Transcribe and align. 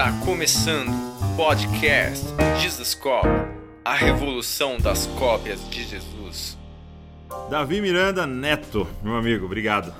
Está 0.00 0.12
começando 0.24 0.88
o 0.88 1.36
podcast 1.36 2.24
Jesus 2.58 2.94
Cop, 2.94 3.28
a 3.84 3.94
revolução 3.94 4.78
das 4.78 5.04
cópias 5.18 5.60
de 5.68 5.84
Jesus. 5.84 6.56
Davi 7.50 7.82
Miranda 7.82 8.26
Neto, 8.26 8.88
meu 9.02 9.14
amigo, 9.14 9.44
obrigado 9.44 9.92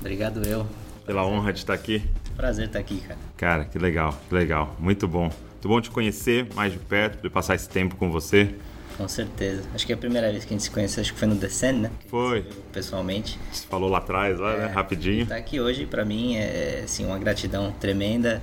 Obrigado 0.00 0.46
eu. 0.46 0.66
pela 1.06 1.24
honra 1.26 1.50
de 1.54 1.60
estar 1.60 1.72
aqui. 1.72 2.02
Prazer 2.36 2.66
estar 2.66 2.78
aqui, 2.78 3.00
cara. 3.00 3.18
Cara, 3.38 3.64
que 3.64 3.78
legal, 3.78 4.20
que 4.28 4.34
legal, 4.34 4.76
muito 4.78 5.08
bom. 5.08 5.30
Muito 5.52 5.66
bom 5.66 5.80
te 5.80 5.90
conhecer 5.90 6.46
mais 6.54 6.74
de 6.74 6.78
perto, 6.78 7.22
de 7.22 7.30
passar 7.30 7.54
esse 7.54 7.70
tempo 7.70 7.96
com 7.96 8.10
você. 8.10 8.54
Com 8.98 9.08
certeza. 9.08 9.62
Acho 9.74 9.86
que 9.86 9.92
é 9.92 9.94
a 9.94 9.98
primeira 9.98 10.30
vez 10.30 10.44
que 10.44 10.52
a 10.52 10.56
gente 10.56 10.64
se 10.64 10.70
conheceu, 10.70 11.00
acho 11.00 11.14
que 11.14 11.18
foi 11.18 11.28
no 11.28 11.36
Descend, 11.36 11.78
né? 11.78 11.90
Que 12.00 12.10
Foi. 12.10 12.44
Pessoalmente. 12.72 13.38
Você 13.50 13.64
falou 13.66 13.88
lá 13.88 13.98
atrás, 13.98 14.38
lá, 14.40 14.56
né? 14.56 14.66
Rapidinho. 14.66 15.22
Estar 15.22 15.36
aqui 15.36 15.58
hoje, 15.60 15.86
pra 15.86 16.04
mim, 16.04 16.36
é 16.36 16.82
assim, 16.84 17.06
uma 17.06 17.18
gratidão 17.18 17.72
tremenda. 17.80 18.42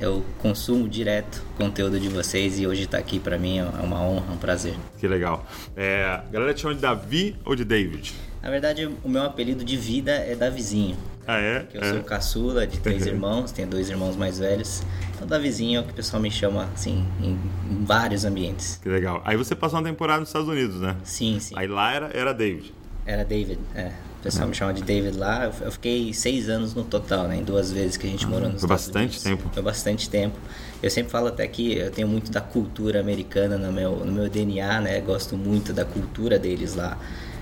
Eu 0.00 0.24
consumo 0.38 0.88
direto 0.88 1.44
o 1.54 1.58
conteúdo 1.58 2.00
de 2.00 2.08
vocês 2.08 2.58
e 2.58 2.66
hoje 2.66 2.84
estar 2.84 2.96
aqui 2.98 3.18
pra 3.20 3.36
mim 3.38 3.58
é 3.58 3.64
uma 3.64 4.00
honra, 4.00 4.32
um 4.32 4.36
prazer. 4.38 4.74
Que 4.98 5.06
legal. 5.06 5.44
É, 5.76 6.04
a 6.04 6.24
galera 6.32 6.54
te 6.54 6.62
chama 6.62 6.74
de 6.74 6.80
Davi 6.80 7.36
ou 7.44 7.54
de 7.54 7.64
David? 7.64 8.14
Na 8.42 8.48
verdade, 8.48 8.88
o 9.04 9.08
meu 9.08 9.22
apelido 9.24 9.62
de 9.62 9.76
vida 9.76 10.12
é 10.12 10.34
Davizinho. 10.34 10.96
Ah, 11.26 11.38
é? 11.38 11.60
Que 11.70 11.76
eu 11.76 11.82
É. 11.82 11.90
sou 11.92 12.02
caçula 12.02 12.66
de 12.66 12.80
três 12.80 13.04
irmãos, 13.06 13.52
tenho 13.52 13.68
dois 13.68 13.90
irmãos 13.90 14.16
mais 14.16 14.38
velhos. 14.38 14.82
Então, 15.14 15.28
Davizinho 15.28 15.76
é 15.78 15.80
o 15.82 15.84
que 15.84 15.90
o 15.92 15.94
pessoal 15.94 16.22
me 16.22 16.30
chama, 16.30 16.66
assim, 16.74 17.06
em, 17.22 17.38
em 17.70 17.84
vários 17.84 18.24
ambientes. 18.24 18.80
Que 18.82 18.88
legal. 18.88 19.20
Aí 19.26 19.36
você 19.36 19.54
passou 19.54 19.78
uma 19.78 19.84
temporada 19.86 20.20
nos 20.20 20.30
Estados 20.30 20.48
Unidos, 20.48 20.80
né? 20.80 20.96
Sim, 21.04 21.38
sim. 21.38 21.54
Aí 21.58 21.66
lá 21.68 21.92
era, 21.92 22.10
era 22.14 22.32
David. 22.32 22.72
Era 23.10 23.24
David, 23.24 23.58
é. 23.74 23.90
O 24.20 24.22
pessoal 24.22 24.46
me 24.46 24.54
chama 24.54 24.74
de 24.74 24.82
David 24.82 25.16
lá. 25.16 25.50
Eu- 25.62 25.72
fiquei 25.72 26.12
seis 26.12 26.48
anos 26.48 26.74
no 26.74 26.84
total, 26.84 27.26
né? 27.26 27.36
Em 27.38 27.42
duas 27.42 27.72
vezes 27.72 27.96
que 27.96 28.06
a 28.06 28.10
gente 28.10 28.26
morou 28.26 28.48
nos 28.50 28.60
foi 28.60 28.66
Estados 28.66 28.86
bastante 28.86 28.98
Unidos. 29.18 29.22
tempo. 29.22 29.50
Foi 29.54 29.62
bastante 29.62 30.10
tempo. 30.10 30.38
Eu 30.82 30.90
sempre 30.90 31.10
falo 31.10 31.28
até 31.28 31.46
que 31.48 31.76
eu 31.76 31.90
tenho 31.90 32.06
muito 32.06 32.30
da 32.30 32.40
cultura 32.40 33.00
americana 33.00 33.56
no 33.56 33.72
meu, 33.72 33.96
no 34.04 34.12
meu 34.12 34.28
DNA, 34.28 34.80
né? 34.82 35.00
Gosto 35.00 35.36
muito 35.36 35.72
da 35.72 35.84
cultura 35.86 36.38
deles 36.38 36.74
lá. 36.74 36.98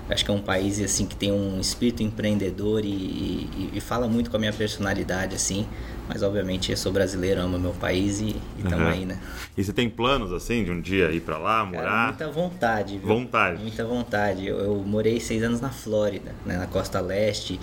Acho 0.09 0.25
que 0.25 0.31
é 0.31 0.33
um 0.33 0.41
país 0.41 0.81
assim 0.81 1.05
que 1.05 1.15
tem 1.15 1.31
um 1.31 1.59
espírito 1.59 2.01
empreendedor 2.01 2.83
e, 2.83 2.87
e- 2.89 3.69
e 3.75 3.79
fala 3.81 4.07
muito 4.07 4.31
com 4.31 4.37
a 4.37 4.39
minha 4.39 4.53
personalidade, 4.53 5.35
assim. 5.35 5.67
Mas 6.09 6.23
obviamente 6.23 6.71
eu 6.71 6.77
sou 6.77 6.91
brasileiro, 6.91 7.39
amo 7.39 7.59
meu 7.59 7.71
país 7.71 8.19
e 8.19 8.35
estamos 8.57 8.81
Aham. 8.81 8.89
aí, 8.91 9.05
né? 9.05 9.19
E 9.55 9.63
você 9.63 9.71
tem 9.71 9.87
planos, 9.87 10.33
assim, 10.33 10.63
de 10.63 10.71
um 10.71 10.81
dia 10.81 11.11
ir 11.11 11.21
pra 11.21 11.37
lá, 11.37 11.57
Cara, 11.59 11.65
morar? 11.65 12.07
muita 12.07 12.31
vontade, 12.31 12.97
viu? 12.97 13.07
Vontade. 13.07 13.61
Muita 13.61 13.85
vontade. 13.85 14.47
Eu, 14.47 14.57
eu 14.57 14.75
morei 14.77 15.19
seis 15.19 15.43
anos 15.43 15.61
na 15.61 15.69
Flórida, 15.69 16.31
né, 16.43 16.57
na 16.57 16.65
costa 16.65 16.99
leste. 16.99 17.59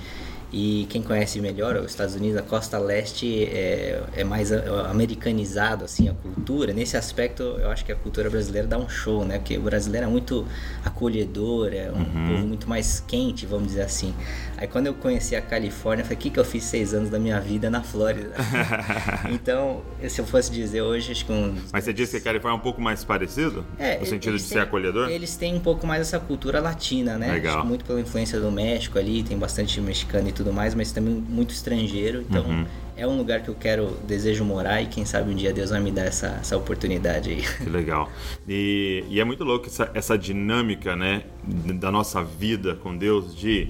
E 0.52 0.86
quem 0.88 1.02
conhece 1.02 1.40
melhor 1.40 1.76
os 1.76 1.90
Estados 1.90 2.14
Unidos, 2.14 2.38
a 2.38 2.42
costa 2.42 2.78
leste 2.78 3.44
é, 3.44 4.00
é 4.14 4.24
mais 4.24 4.52
americanizado, 4.52 5.84
assim, 5.84 6.08
a 6.08 6.14
cultura. 6.14 6.72
Nesse 6.72 6.96
aspecto, 6.96 7.42
eu 7.42 7.68
acho 7.70 7.84
que 7.84 7.90
a 7.92 7.96
cultura 7.96 8.30
brasileira 8.30 8.66
dá 8.66 8.78
um 8.78 8.88
show, 8.88 9.24
né? 9.24 9.38
Porque 9.38 9.58
o 9.58 9.62
brasileiro 9.62 10.06
é 10.06 10.08
muito 10.10 10.46
acolhedor, 10.84 11.72
é 11.72 11.90
um 11.90 11.96
Uhum. 11.96 12.26
povo 12.28 12.46
muito 12.46 12.68
mais 12.68 13.00
quente, 13.06 13.44
vamos 13.44 13.68
dizer 13.68 13.82
assim. 13.82 14.14
Aí 14.56 14.66
quando 14.68 14.86
eu 14.86 14.94
conheci 14.94 15.34
a 15.34 15.42
Califórnia, 15.42 16.02
eu 16.02 16.06
falei, 16.06 16.16
o 16.16 16.20
que, 16.20 16.30
que 16.30 16.38
eu 16.40 16.44
fiz 16.44 16.64
seis 16.64 16.94
anos 16.94 17.10
da 17.10 17.18
minha 17.18 17.40
vida 17.40 17.68
na 17.68 17.82
Flórida? 17.82 18.32
então, 19.30 19.82
se 20.08 20.20
eu 20.20 20.26
fosse 20.26 20.50
dizer 20.50 20.82
hoje, 20.82 21.12
acho 21.12 21.26
que 21.26 21.32
um 21.32 21.54
Mas 21.72 21.84
você 21.84 21.92
disse 21.92 22.12
que 22.12 22.18
a 22.18 22.20
Califórnia 22.32 22.56
é 22.56 22.60
um 22.60 22.62
pouco 22.62 22.80
mais 22.80 23.04
parecido? 23.04 23.64
é, 23.78 23.98
no 23.98 24.06
sentido 24.06 24.36
de 24.36 24.42
ser 24.42 24.54
têm- 24.54 24.62
acolhedor? 24.62 25.08
Eles 25.10 25.36
têm 25.36 25.54
um 25.54 25.60
pouco 25.60 25.86
mais 25.86 26.00
essa 26.02 26.18
cultura 26.20 26.60
latina, 26.60 27.18
né? 27.18 27.32
Legal. 27.32 27.54
Acho 27.54 27.62
que 27.62 27.68
muito 27.68 27.84
pela 27.84 28.00
influência 28.00 28.40
do 28.40 28.50
México 28.50 28.98
ali, 28.98 29.22
tem 29.22 29.36
bastante 29.38 29.80
mexicano 29.80 30.28
e 30.28 30.32
tudo 30.36 30.52
mais, 30.52 30.74
mas 30.74 30.92
também 30.92 31.14
muito 31.14 31.50
estrangeiro. 31.50 32.20
Então 32.28 32.44
Uhum. 32.44 32.66
é 32.96 33.06
um 33.06 33.16
lugar 33.16 33.42
que 33.42 33.48
eu 33.48 33.54
quero, 33.54 33.96
desejo 34.06 34.44
morar 34.44 34.82
e 34.82 34.86
quem 34.86 35.04
sabe 35.04 35.30
um 35.30 35.34
dia 35.34 35.52
Deus 35.52 35.70
vai 35.70 35.80
me 35.80 35.90
dar 35.90 36.04
essa, 36.04 36.38
essa 36.40 36.56
oportunidade 36.56 37.30
aí. 37.30 37.42
Que 37.42 37.68
legal. 37.70 38.10
E, 38.48 39.04
e 39.08 39.20
é 39.20 39.24
muito 39.24 39.42
louco 39.44 39.66
essa, 39.66 39.90
essa 39.94 40.16
dinâmica, 40.16 40.94
né, 40.94 41.24
da 41.44 41.90
nossa 41.90 42.22
vida 42.22 42.74
com 42.76 42.96
Deus, 42.96 43.34
de 43.34 43.68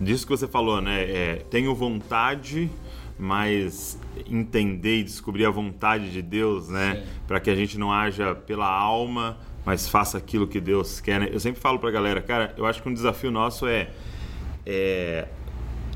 disso 0.00 0.26
que 0.26 0.30
você 0.30 0.46
falou, 0.46 0.80
né? 0.80 1.02
É, 1.04 1.34
tenho 1.50 1.74
vontade, 1.74 2.70
mas 3.18 3.98
entender 4.30 4.98
e 4.98 5.02
descobrir 5.02 5.46
a 5.46 5.50
vontade 5.50 6.10
de 6.10 6.20
Deus, 6.20 6.68
né? 6.68 7.04
Para 7.26 7.40
que 7.40 7.48
a 7.48 7.54
gente 7.54 7.78
não 7.78 7.90
haja 7.90 8.34
pela 8.34 8.68
alma, 8.68 9.38
mas 9.64 9.88
faça 9.88 10.18
aquilo 10.18 10.46
que 10.46 10.60
Deus 10.60 11.00
quer. 11.00 11.20
Né? 11.20 11.28
Eu 11.32 11.40
sempre 11.40 11.60
falo 11.60 11.78
pra 11.78 11.90
galera, 11.90 12.20
cara, 12.20 12.54
eu 12.58 12.66
acho 12.66 12.82
que 12.82 12.88
um 12.88 12.92
desafio 12.94 13.30
nosso 13.30 13.66
é, 13.66 13.88
é 14.66 15.26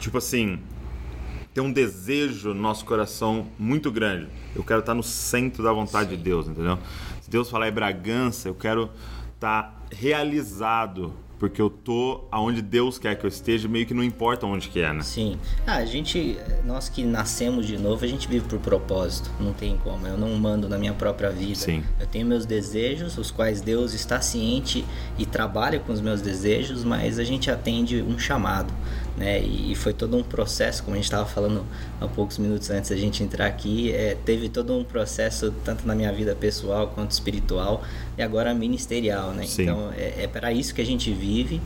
tipo 0.00 0.18
assim, 0.18 0.58
ter 1.52 1.60
um 1.60 1.72
desejo 1.72 2.54
no 2.54 2.60
nosso 2.60 2.84
coração 2.84 3.46
muito 3.58 3.90
grande. 3.90 4.28
Eu 4.54 4.64
quero 4.64 4.80
estar 4.80 4.94
no 4.94 5.02
centro 5.02 5.62
da 5.62 5.72
vontade 5.72 6.16
de 6.16 6.16
Deus, 6.16 6.48
entendeu? 6.48 6.78
Se 7.20 7.30
Deus 7.30 7.50
falar 7.50 7.68
em 7.68 7.72
Bragança, 7.72 8.48
eu 8.48 8.54
quero 8.54 8.90
estar 9.34 9.80
realizado, 9.90 11.14
porque 11.38 11.60
eu 11.60 11.70
tô 11.70 12.24
aonde 12.30 12.60
Deus 12.60 12.98
quer 12.98 13.16
que 13.16 13.24
eu 13.24 13.28
esteja, 13.28 13.66
meio 13.66 13.86
que 13.86 13.94
não 13.94 14.04
importa 14.04 14.46
onde 14.46 14.68
que 14.68 14.80
é, 14.80 14.92
né? 14.92 15.02
Sim. 15.02 15.38
Ah, 15.66 15.76
a 15.76 15.84
gente, 15.84 16.36
nós 16.64 16.88
que 16.88 17.02
nascemos 17.02 17.66
de 17.66 17.78
novo, 17.78 18.04
a 18.04 18.08
gente 18.08 18.28
vive 18.28 18.46
por 18.46 18.58
propósito. 18.58 19.30
Não 19.40 19.52
tem 19.52 19.76
como. 19.78 20.06
Eu 20.06 20.18
não 20.18 20.28
mando 20.36 20.68
na 20.68 20.76
minha 20.76 20.92
própria 20.92 21.30
vida. 21.30 21.54
Sim. 21.54 21.82
Eu 21.98 22.06
tenho 22.06 22.26
meus 22.26 22.44
desejos, 22.44 23.16
os 23.16 23.30
quais 23.30 23.60
Deus 23.60 23.94
está 23.94 24.20
ciente 24.20 24.84
e 25.18 25.24
trabalha 25.24 25.80
com 25.80 25.92
os 25.92 26.00
meus 26.00 26.20
desejos, 26.20 26.84
mas 26.84 27.18
a 27.18 27.24
gente 27.24 27.50
atende 27.50 28.02
um 28.02 28.18
chamado, 28.18 28.72
né? 29.16 29.38
E 29.40 29.74
foi 29.74 29.92
todo 29.92 30.16
um 30.16 30.22
processo, 30.22 30.82
como 30.82 30.94
a 30.94 30.96
gente 30.96 31.04
estava 31.04 31.26
falando 31.26 31.64
há 32.00 32.06
poucos 32.06 32.38
minutos 32.38 32.70
antes 32.70 32.90
da 32.90 32.96
gente 32.96 33.22
entrar 33.22 33.46
aqui, 33.46 33.92
é, 33.92 34.16
teve 34.24 34.48
todo 34.48 34.76
um 34.76 34.84
processo 34.84 35.52
tanto 35.64 35.86
na 35.86 35.94
minha 35.94 36.12
vida 36.12 36.34
pessoal 36.34 36.88
quanto 36.88 37.10
espiritual 37.10 37.82
e 38.16 38.22
agora 38.22 38.54
ministerial, 38.54 39.32
né? 39.32 39.44
Sim. 39.46 39.62
Então 39.62 39.92
é, 39.96 40.24
é 40.24 40.26
para 40.26 40.52
isso 40.52 40.74
que 40.74 40.80
a 40.80 40.86
gente 40.86 41.12
vive. 41.12 41.60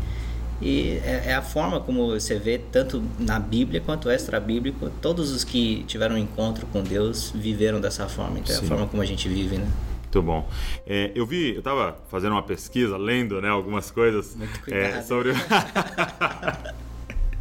E 0.63 1.01
é, 1.05 1.25
é 1.27 1.35
a 1.35 1.43
forma 1.43 1.81
como 1.81 2.07
você 2.07 2.39
vê, 2.39 2.59
tanto 2.59 3.03
na 3.19 3.39
Bíblia 3.39 3.81
quanto 3.81 4.09
extra-bíblico, 4.09 4.91
todos 5.03 5.33
os 5.33 5.45
que 5.45 5.85
tiveram 5.87 6.15
um 6.15 6.19
encontro 6.19 6.67
com 6.67 6.83
Deus 6.83 7.33
viveram 7.35 7.81
dessa 7.81 8.09
forma. 8.09 8.39
Então 8.39 8.55
é 8.55 8.59
Sim. 8.59 8.65
a 8.65 8.69
forma 8.69 8.87
como 8.87 9.03
a 9.03 9.07
gente 9.07 9.29
vive, 9.29 9.59
né? 9.59 9.69
Muito 10.15 10.23
bom. 10.23 10.49
É, 10.87 11.11
eu 11.13 11.27
vi, 11.27 11.57
eu 11.57 11.63
tava 11.63 11.99
fazendo 12.09 12.33
uma 12.33 12.43
pesquisa, 12.43 12.97
lendo 12.97 13.43
né, 13.43 13.49
algumas 13.49 13.91
coisas 13.91 14.37
Muito 14.37 14.61
é, 14.71 14.89
cuidado. 14.89 15.07
sobre. 15.07 15.33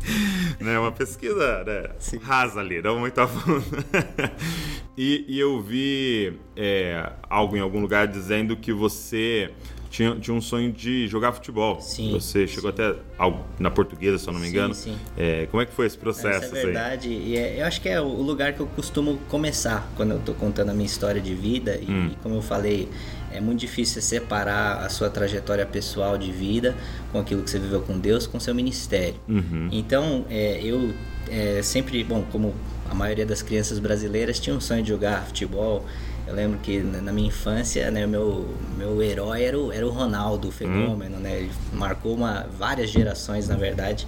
né, 0.60 0.78
uma 0.80 0.92
pesquisa 0.92 1.64
né, 1.64 1.90
rasa 2.22 2.60
ali, 2.60 2.82
não 2.82 3.00
muito 3.00 3.20
a 3.20 3.28
fundo. 3.28 3.64
e, 4.98 5.26
e 5.28 5.40
eu 5.40 5.62
vi 5.62 6.34
é, 6.56 7.12
algo 7.30 7.56
em 7.58 7.60
algum 7.60 7.80
lugar 7.80 8.08
dizendo 8.08 8.56
que 8.56 8.72
você 8.74 9.52
tinha, 9.90 10.16
tinha 10.16 10.34
um 10.36 10.42
sonho 10.42 10.72
de 10.72 11.08
jogar 11.08 11.32
futebol. 11.34 11.80
Sim, 11.80 12.12
Você 12.14 12.48
chegou 12.48 12.70
até 12.70 12.96
ao- 13.18 13.48
na 13.60 13.70
portuguesa, 13.70 14.18
se 14.18 14.28
eu 14.28 14.34
não 14.34 14.40
me 14.40 14.48
Sim, 14.48 14.52
engano. 14.52 14.74
sim. 14.74 14.98
É, 15.16 15.46
como 15.52 15.62
é 15.62 15.66
que 15.66 15.72
foi 15.74 15.86
esse 15.86 15.98
processo? 15.98 16.46
Essa 16.46 16.56
é 16.56 16.60
assim? 16.60 16.66
verdade. 16.72 17.10
E 17.10 17.38
é- 17.38 17.62
eu 17.62 17.66
acho 17.66 17.80
que 17.80 17.88
é 17.90 18.02
o 18.02 18.08
lugar 18.22 18.54
que 18.54 18.60
eu 18.60 18.68
costumo 18.68 19.18
começar 19.30 19.92
quando 19.96 20.12
eu 20.12 20.20
tô 20.20 20.34
contando 20.34 20.70
a 20.70 20.74
minha 20.74 20.86
história 20.88 21.22
de 21.22 21.34
vida. 21.36 21.80
E, 21.80 21.86
Hum. 21.92 22.12
como 22.24 22.36
eu 22.36 22.42
falei, 22.42 22.90
é 23.34 23.42
muito 23.42 23.60
difícil 23.60 24.02
você 24.02 24.20
separar 24.20 24.86
a 24.86 24.90
sua 24.90 25.10
trajetória 25.10 25.66
pessoal 25.66 26.18
de 26.18 26.32
vida 26.32 26.76
com 27.12 27.20
aquilo 27.20 27.44
que 27.44 27.50
você 27.50 27.60
viveu 27.60 27.82
com 27.82 27.98
Deus, 27.98 28.28
com 28.28 28.40
seu 28.40 28.54
ministério. 28.54 29.16
Uhum. 29.28 29.70
Então, 29.72 30.26
é, 30.30 30.60
eu 30.64 30.94
é, 31.30 31.62
sempre, 31.62 32.04
bom, 32.04 32.24
como 32.32 32.54
a 32.90 32.94
maioria 32.94 33.26
das 33.26 33.42
crianças 33.42 33.80
brasileiras, 33.80 34.40
tinha 34.40 34.56
um 34.56 34.62
sonho 34.62 34.84
de 34.84 34.90
jogar 34.90 35.26
futebol. 35.26 35.86
Eu 36.28 36.36
lembro 36.36 36.60
que 36.60 36.80
na 36.80 37.12
minha 37.12 37.28
infância, 37.28 37.90
né, 37.92 38.06
meu, 38.08 38.48
meu 38.78 39.02
herói 39.02 39.44
era 39.44 39.60
o, 39.60 39.72
era 39.72 39.86
o 39.86 39.90
Ronaldo, 39.90 40.50
o 40.50 40.52
fenômeno, 40.52 41.18
né? 41.18 41.40
Ele 41.40 41.52
marcou 41.74 42.16
uma, 42.16 42.48
várias 42.58 42.90
gerações, 42.90 43.48
na 43.48 43.56
verdade. 43.56 44.08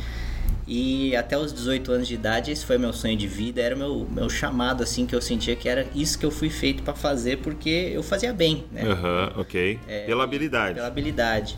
E 0.68 1.16
até 1.16 1.38
os 1.38 1.53
18 1.53 1.92
anos 1.92 2.08
de 2.08 2.16
idade, 2.16 2.52
esse 2.52 2.66
foi 2.66 2.78
meu 2.78 2.92
sonho 2.92 3.16
de 3.16 3.28
vida, 3.28 3.62
era 3.62 3.76
o 3.76 3.78
meu, 3.78 4.08
meu 4.09 4.30
chamado, 4.30 4.81
assim, 4.81 5.06
que 5.06 5.16
eu 5.16 5.22
sentia 5.22 5.56
que 5.56 5.69
era 5.69 5.86
isso 5.94 6.18
que 6.18 6.25
eu 6.25 6.31
fui 6.31 6.50
feito 6.50 6.81
para 6.81 6.95
fazer, 6.95 7.38
porque 7.38 7.92
eu 7.94 8.01
fazia 8.01 8.34
bem, 8.34 8.66
né? 8.72 8.81
Aham, 8.84 9.34
ok. 9.38 9.80
É, 9.88 10.06
Pela 10.06 10.24
habilidade. 10.24 10.75
Pela 10.75 10.88
habilidade. 10.88 11.57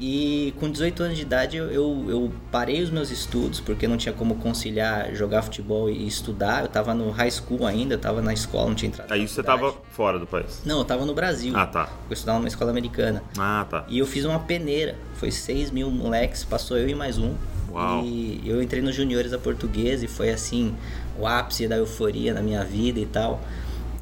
E 0.00 0.52
com 0.58 0.70
18 0.70 1.02
anos 1.02 1.16
de 1.16 1.22
idade 1.22 1.56
eu, 1.56 1.70
eu, 1.70 2.32
parei 2.50 2.82
os 2.82 2.90
meus 2.90 3.10
estudos, 3.10 3.60
porque 3.60 3.86
não 3.86 3.96
tinha 3.96 4.12
como 4.12 4.34
conciliar 4.36 5.14
jogar 5.14 5.42
futebol 5.42 5.88
e 5.88 6.06
estudar. 6.06 6.62
Eu 6.62 6.68
tava 6.68 6.92
no 6.94 7.10
high 7.10 7.30
school 7.30 7.64
ainda, 7.64 7.94
eu 7.94 7.98
tava 7.98 8.20
na 8.20 8.32
escola, 8.32 8.68
não 8.68 8.74
tinha 8.74 8.88
entrado. 8.88 9.12
Aí 9.12 9.26
você 9.26 9.42
tava 9.42 9.72
fora 9.92 10.18
do 10.18 10.26
país. 10.26 10.62
Não, 10.64 10.78
eu 10.78 10.84
tava 10.84 11.06
no 11.06 11.14
Brasil. 11.14 11.56
Ah, 11.56 11.66
tá. 11.66 11.88
Eu 12.08 12.14
estudava 12.14 12.38
numa 12.38 12.48
escola 12.48 12.70
americana. 12.70 13.22
Ah, 13.38 13.66
tá. 13.70 13.84
E 13.88 13.98
eu 13.98 14.06
fiz 14.06 14.24
uma 14.24 14.40
peneira. 14.40 14.96
Foi 15.14 15.30
6 15.30 15.70
mil 15.70 15.90
moleques, 15.90 16.44
passou 16.44 16.76
eu 16.76 16.88
e 16.88 16.94
mais 16.94 17.16
um. 17.16 17.34
Uau. 17.74 18.04
E 18.04 18.40
eu 18.46 18.62
entrei 18.62 18.80
nos 18.80 18.94
juniores 18.94 19.32
da 19.32 19.38
portuguesa 19.38 20.04
e 20.04 20.08
foi 20.08 20.30
assim, 20.30 20.74
o 21.18 21.26
ápice 21.26 21.66
da 21.66 21.76
euforia 21.76 22.32
na 22.32 22.40
minha 22.40 22.64
vida 22.64 23.00
e 23.00 23.06
tal. 23.06 23.42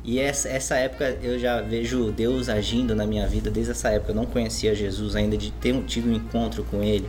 E 0.05 0.19
essa, 0.19 0.49
essa 0.49 0.77
época 0.77 1.17
eu 1.23 1.39
já 1.39 1.61
vejo 1.61 2.11
Deus 2.11 2.49
agindo 2.49 2.95
na 2.95 3.07
minha 3.07 3.27
vida 3.27 3.51
desde 3.51 3.73
essa 3.73 3.89
época. 3.89 4.13
Eu 4.13 4.17
não 4.17 4.27
conhecia 4.27 4.75
Jesus 4.75 5.17
ainda, 5.17 5.37
de 5.37 5.51
ter 5.53 5.75
tido 5.85 6.11
um 6.11 6.15
encontro 6.15 6.65
com 6.65 6.83
Ele. 6.83 7.09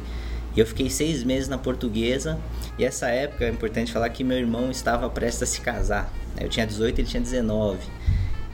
E 0.55 0.59
eu 0.59 0.65
fiquei 0.65 0.89
seis 0.89 1.23
meses 1.23 1.49
na 1.49 1.57
portuguesa. 1.57 2.39
E 2.77 2.85
essa 2.85 3.07
época 3.07 3.45
é 3.45 3.49
importante 3.49 3.91
falar 3.91 4.09
que 4.09 4.23
meu 4.23 4.37
irmão 4.37 4.71
estava 4.71 5.09
prestes 5.09 5.43
a 5.43 5.45
se 5.45 5.61
casar. 5.61 6.13
Eu 6.39 6.47
tinha 6.47 6.65
18, 6.65 7.01
ele 7.01 7.07
tinha 7.07 7.21
19. 7.21 7.79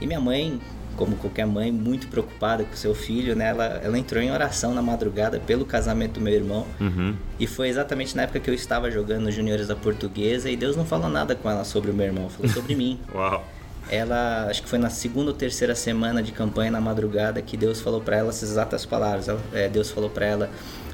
E 0.00 0.06
minha 0.06 0.20
mãe, 0.20 0.58
como 1.00 1.16
qualquer 1.16 1.46
mãe, 1.46 1.72
muito 1.72 2.08
preocupada 2.08 2.62
com 2.62 2.76
seu 2.76 2.94
filho, 2.94 3.34
né? 3.34 3.48
Ela, 3.48 3.64
ela 3.82 3.98
entrou 3.98 4.22
em 4.22 4.30
oração 4.30 4.74
na 4.74 4.82
madrugada 4.82 5.40
pelo 5.40 5.64
casamento 5.64 6.12
do 6.14 6.20
meu 6.20 6.34
irmão. 6.34 6.66
Uhum. 6.78 7.16
E 7.38 7.46
foi 7.46 7.68
exatamente 7.70 8.14
na 8.14 8.24
época 8.24 8.38
que 8.38 8.50
eu 8.50 8.54
estava 8.54 8.90
jogando 8.90 9.22
nos 9.22 9.34
juniores 9.34 9.66
da 9.68 9.74
portuguesa 9.74 10.50
e 10.50 10.56
Deus 10.58 10.76
não 10.76 10.84
falou 10.84 11.08
nada 11.08 11.34
com 11.34 11.48
ela 11.50 11.64
sobre 11.64 11.90
o 11.90 11.94
meu 11.94 12.04
irmão, 12.04 12.28
falou 12.28 12.52
sobre 12.52 12.74
mim. 12.74 13.00
Uau. 13.14 13.42
Ela, 13.90 14.48
acho 14.50 14.62
que 14.62 14.68
foi 14.68 14.78
na 14.78 14.90
segunda 14.90 15.30
ou 15.30 15.36
terceira 15.36 15.74
semana 15.74 16.22
de 16.22 16.32
campanha 16.32 16.70
na 16.70 16.82
madrugada 16.82 17.40
que 17.40 17.56
Deus 17.56 17.80
falou 17.80 18.02
para 18.02 18.16
ela 18.18 18.28
essas 18.28 18.50
exatas 18.50 18.84
palavras. 18.84 19.26
Ela- 19.26 19.40
é, 19.54 19.68
Deus 19.70 19.90
falou 19.90 20.10
para 20.10 20.26
ela: 20.26 20.50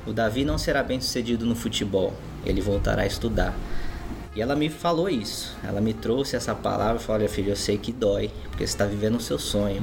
"O 0.07 0.13
Davi 0.13 0.45
não 0.45 0.57
será 0.57 0.85
bem 0.85 1.01
sucedido 1.01 1.45
no 1.45 1.57
futebol, 1.57 2.15
ele 2.45 2.61
voltará 2.61 3.03
a 3.03 3.07
estudar". 3.07 3.53
E 4.37 4.43
ela 4.43 4.55
me 4.55 4.69
falou 4.69 5.09
isso. 5.09 5.57
Ela 5.65 5.81
me 5.81 5.95
trouxe 5.95 6.37
essa 6.37 6.55
palavra 6.55 7.01
e 7.01 7.05
falou: 7.05 7.23
"Olha, 7.23 7.29
filho, 7.29 7.53
eu 7.53 7.57
sei 7.57 7.79
que 7.79 7.91
dói, 7.91 8.31
porque 8.51 8.67
você 8.67 8.73
está 8.75 8.85
vivendo 8.85 9.17
o 9.17 9.21
seu 9.21 9.39
sonho". 9.39 9.81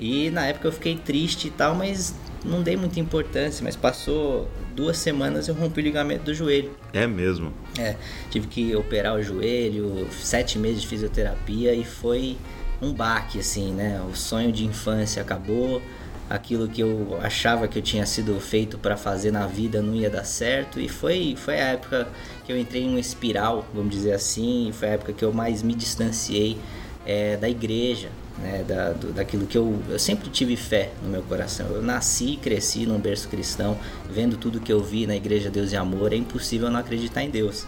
E 0.00 0.30
na 0.30 0.46
época 0.46 0.66
eu 0.68 0.72
fiquei 0.72 0.96
triste 0.96 1.48
e 1.48 1.50
tal, 1.50 1.74
mas 1.74 2.14
não 2.44 2.62
dei 2.62 2.76
muita 2.76 2.98
importância. 2.98 3.62
Mas 3.62 3.76
passou 3.76 4.48
duas 4.74 4.96
semanas 4.96 5.46
eu 5.46 5.54
rompi 5.54 5.80
o 5.80 5.82
ligamento 5.82 6.24
do 6.24 6.34
joelho. 6.34 6.72
É 6.92 7.06
mesmo. 7.06 7.52
É, 7.78 7.96
tive 8.30 8.46
que 8.46 8.74
operar 8.74 9.14
o 9.14 9.22
joelho, 9.22 10.08
sete 10.10 10.58
meses 10.58 10.80
de 10.80 10.88
fisioterapia 10.88 11.74
e 11.74 11.84
foi 11.84 12.36
um 12.80 12.92
baque, 12.92 13.38
assim, 13.38 13.72
né? 13.72 14.02
O 14.10 14.16
sonho 14.16 14.50
de 14.50 14.64
infância 14.64 15.22
acabou, 15.22 15.80
aquilo 16.28 16.68
que 16.68 16.82
eu 16.82 17.18
achava 17.22 17.68
que 17.68 17.78
eu 17.78 17.82
tinha 17.82 18.06
sido 18.06 18.38
feito 18.40 18.78
para 18.78 18.96
fazer 18.96 19.30
na 19.30 19.46
vida 19.46 19.82
não 19.82 19.94
ia 19.94 20.08
dar 20.08 20.24
certo 20.24 20.80
e 20.80 20.88
foi, 20.88 21.34
foi 21.36 21.60
a 21.60 21.68
época 21.72 22.08
que 22.44 22.52
eu 22.52 22.58
entrei 22.58 22.82
em 22.82 22.88
uma 22.88 23.00
espiral, 23.00 23.66
vamos 23.74 23.94
dizer 23.94 24.12
assim, 24.12 24.68
e 24.68 24.72
foi 24.72 24.88
a 24.88 24.92
época 24.92 25.12
que 25.12 25.24
eu 25.24 25.32
mais 25.32 25.62
me 25.62 25.74
distanciei 25.74 26.58
é, 27.06 27.36
da 27.36 27.48
igreja, 27.48 28.08
né? 28.38 28.64
Da, 28.66 28.92
do, 28.92 29.12
daquilo 29.12 29.46
que 29.46 29.56
eu, 29.56 29.78
eu 29.88 29.98
sempre 29.98 30.28
tive 30.30 30.56
fé 30.56 30.90
no 31.02 31.08
meu 31.08 31.22
coração. 31.22 31.66
Eu 31.68 31.82
nasci 31.82 32.32
e 32.32 32.36
cresci 32.36 32.86
num 32.86 32.98
berço 32.98 33.28
cristão, 33.28 33.78
vendo 34.10 34.36
tudo 34.36 34.60
que 34.60 34.72
eu 34.72 34.82
vi 34.82 35.06
na 35.06 35.14
igreja 35.14 35.50
Deus 35.50 35.72
e 35.72 35.76
Amor, 35.76 36.12
é 36.12 36.16
impossível 36.16 36.70
não 36.70 36.80
acreditar 36.80 37.22
em 37.22 37.30
Deus. 37.30 37.66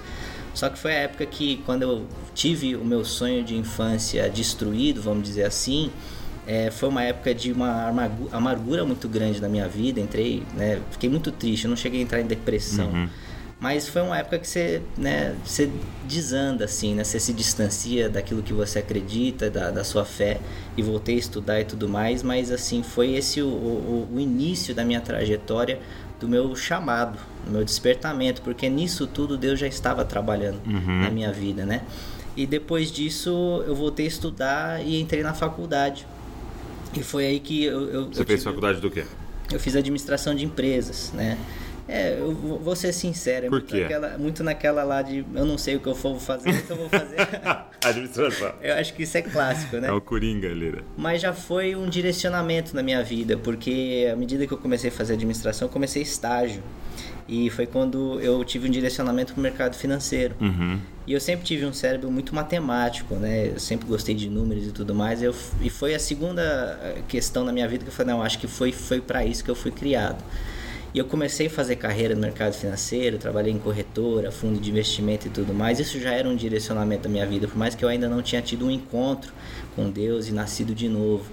Só 0.54 0.70
que 0.70 0.78
foi 0.78 0.92
a 0.92 1.00
época 1.00 1.26
que, 1.26 1.58
quando 1.66 1.82
eu 1.82 2.06
tive 2.34 2.76
o 2.76 2.84
meu 2.84 3.04
sonho 3.04 3.44
de 3.44 3.54
infância 3.54 4.28
destruído, 4.30 5.02
vamos 5.02 5.24
dizer 5.24 5.44
assim, 5.44 5.90
é, 6.46 6.70
foi 6.70 6.88
uma 6.88 7.02
época 7.02 7.34
de 7.34 7.50
uma 7.52 7.88
amargu- 7.88 8.28
amargura 8.32 8.84
muito 8.84 9.08
grande 9.08 9.40
na 9.40 9.48
minha 9.48 9.66
vida. 9.68 10.00
Entrei, 10.00 10.42
né, 10.54 10.80
fiquei 10.90 11.08
muito 11.10 11.30
triste, 11.32 11.66
não 11.66 11.76
cheguei 11.76 12.00
a 12.00 12.02
entrar 12.02 12.20
em 12.20 12.26
depressão. 12.26 12.90
Mas 13.58 13.88
foi 13.88 14.02
uma 14.02 14.18
época 14.18 14.38
que 14.38 14.46
você, 14.46 14.82
né, 14.98 15.34
você 15.42 15.70
desanda, 16.06 16.66
assim, 16.66 16.94
né? 16.94 17.02
Você 17.02 17.18
se 17.18 17.32
distancia 17.32 18.06
daquilo 18.10 18.42
que 18.42 18.52
você 18.52 18.80
acredita, 18.80 19.48
da, 19.50 19.70
da 19.70 19.82
sua 19.82 20.04
fé. 20.04 20.38
E 20.76 20.82
voltei 20.82 21.14
a 21.14 21.18
estudar 21.18 21.60
e 21.62 21.64
tudo 21.64 21.88
mais. 21.88 22.22
Mas, 22.22 22.50
assim, 22.50 22.82
foi 22.82 23.14
esse 23.14 23.40
o, 23.40 23.46
o, 23.48 24.08
o 24.14 24.20
início 24.20 24.74
da 24.74 24.84
minha 24.84 25.00
trajetória, 25.00 25.80
do 26.20 26.28
meu 26.28 26.54
chamado, 26.54 27.18
do 27.46 27.50
meu 27.50 27.64
despertamento. 27.64 28.42
Porque 28.42 28.68
nisso 28.68 29.06
tudo 29.06 29.38
Deus 29.38 29.58
já 29.58 29.66
estava 29.66 30.04
trabalhando 30.04 30.60
na 31.04 31.10
minha 31.10 31.32
vida, 31.32 31.64
né? 31.64 31.80
E 32.36 32.46
depois 32.46 32.92
disso 32.92 33.64
eu 33.66 33.74
voltei 33.74 34.04
a 34.04 34.08
estudar 34.08 34.84
e 34.84 35.00
entrei 35.00 35.22
na 35.22 35.32
faculdade. 35.32 36.06
E 36.96 37.02
foi 37.02 37.26
aí 37.26 37.40
que 37.40 37.64
eu... 37.64 37.88
eu 37.90 38.04
Você 38.06 38.22
eu 38.22 38.26
fez 38.26 38.40
tive- 38.40 38.44
faculdade 38.44 38.80
do 38.80 38.90
quê? 38.90 39.04
eu 39.52 39.60
fiz 39.60 39.76
administração 39.76 40.34
de 40.34 40.44
empresas, 40.44 41.12
né? 41.12 41.38
É, 41.88 42.18
eu 42.18 42.32
vou 42.34 42.74
ser 42.74 42.92
sincero, 42.92 43.46
é 43.46 43.48
Por 43.48 43.60
muito, 43.60 43.66
quê? 43.72 43.82
naquela, 43.82 44.18
muito 44.18 44.42
naquela 44.42 44.82
lá 44.82 45.02
de 45.02 45.24
eu 45.32 45.44
não 45.44 45.56
sei 45.56 45.76
o 45.76 45.80
que 45.80 45.86
eu 45.86 45.94
vou 45.94 46.18
fazer, 46.18 46.50
então 46.50 46.76
eu 46.76 46.88
vou 46.88 46.88
fazer. 46.88 47.16
Administração. 47.84 48.52
eu 48.60 48.74
acho 48.74 48.92
que 48.94 49.04
isso 49.04 49.16
é 49.16 49.22
clássico, 49.22 49.76
né? 49.76 49.86
É 49.86 49.92
o 49.92 50.00
Coringa, 50.00 50.48
Lira. 50.48 50.82
Mas 50.96 51.22
já 51.22 51.32
foi 51.32 51.76
um 51.76 51.88
direcionamento 51.88 52.74
na 52.74 52.82
minha 52.82 53.04
vida, 53.04 53.36
porque 53.36 54.08
à 54.12 54.16
medida 54.16 54.44
que 54.48 54.52
eu 54.52 54.58
comecei 54.58 54.90
a 54.90 54.92
fazer 54.92 55.12
administração, 55.12 55.68
eu 55.68 55.72
comecei 55.72 56.02
estágio. 56.02 56.60
E 57.28 57.50
foi 57.50 57.66
quando 57.66 58.20
eu 58.20 58.44
tive 58.44 58.68
um 58.68 58.70
direcionamento 58.70 59.32
para 59.32 59.40
o 59.40 59.42
mercado 59.42 59.74
financeiro. 59.74 60.36
Uhum. 60.40 60.78
E 61.06 61.12
eu 61.12 61.20
sempre 61.20 61.44
tive 61.44 61.64
um 61.64 61.72
cérebro 61.72 62.10
muito 62.10 62.34
matemático, 62.34 63.14
né? 63.14 63.52
Eu 63.54 63.60
sempre 63.60 63.86
gostei 63.86 64.14
de 64.14 64.28
números 64.28 64.66
e 64.66 64.70
tudo 64.70 64.94
mais. 64.94 65.22
Eu, 65.22 65.34
e 65.60 65.68
foi 65.68 65.94
a 65.94 65.98
segunda 65.98 66.42
eh, 66.82 67.02
questão 67.08 67.44
na 67.44 67.52
minha 67.52 67.66
vida 67.66 67.84
que 67.84 67.90
eu 67.90 67.94
falei, 67.94 68.14
não, 68.14 68.22
acho 68.22 68.38
que 68.38 68.46
foi, 68.46 68.70
foi 68.72 69.00
para 69.00 69.24
isso 69.24 69.44
que 69.44 69.50
eu 69.50 69.56
fui 69.56 69.70
criado. 69.70 70.22
E 70.94 70.98
eu 70.98 71.04
comecei 71.04 71.48
a 71.48 71.50
fazer 71.50 71.76
carreira 71.76 72.14
no 72.14 72.20
mercado 72.20 72.54
financeiro, 72.54 73.18
trabalhei 73.18 73.52
em 73.52 73.58
corretora, 73.58 74.32
fundo 74.32 74.58
de 74.58 74.70
investimento 74.70 75.26
e 75.26 75.30
tudo 75.30 75.52
mais. 75.52 75.78
Isso 75.78 76.00
já 76.00 76.12
era 76.12 76.28
um 76.28 76.34
direcionamento 76.34 77.02
da 77.02 77.08
minha 77.08 77.26
vida, 77.26 77.46
por 77.46 77.58
mais 77.58 77.74
que 77.74 77.84
eu 77.84 77.88
ainda 77.88 78.08
não 78.08 78.22
tinha 78.22 78.40
tido 78.40 78.66
um 78.66 78.70
encontro 78.70 79.32
com 79.74 79.90
Deus 79.90 80.28
e 80.28 80.32
nascido 80.32 80.74
de 80.74 80.88
novo. 80.88 81.30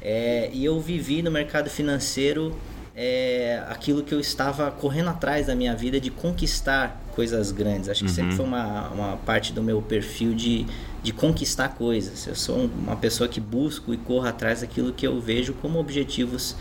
É, 0.00 0.48
e 0.52 0.64
eu 0.64 0.80
vivi 0.80 1.22
no 1.22 1.30
mercado 1.30 1.68
financeiro 1.68 2.56
é, 2.96 3.62
aquilo 3.68 4.02
que 4.02 4.14
eu 4.14 4.20
estava 4.20 4.70
correndo 4.70 5.10
atrás 5.10 5.46
da 5.48 5.54
minha 5.54 5.74
vida 5.74 6.00
de 6.00 6.10
conquistar 6.10 7.02
coisas 7.14 7.50
grandes. 7.50 7.88
Acho 7.88 8.04
que 8.04 8.10
sempre 8.10 8.32
foi 8.36 8.44
uma, 8.44 8.88
uma 8.90 9.16
parte 9.18 9.52
do 9.52 9.62
meu 9.62 9.80
perfil 9.82 10.34
de, 10.34 10.66
de 11.02 11.12
conquistar 11.12 11.70
coisas. 11.70 12.26
Eu 12.26 12.34
sou 12.36 12.56
um- 12.58 12.70
uma 12.84 12.96
pessoa 12.96 13.28
que 13.28 13.40
busco 13.40 13.92
e 13.92 13.96
corro 13.96 14.26
atrás 14.26 14.60
daquilo 14.60 14.92
que 14.92 15.06
eu 15.06 15.20
vejo 15.20 15.54
como 15.54 15.78
objetivos 15.78 16.56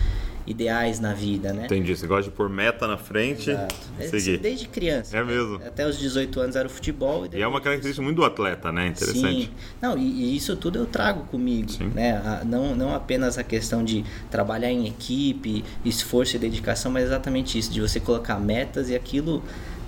ideais 0.45 0.99
na 0.99 1.13
vida, 1.13 1.53
né? 1.53 1.65
Entendi. 1.65 1.95
Você 1.95 2.05
gosta 2.07 2.29
de 2.29 2.35
pôr 2.35 2.49
meta 2.49 2.87
na 2.87 2.97
frente 2.97 3.49
Exato. 3.51 3.75
e 3.95 3.97
Desde, 3.99 4.19
seguir. 4.21 4.37
desde 4.39 4.67
criança. 4.67 5.17
É 5.17 5.23
mesmo. 5.23 5.55
Até 5.65 5.87
os 5.87 5.97
18 5.97 6.39
anos 6.39 6.55
era 6.55 6.67
o 6.67 6.71
futebol. 6.71 7.25
E 7.31 7.41
é 7.41 7.47
uma 7.47 7.61
característica 7.61 8.03
muito 8.03 8.17
do 8.17 8.25
atleta, 8.25 8.71
né? 8.71 8.87
Interessante. 8.87 9.43
Sim. 9.45 9.49
Não, 9.81 9.97
e, 9.97 10.01
e 10.01 10.35
isso 10.35 10.55
tudo 10.55 10.79
eu 10.79 10.85
trago 10.85 11.23
comigo, 11.25 11.71
Sim. 11.71 11.91
né? 11.95 12.17
A- 12.17 12.43
não, 12.45 12.75
não 12.75 12.93
apenas 12.93 13.37
a 13.37 13.43
questão 13.43 13.83
de 13.83 14.03
trabalhar 14.29 14.69
em 14.71 14.85
equipe, 14.87 15.63
esforço 15.85 16.35
e 16.35 16.39
dedicação, 16.39 16.91
mas 16.91 17.05
exatamente 17.05 17.57
isso, 17.57 17.71
de 17.71 17.79
você 17.81 17.99
colocar 17.99 18.39
metas 18.39 18.89
e 18.89 18.95
aquilo, 18.95 19.41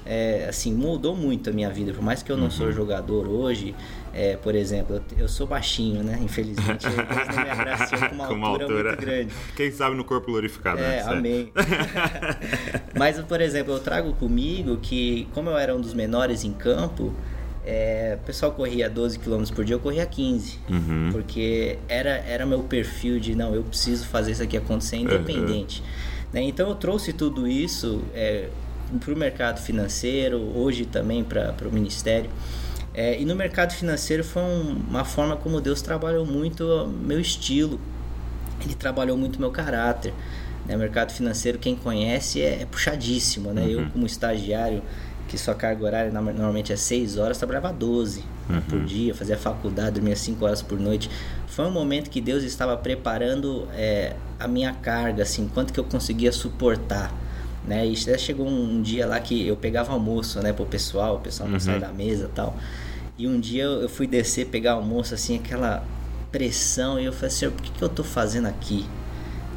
é, 0.06 0.46
assim, 0.48 0.74
mudou 0.74 1.16
muito 1.16 1.50
a 1.50 1.54
minha 1.54 1.70
vida. 1.70 1.92
Por 1.94 2.04
mais 2.04 2.22
que 2.24 2.32
eu 2.32 2.38
não 2.38 2.46
Uhum. 2.46 2.52
sou 2.52 2.72
jogador 2.72 3.28
hoje, 3.28 3.76
é, 4.16 4.38
por 4.38 4.56
exemplo, 4.56 4.96
eu, 4.96 5.24
eu 5.24 5.28
sou 5.28 5.46
baixinho, 5.46 6.02
né? 6.02 6.18
Infelizmente, 6.24 6.88
não 6.88 7.44
me 7.44 7.50
abraçou 7.50 8.00
com 8.30 8.34
uma, 8.34 8.48
altura, 8.48 8.92
muito 8.92 9.02
grande. 9.02 9.34
Quem 9.58 9.70
sabe 9.72 9.98
no 9.98 10.06
corpo 10.06 10.32
glorificado, 10.32 10.80
né? 10.80 11.00
É, 11.00 11.04
Certo. 11.04 11.18
amém. 11.18 11.52
Mas, 12.98 13.20
por 13.20 13.42
exemplo, 13.42 13.74
eu 13.74 13.80
trago 13.80 14.14
comigo 14.14 14.78
que, 14.78 15.28
como 15.34 15.50
eu 15.50 15.58
era 15.58 15.76
um 15.76 15.82
dos 15.82 15.94
menores 15.94 16.46
em 16.46 16.54
campo, 16.54 17.14
é, 17.66 18.18
o 18.22 18.26
pessoal 18.26 18.54
corria 18.54 18.90
12 18.90 19.20
km 19.20 19.44
por 19.54 19.66
dia, 19.66 19.76
eu 19.76 19.82
corria 19.82 20.06
15. 20.06 20.60
Uhum. 20.70 21.10
Porque 21.12 21.78
era, 21.90 22.12
era 22.12 22.46
meu 22.46 22.64
perfil 22.64 23.20
de, 23.20 23.36
não, 23.36 23.54
eu 23.54 23.64
preciso 23.64 24.08
fazer 24.08 24.32
isso 24.32 24.44
aqui 24.44 24.56
acontecer 24.56 24.96
independente. 24.96 25.84
Né? 26.32 26.42
Então 26.44 26.70
eu 26.70 26.76
trouxe 26.76 27.12
tudo 27.12 27.46
isso 27.50 28.02
é, 28.14 28.48
para 28.98 29.14
o 29.14 29.18
mercado 29.18 29.60
financeiro, 29.60 30.40
hoje 30.56 30.86
também 30.86 31.22
para 31.22 31.54
o 31.66 31.72
ministério. 31.72 32.30
É, 32.96 33.20
e 33.20 33.26
no 33.26 33.36
mercado 33.36 33.74
financeiro 33.74 34.24
foi 34.24 34.42
um- 34.42 34.82
uma 34.90 35.04
forma 35.04 35.36
como 35.36 35.60
Deus 35.60 35.82
trabalhou 35.82 36.26
muito 36.26 36.88
meu 37.02 37.20
estilo 37.20 37.80
ele 38.64 38.74
trabalhou 38.74 39.18
muito 39.18 39.40
meu 39.40 39.52
caráter. 39.52 40.14
Né? 40.66 40.76
Mercado 40.78 41.12
financeiro, 41.12 41.60
quem 41.60 41.76
conhece, 41.76 42.42
é, 42.42 42.62
é 42.62 42.66
puxadíssimo. 42.66 43.52
Né? 43.52 43.66
Eu, 43.70 43.86
como 43.92 44.06
estagiário, 44.06 44.82
que 45.28 45.38
sua 45.38 45.54
carga 45.54 45.84
horária 45.86 46.12
normalmente 46.12 46.72
é 46.72 46.76
6 46.76 47.18
horas, 47.18 47.38
trabalhava 47.38 47.72
12 47.74 48.24
né, 48.50 48.62
por 48.70 48.84
dia, 48.84 49.14
fazia 49.14 49.38
faculdade, 49.38 49.96
dormia 49.96 50.16
5 50.16 50.46
horas 50.46 50.62
por 50.62 50.80
noite. 50.80 51.10
Foi 51.48 51.66
um 51.66 51.72
momento 51.72 52.10
que 52.10 52.22
Deus 52.22 52.44
estava 52.44 52.76
preparando 52.78 53.68
é, 53.74 54.16
a 54.40 54.48
minha 54.48 54.74
carga, 54.74 55.24
assim, 55.24 55.50
quanto 55.54 55.74
que 55.74 55.80
eu 55.80 55.84
conseguia 55.84 56.32
suportar. 56.32 57.12
Né? 57.68 57.88
E 57.88 57.94
até 58.00 58.18
chegou 58.18 58.48
um, 58.48 58.76
um 58.78 58.82
dia 58.82 59.06
lá 59.08 59.20
que 59.20 59.48
eu 59.48 59.56
pegava 59.58 59.92
almoço 59.94 60.40
né, 60.42 60.54
pro 60.54 60.66
pessoal, 60.66 61.16
o 61.16 61.20
pessoal 61.20 61.50
não 61.50 61.60
sai 61.60 61.80
da 61.80 61.88
mesa 61.90 62.30
tal. 62.34 62.56
E 63.18 63.28
um 63.28 63.40
dia 63.40 63.64
eu 63.64 63.90
fui 63.90 64.06
descer, 64.08 64.48
pegar 64.48 64.74
almoço, 64.74 65.14
assim, 65.14 65.38
aquela 65.38 65.84
pressão, 66.32 67.00
e 67.00 67.06
eu 67.06 67.14
falei, 67.14 67.30
senhor, 67.30 67.52
por 67.54 67.64
que, 67.64 67.72
que 67.72 67.82
eu 67.82 67.90
tô 67.90 68.04
fazendo 68.04 68.48
aqui? 68.48 68.86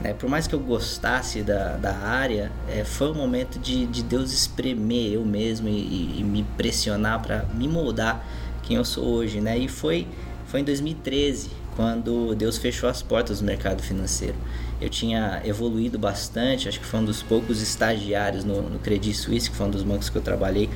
Né? 0.00 0.12
Por 0.14 0.30
mais 0.30 0.46
que 0.46 0.54
eu 0.54 0.60
gostasse 0.60 1.42
da, 1.42 1.76
da 1.76 1.92
área, 1.96 2.52
é, 2.68 2.84
foi 2.84 3.10
um 3.10 3.14
momento 3.14 3.58
de, 3.58 3.84
de 3.86 4.02
Deus 4.02 4.32
espremer 4.32 5.12
eu 5.12 5.24
mesmo 5.24 5.68
e, 5.68 5.72
e- 5.72 6.20
e 6.20 6.22
me 6.22 6.44
pressionar 6.56 7.20
para 7.20 7.44
me 7.54 7.66
moldar 7.66 8.24
quem 8.62 8.76
eu 8.76 8.84
sou 8.84 9.04
hoje, 9.04 9.40
né? 9.40 9.58
E 9.58 9.66
foi, 9.66 10.06
foi 10.46 10.60
em 10.60 10.64
2013, 10.64 11.50
quando 11.74 12.34
Deus 12.36 12.58
fechou 12.58 12.88
as 12.88 13.02
portas 13.02 13.40
do 13.40 13.44
mercado 13.46 13.82
financeiro. 13.82 14.36
Eu 14.80 14.88
tinha 14.88 15.42
evoluído 15.44 15.98
bastante, 15.98 16.68
acho 16.68 16.78
que 16.78 16.86
foi 16.86 17.00
um 17.00 17.04
dos 17.04 17.22
poucos 17.22 17.60
estagiários 17.60 18.44
no, 18.44 18.62
no 18.62 18.78
Credit 18.78 19.16
Suisse, 19.16 19.50
que 19.50 19.56
foi 19.56 19.66
um 19.66 19.70
dos 19.70 19.82
bancos 19.82 20.08
que 20.08 20.16
eu 20.16 20.22
trabalhei, 20.22 20.70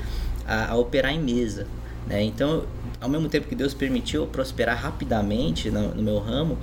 a, 0.47 0.73
a 0.73 0.77
operar 0.77 1.13
em 1.13 1.21
mesa. 1.21 1.67
Né? 2.07 2.23
Então, 2.25 2.65
ao 3.01 3.09
mesmo 3.09 3.29
tempo 3.29 3.49
que 3.49 3.55
Deus 3.55 3.75
permitiu 3.75 4.23
eu 4.23 4.27
prosperar 4.27 4.81
rapidamente 4.81 5.71
no, 5.71 5.95
no 5.95 6.03
meu 6.03 6.19
ramo, 6.19 6.59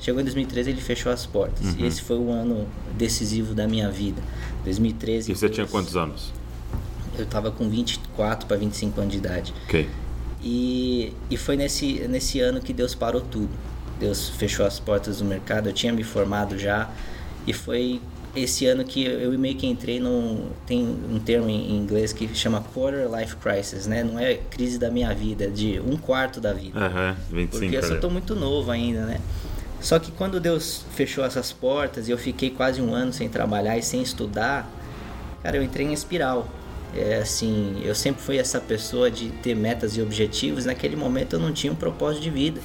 chegou 0.00 0.20
em 0.20 0.24
2013 0.24 0.70
ele 0.70 0.80
fechou 0.80 1.12
as 1.12 1.26
portas. 1.26 1.74
E 1.78 1.84
esse 1.84 2.02
foi 2.02 2.16
o 2.18 2.30
ano 2.30 2.66
decisivo 2.96 3.54
da 3.54 3.68
minha 3.68 3.90
vida. 3.90 4.22
2013. 4.64 5.30
E 5.30 5.36
você 5.36 5.48
tinha 5.48 5.66
quantos 5.66 5.96
anos? 5.96 6.32
Eu 7.18 7.26
tava 7.26 7.50
com 7.50 7.68
24 7.68 8.46
para 8.46 8.56
25 8.56 9.00
anos 9.00 9.12
de 9.12 9.18
idade. 9.18 9.54
Ok. 9.64 9.88
E, 10.42 11.12
e 11.30 11.36
foi 11.36 11.56
nesse, 11.56 12.08
nesse 12.08 12.40
ano 12.40 12.60
que 12.60 12.72
Deus 12.72 12.94
parou 12.94 13.20
tudo. 13.20 13.50
Deus 14.00 14.30
fechou 14.30 14.64
as 14.66 14.80
portas 14.80 15.18
do 15.18 15.24
mercado. 15.24 15.68
Eu 15.68 15.72
tinha 15.72 15.92
me 15.92 16.02
formado 16.02 16.58
já 16.58 16.90
e 17.46 17.52
foi 17.52 18.00
esse 18.34 18.66
ano 18.66 18.84
que 18.84 19.04
eu 19.04 19.36
meio 19.38 19.56
que 19.56 19.66
entrei 19.66 19.98
num 19.98 20.50
tem 20.66 20.84
um 20.84 21.18
termo 21.18 21.48
em 21.48 21.76
inglês 21.76 22.12
que 22.12 22.32
chama 22.34 22.62
quarter 22.72 23.08
life 23.10 23.36
crisis, 23.36 23.86
né? 23.86 24.02
Não 24.02 24.18
é 24.18 24.34
crise 24.34 24.78
da 24.78 24.90
minha 24.90 25.12
vida, 25.14 25.44
é 25.44 25.48
de 25.48 25.80
um 25.80 25.96
quarto 25.96 26.40
da 26.40 26.52
vida. 26.52 26.78
Aham, 26.78 27.16
25. 27.30 27.50
Porque 27.50 27.76
eu 27.76 27.82
só 27.82 27.94
né? 27.94 28.00
tô 28.00 28.08
muito 28.08 28.34
novo 28.34 28.70
ainda, 28.70 29.04
né? 29.04 29.20
Só 29.80 29.98
que 29.98 30.12
quando 30.12 30.38
Deus 30.38 30.84
fechou 30.94 31.24
essas 31.24 31.52
portas 31.52 32.08
e 32.08 32.10
eu 32.10 32.18
fiquei 32.18 32.50
quase 32.50 32.80
um 32.80 32.94
ano 32.94 33.12
sem 33.12 33.28
trabalhar 33.28 33.78
e 33.78 33.82
sem 33.82 34.02
estudar, 34.02 34.70
cara, 35.42 35.56
eu 35.56 35.62
entrei 35.62 35.86
em 35.86 35.92
espiral. 35.92 36.46
É 36.94 37.16
assim, 37.16 37.80
eu 37.84 37.94
sempre 37.94 38.20
fui 38.20 38.36
essa 38.36 38.60
pessoa 38.60 39.10
de 39.10 39.30
ter 39.30 39.54
metas 39.54 39.96
e 39.96 40.02
objetivos. 40.02 40.66
Naquele 40.66 40.96
momento 40.96 41.34
eu 41.34 41.40
não 41.40 41.52
tinha 41.52 41.72
um 41.72 41.76
propósito 41.76 42.22
de 42.22 42.30
vida. 42.30 42.60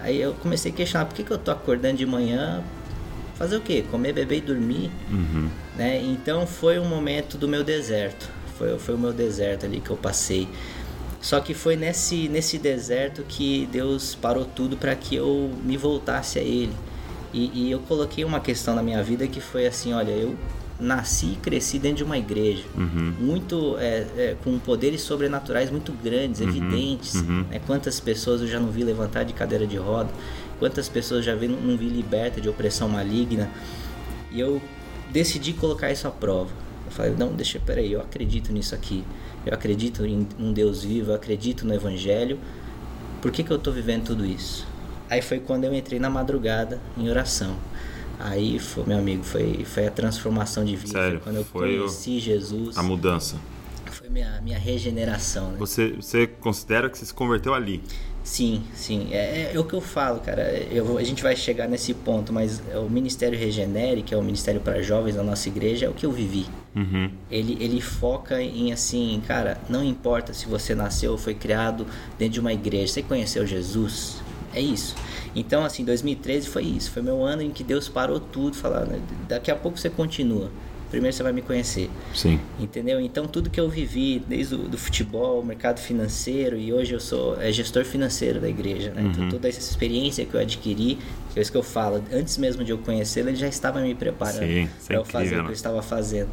Aí 0.00 0.20
eu 0.20 0.34
comecei 0.34 0.70
a 0.72 0.74
questionar 0.74 1.06
por 1.06 1.14
que, 1.14 1.22
que 1.24 1.30
eu 1.30 1.38
tô 1.38 1.50
acordando 1.50 1.96
de 1.96 2.06
manhã, 2.06 2.62
fazer 3.34 3.56
o 3.56 3.60
quê? 3.60 3.84
Comer, 3.90 4.12
beber 4.12 4.38
e 4.38 4.40
dormir, 4.40 4.90
Uhum. 5.10 5.48
né? 5.76 6.00
Então 6.02 6.46
foi 6.46 6.78
um 6.78 6.84
momento 6.84 7.36
do 7.36 7.48
meu 7.48 7.64
deserto. 7.64 8.28
Foi, 8.58 8.78
foi 8.78 8.94
o 8.94 8.98
meu 8.98 9.12
deserto 9.12 9.66
ali 9.66 9.80
que 9.80 9.90
eu 9.90 9.96
passei. 9.96 10.48
Só 11.20 11.40
que 11.40 11.52
foi 11.54 11.76
nesse, 11.76 12.28
nesse 12.28 12.56
deserto 12.56 13.24
que 13.28 13.68
Deus 13.72 14.14
parou 14.14 14.44
tudo 14.44 14.76
para 14.76 14.94
que 14.94 15.16
eu 15.16 15.50
me 15.64 15.76
voltasse 15.76 16.38
a 16.38 16.42
Ele. 16.42 16.72
E, 17.32 17.50
e 17.66 17.70
eu 17.70 17.80
coloquei 17.80 18.24
uma 18.24 18.38
questão 18.40 18.74
na 18.74 18.82
minha 18.82 19.02
vida 19.02 19.26
que 19.26 19.40
foi 19.40 19.66
assim: 19.66 19.92
olha, 19.92 20.12
eu 20.12 20.36
nasci 20.78 21.32
e 21.32 21.36
cresci 21.36 21.78
dentro 21.78 21.98
de 21.98 22.04
uma 22.04 22.18
igreja, 22.18 22.64
muito 23.18 23.76
é, 23.78 24.06
é, 24.16 24.36
com 24.44 24.58
poderes 24.58 25.00
sobrenaturais 25.00 25.70
muito 25.70 25.92
grandes, 25.92 26.40
evidentes. 26.40 27.14
Né? 27.22 27.60
Quantas 27.66 27.98
pessoas 27.98 28.40
eu 28.42 28.46
já 28.46 28.60
não 28.60 28.70
vi 28.70 28.84
levantar 28.84 29.24
de 29.24 29.32
cadeira 29.32 29.66
de 29.66 29.76
roda, 29.76 30.10
quantas 30.58 30.88
pessoas 30.88 31.24
já 31.24 31.34
vi, 31.34 31.48
não 31.48 31.76
vi 31.76 31.88
liberta 31.88 32.40
de 32.40 32.48
opressão 32.48 32.88
maligna. 32.88 33.50
E 34.30 34.40
eu 34.40 34.60
decidi 35.10 35.52
colocar 35.52 35.90
isso 35.90 36.06
à 36.06 36.10
prova. 36.10 36.50
Eu 36.84 36.92
falei, 36.92 37.14
não, 37.16 37.32
deixa, 37.32 37.58
peraí, 37.58 37.92
eu 37.92 38.00
acredito 38.00 38.52
nisso 38.52 38.74
aqui. 38.74 39.04
Eu 39.44 39.54
acredito 39.54 40.04
em 40.04 40.26
um 40.38 40.52
Deus 40.52 40.84
vivo, 40.84 41.12
eu 41.12 41.14
acredito 41.14 41.66
no 41.66 41.74
Evangelho. 41.74 42.38
Por 43.22 43.30
que, 43.30 43.42
que 43.42 43.50
eu 43.50 43.56
estou 43.56 43.72
vivendo 43.72 44.04
tudo 44.04 44.24
isso? 44.24 44.66
Aí 45.08 45.22
foi 45.22 45.38
quando 45.38 45.64
eu 45.64 45.74
entrei 45.74 45.98
na 45.98 46.10
madrugada 46.10 46.80
em 46.96 47.08
oração. 47.08 47.56
Aí, 48.18 48.58
foi, 48.58 48.84
meu 48.86 48.98
amigo, 48.98 49.22
foi, 49.22 49.64
foi 49.64 49.86
a 49.86 49.90
transformação 49.90 50.64
de 50.64 50.74
vida. 50.76 50.92
Sério, 50.92 51.20
quando 51.22 51.36
eu 51.36 51.44
foi 51.44 51.76
o- 51.76 51.80
conheci 51.82 52.18
Jesus. 52.18 52.76
A 52.76 52.82
mudança. 52.82 53.36
Foi 53.90 54.08
minha, 54.08 54.40
minha 54.42 54.58
regeneração, 54.58 55.50
né? 55.52 55.56
Você, 55.58 55.92
você 55.92 56.26
considera 56.26 56.88
que 56.90 56.98
você 56.98 57.06
se 57.06 57.14
converteu 57.14 57.54
ali? 57.54 57.82
Sim, 58.22 58.64
sim. 58.74 59.08
É, 59.12 59.52
é 59.54 59.58
o 59.58 59.62
que 59.62 59.74
eu 59.74 59.80
falo, 59.80 60.18
cara. 60.18 60.42
Eu, 60.70 60.98
a 60.98 61.02
gente 61.04 61.22
vai 61.22 61.36
chegar 61.36 61.68
nesse 61.68 61.94
ponto, 61.94 62.32
mas 62.32 62.60
o 62.74 62.90
Ministério 62.90 63.38
Regenere, 63.38 64.02
que 64.02 64.12
é 64.12 64.16
o 64.16 64.22
Ministério 64.22 64.60
para 64.60 64.82
Jovens 64.82 65.14
da 65.14 65.22
nossa 65.22 65.48
igreja, 65.48 65.86
é 65.86 65.88
o 65.88 65.92
que 65.94 66.04
eu 66.04 66.10
vivi. 66.10 66.44
Uhum. 66.74 67.08
Ele, 67.30 67.56
ele 67.60 67.80
foca 67.80 68.42
em 68.42 68.72
assim, 68.72 69.22
cara, 69.28 69.58
não 69.68 69.84
importa 69.84 70.34
se 70.34 70.46
você 70.46 70.74
nasceu 70.74 71.12
ou 71.12 71.18
foi 71.18 71.34
criado 71.34 71.86
dentro 72.18 72.34
de 72.34 72.40
uma 72.40 72.52
igreja, 72.52 72.92
você 72.94 73.02
conheceu 73.02 73.46
Jesus, 73.46 74.20
é 74.56 74.60
isso. 74.60 74.96
Então, 75.34 75.64
assim, 75.64 75.84
2013 75.84 76.48
foi 76.48 76.64
isso, 76.64 76.90
foi 76.90 77.02
meu 77.02 77.22
ano 77.22 77.42
em 77.42 77.50
que 77.50 77.62
Deus 77.62 77.88
parou 77.88 78.18
tudo, 78.18 78.56
falando, 78.56 79.00
daqui 79.28 79.50
a 79.50 79.54
pouco 79.54 79.78
você 79.78 79.90
continua, 79.90 80.50
primeiro 80.90 81.14
você 81.14 81.22
vai 81.22 81.32
me 81.32 81.42
conhecer. 81.42 81.90
Sim. 82.14 82.40
Entendeu? 82.58 82.98
Então 83.00 83.26
tudo 83.26 83.50
que 83.50 83.60
eu 83.60 83.68
vivi, 83.68 84.22
desde 84.26 84.54
o 84.54 84.58
do 84.58 84.78
futebol, 84.78 85.44
mercado 85.44 85.78
financeiro 85.78 86.56
e 86.56 86.72
hoje 86.72 86.94
eu 86.94 87.00
sou 87.00 87.40
é, 87.40 87.52
gestor 87.52 87.84
financeiro 87.84 88.40
da 88.40 88.48
igreja, 88.48 88.90
né? 88.92 89.02
Então, 89.02 89.28
toda 89.28 89.46
essa 89.46 89.60
experiência 89.60 90.24
que 90.24 90.34
eu 90.34 90.40
adquiri, 90.40 90.98
é 91.34 91.40
isso 91.40 91.52
que 91.52 91.58
eu 91.58 91.62
falo, 91.62 92.02
antes 92.10 92.38
mesmo 92.38 92.64
de 92.64 92.72
eu 92.72 92.78
conhecê-lo, 92.78 93.28
ele 93.28 93.36
já 93.36 93.48
estava 93.48 93.80
me 93.80 93.94
preparando 93.94 94.42
é 94.42 94.68
para 94.86 94.96
eu 94.96 95.04
fazer 95.04 95.26
incrível, 95.26 95.38
o 95.38 95.42
que 95.42 95.48
né? 95.48 95.50
eu 95.50 95.54
estava 95.54 95.82
fazendo. 95.82 96.30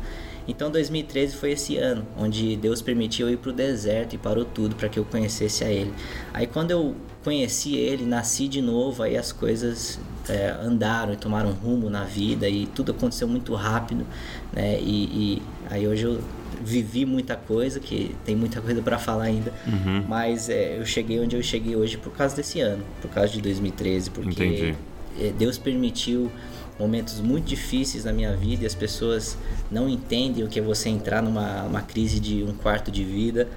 Então 0.48 0.70
2013 0.72 1.36
foi 1.36 1.52
esse 1.52 1.78
ano 1.78 2.06
onde 2.18 2.56
Deus 2.58 2.82
permitiu 2.82 3.28
eu 3.28 3.34
ir 3.34 3.38
pro 3.38 3.54
deserto 3.54 4.14
e 4.14 4.18
parou 4.18 4.44
tudo 4.46 4.76
para 4.76 4.90
que 4.90 5.00
eu 5.00 5.06
conhecesse 5.06 5.64
a 5.64 5.70
Ele. 5.70 5.94
Aí 6.34 6.48
quando 6.48 6.72
eu 6.72 6.96
conheci 7.24 7.76
Ele, 7.76 8.06
nasci 8.06 8.48
de 8.48 8.62
novo, 8.62 9.04
aí 9.04 9.16
as 9.18 9.32
coisas 9.32 10.00
é, 10.28 10.50
andaram 10.62 11.14
e 11.14 11.16
tomaram 11.18 11.52
rumo 11.52 11.90
na 11.90 12.04
vida 12.04 12.50
e 12.50 12.66
tudo 12.68 12.92
aconteceu 12.92 13.28
muito 13.28 13.54
rápido, 13.56 14.06
né? 14.52 14.78
E, 14.82 15.06
e 15.06 15.42
aí 15.70 15.88
hoje 15.88 16.04
eu 16.04 16.20
vivi 16.64 17.06
muita 17.06 17.36
coisa, 17.36 17.80
que 17.80 18.16
tem 18.26 18.36
muita 18.36 18.62
coisa 18.62 18.82
para 18.82 18.98
falar 18.98 19.24
ainda, 19.24 19.52
Uhum. 19.68 20.04
mas 20.08 20.50
é, 20.50 20.78
eu 20.80 20.86
cheguei 20.86 21.20
onde 21.20 21.36
eu 21.36 21.44
cheguei 21.44 21.76
hoje 21.76 21.98
por 21.98 22.12
causa 22.14 22.36
desse 22.36 22.60
ano, 22.62 22.84
por 23.02 23.10
causa 23.12 23.32
de 23.34 23.42
2013, 23.42 24.10
porque 24.12 24.30
Entendi. 24.46 24.76
é, 25.20 25.32
Deus 25.38 25.58
permitiu 25.58 26.32
momentos 26.80 27.20
muito 27.20 27.46
difíceis 27.46 28.06
na 28.06 28.12
minha 28.12 28.36
vida 28.36 28.64
e 28.64 28.66
as 28.66 28.76
pessoas 28.76 29.38
não 29.72 29.88
entendem 29.88 30.44
o 30.44 30.48
que 30.48 30.60
é 30.60 30.62
você 30.62 30.90
entrar 30.90 31.22
numa 31.22 31.64
uma 31.64 31.82
crise 31.82 32.20
de 32.20 32.44
um 32.44 32.54
quarto 32.54 32.92
de 32.92 33.04
vida. 33.04 33.48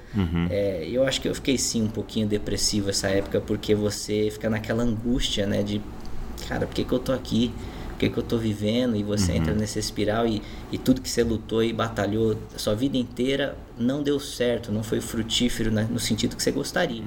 É, 0.49 0.87
eu 0.89 1.05
acho 1.05 1.19
que 1.21 1.27
eu 1.27 1.35
fiquei 1.35 1.57
sim 1.57 1.83
um 1.83 1.89
pouquinho 1.89 2.27
depressivo 2.27 2.89
essa 2.89 3.07
época 3.07 3.41
porque 3.41 3.73
você 3.75 4.29
fica 4.31 4.49
naquela 4.49 4.83
angústia, 4.83 5.45
né? 5.45 5.63
De 5.63 5.81
cara, 6.47 6.65
por 6.65 6.73
que, 6.73 6.83
que 6.83 6.93
eu 6.93 6.99
tô 6.99 7.11
aqui? 7.11 7.51
Que, 7.97 8.09
que 8.09 8.17
eu 8.17 8.23
tô 8.23 8.37
vivendo? 8.37 8.95
E 8.95 9.03
você 9.03 9.33
entra 9.33 9.53
nessa 9.53 9.79
espiral 9.79 10.27
e, 10.27 10.41
e 10.71 10.77
tudo 10.77 11.01
que 11.01 11.09
você 11.09 11.23
lutou 11.23 11.63
e 11.63 11.73
batalhou 11.73 12.37
a 12.53 12.59
sua 12.59 12.75
vida 12.75 12.97
inteira 12.97 13.57
não 13.77 14.01
deu 14.03 14.19
certo, 14.19 14.71
não 14.71 14.83
foi 14.83 15.01
frutífero 15.01 15.71
né, 15.71 15.87
no 15.89 15.99
sentido 15.99 16.35
que 16.35 16.41
você 16.43 16.51
gostaria, 16.51 17.01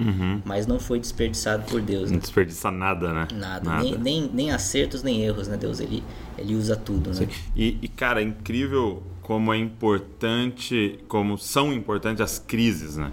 mas 0.45 0.67
não 0.67 0.79
foi 0.79 1.01
desperdiçado 1.01 1.65
por 1.65 1.81
Deus. 1.81 2.11
Não 2.11 2.17
Né? 2.17 2.21
desperdiça 2.21 2.71
nada, 2.71 3.13
né? 3.13 3.29
Nada, 3.35 3.79
Nem, 3.79 3.99
nem, 3.99 4.31
nem 4.33 4.51
acertos 4.51 5.03
nem 5.03 5.23
erros, 5.23 5.49
né? 5.49 5.57
Deus 5.57 5.81
ele, 5.81 6.03
ele 6.39 6.55
usa 6.55 6.77
tudo, 6.77 7.11
né? 7.11 7.29
E, 7.57 7.77
e, 7.83 7.89
cara, 7.89 8.21
é 8.21 8.25
incrível 8.25 9.03
como 9.23 9.53
é 9.53 9.59
importante, 9.59 10.99
como 11.09 11.39
são 11.39 11.73
importantes 11.73 12.21
as 12.21 12.39
crises, 12.39 12.97
né? 12.97 13.13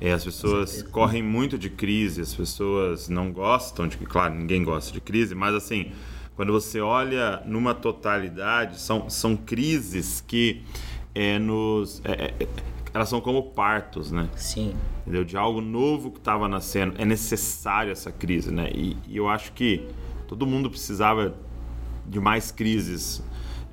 É, 0.00 0.12
as 0.12 0.24
pessoas 0.24 0.82
correm 0.92 1.22
muito 1.22 1.58
de 1.58 1.68
crise, 1.68 2.20
as 2.20 2.32
pessoas 2.32 3.08
não 3.08 3.32
gostam 3.32 3.88
de, 3.88 3.96
claro, 3.96 4.34
ninguém 4.34 4.62
gosta 4.62 4.92
de 4.92 5.00
crise, 5.00 5.34
mas 5.34 5.54
assim, 5.54 5.90
quando 6.38 6.52
você 6.52 6.80
olha 6.80 7.42
numa 7.46 7.74
totalidade, 7.74 8.78
são, 8.80 9.10
são 9.10 9.36
crises 9.36 10.22
que 10.24 10.62
é, 11.12 11.36
nos, 11.36 12.00
é, 12.04 12.32
é, 12.38 12.46
elas 12.94 13.08
são 13.08 13.20
como 13.20 13.42
partos, 13.42 14.12
né? 14.12 14.28
Sim, 14.36 14.72
entendeu? 15.00 15.24
De 15.24 15.36
algo 15.36 15.60
novo 15.60 16.12
que 16.12 16.18
estava 16.18 16.46
nascendo. 16.46 16.94
É 16.96 17.04
necessário 17.04 17.90
essa 17.90 18.12
crise, 18.12 18.52
né? 18.52 18.70
E, 18.72 18.96
e 19.08 19.16
eu 19.16 19.28
acho 19.28 19.50
que 19.50 19.88
todo 20.28 20.46
mundo 20.46 20.70
precisava 20.70 21.34
de 22.06 22.20
mais 22.20 22.52
crises, 22.52 23.20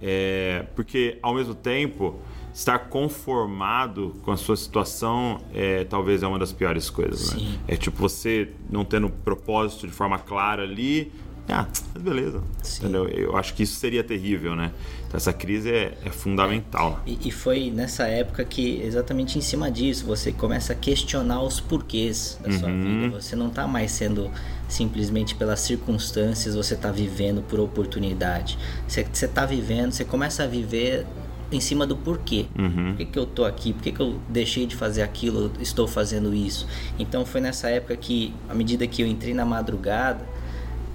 é, 0.02 0.66
porque 0.76 1.20
ao 1.22 1.36
mesmo 1.36 1.54
tempo 1.54 2.20
estar 2.52 2.80
conformado 2.80 4.16
com 4.24 4.32
a 4.32 4.38
sua 4.38 4.58
situação 4.58 5.40
é, 5.54 5.84
talvez 5.84 6.24
é 6.24 6.28
uma 6.28 6.40
das 6.40 6.52
piores 6.52 6.90
coisas, 6.90 7.32
né? 7.32 7.42
Sim. 7.42 7.60
É 7.68 7.76
tipo 7.76 7.98
você 7.98 8.50
não 8.72 8.84
tendo 8.84 9.08
propósito 9.08 9.86
de 9.86 9.94
forma 9.94 10.18
clara 10.18 10.64
ali. 10.64 11.12
Ah, 11.48 11.68
beleza. 12.00 12.42
Sim. 12.64 12.84
Entendeu? 12.84 13.08
Eu 13.08 13.38
acho 13.38 13.54
que 13.54 13.64
isso 13.64 13.76
seria 13.76 14.04
terrível, 14.04 14.56
né? 14.56 14.72
Então 15.08 15.18
essa 15.18 15.32
crise 15.32 15.72
é, 15.72 15.98
é 16.04 16.10
fundamental. 16.10 17.02
E, 17.06 17.28
e 17.28 17.32
foi 17.32 17.70
nessa 17.70 18.08
época 18.08 18.44
que, 18.44 18.82
exatamente 18.82 19.38
em 19.38 19.42
cima 19.42 19.70
disso, 19.70 20.06
você 20.06 20.32
começa 20.32 20.74
a 20.74 20.76
questionar 20.76 21.42
os 21.44 21.60
porquês 21.60 22.40
da 22.44 22.52
sua 22.52 22.72
vida. 22.72 23.10
Você 23.10 23.36
não 23.36 23.50
tá 23.50 23.68
mais 23.68 23.92
sendo 23.92 24.32
simplesmente 24.68 25.36
pelas 25.36 25.60
circunstâncias, 25.60 26.56
você 26.56 26.76
tá 26.76 26.92
vivendo 26.92 27.44
por 27.44 27.60
oportunidade. 27.60 28.58
Você, 28.88 29.06
você 29.12 29.28
tá 29.28 29.46
vivendo, 29.46 29.92
você 29.92 30.04
começa 30.04 30.44
a 30.44 30.48
viver 30.48 31.06
em 31.52 31.60
cima 31.60 31.86
do 31.86 31.96
porquê. 31.96 32.48
Por 32.54 32.98
que, 32.98 33.06
que 33.06 33.20
eu 33.20 33.26
tô 33.26 33.46
aqui? 33.46 33.72
Por 33.72 33.84
que, 33.84 33.92
que 33.92 34.00
eu 34.00 34.20
deixei 34.28 34.66
de 34.66 34.76
fazer 34.76 35.04
aquilo? 35.04 35.52
Estou 35.60 35.88
fazendo 35.88 36.34
isso? 36.34 36.68
Então 36.98 37.26
foi 37.26 37.40
nessa 37.40 37.70
época 37.70 37.96
que, 37.96 38.34
à 38.50 38.54
medida 38.56 38.88
que 38.88 39.02
eu 39.02 39.08
entrei 39.08 39.34
na 39.34 39.46
madrugada, 39.46 40.26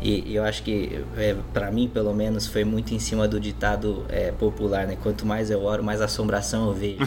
e 0.03 0.35
eu 0.35 0.45
acho 0.45 0.63
que, 0.63 1.05
é, 1.17 1.37
para 1.53 1.71
mim, 1.71 1.89
pelo 1.93 2.15
menos, 2.15 2.47
foi 2.47 2.65
muito 2.65 2.95
em 2.95 2.99
cima 2.99 3.29
do 3.29 3.39
ditado 3.39 4.05
é, 4.09 4.33
popular, 4.33 4.87
né? 4.87 4.97
Quanto 5.03 5.27
mais 5.27 5.51
eu 5.51 5.63
oro, 5.63 5.85
mais 5.85 6.01
assombração 6.01 6.69
eu 6.69 6.75
vejo. 6.75 6.99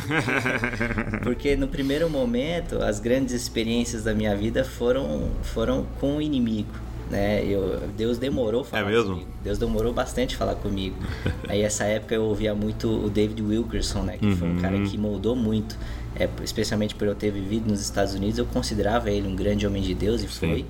Porque 1.24 1.56
no 1.56 1.68
primeiro 1.68 2.10
momento, 2.10 2.78
as 2.84 3.00
grandes 3.00 3.34
experiências 3.34 4.04
da 4.04 4.14
minha 4.14 4.36
vida 4.36 4.64
foram, 4.64 5.30
foram 5.42 5.86
com 6.00 6.18
o 6.18 6.22
inimigo. 6.22 6.72
Né? 7.10 7.44
Eu, 7.46 7.80
Deus 7.96 8.18
demorou 8.18 8.64
falar 8.64 8.84
É 8.84 8.92
mesmo? 8.92 9.12
comigo. 9.12 9.30
Deus 9.44 9.58
demorou 9.58 9.94
bastante 9.94 10.36
a 10.36 10.38
falar 10.38 10.56
comigo. 10.56 10.96
Aí 11.48 11.62
essa 11.62 11.84
época 11.86 12.16
eu 12.16 12.24
ouvia 12.24 12.56
muito 12.56 12.88
o 13.06 13.10
David 13.10 13.42
Wilkerson, 13.42 14.04
né? 14.04 14.18
Que 14.18 14.36
foi 14.36 14.48
um 14.48 14.60
cara 14.60 14.80
que 14.82 14.98
moldou 14.98 15.36
muito. 15.36 15.78
É, 16.16 16.30
especialmente 16.44 16.94
por 16.94 17.08
eu 17.08 17.16
ter 17.16 17.32
vivido 17.32 17.70
nos 17.70 17.82
Estados 17.82 18.14
Unidos, 18.14 18.38
eu 18.38 18.46
considerava 18.46 19.10
ele 19.10 19.28
um 19.28 19.36
grande 19.36 19.66
homem 19.66 19.82
de 19.82 19.94
Deus 19.96 20.22
e 20.24 20.28
foi. 20.28 20.66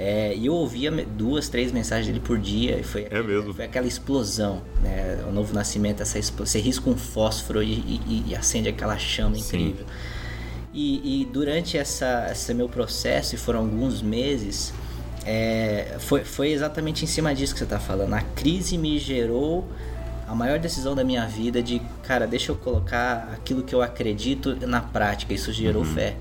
É, 0.00 0.32
e 0.36 0.46
eu 0.46 0.54
ouvia 0.54 0.92
duas, 1.04 1.48
três 1.48 1.72
mensagens 1.72 2.06
dele 2.06 2.20
por 2.20 2.38
dia 2.38 2.78
e 2.78 2.84
foi, 2.84 3.08
É 3.10 3.20
mesmo? 3.20 3.52
foi 3.52 3.64
aquela 3.64 3.86
explosão, 3.86 4.62
né? 4.80 5.24
O 5.28 5.32
novo 5.32 5.52
nascimento, 5.52 6.00
essa 6.00 6.18
explo- 6.20 6.46
você 6.46 6.60
risca 6.60 6.88
um 6.88 6.96
fósforo 6.96 7.60
e, 7.62 7.72
e- 7.72 8.24
e 8.28 8.36
acende 8.36 8.68
aquela 8.68 8.96
chama 8.96 9.34
Sim. 9.34 9.40
incrível. 9.40 9.86
E, 10.72 11.22
e 11.22 11.24
durante 11.24 11.76
essa, 11.76 12.28
esse 12.30 12.54
meu 12.54 12.68
processo, 12.68 13.34
e 13.34 13.38
foram 13.38 13.60
alguns 13.60 14.00
meses, 14.00 14.72
é, 15.26 15.96
foi, 15.98 16.22
foi 16.24 16.52
exatamente 16.52 17.02
em 17.04 17.08
cima 17.08 17.34
disso 17.34 17.52
que 17.52 17.58
você 17.58 17.64
está 17.64 17.80
falando. 17.80 18.14
A 18.14 18.20
crise 18.22 18.78
me 18.78 18.98
gerou 19.00 19.66
a 20.28 20.34
maior 20.34 20.58
decisão 20.58 20.94
da 20.94 21.02
minha 21.02 21.26
vida 21.26 21.62
de, 21.62 21.80
cara, 22.02 22.26
deixa 22.26 22.52
eu 22.52 22.56
colocar 22.56 23.30
aquilo 23.32 23.62
que 23.62 23.74
eu 23.74 23.80
acredito 23.82 24.54
na 24.66 24.80
prática. 24.80 25.32
Isso 25.32 25.52
gerou 25.52 25.82
Uhum. 25.82 25.94
fé. 25.94 26.16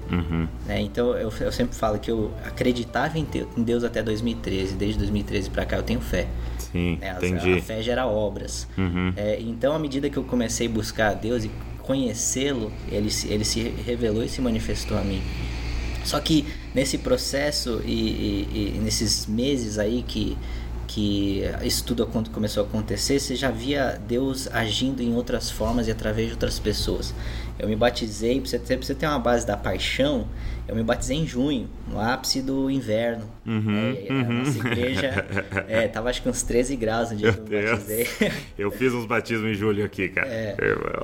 né? 0.66 0.82
Então 0.82 1.10
eu, 1.18 1.32
eu 1.42 1.52
sempre 1.52 1.76
falo 1.76 2.00
que 2.00 2.10
eu 2.10 2.32
acreditava 2.46 3.18
em 3.20 3.28
Deus 3.58 3.84
até 3.84 4.02
2013. 4.02 4.76
Desde 4.76 4.98
2013 5.00 5.50
para 5.50 5.66
cá 5.66 5.78
eu 5.78 5.84
tenho 5.84 6.00
fé. 6.02 6.28
Sim, 6.58 6.98
né? 7.02 7.12
A- 7.12 7.18
entendi. 7.18 7.54
A 7.54 7.62
fé 7.62 7.82
gera 7.84 8.06
obras. 8.08 8.68
Uhum. 8.78 9.14
É, 9.16 9.40
então, 9.42 9.74
à 9.76 9.80
medida 9.80 10.10
que 10.10 10.18
eu 10.18 10.24
comecei 10.24 10.68
a 10.68 10.70
buscar 10.70 11.10
a 11.12 11.14
Deus 11.14 11.44
e 11.44 11.52
conhecê-lo, 11.82 12.72
ele, 12.92 13.10
se- 13.10 13.28
ele 13.30 13.44
se 13.46 13.62
revelou 13.86 14.24
e 14.24 14.30
se 14.30 14.42
manifestou 14.42 14.98
a 14.98 15.02
mim. 15.02 15.22
Só 16.04 16.20
que 16.20 16.46
nesse 16.74 16.98
processo 16.98 17.82
e, 17.86 17.92
e- 17.92 18.74
e 18.76 18.80
nesses 18.84 19.26
meses 19.26 19.78
aí 19.80 20.04
que, 20.08 20.38
que 20.88 21.44
isso 21.63 21.84
tudo 21.84 22.08
começou 22.08 22.63
a 22.63 22.65
acontecer, 22.65 23.20
você 23.20 23.36
já 23.36 23.51
via 23.51 24.00
Deus 24.08 24.48
agindo 24.51 25.03
em 25.03 25.13
outras 25.13 25.51
formas 25.51 25.88
e 25.88 25.91
através 25.91 26.27
de 26.27 26.34
outras 26.34 26.58
pessoas. 26.58 27.13
Eu 27.60 27.67
me 27.67 27.75
batizei, 27.75 28.39
pra 28.39 28.50
você 28.50 28.58
ter, 28.60 28.77
pra 28.77 28.86
você 28.86 28.96
ter 28.96 29.08
uma 29.08 29.20
base 29.20 29.46
da 29.46 29.58
paixão, 29.58 30.27
eu 30.67 30.75
me 30.75 30.84
batizei 30.84 31.17
em 31.17 31.25
junho, 31.25 31.67
no 31.88 32.00
ápice 32.00 32.41
do 32.41 32.70
inverno. 32.70 33.25
Uhum, 33.46 33.77
É, 33.77 34.06
e 34.06 34.10
a 34.10 34.24
nossa 34.29 34.58
igreja 34.60 35.25
é, 35.67 35.88
tava 35.88 36.10
acho 36.10 36.22
que 36.22 36.29
uns 36.29 36.44
13 36.44 36.75
graus 36.75 37.12
no 37.12 37.17
dia 37.17 37.34
que 37.34 37.39
eu 37.39 37.44
me 37.62 37.70
batizei. 37.70 38.08
Eu 38.58 38.72
fiz 38.72 38.94
uns 38.94 39.06
batismos 39.06 39.50
em 39.51 39.53
julho 39.56 39.84
aqui, 39.84 40.08
cara. 40.10 40.27
É. 40.27 40.56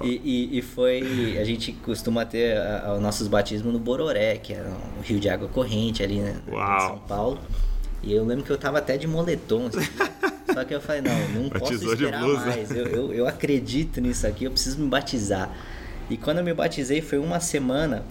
E, 0.04 0.22
e, 0.24 0.60
e 0.60 0.62
foi. 0.62 1.38
A 1.40 1.44
gente 1.44 1.72
costuma 1.74 2.26
ter 2.26 2.58
os 2.96 3.02
nossos 3.02 3.28
batismos 3.28 3.74
no 3.74 3.80
Bororé, 3.80 4.38
que 4.38 4.54
é 4.54 4.64
um 4.98 5.02
rio 5.02 5.20
de 5.20 5.30
água 5.30 5.48
corrente 5.48 6.04
ali 6.04 6.20
né, 6.20 6.40
em. 6.48 6.80
São 6.88 7.00
Paulo. 7.00 7.40
E 8.04 8.14
eu 8.14 8.26
lembro 8.26 8.44
que 8.44 8.52
eu 8.52 8.58
tava 8.58 8.80
até 8.80 8.98
de 8.98 9.08
moletom. 9.08 9.68
assim. 9.68 9.80
Só 10.54 10.64
que 10.64 10.76
eu 10.76 10.82
falei, 10.82 11.02
não, 11.02 11.42
não 11.42 11.50
posso 11.50 11.72
Batizou 11.72 11.94
esperar 11.94 12.22
mais. 12.22 12.72
Eu, 12.72 12.86
eu, 12.88 13.14
eu 13.14 13.28
acredito 13.28 14.02
nisso 14.02 14.28
aqui, 14.28 14.44
eu 14.44 14.52
preciso 14.52 14.80
me 14.80 14.88
batizar. 14.90 15.50
E 16.10 16.18
quando 16.18 16.40
eu 16.40 16.44
me 16.44 16.54
batizei 16.54 17.02
foi 17.02 17.18
uma 17.18 17.40
semana. 17.40 18.04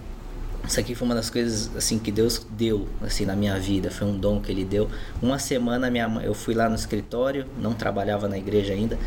Isso 0.65 0.79
aqui 0.79 0.95
foi 0.95 1.05
uma 1.05 1.13
das 1.15 1.29
coisas 1.29 1.69
assim 1.75 1.99
que 1.99 2.09
Deus 2.09 2.45
deu 2.51 2.87
assim 3.01 3.25
na 3.25 3.35
minha 3.35 3.59
vida, 3.59 3.91
foi 3.91 4.07
um 4.07 4.17
dom 4.17 4.39
que 4.39 4.49
ele 4.49 4.63
deu. 4.63 4.89
Uma 5.21 5.37
semana 5.37 5.91
minha 5.91 6.07
mãe, 6.07 6.25
eu 6.25 6.33
fui 6.33 6.53
lá 6.53 6.69
no 6.69 6.75
escritório, 6.75 7.45
não 7.59 7.73
trabalhava 7.73 8.29
na 8.29 8.37
igreja 8.37 8.71
ainda, 8.71 8.97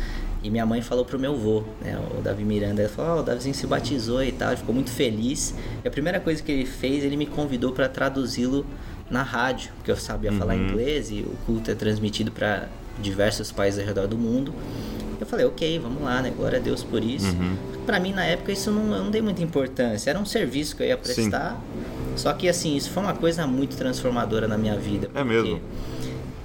e 0.43 0.51
minha 0.51 0.67
mãe 0.67 0.83
falou 0.83 1.03
pro 1.03 1.17
meu 1.17 1.33
avô, 1.33 1.63
né, 1.81 1.99
o 2.15 2.21
Davi 2.21 2.43
Miranda, 2.43 2.83
ele 2.83 2.89
falou: 2.89 3.17
"Ó, 3.17 3.19
o 3.21 3.23
Davizinho 3.23 3.55
se 3.55 3.65
batizou 3.65 4.23
e 4.23 4.31
tal", 4.31 4.49
ele 4.49 4.57
ficou 4.57 4.73
muito 4.73 4.91
feliz. 4.91 5.55
E 5.83 5.87
a 5.87 5.91
primeira 5.91 6.19
coisa 6.19 6.43
que 6.43 6.51
ele 6.51 6.65
fez, 6.65 7.03
ele 7.03 7.17
me 7.17 7.25
convidou 7.25 7.71
para 7.71 7.89
traduzi-lo 7.89 8.63
na 9.09 9.23
rádio, 9.23 9.71
porque 9.77 9.91
eu 9.91 9.95
sabia 9.95 10.31
falar 10.33 10.55
inglês 10.55 11.09
e 11.11 11.21
o 11.21 11.35
culto 11.45 11.71
é 11.71 11.75
transmitido 11.75 12.31
para 12.31 12.67
diversos 12.99 13.51
países 13.51 13.79
ao 13.79 13.85
redor 13.85 14.07
do 14.07 14.17
mundo. 14.17 14.53
Eu 15.19 15.25
falei, 15.25 15.45
ok, 15.45 15.79
vamos 15.79 16.03
lá, 16.03 16.21
né? 16.21 16.31
Glória 16.35 16.59
a 16.59 16.61
Deus 16.61 16.83
por 16.83 17.03
isso. 17.03 17.35
Pra 17.85 17.99
mim, 17.99 18.11
na 18.13 18.23
época, 18.25 18.51
isso 18.51 18.69
não, 18.69 18.95
eu 18.95 19.03
não 19.03 19.09
dei 19.11 19.21
muita 19.21 19.41
importância. 19.41 20.09
Era 20.09 20.19
um 20.19 20.25
serviço 20.25 20.75
que 20.75 20.83
eu 20.83 20.87
ia 20.87 20.97
prestar. 20.97 21.59
Só 22.15 22.33
que, 22.33 22.47
assim, 22.49 22.75
isso 22.75 22.91
foi 22.91 23.01
uma 23.01 23.13
coisa 23.13 23.47
muito 23.47 23.75
transformadora 23.77 24.47
na 24.47 24.57
minha 24.57 24.75
vida. 24.77 25.09
É 25.15 25.23
mesmo? 25.23 25.59
porque 25.59 25.61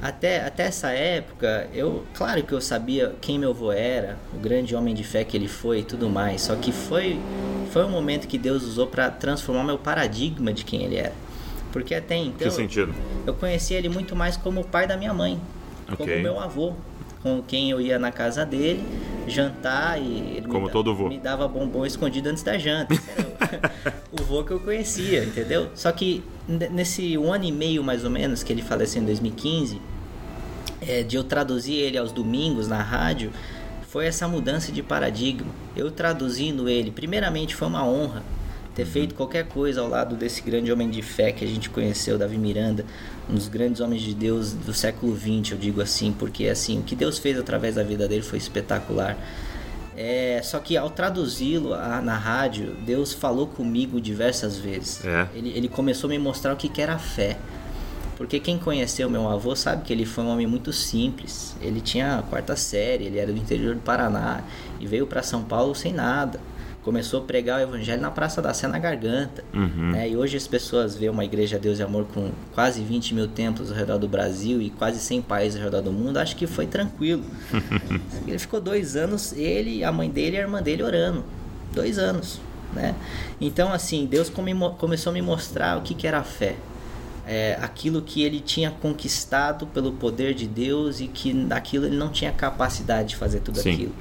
Até, 0.01 0.45
até 0.45 0.65
essa 0.65 0.91
época, 0.91 1.69
eu, 1.73 2.05
claro 2.15 2.43
que 2.43 2.53
eu 2.53 2.61
sabia 2.61 3.15
quem 3.21 3.39
meu 3.39 3.51
avô 3.51 3.71
era, 3.71 4.19
o 4.35 4.39
grande 4.39 4.75
homem 4.75 4.95
de 4.95 5.05
fé 5.05 5.23
que 5.23 5.37
ele 5.37 5.47
foi 5.49 5.81
e 5.81 5.83
tudo 5.85 6.09
mais. 6.11 6.43
Só 6.43 6.57
que 6.57 6.73
foi, 6.73 7.21
foi 7.71 7.85
um 7.85 7.91
momento 7.91 8.27
que 8.27 8.37
Deus 8.37 8.65
usou 8.65 8.87
para 8.87 9.11
transformar 9.11 9.63
meu 9.63 9.79
paradigma 9.79 10.53
de 10.53 10.65
quem 10.65 10.83
ele 10.83 10.97
era. 10.97 11.13
Porque 11.73 11.95
até 11.95 12.17
então. 12.17 12.47
Que 12.47 12.51
sentido? 12.51 12.95
Eu 13.27 13.35
conhecia 13.35 13.79
ele 13.79 13.89
muito 13.89 14.15
mais 14.15 14.37
como 14.37 14.61
o 14.61 14.65
pai 14.65 14.87
da 14.87 14.97
minha 14.97 15.13
mãe, 15.15 15.41
como 15.97 16.03
Ok. 16.05 16.23
meu 16.23 16.39
avô, 16.39 16.75
com 17.23 17.43
quem 17.43 17.71
eu 17.71 17.81
ia 17.81 17.99
na 17.99 18.11
casa 18.13 18.45
dele 18.45 18.85
jantar 19.29 20.01
e 20.01 20.37
ele 20.37 20.49
Como 20.49 20.67
me, 20.67 20.73
todo 20.73 20.95
vô. 20.95 21.09
me 21.09 21.19
dava 21.19 21.47
bombom 21.49 21.87
escondido 21.87 22.29
antes 22.29 22.43
da 22.43 22.59
janta. 22.59 22.95
O, 24.13 24.23
vô 24.25 24.45
que 24.45 24.51
eu 24.51 24.61
conhecia, 24.61 25.25
entendeu? 25.25 25.69
Só 25.75 25.91
que 25.91 26.23
nesse 26.47 27.17
um 27.17 27.33
ano 27.33 27.45
e 27.45 27.53
meio 27.53 27.83
mais 27.83 28.05
ou 28.05 28.11
menos 28.11 28.43
que 28.43 28.53
ele 28.53 28.61
faleceu 28.61 29.01
em 29.01 29.07
2015, 29.07 29.81
é, 30.83 31.03
de 31.03 31.17
eu 31.17 31.25
traduzir 31.25 31.75
ele 31.75 31.97
aos 31.97 32.13
domingos 32.13 32.69
na 32.69 32.83
rádio, 32.83 33.31
foi 33.89 34.07
essa 34.07 34.29
mudança 34.29 34.71
de 34.71 34.83
paradigma. 34.83 35.51
Eu 35.75 35.91
traduzindo 35.91 36.69
ele, 36.69 36.91
primeiramente 36.91 37.55
foi 37.55 37.69
uma 37.69 37.87
honra 37.87 38.23
ter 38.75 38.87
feito 38.87 39.15
qualquer 39.15 39.47
coisa 39.49 39.81
ao 39.81 39.89
lado 39.89 40.17
desse 40.17 40.41
grande 40.43 40.73
homem 40.73 40.89
de 40.89 41.03
fé 41.03 41.31
que 41.33 41.45
a 41.45 41.49
gente 41.49 41.69
conheceu, 41.69 42.17
Davi 42.17 42.39
Miranda, 42.39 42.85
um 43.29 43.35
dos 43.35 43.49
grandes 43.49 43.81
homens 43.81 44.03
de 44.03 44.15
Deus 44.15 44.53
do 44.53 44.73
século 44.73 45.17
XX, 45.17 45.53
eu 45.53 45.59
digo 45.59 45.81
assim, 45.83 46.13
porque 46.13 46.49
assim, 46.49 46.79
o 46.81 46.83
que 46.83 46.97
Deus 46.97 47.19
fez 47.19 47.39
através 47.39 47.75
da 47.75 47.83
vida 47.83 48.09
dele 48.09 48.23
foi 48.23 48.39
espetacular. 48.39 49.17
É, 49.95 50.41
só 50.43 50.59
que 50.59 50.75
ao 50.77 50.89
traduzi-lo 50.89 51.75
a- 51.75 52.01
na 52.01 52.17
rádio, 52.17 52.75
Deus 52.85 53.13
falou 53.13 53.47
comigo 53.47 54.01
diversas 54.01 54.57
vezes. 54.57 55.05
É. 55.05 55.29
Ele, 55.35 55.51
ele 55.55 55.69
começou 55.69 56.09
a 56.09 56.11
me 56.11 56.19
mostrar 56.19 56.55
o 56.55 56.57
que, 56.57 56.69
que 56.69 56.81
era 56.81 56.99
fé. 56.99 57.37
Porque 58.17 58.39
quem 58.41 58.57
conheceu 58.59 59.11
meu 59.11 59.29
avô 59.29 59.55
sabe 59.55 59.83
que 59.85 59.93
ele 59.93 60.07
foi 60.07 60.25
um 60.25 60.29
homem 60.29 60.47
muito 60.47 60.73
simples. 60.73 61.55
Ele 61.61 61.81
tinha 61.81 62.19
a 62.19 62.23
quarta 62.23 62.57
série, 62.57 63.05
ele 63.05 63.19
era 63.19 63.33
do 63.33 63.39
interior 63.39 63.75
do 63.75 63.81
Paraná 63.83 64.43
e 64.81 64.87
veio 64.87 65.07
para 65.07 65.23
São 65.23 65.43
Paulo 65.43 65.75
sem 65.75 65.93
nada. 65.93 66.41
Começou 66.83 67.21
a 67.21 67.25
pregar 67.25 67.61
o 67.61 67.63
evangelho 67.63 68.03
na 68.03 68.11
Praça 68.11 68.43
da 68.43 68.53
Sé 68.53 68.67
na 68.67 68.79
garganta. 68.79 69.45
né? 69.93 70.09
E 70.11 70.17
hoje 70.17 70.37
as 70.37 70.49
pessoas 70.49 70.97
veem 70.97 71.11
uma 71.11 71.25
igreja 71.25 71.57
Deus 71.59 71.79
e 71.79 71.83
Amor 71.83 72.07
com 72.13 72.31
quase 72.55 72.83
20 72.83 73.15
mil 73.15 73.29
templos 73.29 73.71
ao 73.71 73.77
redor 73.77 73.99
do 73.99 74.09
Brasil 74.09 74.61
e 74.61 74.69
quase 74.71 74.99
100 74.99 75.23
países 75.23 75.59
ao 75.59 75.65
redor 75.65 75.81
do 75.81 75.93
mundo. 75.93 76.17
Acho 76.17 76.35
que 76.35 76.47
foi 76.47 76.67
tranquilo. 76.67 77.23
ele 78.27 78.39
ficou 78.39 78.61
dois 78.61 78.97
anos, 78.97 79.33
ele, 79.33 79.85
a 79.85 79.93
mãe 79.93 80.11
dele 80.11 80.37
e 80.37 80.39
a 80.41 80.43
irmã 80.43 80.61
dele 80.61 80.83
orando. 80.83 81.25
Dois 81.73 81.99
anos. 81.99 82.41
Né? 82.75 82.95
Então, 83.41 83.73
assim, 83.73 84.05
Deus 84.07 84.29
come- 84.29 84.55
começou 84.79 85.11
a 85.11 85.13
me 85.15 85.23
mostrar 85.23 85.79
o 85.79 85.83
que, 85.83 85.95
que 85.95 86.07
era 86.07 86.19
a 86.19 86.25
fé 86.25 86.57
é, 87.27 87.57
aquilo 87.63 88.03
que 88.03 88.23
ele 88.23 88.41
tinha 88.41 88.71
conquistado 88.71 89.67
pelo 89.69 89.93
poder 89.93 90.35
de 90.35 90.47
Deus 90.47 91.01
e 91.01 91.07
que 91.07 91.33
daquilo 91.33 91.87
ele 91.87 91.97
não 91.97 92.09
tinha 92.11 92.33
capacidade 92.33 93.11
de 93.11 93.17
fazer 93.17 93.41
tudo 93.41 93.61
Sim. 93.61 93.73
aquilo. 93.75 93.95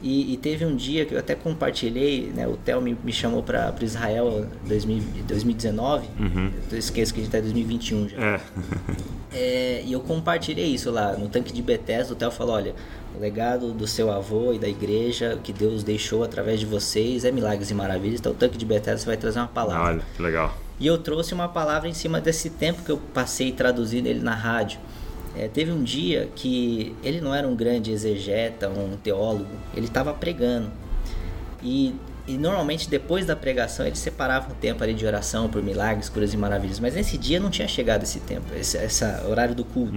E, 0.00 0.32
e 0.32 0.36
teve 0.36 0.64
um 0.64 0.76
dia 0.76 1.04
que 1.04 1.14
eu 1.14 1.18
até 1.18 1.34
compartilhei, 1.34 2.30
né, 2.34 2.46
o 2.46 2.56
Theo 2.56 2.80
me, 2.80 2.96
me 3.02 3.12
chamou 3.12 3.42
para 3.42 3.74
Israel 3.80 4.46
em 4.64 4.68
2000 4.68 5.02
2019, 5.26 6.08
eu 6.70 6.78
esqueço 6.78 7.12
que 7.12 7.20
a 7.20 7.24
gente 7.24 7.34
está 7.34 7.38
em 7.38 7.42
2021 7.42 8.08
já. 8.08 8.16
É. 8.16 8.40
É, 9.30 9.82
e 9.84 9.92
eu 9.92 10.00
compartilhei 10.00 10.68
isso 10.68 10.90
lá 10.90 11.12
no 11.12 11.28
tanque 11.28 11.52
de 11.52 11.60
Bethesda. 11.60 12.14
O 12.14 12.16
Theo 12.16 12.30
falou: 12.30 12.54
olha, 12.54 12.74
o 13.14 13.20
legado 13.20 13.72
do 13.72 13.86
seu 13.86 14.10
avô 14.10 14.54
e 14.54 14.58
da 14.58 14.68
igreja 14.68 15.38
que 15.42 15.52
Deus 15.52 15.82
deixou 15.82 16.24
através 16.24 16.58
de 16.58 16.66
vocês 16.66 17.24
é 17.24 17.30
milagres 17.30 17.70
e 17.70 17.74
maravilhas. 17.74 18.20
Então, 18.20 18.32
o 18.32 18.34
tanque 18.34 18.56
de 18.56 18.64
Bethesda 18.64 19.04
vai 19.04 19.16
trazer 19.16 19.38
uma 19.38 19.48
palavra. 19.48 19.84
Olha, 19.84 20.02
que 20.16 20.22
legal. 20.22 20.56
E 20.80 20.86
eu 20.86 20.96
trouxe 20.96 21.34
uma 21.34 21.48
palavra 21.48 21.88
em 21.88 21.92
cima 21.92 22.20
desse 22.20 22.50
tempo 22.50 22.82
que 22.82 22.90
eu 22.90 22.98
passei 23.12 23.52
traduzindo 23.52 24.06
ele 24.06 24.20
na 24.20 24.34
rádio. 24.34 24.78
É, 25.38 25.46
teve 25.46 25.70
um 25.70 25.84
dia 25.84 26.28
que 26.34 26.96
ele 27.00 27.20
não 27.20 27.32
era 27.32 27.46
um 27.46 27.54
grande 27.54 27.92
exegeta, 27.92 28.68
um 28.68 28.96
teólogo, 28.96 29.46
ele 29.72 29.86
estava 29.86 30.12
pregando. 30.12 30.68
E, 31.62 31.94
e 32.28 32.36
normalmente 32.38 32.88
depois 32.90 33.24
da 33.26 33.34
pregação 33.34 33.86
ele 33.86 33.96
separava 33.96 34.52
um 34.52 34.54
tempo 34.54 34.84
ali 34.84 34.92
de 34.94 35.04
oração 35.06 35.48
por 35.48 35.62
milagres, 35.62 36.08
curas 36.08 36.32
e 36.34 36.36
maravilhas. 36.36 36.78
Mas 36.78 36.94
nesse 36.94 37.16
dia 37.18 37.40
não 37.40 37.50
tinha 37.50 37.66
chegado 37.66 38.02
esse 38.04 38.20
tempo, 38.20 38.44
esse, 38.54 38.76
essa 38.76 39.24
horário 39.28 39.54
do 39.54 39.64
culto. 39.64 39.94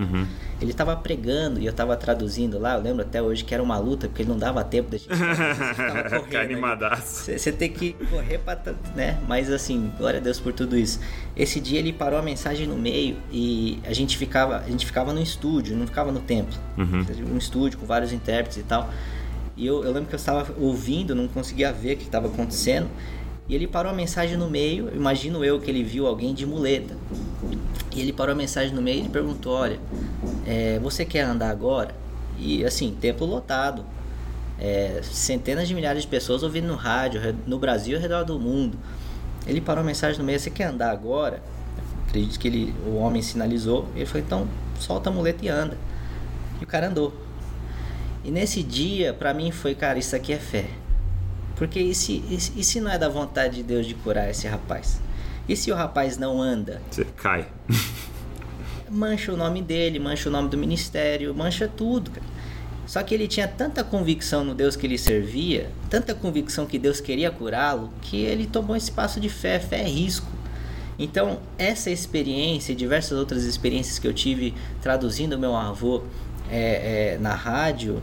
Ele 0.61 0.71
estava 0.71 0.95
pregando 0.95 1.59
e 1.59 1.65
eu 1.65 1.71
estava 1.71 1.95
traduzindo 1.97 2.57
lá. 2.59 2.75
Eu 2.75 2.81
lembro 2.81 3.01
até 3.01 3.21
hoje 3.21 3.43
que 3.43 3.53
era 3.53 3.61
uma 3.63 3.77
luta 3.79 4.07
porque 4.07 4.21
ele 4.21 4.29
não 4.29 4.37
dava 4.37 4.63
tempo 4.63 4.89
da 4.91 4.97
gente. 4.97 5.09
correndo 6.19 6.35
animadaço. 6.41 7.25
Você 7.25 7.37
você 7.39 7.51
tem 7.51 7.69
que 7.71 7.93
correr 8.09 8.37
pra. 8.37 8.55
t- 8.55 8.73
né? 8.95 9.17
Mas 9.27 9.51
assim, 9.51 9.91
glória 9.97 10.19
a 10.19 10.23
Deus 10.23 10.39
por 10.39 10.53
tudo 10.53 10.77
isso. 10.77 10.99
Esse 11.35 11.59
dia 11.59 11.79
ele 11.79 11.91
parou 11.91 12.19
a 12.19 12.21
mensagem 12.21 12.67
no 12.67 12.75
meio 12.77 13.17
e 13.31 13.79
a 13.85 13.93
gente 13.93 14.17
ficava, 14.17 14.57
a 14.57 14.69
gente 14.69 14.85
ficava 14.85 15.11
no 15.13 15.21
estúdio, 15.21 15.75
não 15.75 15.87
ficava 15.87 16.11
no 16.11 16.19
templo. 16.19 16.53
Um 17.33 17.37
estúdio 17.37 17.79
com 17.79 17.85
vários 17.85 18.13
intérpretes 18.13 18.57
e 18.59 18.63
tal. 18.63 18.89
E 19.61 19.67
eu, 19.67 19.83
eu 19.83 19.91
lembro 19.91 20.09
que 20.09 20.15
eu 20.15 20.17
estava 20.17 20.51
ouvindo, 20.59 21.13
não 21.13 21.27
conseguia 21.27 21.71
ver 21.71 21.93
o 21.93 21.97
que 21.97 22.05
estava 22.05 22.27
acontecendo. 22.27 22.89
E 23.47 23.53
ele 23.53 23.67
parou 23.67 23.91
a 23.91 23.95
mensagem 23.95 24.35
no 24.35 24.49
meio, 24.49 24.89
imagino 24.91 25.45
eu 25.45 25.59
que 25.59 25.69
ele 25.69 25.83
viu 25.83 26.07
alguém 26.07 26.33
de 26.33 26.47
muleta. 26.47 26.97
E 27.95 28.01
ele 28.01 28.11
parou 28.11 28.33
a 28.33 28.35
mensagem 28.35 28.73
no 28.73 28.81
meio 28.81 29.05
e 29.05 29.09
perguntou: 29.09 29.53
Olha, 29.53 29.79
é, 30.47 30.79
você 30.79 31.05
quer 31.05 31.21
andar 31.21 31.51
agora? 31.51 31.93
E 32.39 32.65
assim, 32.65 32.97
templo 32.99 33.27
lotado. 33.27 33.85
É, 34.59 35.01
centenas 35.03 35.67
de 35.67 35.75
milhares 35.75 36.01
de 36.01 36.07
pessoas 36.07 36.41
ouvindo 36.41 36.67
no 36.67 36.75
rádio, 36.75 37.21
no 37.45 37.59
Brasil 37.59 37.93
e 37.93 37.95
ao 37.97 38.01
redor 38.01 38.23
do 38.23 38.39
mundo. 38.39 38.79
Ele 39.45 39.61
parou 39.61 39.83
a 39.83 39.85
mensagem 39.85 40.17
no 40.17 40.25
meio: 40.25 40.39
Você 40.39 40.49
quer 40.49 40.63
andar 40.63 40.89
agora? 40.89 41.39
Acredito 42.07 42.39
que 42.39 42.47
ele, 42.47 42.73
o 42.83 42.95
homem 42.95 43.21
sinalizou. 43.21 43.87
Ele 43.95 44.07
falou: 44.07 44.25
Então 44.25 44.47
solta 44.79 45.11
a 45.11 45.13
muleta 45.13 45.45
e 45.45 45.49
anda. 45.49 45.77
E 46.59 46.63
o 46.63 46.67
cara 46.67 46.87
andou. 46.87 47.13
E 48.23 48.31
nesse 48.31 48.61
dia, 48.63 49.13
pra 49.13 49.33
mim, 49.33 49.51
foi: 49.51 49.73
Cara, 49.75 49.97
isso 49.99 50.15
aqui 50.15 50.31
é 50.33 50.37
fé. 50.37 50.65
Porque 51.55 51.79
e 51.79 51.93
se, 51.93 52.23
e 52.29 52.39
se- 52.39 52.53
e 52.55 52.63
se 52.63 52.79
não 52.81 52.91
é 52.91 52.97
da 52.97 53.07
vontade 53.09 53.57
de 53.57 53.63
Deus 53.63 53.85
de 53.85 53.93
curar 53.93 54.29
esse 54.29 54.47
rapaz? 54.47 54.99
E 55.47 55.55
se 55.55 55.71
o 55.71 55.75
rapaz 55.75 56.17
não 56.17 56.41
anda? 56.41 56.81
Você 56.89 57.05
cai. 57.05 57.47
mancha 58.89 59.31
o 59.33 59.37
nome 59.37 59.61
dele, 59.61 59.99
mancha 59.99 60.27
o 60.29 60.31
nome 60.31 60.49
do 60.49 60.57
ministério, 60.57 61.33
mancha 61.33 61.67
tudo, 61.67 62.11
cara. 62.11 62.25
Só 62.85 63.01
que 63.03 63.13
ele 63.13 63.27
tinha 63.27 63.47
tanta 63.47 63.83
convicção 63.85 64.43
no 64.43 64.53
Deus 64.53 64.75
que 64.75 64.85
ele 64.85 64.97
servia, 64.97 65.69
tanta 65.89 66.13
convicção 66.13 66.65
que 66.65 66.77
Deus 66.77 66.99
queria 66.99 67.31
curá-lo, 67.31 67.89
que 68.01 68.17
ele 68.17 68.45
tomou 68.45 68.75
esse 68.75 68.91
passo 68.91 69.19
de 69.19 69.29
fé. 69.29 69.59
Fé 69.59 69.81
é 69.81 69.87
risco. 69.87 70.27
Então, 70.99 71.39
essa 71.57 71.89
experiência 71.89 72.73
e 72.73 72.75
diversas 72.75 73.17
outras 73.17 73.43
experiências 73.45 73.97
que 73.97 74.05
eu 74.07 74.13
tive 74.13 74.53
traduzindo 74.81 75.37
meu 75.39 75.55
avô 75.55 76.03
é, 76.51 77.13
é, 77.13 77.17
na 77.19 77.33
rádio, 77.33 78.01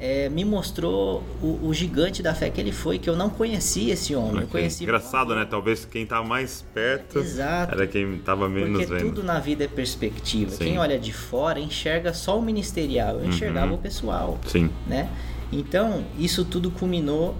é, 0.00 0.28
me 0.28 0.44
mostrou 0.44 1.24
o, 1.42 1.66
o, 1.66 1.74
gigante 1.74 2.22
da 2.22 2.32
fé 2.32 2.48
que 2.50 2.60
ele 2.60 2.70
foi, 2.70 2.98
que 2.98 3.10
eu 3.10 3.16
não 3.16 3.28
conhecia 3.28 3.94
esse 3.94 4.14
homem. 4.14 4.46
Eu 4.52 4.60
Engraçado, 4.80 5.34
né? 5.34 5.44
Talvez 5.44 5.84
quem 5.84 6.06
tá 6.06 6.22
mais 6.22 6.64
perto 6.72 7.18
Exato. 7.18 7.74
era 7.74 7.86
quem 7.86 8.14
estava 8.14 8.48
menos 8.48 8.78
Porque 8.78 8.86
vendo. 8.86 9.14
tudo 9.14 9.24
na 9.24 9.40
vida 9.40 9.64
é 9.64 9.68
perspectiva. 9.68 10.52
Sim. 10.52 10.64
Quem 10.64 10.78
olha 10.78 10.98
de 10.98 11.12
fora 11.12 11.58
enxerga 11.58 12.14
só 12.14 12.38
o 12.38 12.42
ministerial, 12.42 13.16
eu 13.18 13.26
enxergava 13.26 13.72
Uhum. 13.72 13.74
o 13.74 13.78
pessoal, 13.78 14.38
Sim. 14.46 14.70
né? 14.86 15.10
Então, 15.50 16.04
isso 16.18 16.44
tudo 16.44 16.70
culminou 16.70 17.34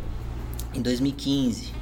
em 0.75 0.83
2015. 0.83 1.78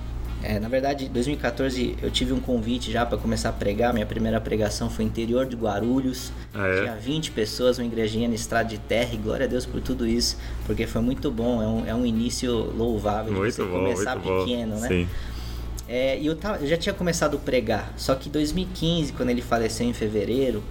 É, 0.48 0.61
na 0.61 0.68
verdade, 0.68 1.06
em 1.06 1.09
2014 1.09 1.96
eu 2.00 2.09
tive 2.11 2.32
um 2.32 2.38
convite 2.38 2.92
já 2.92 3.04
para 3.04 3.18
começar 3.18 3.48
a 3.48 3.52
pregar. 3.52 3.92
Minha 3.92 4.06
primeira 4.06 4.40
pregação 4.40 4.88
foi 4.88 5.04
interior 5.04 5.44
de 5.44 5.56
Guarulhos. 5.56 6.30
Ah, 6.54 6.66
é? 6.68 6.80
Tinha 6.82 6.94
20 6.94 7.30
pessoas, 7.32 7.78
uma 7.78 7.85
igrejinha 7.87 8.28
na 8.28 8.35
estrada 8.37 8.68
de 8.68 8.78
terra. 8.78 9.11
E 9.12 9.16
glória 9.16 9.46
a 9.46 9.48
Deus 9.48 9.66
por 9.66 9.80
tudo 9.80 10.06
isso, 10.06 10.37
porque 10.64 10.87
foi 10.87 11.00
muito 11.02 11.30
bom. 11.32 11.61
É 11.61 11.66
um, 11.66 11.87
é 11.87 11.94
um 11.94 12.06
início 12.06 12.52
louvável 12.76 13.32
de 13.32 13.38
Muito 13.40 13.52
você 13.54 13.64
bom, 13.64 13.70
começar 13.72 14.16
pequeno, 14.16 14.74
bom. 14.76 14.80
né? 14.80 14.88
Sim. 14.88 15.09
É, 15.88 16.18
e 16.18 16.26
eu, 16.26 16.37
tava- 16.37 16.59
eu 16.59 16.66
já 16.68 16.76
tinha 16.76 16.92
começado 16.94 17.37
a 17.37 17.40
pregar, 17.40 17.92
só 17.96 18.14
que 18.14 18.28
em 18.28 18.32
2015, 18.32 19.12
quando 19.12 19.30
ele 19.30 19.40
faleceu 19.42 19.87
em 19.87 19.92
fevereiro, 19.92 20.62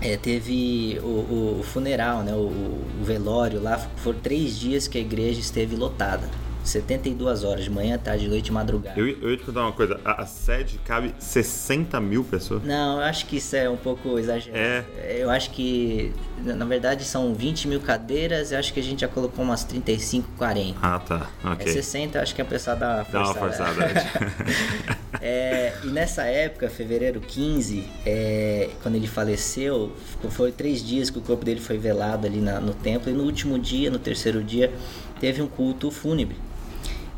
é, 0.00 0.16
teve 0.16 0.98
o, 1.02 1.06
o- 1.06 1.56
o 1.60 1.62
funeral, 1.62 2.22
né, 2.22 2.32
o, 2.34 2.36
o 2.46 3.04
velório 3.04 3.60
lá. 3.62 3.78
Foram 3.96 4.18
três 4.20 4.58
dias 4.58 4.86
que 4.88 4.96
a 4.96 5.00
igreja 5.00 5.40
esteve 5.40 5.76
lotada. 5.76 6.28
72 6.68 7.44
horas, 7.44 7.64
de 7.64 7.70
manhã, 7.70 7.98
tarde, 7.98 8.28
noite 8.28 8.48
e 8.48 8.52
madrugada. 8.52 8.98
Eu, 8.98 9.06
eu 9.08 9.30
ia 9.30 9.36
te 9.36 9.44
contar 9.44 9.62
uma 9.62 9.72
coisa. 9.72 10.00
A, 10.04 10.22
a 10.22 10.26
sede 10.26 10.78
cabe 10.84 11.14
60 11.18 12.00
mil 12.00 12.22
pessoas. 12.24 12.62
Não, 12.62 12.98
eu 12.98 13.04
acho 13.04 13.26
que 13.26 13.36
isso 13.38 13.56
é 13.56 13.68
um 13.68 13.76
pouco 13.76 14.18
exagerado. 14.18 14.86
Eu 15.08 15.30
acho 15.30 15.50
que, 15.50 16.12
na 16.42 16.64
verdade, 16.64 17.04
são 17.04 17.34
20 17.34 17.68
mil 17.68 17.80
cadeiras. 17.80 18.52
Eu 18.52 18.58
acho 18.58 18.72
que 18.72 18.80
a 18.80 18.82
gente 18.82 19.00
já 19.00 19.08
colocou 19.08 19.44
umas 19.44 19.64
35, 19.64 20.28
40. 20.36 20.78
Ah, 20.82 20.98
tá. 20.98 21.30
É 21.44 21.48
Ok. 21.48 21.72
60, 21.72 22.18
eu 22.18 22.22
acho 22.22 22.34
que 22.34 22.42
a 22.42 22.44
pessoa 22.44 22.76
dá 22.76 22.96
uma 22.96 23.04
Dá 23.04 23.18
uma 23.24 23.34
forçada. 23.34 23.72
forçada. 23.74 24.98
É, 25.20 25.72
e 25.82 25.88
nessa 25.88 26.22
época, 26.24 26.68
fevereiro 26.68 27.20
15, 27.20 27.84
é, 28.06 28.70
quando 28.82 28.94
ele 28.94 29.06
faleceu, 29.08 29.92
ficou- 30.06 30.30
foi 30.30 30.52
três 30.52 30.84
dias 30.84 31.10
que 31.10 31.18
o 31.18 31.22
corpo 31.22 31.44
dele 31.44 31.60
foi 31.60 31.76
velado 31.76 32.26
ali 32.26 32.38
na- 32.40 32.60
no 32.60 32.72
templo. 32.72 33.10
E 33.10 33.14
no 33.14 33.24
último 33.24 33.58
dia, 33.58 33.90
no 33.90 33.98
terceiro 33.98 34.44
dia, 34.44 34.72
teve 35.18 35.42
um 35.42 35.48
culto 35.48 35.90
fúnebre. 35.90 36.36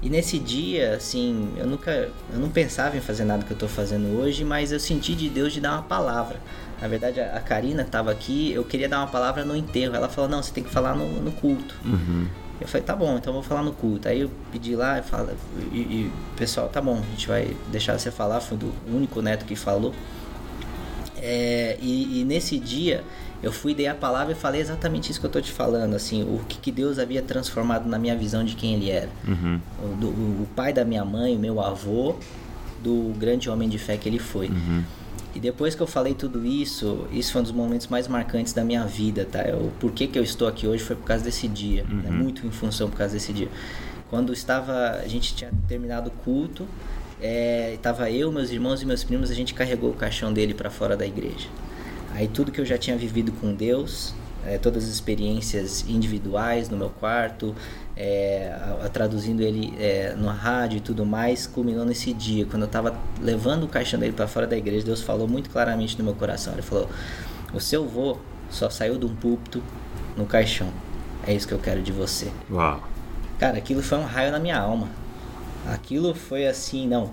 E 0.02 0.08
nesse 0.08 0.38
dia, 0.38 0.94
assim, 0.94 1.52
eu 1.56 1.66
nunca, 1.66 2.10
eu 2.32 2.38
não 2.38 2.48
pensava 2.48 2.96
em 2.96 3.00
fazer 3.00 3.24
nada 3.24 3.44
que 3.44 3.50
eu 3.50 3.56
tô 3.56 3.68
fazendo 3.68 4.18
hoje, 4.18 4.44
mas 4.44 4.72
eu 4.72 4.80
senti 4.80 5.14
de 5.14 5.28
Deus 5.28 5.52
de 5.52 5.60
dar 5.60 5.72
uma 5.72 5.82
palavra. 5.82 6.40
Na 6.80 6.88
verdade, 6.88 7.20
a 7.20 7.40
Karina 7.40 7.82
estava 7.82 8.10
aqui, 8.10 8.50
eu 8.52 8.64
queria 8.64 8.88
dar 8.88 8.98
uma 9.00 9.08
palavra 9.08 9.44
no 9.44 9.54
enterro. 9.54 9.94
Ela 9.94 10.08
falou: 10.08 10.30
"Não, 10.30 10.42
você 10.42 10.50
tem 10.52 10.64
que 10.64 10.70
falar 10.70 10.94
no, 10.94 11.06
no 11.20 11.30
culto". 11.32 11.74
Uhum. 11.84 12.26
Eu 12.60 12.68
falei, 12.68 12.84
tá 12.84 12.94
bom, 12.94 13.16
então 13.16 13.32
eu 13.32 13.40
vou 13.40 13.42
falar 13.42 13.62
no 13.62 13.72
culto. 13.72 14.06
Aí 14.06 14.20
eu 14.20 14.30
pedi 14.52 14.76
lá 14.76 14.98
e 14.98 15.02
fala, 15.02 15.34
e, 15.72 16.10
o 16.34 16.36
pessoal, 16.36 16.68
tá 16.68 16.80
bom, 16.80 16.98
a 16.98 17.10
gente 17.10 17.26
vai 17.26 17.56
deixar 17.72 17.98
você 17.98 18.10
falar, 18.10 18.40
foi 18.40 18.58
do 18.58 18.74
único 18.86 19.22
neto 19.22 19.46
que 19.46 19.56
falou. 19.56 19.94
É, 21.16 21.78
e, 21.80 22.20
e 22.20 22.24
nesse 22.24 22.58
dia 22.58 23.02
eu 23.42 23.50
fui, 23.52 23.74
dei 23.74 23.86
a 23.86 23.94
palavra 23.94 24.32
e 24.32 24.36
falei 24.36 24.60
exatamente 24.60 25.10
isso 25.10 25.18
que 25.20 25.26
eu 25.26 25.30
tô 25.30 25.40
te 25.40 25.50
falando, 25.50 25.94
assim, 25.94 26.22
o 26.22 26.40
que, 26.48 26.58
que 26.58 26.70
Deus 26.72 26.98
havia 26.98 27.22
transformado 27.22 27.88
na 27.88 27.98
minha 27.98 28.16
visão 28.16 28.44
de 28.44 28.54
quem 28.54 28.74
ele 28.74 28.90
era. 28.90 29.08
Uhum. 29.26 29.60
O, 29.82 29.96
do- 29.96 30.08
o 30.08 30.48
pai 30.54 30.72
da 30.72 30.84
minha 30.84 31.04
mãe, 31.04 31.36
o 31.36 31.38
meu 31.38 31.60
avô, 31.60 32.16
do 32.82 33.12
grande 33.18 33.48
homem 33.50 33.68
de 33.68 33.78
fé 33.78 33.96
que 33.96 34.08
ele 34.08 34.18
foi. 34.18 34.48
Uhum. 34.48 34.82
E 35.34 35.38
depois 35.38 35.74
que 35.76 35.80
eu 35.80 35.86
falei 35.86 36.12
tudo 36.12 36.44
isso, 36.44 37.06
isso 37.12 37.30
foi 37.32 37.40
um 37.40 37.44
dos 37.44 37.52
momentos 37.52 37.86
mais 37.86 38.08
marcantes 38.08 38.52
da 38.52 38.64
minha 38.64 38.84
vida, 38.84 39.24
tá? 39.30 39.40
O 39.54 39.70
porquê 39.78 40.06
que 40.08 40.18
eu 40.18 40.24
estou 40.24 40.48
aqui 40.48 40.66
hoje 40.66 40.82
foi 40.82 40.96
por 40.96 41.04
causa 41.04 41.22
desse 41.22 41.46
dia, 41.46 41.84
né? 41.88 42.10
muito 42.10 42.44
em 42.46 42.50
função 42.50 42.90
por 42.90 42.96
causa 42.98 43.14
desse 43.14 43.32
dia. 43.32 43.48
Quando 44.10 44.32
estava, 44.32 44.72
a 45.02 45.06
gente 45.06 45.32
tinha 45.36 45.52
terminado 45.68 46.08
o 46.08 46.10
culto, 46.24 46.66
é, 47.22 47.74
estava 47.74 48.10
eu, 48.10 48.32
meus 48.32 48.50
irmãos 48.50 48.82
e 48.82 48.86
meus 48.86 49.04
primos, 49.04 49.30
a 49.30 49.34
gente 49.34 49.54
carregou 49.54 49.90
o 49.90 49.94
caixão 49.94 50.32
dele 50.32 50.52
para 50.52 50.68
fora 50.68 50.96
da 50.96 51.06
igreja. 51.06 51.46
Aí 52.12 52.28
tudo 52.28 52.50
que 52.52 52.60
eu 52.60 52.66
já 52.66 52.76
tinha 52.78 52.96
vivido 52.96 53.32
com 53.32 53.54
Deus, 53.54 54.14
é, 54.46 54.58
todas 54.58 54.84
as 54.84 54.90
experiências 54.90 55.84
individuais 55.88 56.68
no 56.68 56.76
meu 56.76 56.90
quarto, 56.90 57.54
é, 57.96 58.52
a- 58.80 58.86
a- 58.86 58.88
traduzindo 58.88 59.42
ele 59.42 59.74
é, 59.78 60.14
no 60.16 60.28
rádio 60.28 60.78
e 60.78 60.80
tudo 60.80 61.04
mais, 61.06 61.46
culminou 61.46 61.84
nesse 61.84 62.12
dia. 62.12 62.46
Quando 62.46 62.62
eu 62.62 62.66
estava 62.66 62.94
levando 63.20 63.64
o 63.64 63.68
caixão 63.68 64.00
dele 64.00 64.12
para 64.12 64.26
fora 64.26 64.46
da 64.46 64.56
igreja, 64.56 64.84
Deus 64.84 65.02
falou 65.02 65.28
muito 65.28 65.50
claramente 65.50 65.96
no 65.98 66.04
meu 66.04 66.14
coração. 66.14 66.52
Ele 66.54 66.62
falou: 66.62 66.88
O 67.52 67.60
seu 67.60 67.86
vô 67.86 68.16
só 68.50 68.68
saiu 68.70 68.98
de 68.98 69.06
um 69.06 69.14
púlpito 69.14 69.62
no 70.16 70.26
caixão. 70.26 70.68
É 71.26 71.34
isso 71.34 71.46
que 71.46 71.52
eu 71.54 71.58
quero 71.58 71.82
de 71.82 71.92
você. 71.92 72.28
Uau. 72.50 72.82
Cara, 73.38 73.58
aquilo 73.58 73.82
foi 73.82 73.98
um 73.98 74.04
raio 74.04 74.32
na 74.32 74.38
minha 74.38 74.58
alma. 74.58 74.88
Aquilo 75.66 76.14
foi 76.14 76.46
assim, 76.46 76.88
não. 76.88 77.10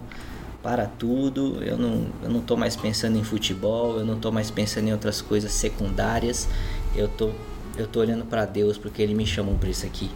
Para 0.68 0.86
tudo, 0.86 1.64
eu 1.64 1.78
não, 1.78 2.08
eu 2.22 2.30
não 2.30 2.42
tô 2.42 2.58
mais 2.58 2.76
pensando 2.76 3.18
em 3.18 3.24
futebol, 3.24 4.00
eu 4.00 4.06
não 4.06 4.20
tô 4.20 4.34
mais 4.34 4.52
pensando 4.52 4.90
em 4.90 4.92
outras 4.92 5.22
coisas 5.22 5.54
secundárias. 5.54 6.46
Eu 6.94 7.08
tô, 7.08 7.30
eu 7.78 7.88
tô 7.88 8.02
olhando 8.02 8.26
para 8.26 8.44
Deus 8.44 8.78
porque 8.78 9.02
Ele 9.02 9.14
me 9.14 9.26
chamou 9.26 9.56
para 9.56 9.70
isso 9.70 9.86
aqui. 9.86 10.12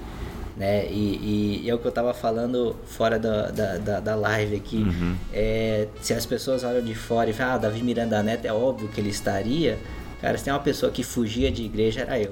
Né? 0.57 0.87
E, 0.87 0.91
e, 0.91 1.61
e 1.63 1.69
é 1.69 1.73
o 1.73 1.79
que 1.79 1.87
eu 1.87 1.91
tava 1.93 2.13
falando 2.13 2.75
fora 2.85 3.17
da, 3.17 3.49
da, 3.49 3.77
da, 3.77 3.99
da 4.01 4.15
live 4.15 4.57
aqui. 4.57 4.85
É, 5.31 5.87
se 6.01 6.13
as 6.13 6.25
pessoas 6.25 6.65
olham 6.65 6.83
de 6.83 6.95
fora 6.95 7.29
e 7.29 7.33
falam, 7.33 7.53
ah, 7.53 7.57
Davi 7.57 7.81
Miranda 7.81 8.21
Neto, 8.21 8.43
é 8.43 8.51
óbvio 8.51 8.89
que 8.89 8.99
ele 8.99 9.09
estaria. 9.09 9.79
Cara, 10.19 10.37
se 10.37 10.43
tem 10.43 10.51
uma 10.51 10.59
pessoa 10.59 10.91
que 10.91 11.01
fugia 11.01 11.49
de 11.49 11.63
igreja, 11.63 12.01
era 12.01 12.19
eu. 12.19 12.29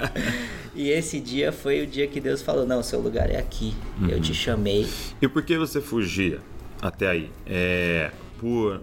e 0.74 0.88
esse 0.88 1.20
dia 1.20 1.52
foi 1.52 1.82
o 1.82 1.86
dia 1.86 2.06
que 2.06 2.22
Deus 2.22 2.40
falou: 2.40 2.66
Não, 2.66 2.82
seu 2.82 3.00
lugar 3.00 3.30
é 3.30 3.36
aqui. 3.36 3.74
Eu 4.08 4.18
te 4.18 4.32
chamei. 4.32 4.88
E 5.20 5.28
por 5.28 5.42
que 5.42 5.58
você 5.58 5.80
fugia 5.80 6.40
até 6.84 7.08
aí? 7.08 7.30
É, 7.46 8.10
por 8.38 8.80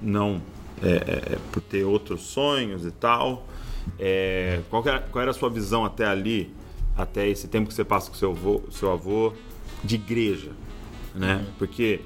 não. 0.00 0.40
é, 0.82 0.88
é, 0.88 1.32
é, 1.34 1.38
por 1.52 1.60
ter 1.60 1.84
outros 1.84 2.22
sonhos 2.22 2.86
e 2.86 2.90
tal? 2.92 3.46
É, 3.98 4.60
qual, 4.70 4.86
era, 4.86 5.00
qual 5.00 5.22
era 5.22 5.30
a 5.32 5.34
sua 5.34 5.50
visão 5.50 5.84
até 5.84 6.06
ali, 6.06 6.54
até 6.96 7.28
esse 7.28 7.48
tempo 7.48 7.68
que 7.68 7.74
você 7.74 7.84
passa 7.84 8.08
com 8.10 8.16
seu 8.16 8.30
avô, 8.30 8.62
seu 8.70 8.92
avô 8.92 9.32
de 9.82 9.96
igreja? 9.96 10.52
Né? 11.14 11.44
Porque 11.58 12.00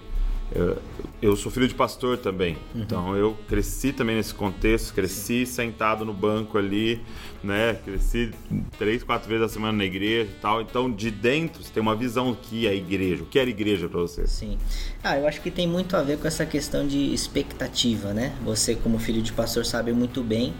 eu, 0.54 0.78
eu 1.20 1.36
sou 1.36 1.52
filho 1.52 1.68
de 1.68 1.74
pastor 1.74 2.16
também, 2.16 2.56
então 2.74 3.14
eu 3.16 3.36
cresci 3.48 3.92
também 3.92 4.16
nesse 4.16 4.32
contexto, 4.32 4.94
cresci 4.94 5.44
sentado 5.44 6.04
no 6.04 6.12
banco 6.14 6.56
ali, 6.56 7.02
né? 7.42 7.78
Cresci 7.84 8.30
três, 8.78 9.02
quatro 9.02 9.28
vezes 9.28 9.44
a 9.44 9.48
semana 9.48 9.76
na 9.76 9.84
igreja 9.84 10.30
e 10.30 10.40
tal. 10.40 10.62
Então, 10.62 10.90
de 10.90 11.10
dentro, 11.10 11.62
você 11.62 11.72
tem 11.72 11.82
uma 11.82 11.94
visão 11.94 12.30
do 12.30 12.36
que 12.36 12.66
é 12.66 12.70
a 12.70 12.74
igreja. 12.74 13.22
O 13.22 13.26
que 13.26 13.38
era 13.38 13.50
igreja 13.50 13.88
para 13.88 14.00
você? 14.00 14.26
Sim. 14.26 14.58
Ah, 15.02 15.18
eu 15.18 15.26
acho 15.26 15.40
que 15.40 15.50
tem 15.50 15.66
muito 15.66 15.96
a 15.96 16.02
ver 16.02 16.18
com 16.18 16.26
essa 16.26 16.46
questão 16.46 16.86
de 16.86 17.12
expectativa, 17.12 18.14
né? 18.14 18.34
Você, 18.44 18.74
como 18.74 18.98
filho 18.98 19.22
de 19.22 19.32
pastor, 19.32 19.66
sabe 19.66 19.92
muito 19.92 20.22
bem 20.22 20.54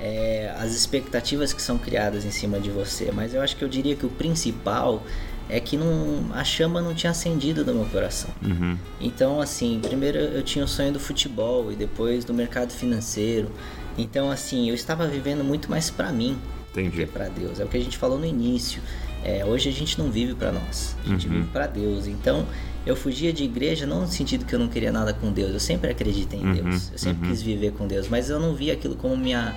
é, 0.00 0.54
as 0.58 0.74
expectativas 0.74 1.52
que 1.52 1.60
são 1.60 1.78
criadas 1.78 2.24
em 2.24 2.30
cima 2.30 2.60
de 2.60 2.70
você. 2.70 3.10
Mas 3.12 3.34
eu 3.34 3.42
acho 3.42 3.56
que 3.56 3.64
eu 3.64 3.68
diria 3.68 3.96
que 3.96 4.06
o 4.06 4.10
principal 4.10 5.02
é 5.48 5.58
que 5.60 5.76
não, 5.76 6.26
a 6.34 6.44
chama 6.44 6.80
não 6.82 6.94
tinha 6.94 7.10
acendido 7.10 7.64
no 7.64 7.74
meu 7.74 7.86
coração. 7.86 8.30
Uhum. 8.42 8.76
Então, 9.00 9.40
assim, 9.40 9.80
primeiro 9.82 10.18
eu 10.18 10.42
tinha 10.42 10.64
o 10.64 10.68
sonho 10.68 10.92
do 10.92 11.00
futebol 11.00 11.72
e 11.72 11.74
depois 11.76 12.24
do 12.24 12.34
mercado 12.34 12.70
financeiro. 12.72 13.50
Então, 13.96 14.30
assim, 14.30 14.68
eu 14.68 14.74
estava 14.74 15.06
vivendo 15.06 15.42
muito 15.42 15.70
mais 15.70 15.90
para 15.90 16.12
mim 16.12 16.36
do 16.74 16.80
Entendi. 16.80 16.98
que 16.98 17.06
para 17.06 17.28
Deus. 17.28 17.58
É 17.60 17.64
o 17.64 17.68
que 17.68 17.76
a 17.76 17.80
gente 17.80 17.96
falou 17.96 18.18
no 18.18 18.26
início. 18.26 18.80
É, 19.24 19.44
hoje 19.44 19.68
a 19.68 19.72
gente 19.72 19.98
não 19.98 20.10
vive 20.10 20.34
para 20.34 20.52
nós, 20.52 20.96
a 21.04 21.08
gente 21.08 21.26
Uhum. 21.26 21.34
vive 21.34 21.46
para 21.48 21.66
Deus. 21.66 22.06
Então, 22.06 22.46
eu 22.86 22.94
fugia 22.94 23.32
de 23.32 23.42
igreja 23.42 23.84
não 23.84 24.02
no 24.02 24.06
sentido 24.06 24.44
que 24.44 24.54
eu 24.54 24.58
não 24.58 24.68
queria 24.68 24.92
nada 24.92 25.12
com 25.12 25.32
Deus. 25.32 25.52
Eu 25.52 25.60
sempre 25.60 25.90
acreditei 25.90 26.38
em 26.38 26.44
Uhum, 26.46 26.52
Deus. 26.54 26.90
Eu 26.92 26.98
sempre 26.98 27.24
uhum. 27.24 27.30
quis 27.32 27.42
viver 27.42 27.72
com 27.72 27.86
Deus, 27.88 28.06
mas 28.08 28.30
eu 28.30 28.38
não 28.38 28.54
via 28.54 28.74
aquilo 28.74 28.94
como 28.96 29.16
minha 29.16 29.54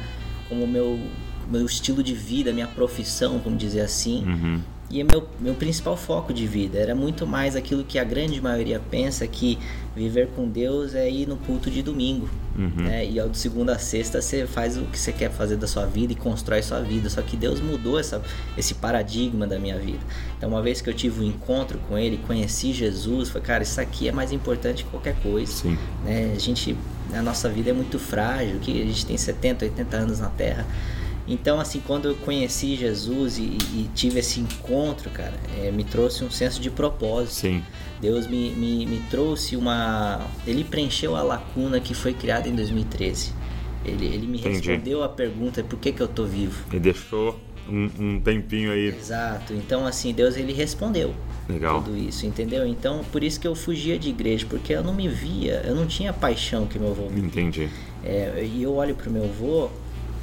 como 0.50 0.66
meu 0.68 1.00
meu 1.50 1.66
estilo 1.66 2.02
de 2.02 2.14
vida, 2.14 2.54
minha 2.54 2.68
profissão, 2.68 3.40
vamos 3.44 3.60
dizer 3.60 3.82
assim. 3.82 4.24
Uhum. 4.26 4.62
E 4.92 5.00
é 5.00 5.04
meu, 5.04 5.26
meu 5.40 5.54
principal 5.54 5.96
foco 5.96 6.34
de 6.34 6.46
vida 6.46 6.78
era 6.78 6.94
muito 6.94 7.26
mais 7.26 7.56
aquilo 7.56 7.84
que 7.84 7.98
a 7.98 8.04
grande 8.04 8.42
maioria 8.42 8.82
pensa 8.92 9.26
que 9.26 9.58
viver 9.96 10.28
com 10.36 10.48
Deus 10.48 10.94
é 10.94 11.10
ir 11.10 11.28
no 11.28 11.38
culto 11.38 11.72
de 11.72 11.82
domingo. 11.82 12.30
Uhum. 12.58 12.84
Né? 12.84 13.10
E 13.10 13.18
ao 13.18 13.30
de 13.30 13.38
segunda 13.38 13.74
a 13.74 13.80
sexta 13.80 14.22
você 14.22 14.46
faz 14.46 14.78
o 14.78 14.82
que 14.84 15.00
você 15.00 15.14
quer 15.14 15.32
fazer 15.32 15.56
da 15.56 15.66
sua 15.66 15.86
vida 15.86 16.12
e 16.12 16.16
constrói 16.16 16.62
sua 16.62 16.82
vida. 16.82 17.10
Só 17.10 17.22
que 17.22 17.38
Deus 17.38 17.62
mudou 17.62 17.98
essa, 17.98 18.22
esse 18.58 18.74
paradigma 18.74 19.48
da 19.48 19.58
minha 19.58 19.80
vida. 19.80 20.00
Então, 20.38 20.50
uma 20.50 20.62
vez 20.62 20.82
que 20.82 20.90
eu 20.90 20.94
tive 20.94 21.22
um 21.22 21.28
encontro 21.28 21.80
com 21.88 21.98
Ele, 21.98 22.18
conheci 22.28 22.74
Jesus, 22.74 23.30
foi 23.30 23.40
cara, 23.40 23.64
isso 23.64 23.80
aqui 23.80 24.10
é 24.10 24.12
mais 24.12 24.34
importante 24.34 24.84
que 24.84 24.90
qualquer 24.90 25.16
coisa. 25.22 25.52
Sim. 25.52 25.78
Né? 26.04 26.34
A 26.36 26.40
gente 26.40 26.76
a 27.14 27.22
nossa 27.22 27.50
vida 27.50 27.70
é 27.70 27.74
muito 27.74 28.00
frágil, 28.00 28.60
que 28.60 28.82
a 28.82 28.86
gente 28.86 29.06
tem 29.06 29.18
70, 29.18 29.66
80 29.66 29.98
anos 29.98 30.20
na 30.20 30.30
Terra. 30.30 30.66
Então, 31.32 31.62
assim, 31.62 31.82
quando 31.88 32.10
eu 32.10 32.16
conheci 32.16 32.76
Jesus 32.76 33.38
e, 33.38 33.44
e 33.74 33.90
tive 33.96 34.20
esse 34.20 34.42
encontro, 34.42 35.10
cara, 35.10 35.34
é, 35.58 35.72
me 35.72 35.86
trouxe 35.86 36.26
um 36.26 36.30
senso 36.30 36.62
de 36.62 36.70
propósito. 36.70 37.36
Sim. 37.36 37.64
Deus 38.02 38.28
me, 38.28 38.50
me, 38.52 38.86
me 38.86 39.00
trouxe 39.10 39.56
uma. 39.56 40.28
Ele 40.46 40.66
preencheu 40.66 41.16
a 41.16 41.24
lacuna 41.24 41.80
que 41.80 41.94
foi 41.94 42.14
criada 42.14 42.50
em 42.50 42.56
2013. 42.56 43.34
Ele, 43.86 44.06
ele 44.08 44.28
me 44.28 44.40
Entendi. 44.40 44.70
respondeu 44.70 45.04
a 45.04 45.10
pergunta 45.10 45.64
por 45.64 45.80
que, 45.80 45.94
que 45.94 46.02
eu 46.02 46.08
tô 46.08 46.26
vivo. 46.26 46.66
E 46.74 46.80
deixou 46.80 47.40
um, 47.70 47.90
um 47.98 48.20
tempinho 48.20 48.70
aí. 48.70 48.88
Exato. 48.90 49.54
Então, 49.54 49.88
assim, 49.88 50.14
Deus 50.14 50.36
ele 50.36 50.52
respondeu 50.52 51.16
Legal. 51.48 51.82
tudo 51.82 51.98
isso, 51.98 52.26
entendeu? 52.26 52.68
Então, 52.68 53.06
por 53.10 53.24
isso 53.24 53.40
que 53.40 53.48
eu 53.48 53.56
fugia 53.56 53.98
de 53.98 54.10
igreja, 54.10 54.46
porque 54.50 54.74
eu 54.74 54.84
não 54.84 54.94
me 54.94 55.08
via, 55.08 55.64
eu 55.66 55.74
não 55.74 55.88
tinha 55.88 56.10
a 56.10 56.14
paixão 56.14 56.68
que 56.68 56.78
meu 56.78 56.92
avô 56.92 57.08
vivia. 57.08 57.26
Entendi. 57.26 57.70
É, 58.04 58.44
e 58.46 58.62
eu 58.62 58.74
olho 58.74 58.96
pro 58.96 59.10
meu 59.10 59.24
avô 59.24 59.70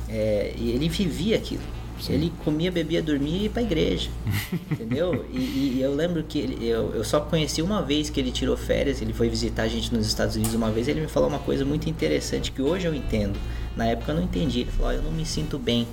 é, 0.09 0.53
e 0.57 0.71
ele 0.71 0.89
vivia 0.89 1.37
aquilo. 1.37 1.63
Ele 2.09 2.33
comia, 2.45 2.71
bebia, 2.71 3.03
dormia 3.03 3.37
e 3.37 3.43
ia 3.45 3.51
pra 3.51 3.61
igreja. 3.61 4.09
entendeu? 4.71 5.25
E, 5.33 5.39
e- 5.39 5.79
eu 5.83 5.93
lembro 5.95 6.23
que 6.23 6.39
ele- 6.39 6.65
eu, 6.65 6.95
eu 6.95 7.03
só 7.03 7.19
conheci 7.21 7.61
uma 7.61 7.83
vez 7.83 8.09
que 8.09 8.21
ele 8.21 8.31
tirou 8.31 8.57
férias, 8.57 9.03
ele 9.03 9.13
foi 9.13 9.29
visitar 9.29 9.65
a 9.65 9.69
gente 9.69 9.93
nos 9.93 10.07
Estados 10.07 10.37
Unidos 10.37 10.55
uma 10.55 10.71
vez, 10.71 10.87
ele 10.87 11.01
me 11.01 11.09
falou 11.09 11.29
uma 11.29 11.41
coisa 11.41 11.65
muito 11.65 11.91
interessante 11.91 12.53
que 12.53 12.63
hoje 12.63 12.87
eu 12.87 12.95
entendo. 12.95 13.37
Na 13.77 13.87
época 13.87 14.13
eu 14.13 14.17
não 14.17 14.23
entendi. 14.23 14.61
Ele 14.61 14.71
falou, 14.71 14.91
"Ó, 14.91 14.95
eu 14.95 15.03
não 15.03 15.11
me 15.11 15.27
sinto 15.27 15.59
bem 15.59 15.89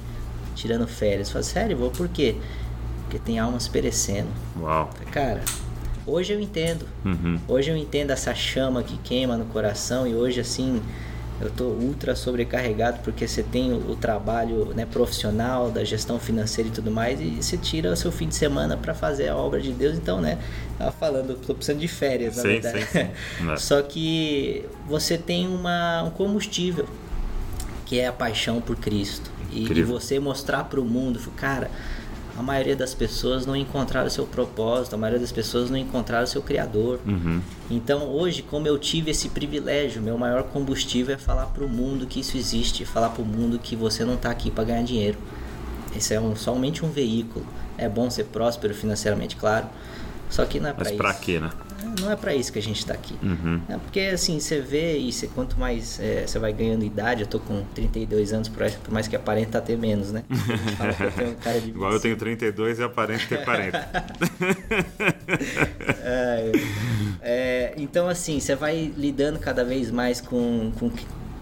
tirando 0.56 0.88
férias. 0.88 1.28
Eu 1.30 1.34
falei, 1.34 1.48
sério, 1.48 1.78
vô, 1.78 1.90
por 1.90 2.08
quê? 2.08 2.36
Porque 3.04 3.18
tem 3.18 3.40
almas 3.40 3.68
perecendo. 3.68 4.28
Uau. 4.60 4.90
Falei, 4.94 5.12
Cara, 5.12 5.42
hoje 6.06 6.34
eu 6.34 6.40
entendo. 6.40 6.86
Uhum. 7.04 7.40
Hoje 7.48 7.72
eu 7.72 7.76
entendo 7.78 8.12
essa 8.12 8.34
chama 8.36 8.84
que 8.84 8.96
queima 9.00 9.36
no 9.38 9.46
coração 9.46 10.08
e 10.08 10.14
hoje 10.14 10.40
assim 10.40 10.82
eu 11.42 11.50
tô 11.50 11.66
ultra 11.66 12.16
sobrecarregado 12.16 13.00
porque 13.04 13.28
você 13.28 13.44
tem 13.44 13.74
o, 13.74 13.92
o 13.92 13.96
trabalho 13.96 14.74
né, 14.74 14.86
profissional 14.86 15.70
da 15.70 15.84
gestão 15.84 16.20
financeira 16.20 16.70
e 16.70 16.72
tudo 16.72 16.90
mais 16.90 17.20
e 17.20 17.42
você 17.42 17.58
tira 17.58 17.92
o 17.92 17.96
seu 17.96 18.12
fim 18.12 18.28
de 18.28 18.36
semana 18.36 18.78
para 18.78 18.94
fazer 18.94 19.28
a 19.28 19.36
obra 19.36 19.60
de 19.60 19.72
Deus 19.74 19.98
então 19.98 20.22
né 20.22 20.38
tava 20.78 20.92
falando 20.92 21.36
tô 21.36 21.54
precisando 21.54 21.82
de 21.82 21.88
férias 21.88 22.38
na 22.38 22.44
Sim, 22.44 22.48
verdade 22.48 22.86
sim, 22.86 23.00
sim. 23.00 23.52
É. 23.52 23.58
só 23.58 23.82
que 23.82 24.66
você 24.88 25.18
tem 25.18 25.48
uma, 25.48 26.04
um 26.04 26.10
combustível 26.10 26.88
que 27.86 28.00
é 28.00 28.08
a 28.08 28.14
paixão 28.14 28.62
por 28.62 28.76
Cristo 28.78 29.30
e, 29.52 29.72
e 29.72 29.84
você 29.84 30.20
mostrar 30.20 30.64
para 30.64 30.80
o 30.80 30.86
mundo 30.86 31.20
cara 31.36 31.70
a 32.38 32.42
maioria 32.42 32.76
das 32.76 32.94
pessoas 32.94 33.46
não 33.46 33.56
encontraram 33.56 34.10
seu 34.10 34.26
propósito, 34.26 34.94
a 34.94 34.98
maioria 34.98 35.20
das 35.20 35.32
pessoas 35.32 35.70
não 35.70 35.78
encontraram 35.78 36.28
seu 36.28 36.42
criador. 36.42 37.00
Uhum. 37.06 37.42
Então 37.72 38.10
hoje, 38.10 38.42
como 38.42 38.68
eu 38.68 38.78
tive 38.78 39.12
esse 39.12 39.30
privilégio, 39.30 40.02
meu 40.02 40.18
maior 40.18 40.44
combustível 40.44 41.16
é 41.16 41.18
falar 41.18 41.46
para 41.48 41.64
o 41.64 41.70
mundo 41.70 42.06
que 42.06 42.20
isso 42.20 42.36
existe, 42.36 42.84
falar 42.84 43.10
para 43.10 43.22
o 43.22 43.26
mundo 43.26 43.58
que 43.58 43.76
você 43.76 44.04
não 44.04 44.16
está 44.16 44.30
aqui 44.30 44.52
para 44.52 44.66
ganhar 44.66 44.84
dinheiro. 44.84 45.18
Esse 45.96 46.14
é 46.14 46.20
um, 46.20 46.36
somente 46.36 46.86
um 46.86 46.90
veículo. 46.90 47.46
É 47.78 47.88
bom 47.88 48.10
ser 48.10 48.26
próspero 48.26 48.74
financeiramente, 48.74 49.38
claro. 49.38 49.68
Só 50.30 50.44
que 50.46 50.60
não 50.60 50.70
é 50.70 50.74
para 50.74 50.90
Mas 50.90 50.98
pra 50.98 51.14
quê, 51.14 51.40
né? 51.40 51.50
Não 52.00 52.12
é 52.12 52.16
para 52.16 52.34
isso 52.34 52.52
que 52.52 52.60
a 52.60 52.62
gente 52.62 52.80
está 52.80 52.94
aqui. 52.94 53.16
Uhum. 53.22 53.62
É 53.70 53.78
porque 53.78 54.00
assim, 54.00 54.40
você 54.40 54.60
vê 54.60 54.98
e 54.98 55.12
você, 55.12 55.28
quanto 55.28 55.60
mais 55.60 56.00
é, 56.00 56.26
você 56.26 56.40
vai 56.40 56.54
ganhando 56.54 56.84
idade, 56.84 57.22
eu 57.22 57.28
tô 57.28 57.40
com 57.40 57.64
32 57.74 58.34
anos, 58.34 58.50
por 58.50 58.92
mais 58.92 59.08
que 59.08 59.16
aparenta 59.16 59.62
ter 59.62 59.78
menos, 59.78 60.12
né? 60.12 60.24
Eu 61.46 61.62
de 61.62 61.70
Igual 61.70 61.94
eu 61.94 62.00
tenho 62.00 62.16
32 62.16 62.80
e 62.80 62.84
aparento 62.84 63.28
ter 63.28 63.44
40. 63.44 63.78
É, 66.04 66.52
é, 67.22 67.74
então, 67.78 68.08
assim, 68.08 68.40
você 68.40 68.56
vai 68.56 68.92
lidando 68.98 69.40
cada 69.40 69.64
vez 69.64 69.92
mais 69.92 70.22
com, 70.22 70.72
com 70.80 70.90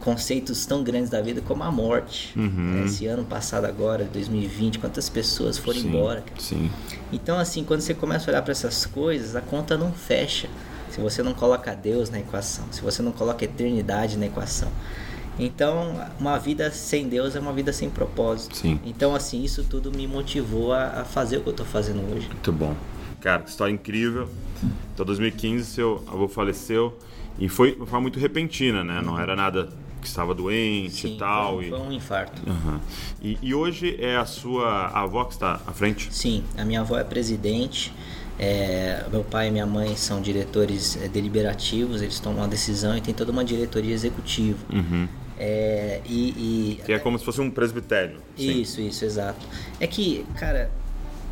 conceitos 0.03 0.65
tão 0.65 0.83
grandes 0.83 1.09
da 1.09 1.21
vida 1.21 1.41
como 1.41 1.63
a 1.63 1.71
morte. 1.71 2.37
Uhum. 2.37 2.83
Esse 2.85 3.07
ano 3.07 3.23
passado, 3.23 3.65
agora, 3.65 4.03
2020, 4.03 4.77
quantas 4.79 5.07
pessoas 5.07 5.57
foram 5.57 5.79
Sim, 5.79 5.87
embora. 5.87 6.21
cara? 6.21 6.41
Sim. 6.41 6.69
Então, 7.11 7.39
assim, 7.39 7.63
quando 7.63 7.79
você 7.79 7.93
começa 7.93 8.29
a 8.29 8.31
olhar 8.31 8.41
para 8.41 8.51
essas 8.51 8.85
coisas, 8.85 9.33
a 9.35 9.41
conta 9.41 9.77
não 9.77 9.93
fecha. 9.93 10.49
Se 10.89 10.99
você 10.99 11.23
não 11.23 11.33
coloca 11.33 11.73
Deus 11.73 12.09
na 12.09 12.19
equação, 12.19 12.65
se 12.69 12.81
você 12.81 13.01
não 13.01 13.13
coloca 13.13 13.45
eternidade 13.45 14.17
na 14.17 14.25
equação. 14.25 14.69
Então, 15.39 15.95
uma 16.19 16.37
vida 16.37 16.69
sem 16.69 17.07
Deus 17.07 17.35
é 17.35 17.39
uma 17.39 17.53
vida 17.53 17.71
sem 17.73 17.89
propósito. 17.89 18.57
Sim. 18.57 18.79
Então, 18.85 19.15
assim, 19.15 19.41
isso 19.41 19.63
tudo 19.63 19.89
me 19.89 20.05
motivou 20.05 20.73
a, 20.73 21.01
a 21.01 21.05
fazer 21.05 21.37
o 21.37 21.41
que 21.41 21.49
eu 21.49 21.53
tô 21.53 21.65
fazendo 21.65 22.01
hoje. 22.13 22.27
Muito 22.27 22.51
bom. 22.51 22.75
Cara, 23.21 23.41
que 23.41 23.49
história 23.49 23.71
incrível. 23.71 24.27
Então, 24.93 25.05
2015, 25.05 25.65
seu 25.65 26.03
avô 26.07 26.27
faleceu 26.27 26.99
e 27.39 27.47
foi 27.49 27.75
forma 27.75 28.01
muito 28.01 28.19
repentina, 28.19 28.83
né? 28.83 29.01
Não 29.01 29.19
era 29.19 29.35
nada 29.35 29.69
que 30.03 30.07
estava 30.09 30.35
doente 30.35 31.07
e 31.07 31.17
tal. 31.17 31.55
foi, 31.55 31.65
e... 31.65 31.69
foi 31.69 31.79
um 31.79 31.91
infarto. 31.91 32.41
Aham. 32.47 32.79
E, 33.21 33.37
e 33.41 33.55
hoje 33.55 33.95
é 33.99 34.15
a 34.17 34.25
sua 34.25 34.87
avó 34.89 35.23
que 35.25 35.33
está 35.33 35.59
à 35.65 35.71
frente? 35.73 36.07
Sim, 36.11 36.43
a 36.57 36.63
minha 36.63 36.81
avó 36.81 36.97
é 36.99 37.03
presidente. 37.03 37.91
é, 38.37 39.05
meu 39.11 39.23
pai 39.23 39.47
e 39.47 39.51
minha 39.51 39.65
mãe 39.65 39.95
são 39.95 40.21
diretores 40.21 40.97
é, 41.01 41.07
deliberativos, 41.07 42.01
eles 42.01 42.19
tomam 42.19 42.39
uma 42.41 42.47
decisão 42.47 42.95
e 42.97 43.01
tem 43.01 43.13
toda 43.13 43.31
uma 43.31 43.43
diretoria 43.45 43.93
executiva. 43.93 44.57
Uhum. 44.71 45.07
É, 45.37 46.01
e, 46.05 46.77
e- 46.79 46.81
Que 46.85 46.93
é 46.93 46.99
como 46.99 47.17
se 47.17 47.25
fosse 47.25 47.41
um 47.41 47.49
presbitério. 47.49 48.17
Sim. 48.35 48.61
isso, 48.61 48.81
isso, 48.81 49.03
exato. 49.05 49.45
É 49.79 49.87
que, 49.87 50.25
cara, 50.37 50.69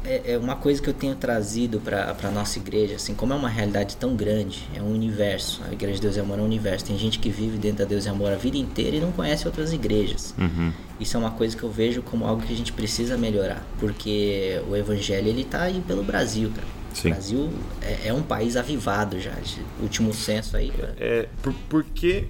é, 0.05 0.33
é 0.33 0.37
uma 0.37 0.55
coisa 0.55 0.81
que 0.81 0.89
eu 0.89 0.93
tenho 0.93 1.15
trazido 1.15 1.79
para 1.79 2.15
a 2.23 2.31
nossa 2.31 2.57
igreja, 2.59 2.95
assim, 2.95 3.13
como 3.13 3.33
é 3.33 3.35
uma 3.35 3.49
realidade 3.49 3.95
tão 3.97 4.15
grande, 4.15 4.67
é 4.75 4.81
um 4.81 4.91
universo. 4.91 5.61
A 5.69 5.71
Igreja 5.73 5.95
de 5.95 6.01
Deus 6.01 6.15
e 6.15 6.19
Amor 6.19 6.39
é 6.39 6.41
um 6.41 6.45
universo. 6.45 6.85
Tem 6.85 6.97
gente 6.97 7.19
que 7.19 7.29
vive 7.29 7.57
dentro 7.57 7.79
da 7.79 7.85
Deus 7.85 8.05
e 8.05 8.09
Amor 8.09 8.31
a 8.31 8.35
vida 8.35 8.57
inteira 8.57 8.95
e 8.97 8.99
não 8.99 9.11
conhece 9.11 9.45
outras 9.47 9.71
igrejas. 9.73 10.33
Uhum. 10.37 10.71
Isso 10.99 11.15
é 11.17 11.19
uma 11.19 11.31
coisa 11.31 11.55
que 11.55 11.63
eu 11.63 11.71
vejo 11.71 12.01
como 12.01 12.25
algo 12.25 12.41
que 12.41 12.53
a 12.53 12.55
gente 12.55 12.73
precisa 12.73 13.17
melhorar, 13.17 13.65
porque 13.79 14.61
o 14.69 14.75
evangelho 14.75 15.27
ele 15.27 15.43
tá 15.43 15.63
aí 15.63 15.81
pelo 15.87 16.03
Brasil, 16.03 16.51
cara. 16.55 16.67
Sim. 16.93 17.07
O 17.07 17.11
Brasil 17.11 17.49
é, 17.81 18.07
é 18.09 18.13
um 18.13 18.21
país 18.21 18.55
avivado 18.57 19.19
já. 19.19 19.31
de- 19.31 19.61
Último 19.81 20.13
censo 20.13 20.57
aí, 20.57 20.69
cara. 20.71 20.95
É, 20.99 21.27
por, 21.41 21.53
por 21.69 21.83
que, 21.83 22.25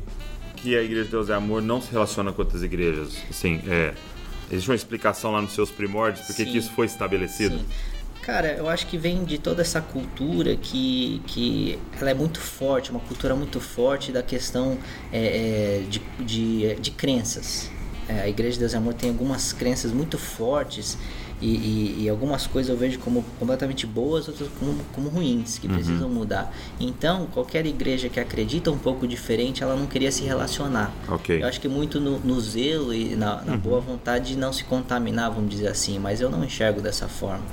que 0.58 0.78
a 0.78 0.84
Igreja 0.84 1.06
de 1.06 1.10
Deus 1.12 1.30
é 1.30 1.34
Amor 1.34 1.62
não 1.62 1.82
se 1.82 1.92
relaciona 1.92 2.32
com 2.32 2.42
outras 2.42 2.62
igrejas? 2.62 3.18
Assim, 3.30 3.60
é, 3.68 3.94
existe 4.52 4.70
uma 4.70 4.76
explicação 4.76 5.32
lá 5.32 5.42
nos 5.42 5.54
seus 5.54 5.72
primórdios 5.72 6.26
por 6.28 6.36
que 6.36 6.44
isso 6.44 6.72
foi 6.72 6.86
estabelecido? 6.86 7.58
Sim. 7.58 7.66
Cara, 8.22 8.54
eu 8.54 8.70
acho 8.70 8.86
que 8.86 9.00
vem 9.00 9.24
de 9.24 9.40
toda 9.40 9.64
essa 9.64 9.82
cultura 9.82 10.56
que, 10.56 11.22
que 11.26 11.80
ela 12.00 12.12
é 12.12 12.14
muito 12.14 12.40
forte, 12.40 12.92
uma 12.92 13.00
cultura 13.00 13.36
muito 13.36 13.60
forte 13.60 14.12
da 14.12 14.22
questão 14.22 14.78
é, 15.12 15.80
é, 15.80 15.84
de, 15.90 16.00
de, 16.24 16.76
de 16.76 16.92
crenças. 16.92 17.72
É, 18.08 18.22
a 18.22 18.30
Igreja 18.30 18.54
de 18.54 18.60
Deus 18.60 18.74
e 18.74 18.76
Amor 18.76 18.94
tem 18.94 19.10
algumas 19.10 19.52
crenças 19.54 19.92
muito 19.92 20.20
fortes 20.20 21.00
e, 21.42 21.48
e- 21.48 22.04
e 22.04 22.10
algumas 22.10 22.46
coisas 22.48 22.70
eu 22.70 22.78
vejo 22.78 23.00
como 23.00 23.24
completamente 23.40 23.86
boas, 23.88 24.28
outras 24.28 24.48
como, 24.60 24.76
como 24.94 25.10
ruins, 25.10 25.58
que 25.58 25.68
precisam 25.68 26.08
mudar. 26.10 26.54
Então, 26.80 27.28
qualquer 27.34 27.66
igreja 27.66 28.10
que 28.10 28.20
acredita 28.20 28.70
um 28.72 28.78
pouco 28.78 29.08
diferente, 29.08 29.64
ela 29.64 29.76
não 29.76 29.86
queria 29.88 30.12
se 30.12 30.24
relacionar. 30.24 30.94
Ok. 31.08 31.42
Eu 31.42 31.48
acho 31.48 31.60
que 31.60 31.68
muito 31.68 32.00
no, 32.00 32.20
no 32.20 32.40
zelo 32.40 32.94
e 32.94 33.16
na, 33.16 33.42
na 33.42 33.58
boa 33.58 33.80
vontade 33.80 34.30
de 34.34 34.38
não 34.38 34.54
se 34.54 34.64
contaminar, 34.64 35.32
vamos 35.32 35.50
dizer 35.50 35.68
assim, 35.68 35.98
mas 36.00 36.22
eu 36.22 36.30
não 36.30 36.44
enxergo 36.44 36.82
dessa 36.82 37.08
forma. 37.08 37.44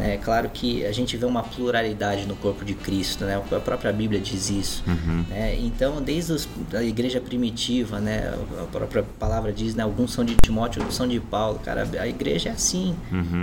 É 0.00 0.16
claro 0.16 0.48
que 0.48 0.84
a 0.86 0.92
gente 0.92 1.16
vê 1.16 1.26
uma 1.26 1.42
pluralidade 1.42 2.26
no 2.26 2.36
corpo 2.36 2.64
de 2.64 2.74
Cristo, 2.74 3.24
né? 3.24 3.36
a 3.36 3.60
própria 3.60 3.92
Bíblia 3.92 4.20
diz 4.20 4.48
isso. 4.50 4.84
né? 5.28 5.56
Então, 5.58 6.00
desde 6.00 6.32
os, 6.32 6.48
a 6.72 6.82
igreja 6.82 7.20
primitiva, 7.20 7.98
né? 7.98 8.32
a 8.60 8.64
própria 8.66 9.02
palavra 9.18 9.52
diz, 9.52 9.74
né? 9.74 9.82
alguns 9.82 10.12
são 10.12 10.24
de 10.24 10.36
Timóteo, 10.36 10.80
outros 10.80 10.96
são 10.96 11.06
de 11.08 11.18
Paulo. 11.18 11.58
Cara, 11.64 11.88
a 11.98 12.06
igreja 12.06 12.48
é 12.48 12.52
assim. 12.52 12.94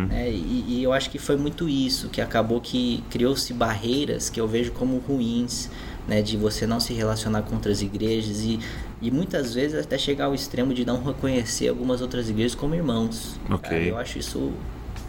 né? 0.07 0.29
E, 0.31 0.65
e 0.67 0.83
eu 0.83 0.93
acho 0.93 1.09
que 1.09 1.19
foi 1.19 1.35
muito 1.35 1.67
isso 1.67 2.09
que 2.09 2.21
acabou 2.21 2.61
que 2.61 3.03
criou-se 3.09 3.53
barreiras 3.53 4.29
que 4.29 4.39
eu 4.39 4.47
vejo 4.47 4.71
como 4.71 4.97
ruins 4.97 5.69
né, 6.07 6.21
de 6.21 6.37
você 6.37 6.67
não 6.67 6.79
se 6.79 6.93
relacionar 6.93 7.41
com 7.43 7.55
outras 7.55 7.81
igrejas 7.81 8.41
e, 8.41 8.59
e 9.01 9.09
muitas 9.11 9.53
vezes 9.53 9.79
até 9.79 9.97
chegar 9.97 10.25
ao 10.25 10.35
extremo 10.35 10.73
de 10.73 10.85
não 10.85 11.03
reconhecer 11.03 11.67
algumas 11.67 12.01
outras 12.01 12.29
igrejas 12.29 12.55
como 12.55 12.75
irmãos. 12.75 13.39
Ok. 13.49 13.69
Cara, 13.69 13.81
eu 13.81 13.97
acho 13.97 14.19
isso 14.19 14.51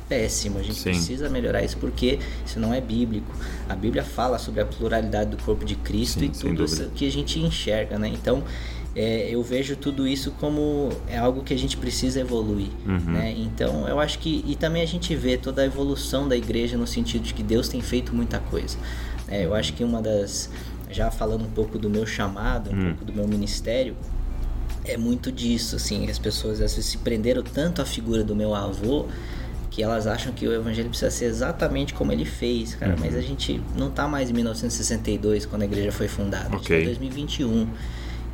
péssimo. 0.09 0.59
A 0.59 0.63
gente 0.63 0.77
Sim. 0.79 0.91
precisa 0.91 1.29
melhorar 1.29 1.63
isso 1.63 1.77
porque 1.79 2.19
isso 2.45 2.59
não 2.61 2.73
é 2.73 2.81
bíblico. 2.81 3.35
A 3.69 3.75
Bíblia 3.75 4.03
fala 4.05 4.39
sobre 4.39 4.61
a 4.61 4.67
pluralidade 4.67 5.31
do 5.31 5.37
corpo 5.43 5.65
de 5.65 5.75
Cristo 5.77 6.21
Sim, 6.21 6.27
e 6.27 6.29
tudo 6.31 6.65
isso 6.65 6.91
que 6.95 7.07
a 7.07 7.11
gente 7.11 7.39
enxerga, 7.41 7.99
né? 7.99 8.09
Então 8.09 8.43
é, 8.95 9.29
eu 9.31 9.43
vejo 9.43 9.77
tudo 9.77 10.07
isso 10.09 10.31
como 10.41 10.89
é 11.07 11.19
algo 11.19 11.43
que 11.43 11.53
a 11.53 11.59
gente 11.59 11.77
precisa 11.77 12.19
evoluir, 12.21 12.69
Uhum. 12.87 13.13
né? 13.13 13.35
Então 13.37 13.87
eu 13.89 14.01
acho 14.01 14.19
que 14.19 14.43
e 14.47 14.55
também 14.57 14.83
a 14.83 14.87
gente 14.87 15.15
vê 15.15 15.37
toda 15.37 15.63
a 15.63 15.65
evolução 15.67 16.27
da 16.29 16.37
igreja 16.37 16.79
no 16.79 16.87
sentido 16.87 17.23
de 17.23 17.35
que 17.35 17.43
Deus 17.43 17.69
tem 17.69 17.81
feito 17.83 18.15
muita 18.15 18.39
coisa. 18.39 18.79
É, 19.29 19.45
eu 19.45 19.55
acho 19.55 19.73
que 19.75 19.83
uma 19.85 20.01
das 20.01 20.49
já 20.89 21.11
falando 21.11 21.45
um 21.45 21.51
pouco 21.51 21.79
do 21.79 21.91
meu 21.91 22.07
chamado, 22.07 22.71
um 22.71 22.75
Hum. 22.79 22.85
pouco 22.91 23.05
do 23.05 23.13
meu 23.13 23.27
ministério, 23.27 23.97
é 24.85 24.97
muito 24.97 25.33
disso, 25.33 25.75
assim, 25.77 26.09
as 26.09 26.17
pessoas 26.19 26.61
às 26.61 26.75
vezes 26.77 26.87
se 26.87 26.99
prenderam 26.99 27.43
tanto 27.43 27.83
à 27.83 27.85
figura 27.85 28.23
do 28.23 28.37
meu 28.37 28.55
avô 28.55 29.07
que 29.77 29.83
elas 29.83 30.07
acham 30.07 30.33
que 30.33 30.49
o 30.49 30.55
evangelho 30.55 30.89
precisa 30.89 31.11
ser 31.11 31.27
exatamente 31.27 31.93
como 31.93 32.11
ele 32.11 32.25
fez, 32.25 32.75
cara, 32.75 32.93
Uhum. 32.95 32.99
mas 32.99 33.15
a 33.15 33.21
gente 33.21 33.61
não 33.77 33.91
tá 33.91 34.09
mais 34.09 34.31
em 34.31 34.33
1962 34.33 35.45
quando 35.45 35.61
a 35.61 35.65
igreja 35.67 35.93
foi 35.93 36.09
fundada, 36.09 36.49
a 36.49 36.57
gente 36.57 36.67
tá 36.67 36.77
em 36.81 36.85
2021. 36.87 37.69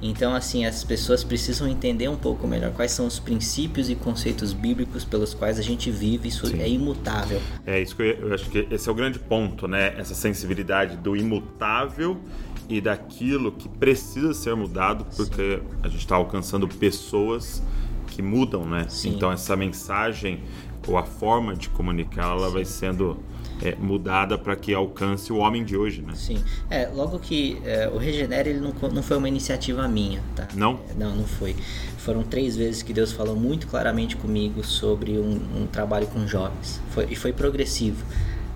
Então, 0.00 0.36
assim, 0.36 0.64
as 0.64 0.84
pessoas 0.84 1.24
precisam 1.24 1.66
entender 1.66 2.06
um 2.06 2.14
pouco 2.16 2.46
melhor 2.46 2.70
quais 2.70 2.92
são 2.92 3.08
os 3.08 3.18
princípios 3.18 3.90
e 3.90 3.96
conceitos 3.96 4.52
bíblicos 4.52 5.04
pelos 5.04 5.34
quais 5.34 5.58
a 5.58 5.62
gente 5.62 5.90
vive, 5.90 6.28
isso 6.28 6.46
Sim. 6.46 6.60
é 6.60 6.68
imutável. 6.68 7.40
É 7.66 7.80
isso 7.82 7.96
que 7.96 8.02
eu, 8.02 8.28
eu 8.28 8.34
acho 8.34 8.48
que 8.48 8.68
esse 8.70 8.88
é 8.88 8.92
o 8.92 8.94
grande 8.94 9.18
ponto, 9.18 9.66
né? 9.66 9.94
Essa 9.98 10.14
sensibilidade 10.14 10.96
do 10.96 11.16
imutável 11.16 12.20
e 12.68 12.80
daquilo 12.80 13.50
que 13.50 13.68
precisa 13.68 14.32
ser 14.32 14.54
mudado, 14.54 15.04
porque 15.16 15.56
Sim. 15.60 15.76
a 15.82 15.88
gente 15.88 16.00
está 16.00 16.14
alcançando 16.14 16.68
pessoas 16.68 17.60
que 18.06 18.22
mudam, 18.22 18.64
né? 18.64 18.86
Sim. 18.88 19.14
Então 19.16 19.32
essa 19.32 19.56
mensagem 19.56 20.40
ou 20.86 20.98
a 20.98 21.04
forma 21.04 21.54
de 21.54 21.68
comunicar 21.68 22.30
ela 22.30 22.48
Sim. 22.48 22.52
vai 22.52 22.64
sendo 22.64 23.18
é, 23.62 23.76
mudada 23.76 24.36
para 24.36 24.56
que 24.56 24.74
alcance 24.74 25.32
o 25.32 25.38
homem 25.38 25.64
de 25.64 25.76
hoje, 25.76 26.02
né? 26.02 26.14
Sim. 26.14 26.42
É, 26.68 26.88
logo 26.88 27.18
que 27.18 27.60
é, 27.64 27.88
o 27.88 27.96
Regenera 27.96 28.48
ele 28.48 28.60
não, 28.60 28.72
não 28.90 29.02
foi 29.02 29.16
uma 29.16 29.28
iniciativa 29.28 29.86
minha, 29.86 30.20
tá? 30.34 30.48
Não? 30.54 30.80
É, 30.90 30.94
não, 30.94 31.14
não 31.14 31.24
foi. 31.24 31.54
Foram 31.98 32.24
três 32.24 32.56
vezes 32.56 32.82
que 32.82 32.92
Deus 32.92 33.12
falou 33.12 33.36
muito 33.36 33.68
claramente 33.68 34.16
comigo 34.16 34.64
sobre 34.64 35.12
um, 35.18 35.40
um 35.62 35.66
trabalho 35.70 36.08
com 36.08 36.26
jovens. 36.26 36.80
Foi, 36.90 37.06
e 37.08 37.14
foi 37.14 37.32
progressivo. 37.32 38.04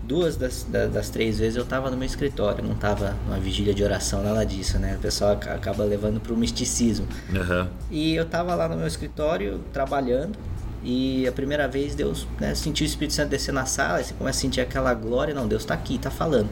Duas 0.03 0.37
das, 0.37 0.65
das, 0.65 0.93
das 0.93 1.11
três 1.11 1.39
vezes 1.39 1.57
eu 1.57 1.65
estava 1.65 1.91
no 1.91 1.97
meu 1.97 2.07
escritório, 2.07 2.63
não 2.65 2.75
estava 2.75 3.17
numa 3.27 3.39
vigília 3.39 3.75
de 3.75 3.83
oração, 3.83 4.23
nada 4.23 4.45
disso, 4.45 4.79
né? 4.79 4.95
O 4.97 5.01
pessoal 5.01 5.33
acaba 5.33 5.85
levando 5.85 6.21
para 6.21 6.33
o 6.33 6.37
misticismo. 6.37 7.07
Uhum. 7.31 7.69
E 7.91 8.15
eu 8.15 8.25
estava 8.25 8.55
lá 8.55 8.69
no 8.69 8.77
meu 8.77 8.87
escritório 8.87 9.61
trabalhando 9.73 10.39
e 10.89 11.27
a 11.27 11.33
primeira 11.33 11.67
vez 11.67 11.97
Deus 11.97 12.29
né, 12.39 12.55
sentiu 12.55 12.87
o 12.87 12.89
Espírito 12.89 13.13
Santo 13.13 13.31
descer 13.31 13.53
na 13.53 13.67
sala, 13.67 14.01
você 14.01 14.15
começa 14.15 14.39
a 14.39 14.41
sentir 14.41 14.61
aquela 14.61 14.95
glória, 14.95 15.35
não, 15.35 15.49
Deus 15.49 15.63
está 15.63 15.75
aqui, 15.75 15.97
está 15.97 16.13
falando. 16.13 16.49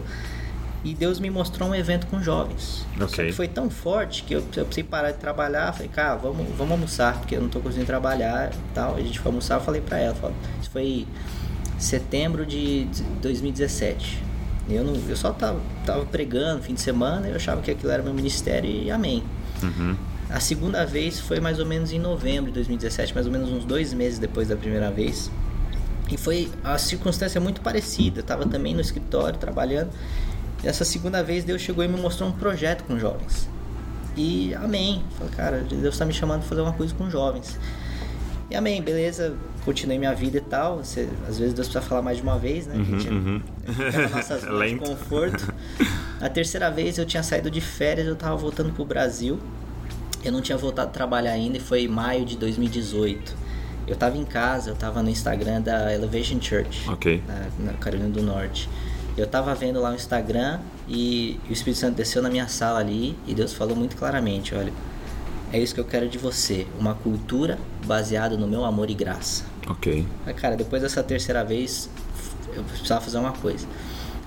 E 0.82 0.92
Deus 0.92 1.20
me 1.20 1.30
mostrou 1.30 1.68
um 1.68 1.74
evento 1.74 2.08
com 2.08 2.20
jovens. 2.20 2.84
Okay. 3.00 3.30
foi 3.30 3.46
tão 3.46 3.70
forte 3.70 4.24
que 4.24 4.34
eu, 4.34 4.40
eu 4.40 4.64
precisei 4.64 4.82
parar 4.82 5.12
de 5.12 5.18
trabalhar. 5.18 5.72
Falei, 5.72 5.88
cara, 5.88 6.16
vamos, 6.16 6.48
vamos 6.58 6.72
almoçar, 6.72 7.16
porque 7.18 7.36
eu 7.36 7.40
não 7.40 7.46
estou 7.46 7.62
conseguindo 7.62 7.86
trabalhar 7.86 8.52
tal. 8.74 8.96
A 8.96 9.00
gente 9.00 9.20
foi 9.20 9.30
almoçar, 9.30 9.54
eu 9.54 9.60
falei 9.60 9.80
para 9.80 9.98
ela, 9.98 10.14
falei, 10.16 10.36
isso 10.60 10.70
foi 10.70 11.06
setembro 11.78 12.44
de 12.44 12.88
2017. 13.22 14.20
Eu, 14.68 14.82
não, 14.82 14.94
eu 15.08 15.16
só 15.16 15.32
tava, 15.32 15.60
tava 15.86 16.04
pregando 16.06 16.60
fim 16.60 16.74
de 16.74 16.80
semana, 16.80 17.28
eu 17.28 17.36
achava 17.36 17.62
que 17.62 17.70
aquilo 17.70 17.92
era 17.92 18.02
meu 18.02 18.12
ministério 18.12 18.68
e 18.68 18.90
amém. 18.90 19.22
Uhum. 19.62 19.96
A 20.30 20.40
segunda 20.40 20.84
vez 20.84 21.20
foi 21.20 21.38
mais 21.40 21.58
ou 21.58 21.66
menos 21.66 21.92
em 21.92 21.98
novembro 21.98 22.46
de 22.46 22.54
2017, 22.54 23.14
mais 23.14 23.26
ou 23.26 23.32
menos 23.32 23.50
uns 23.50 23.64
dois 23.64 23.92
meses 23.92 24.18
depois 24.18 24.48
da 24.48 24.56
primeira 24.56 24.90
vez. 24.90 25.30
E 26.10 26.16
foi 26.16 26.50
a 26.62 26.76
circunstância 26.78 27.40
muito 27.40 27.60
parecida. 27.60 28.18
Eu 28.18 28.22
estava 28.22 28.46
também 28.46 28.74
no 28.74 28.80
escritório 28.80 29.38
trabalhando. 29.38 29.90
E 30.62 30.68
essa 30.68 30.84
segunda 30.84 31.22
vez 31.22 31.44
Deus 31.44 31.60
chegou 31.60 31.84
e 31.84 31.88
me 31.88 32.00
mostrou 32.00 32.28
um 32.28 32.32
projeto 32.32 32.84
com 32.84 32.98
jovens. 32.98 33.48
E 34.16 34.54
amém. 34.54 35.02
Falei, 35.18 35.32
cara, 35.34 35.58
Deus 35.58 35.94
está 35.94 36.04
me 36.04 36.12
chamando 36.12 36.40
para 36.40 36.48
fazer 36.48 36.60
uma 36.60 36.72
coisa 36.72 36.94
com 36.94 37.10
jovens. 37.10 37.58
E 38.50 38.54
amém, 38.54 38.82
beleza, 38.82 39.34
continuei 39.64 39.98
minha 39.98 40.14
vida 40.14 40.38
e 40.38 40.40
tal. 40.40 40.78
Você, 40.78 41.08
às 41.28 41.38
vezes 41.38 41.54
Deus 41.54 41.68
precisa 41.68 41.80
falar 41.80 42.02
mais 42.02 42.18
de 42.18 42.22
uma 42.22 42.38
vez, 42.38 42.66
né? 42.66 42.74
Uhum, 42.74 42.82
a 42.82 42.84
gente 42.84 43.08
uhum. 43.08 43.42
nossas 44.14 44.42
de 44.68 44.76
conforto. 44.76 45.52
A 46.20 46.28
terceira 46.28 46.70
vez 46.70 46.98
eu 46.98 47.06
tinha 47.06 47.22
saído 47.22 47.50
de 47.50 47.60
férias, 47.60 48.06
eu 48.06 48.16
tava 48.16 48.36
voltando 48.36 48.72
pro 48.72 48.84
Brasil. 48.84 49.38
Eu 50.24 50.32
não 50.32 50.40
tinha 50.40 50.56
voltado 50.56 50.88
a 50.88 50.92
trabalhar 50.92 51.32
ainda 51.32 51.58
e 51.58 51.60
foi 51.60 51.86
maio 51.86 52.24
de 52.24 52.36
2018. 52.36 53.36
Eu 53.86 53.96
tava 53.96 54.16
em 54.16 54.24
casa, 54.24 54.70
eu 54.70 54.74
tava 54.74 55.02
no 55.02 55.10
Instagram 55.10 55.60
da 55.60 55.92
Elevation 55.92 56.40
Church, 56.40 56.88
okay. 56.90 57.22
na, 57.28 57.72
na 57.72 57.72
Carolina 57.74 58.08
do 58.08 58.22
Norte. 58.22 58.68
Eu 59.16 59.26
tava 59.26 59.54
vendo 59.54 59.80
lá 59.80 59.90
o 59.90 59.94
Instagram 59.94 60.60
e 60.88 61.38
o 61.48 61.52
Espírito 61.52 61.78
Santo 61.78 61.94
desceu 61.96 62.22
na 62.22 62.30
minha 62.30 62.48
sala 62.48 62.80
ali 62.80 63.16
e 63.26 63.34
Deus 63.34 63.52
falou 63.52 63.76
muito 63.76 63.96
claramente, 63.96 64.54
olha, 64.54 64.72
é 65.52 65.58
isso 65.58 65.72
que 65.72 65.80
eu 65.80 65.84
quero 65.84 66.08
de 66.08 66.18
você, 66.18 66.66
uma 66.80 66.94
cultura 66.94 67.58
baseada 67.86 68.36
no 68.36 68.48
meu 68.48 68.64
amor 68.64 68.90
e 68.90 68.94
graça. 68.94 69.44
Ok. 69.68 70.04
Mas, 70.26 70.34
cara, 70.34 70.56
depois 70.56 70.82
dessa 70.82 71.00
terceira 71.02 71.44
vez, 71.44 71.88
eu 72.56 72.64
precisava 72.64 73.00
fazer 73.02 73.18
uma 73.18 73.32
coisa. 73.32 73.66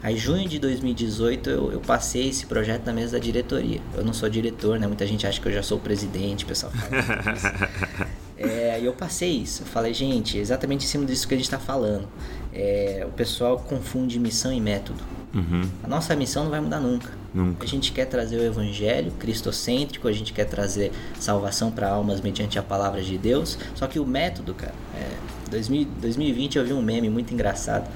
Aí, 0.08 0.16
junho 0.16 0.48
de 0.48 0.58
2018, 0.58 1.50
eu, 1.50 1.72
eu, 1.74 1.82
passei 1.82 2.30
esse 2.30 2.46
projeto 2.46 2.86
na 2.86 2.94
mesa 2.94 3.18
da 3.18 3.20
diretoria. 3.22 3.82
Eu 3.94 4.06
não 4.06 4.14
sou 4.14 4.30
diretor, 4.30 4.80
né? 4.80 4.88
Muita 4.88 5.06
gente 5.06 5.28
acha 5.28 5.42
que 5.42 5.46
eu 5.50 5.52
já 5.52 5.62
sou 5.62 5.78
presidente, 5.80 6.46
o 6.46 6.48
pessoal 6.48 6.72
fala 6.72 7.36
isso. 7.36 8.08
É, 8.40 8.80
e 8.80 8.86
eu 8.86 8.94
passei 8.94 9.32
isso. 9.32 9.64
Eu 9.64 9.66
falei, 9.66 9.94
gente, 9.96 10.38
exatamente 10.38 10.86
em 10.86 10.88
cima 10.88 11.04
disso 11.06 11.28
que 11.28 11.34
a 11.34 11.38
gente 11.38 11.48
está 11.48 11.58
falando. 11.58 12.08
É, 12.54 13.04
o 13.06 13.12
pessoal 13.12 13.58
confunde 13.58 14.20
missão 14.20 14.54
e 14.54 14.62
método. 14.62 15.04
Uhum. 15.34 15.68
A 15.84 15.88
nossa 15.88 16.16
missão 16.16 16.44
não 16.44 16.52
vai 16.52 16.62
mudar 16.62 16.80
nunca. 16.80 17.10
nunca. 17.34 17.66
A 17.66 17.68
gente 17.68 17.92
quer 17.92 18.06
trazer 18.06 18.38
o 18.38 18.44
evangelho 18.44 19.12
cristocêntrico, 19.14 20.08
a 20.08 20.12
gente 20.12 20.34
quer 20.34 20.46
trazer 20.46 20.92
salvação 21.20 21.72
para 21.72 21.90
almas 21.90 22.22
mediante 22.22 22.60
a 22.60 22.64
palavra 22.64 23.02
de 23.02 23.18
Deus. 23.18 23.58
Só 23.74 23.88
que 23.88 24.00
o 24.00 24.06
método, 24.06 24.54
cara, 24.54 24.76
é, 24.96 25.10
2020 25.50 26.60
eu 26.60 26.64
vi 26.64 26.74
um 26.74 26.82
meme 26.82 27.10
muito 27.10 27.34
engraçado 27.34 27.90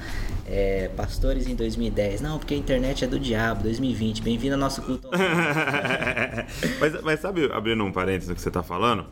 é, 0.51 0.89
pastores 0.89 1.47
em 1.47 1.55
2010. 1.55 2.19
Não, 2.19 2.37
porque 2.37 2.53
a 2.53 2.57
internet 2.57 3.05
é 3.05 3.07
do 3.07 3.17
diabo, 3.17 3.63
2020. 3.63 4.21
Bem-vindo 4.21 4.55
ao 4.55 4.59
nosso 4.59 4.81
culto. 4.81 5.07
mas, 6.79 7.01
mas 7.01 7.19
sabe, 7.21 7.49
abrindo 7.53 7.81
um 7.85 7.91
parênteses 7.91 8.27
no 8.27 8.35
que 8.35 8.41
você 8.41 8.49
está 8.49 8.61
falando, 8.61 9.05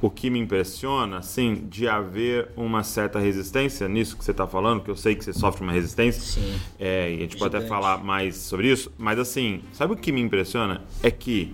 o 0.00 0.08
que 0.08 0.30
me 0.30 0.38
impressiona, 0.38 1.18
assim, 1.18 1.66
de 1.68 1.88
haver 1.88 2.48
uma 2.56 2.84
certa 2.84 3.18
resistência 3.18 3.88
nisso 3.88 4.16
que 4.16 4.24
você 4.24 4.30
está 4.30 4.46
falando, 4.46 4.82
que 4.82 4.90
eu 4.90 4.96
sei 4.96 5.16
que 5.16 5.24
você 5.24 5.32
sofre 5.32 5.64
uma 5.64 5.72
resistência, 5.72 6.22
Sim. 6.22 6.54
É, 6.78 7.10
e 7.10 7.16
a 7.16 7.18
gente 7.18 7.32
Gigante. 7.32 7.38
pode 7.38 7.56
até 7.56 7.66
falar 7.66 7.98
mais 7.98 8.36
sobre 8.36 8.70
isso, 8.70 8.92
mas 8.96 9.18
assim, 9.18 9.62
sabe 9.72 9.94
o 9.94 9.96
que 9.96 10.12
me 10.12 10.20
impressiona? 10.20 10.82
É 11.02 11.10
que 11.10 11.52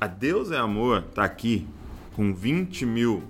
a 0.00 0.08
Deus 0.08 0.50
é 0.50 0.58
Amor 0.58 1.04
está 1.08 1.22
aqui 1.22 1.64
com 2.16 2.34
20 2.34 2.86
mil 2.86 3.22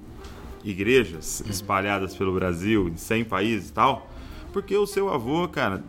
igrejas 0.65 1.41
uhum. 1.41 1.51
espalhadas 1.51 2.17
pelo 2.17 2.33
Brasil, 2.33 2.89
em 2.89 2.97
100 2.97 3.25
países 3.25 3.69
e 3.69 3.73
tal, 3.73 4.09
porque 4.55 4.77
o 4.77 4.87
seu 4.87 5.13
avô, 5.13 5.49
cara, 5.49 5.83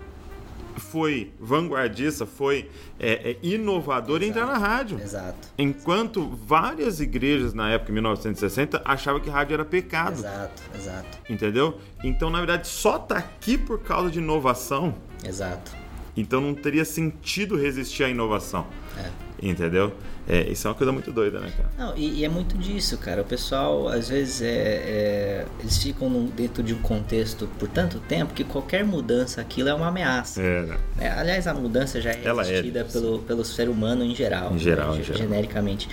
foi 0.76 1.32
vanguardista, 1.40 2.26
foi 2.26 2.68
é, 3.00 3.32
é, 3.32 3.38
inovador 3.44 4.24
exato, 4.24 4.26
em 4.26 4.30
entrar 4.30 4.46
na 4.48 4.58
rádio. 4.58 5.00
Exato. 5.00 5.48
Enquanto 5.56 6.28
várias 6.28 7.00
igrejas 7.00 7.54
na 7.54 7.70
época, 7.70 7.92
em 7.92 7.94
1960, 7.94 8.82
achavam 8.84 9.22
que 9.22 9.30
rádio 9.30 9.54
era 9.54 9.64
pecado. 9.64 10.14
Exato, 10.14 10.64
exato. 10.74 11.20
Entendeu? 11.30 11.80
Então, 12.04 12.32
na 12.32 12.40
verdade, 12.40 12.68
só 12.68 12.98
tá 12.98 13.20
aqui 13.20 13.56
por 13.56 13.80
causa 13.80 14.10
de 14.10 14.18
inovação. 14.18 14.96
Exato. 15.24 15.72
Então 16.18 16.42
não 16.42 16.56
teria 16.56 16.86
sentido 16.86 17.56
resistir 17.56 18.04
à 18.04 18.10
inovação. 18.10 18.66
É. 18.98 19.25
Entendeu? 19.42 19.94
É, 20.28 20.52
isso 20.52 20.68
é 20.68 20.72
uma 20.72 20.76
coisa 20.76 20.92
muito 20.92 21.12
doida, 21.12 21.40
né, 21.40 21.52
cara? 21.56 21.70
Não, 21.78 21.98
e, 21.98 22.20
e 22.20 22.26
é 22.26 22.30
muito 22.30 22.58
disso, 22.58 22.98
cara. 22.98 23.22
O 23.22 23.26
pessoal, 23.26 23.88
às 23.88 24.10
vezes, 24.10 24.42
é, 24.42 24.48
é 24.48 25.46
eles 25.60 25.78
ficam 25.78 26.10
num, 26.10 26.26
dentro 26.26 26.64
de 26.64 26.74
um 26.74 26.82
contexto 26.82 27.48
por 27.60 27.68
tanto 27.68 28.00
tempo 28.00 28.34
que 28.34 28.44
qualquer 28.44 28.84
mudança 28.84 29.42
aquilo 29.42 29.70
é 29.70 29.74
uma 29.74 29.88
ameaça. 29.88 30.42
É, 30.42 30.62
né? 30.62 30.78
É, 31.00 31.10
aliás, 31.10 31.46
a 31.48 31.54
mudança 31.54 32.02
já 32.02 32.12
é 32.12 32.22
Ela 32.24 32.42
é 32.42 32.46
resistida 32.46 32.80
é 32.80 32.84
pelo, 32.84 33.20
pelo 33.20 33.46
ser 33.46 33.70
humano 33.70 34.04
em 34.04 34.16
geral. 34.16 34.54
Em 34.54 34.60
geral, 34.60 34.94
né? 34.94 35.02
em 35.02 35.04
geral. 35.04 35.22
Genericamente. 35.22 35.88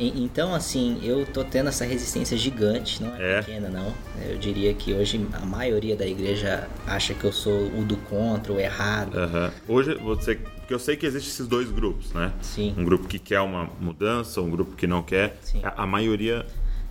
Então, 0.00 0.54
assim, 0.54 0.98
eu 1.02 1.26
tô 1.26 1.44
tendo 1.44 1.68
essa 1.68 1.84
resistência 1.84 2.36
gigante, 2.36 3.02
não 3.02 3.14
é, 3.16 3.32
é, 3.32 3.42
pequena, 3.42 3.68
não. 3.68 3.92
Eu 4.26 4.38
diria 4.38 4.72
que 4.72 4.94
hoje 4.94 5.26
a 5.34 5.44
maioria 5.44 5.94
da 5.94 6.06
igreja 6.06 6.66
acha 6.86 7.12
que 7.12 7.24
eu 7.24 7.32
sou 7.32 7.66
o 7.66 7.84
do 7.84 7.98
contra, 7.98 8.50
o 8.50 8.58
errado. 8.58 9.14
Uhum. 9.14 9.50
Hoje 9.68 9.94
você. 9.96 10.38
Porque 10.70 10.74
eu 10.76 10.78
sei 10.78 10.96
que 10.96 11.04
existem 11.04 11.32
esses 11.32 11.48
dois 11.48 11.68
grupos, 11.68 12.12
né? 12.12 12.32
Sim. 12.40 12.72
Um 12.78 12.84
grupo 12.84 13.08
que 13.08 13.18
quer 13.18 13.40
uma 13.40 13.68
mudança, 13.80 14.40
um 14.40 14.48
grupo 14.48 14.76
que 14.76 14.86
não 14.86 15.02
quer. 15.02 15.36
Sim. 15.42 15.60
A, 15.64 15.82
a 15.82 15.86
maioria. 15.86 16.46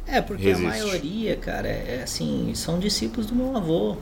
É, 0.06 0.20
porque 0.20 0.44
resiste. 0.44 0.66
a 0.66 0.70
maioria, 0.70 1.38
cara, 1.38 1.70
é 1.70 2.02
assim, 2.04 2.52
são 2.56 2.78
discípulos 2.78 3.28
do 3.28 3.36
meu 3.36 3.56
avô. 3.56 3.96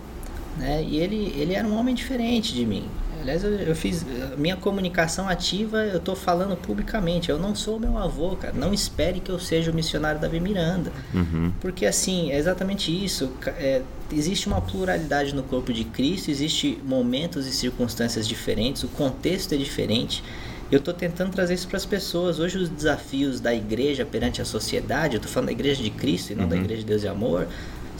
Né? 0.57 0.83
E 0.83 0.97
ele, 0.97 1.31
ele 1.37 1.53
era 1.53 1.67
um 1.67 1.77
homem 1.77 1.93
diferente 1.93 2.55
de 2.55 2.65
mim. 2.65 2.89
Aliás, 3.21 3.43
eu, 3.43 3.51
eu 3.51 3.75
fiz 3.75 4.05
minha 4.37 4.55
comunicação 4.55 5.27
ativa, 5.27 5.83
eu 5.83 5.99
tô 5.99 6.15
falando 6.15 6.55
publicamente. 6.55 7.29
Eu 7.29 7.39
não 7.39 7.55
sou 7.55 7.79
meu 7.79 7.97
avô, 7.97 8.35
cara. 8.35 8.53
Não 8.53 8.73
espere 8.73 9.19
que 9.19 9.31
eu 9.31 9.39
seja 9.39 9.71
o 9.71 9.73
missionário 9.73 10.19
Davi 10.19 10.39
Miranda. 10.39 10.91
Uhum. 11.13 11.51
Porque 11.59 11.85
assim, 11.85 12.31
é 12.31 12.37
exatamente 12.37 12.91
isso. 12.91 13.31
É, 13.57 13.81
existe 14.11 14.47
uma 14.47 14.61
pluralidade 14.61 15.33
no 15.33 15.43
corpo 15.43 15.73
de 15.73 15.83
Cristo, 15.83 16.29
existe 16.29 16.79
momentos 16.83 17.45
e 17.47 17.51
circunstâncias 17.51 18.27
diferentes, 18.27 18.83
o 18.83 18.87
contexto 18.87 19.53
é 19.53 19.57
diferente. 19.57 20.23
Eu 20.69 20.79
estou 20.79 20.93
tentando 20.93 21.31
trazer 21.31 21.53
isso 21.53 21.67
para 21.67 21.77
as 21.77 21.85
pessoas. 21.85 22.39
Hoje 22.39 22.57
os 22.57 22.67
desafios 22.67 23.39
da 23.39 23.55
igreja 23.55 24.05
perante 24.05 24.41
a 24.41 24.45
sociedade, 24.45 25.15
eu 25.15 25.17
estou 25.17 25.31
falando 25.31 25.47
da 25.47 25.53
igreja 25.53 25.81
de 25.81 25.89
Cristo 25.89 26.33
e 26.33 26.35
não 26.35 26.43
uhum. 26.43 26.49
da 26.49 26.57
igreja 26.57 26.81
de 26.81 26.87
Deus 26.87 27.03
e 27.03 27.07
Amor, 27.07 27.47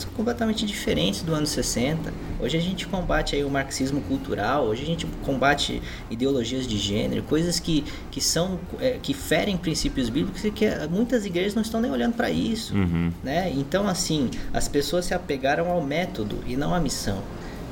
completamente 0.06 0.66
diferentes 0.66 1.22
do 1.22 1.34
ano 1.34 1.46
60. 1.46 2.14
Hoje 2.40 2.58
a 2.58 2.62
gente 2.62 2.88
combate 2.88 3.36
aí 3.36 3.44
o 3.44 3.50
marxismo 3.50 4.02
cultural, 4.02 4.66
hoje 4.66 4.84
a 4.84 4.86
gente 4.86 5.06
combate 5.24 5.82
ideologias 6.10 6.68
de 6.68 6.78
gênero, 6.78 7.24
coisas 7.24 7.60
que, 7.60 7.84
que 8.12 8.22
são 8.22 8.60
é, 8.80 8.98
que 9.02 9.14
ferem 9.14 9.58
princípios 9.58 10.10
bíblicos 10.10 10.44
e 10.44 10.52
que 10.52 10.68
muitas 10.90 11.26
igrejas 11.26 11.56
não 11.56 11.62
estão 11.62 11.82
nem 11.82 11.92
olhando 11.92 12.16
para 12.16 12.30
isso, 12.30 12.76
uhum. 12.76 13.12
né? 13.24 13.52
Então 13.56 13.88
assim, 13.88 14.30
as 14.54 14.68
pessoas 14.68 15.06
se 15.06 15.14
apegaram 15.14 15.72
ao 15.72 15.82
método 15.82 16.44
e 16.46 16.56
não 16.56 16.74
à 16.74 16.80
missão. 16.80 17.22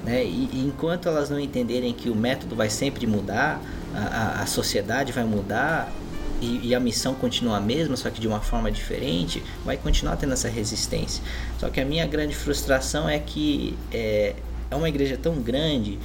Né? 0.03 0.23
E, 0.23 0.49
e 0.53 0.63
enquanto 0.65 1.09
elas 1.09 1.31
não 1.31 1.39
entenderem 1.39 1.91
que 1.91 2.09
o 2.09 2.15
método 2.15 2.55
vai 2.55 2.69
sempre 2.69 3.07
mudar, 3.07 3.59
a, 3.93 3.99
a, 3.99 4.41
a 4.43 4.45
sociedade 4.45 5.11
vai 5.11 5.23
mudar, 5.23 5.91
e, 6.41 6.69
e, 6.69 6.75
a 6.75 6.79
missão 6.79 7.13
continua 7.13 7.57
a 7.57 7.61
mesma, 7.61 7.95
só 7.95 8.09
que 8.09 8.19
de 8.19 8.27
uma 8.27 8.41
forma 8.41 8.71
diferente, 8.71 9.41
vai 9.63 9.77
continuar 9.77 10.17
tendo 10.17 10.33
essa 10.33 10.49
resistência. 10.49 11.23
Só 11.59 11.69
que 11.69 11.79
a 11.79 11.85
minha 11.85 12.05
grande 12.05 12.35
frustração 12.35 13.07
é 13.07 13.19
que 13.19 13.77
é, 13.91 14.35
é 14.69 14.75
uma 14.75 14.89
igreja 14.89 15.17
tão 15.17 15.35
grande 15.41 15.97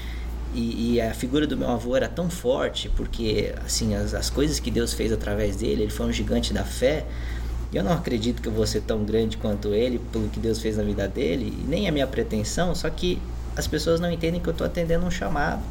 e, 0.54 0.94
e, 0.94 1.00
a 1.00 1.14
figura 1.14 1.46
do 1.46 1.56
meu 1.56 1.68
avô 1.68 1.96
era 1.96 2.08
tão 2.08 2.28
forte, 2.28 2.88
porque 2.96 3.54
assim 3.64 3.94
as, 3.94 4.14
as 4.14 4.28
coisas 4.28 4.58
que 4.58 4.70
Deus 4.70 4.92
fez 4.92 5.12
através 5.12 5.56
dele, 5.56 5.82
ele 5.82 5.90
foi 5.90 6.06
um 6.06 6.12
gigante 6.12 6.52
da 6.52 6.64
fé. 6.64 7.06
Eu 7.72 7.84
não 7.84 7.92
acredito 7.92 8.42
que 8.42 8.48
eu 8.48 8.52
vou 8.52 8.66
ser 8.66 8.80
tão 8.80 9.04
grande 9.04 9.36
quanto 9.36 9.72
ele, 9.72 10.00
pelo 10.12 10.28
que 10.28 10.40
Deus 10.40 10.58
fez 10.58 10.76
na 10.76 10.82
vida 10.82 11.06
dele, 11.06 11.56
e 11.56 11.68
nem 11.68 11.88
a 11.88 11.92
minha 11.92 12.06
pretensão, 12.06 12.74
só 12.74 12.90
que 12.90 13.20
as 13.56 13.68
pessoas 13.68 14.00
não 14.00 14.10
entendem 14.10 14.40
que 14.40 14.48
eu 14.48 14.52
estou 14.52 14.66
atendendo 14.66 15.06
um 15.06 15.10
chamado. 15.10 15.62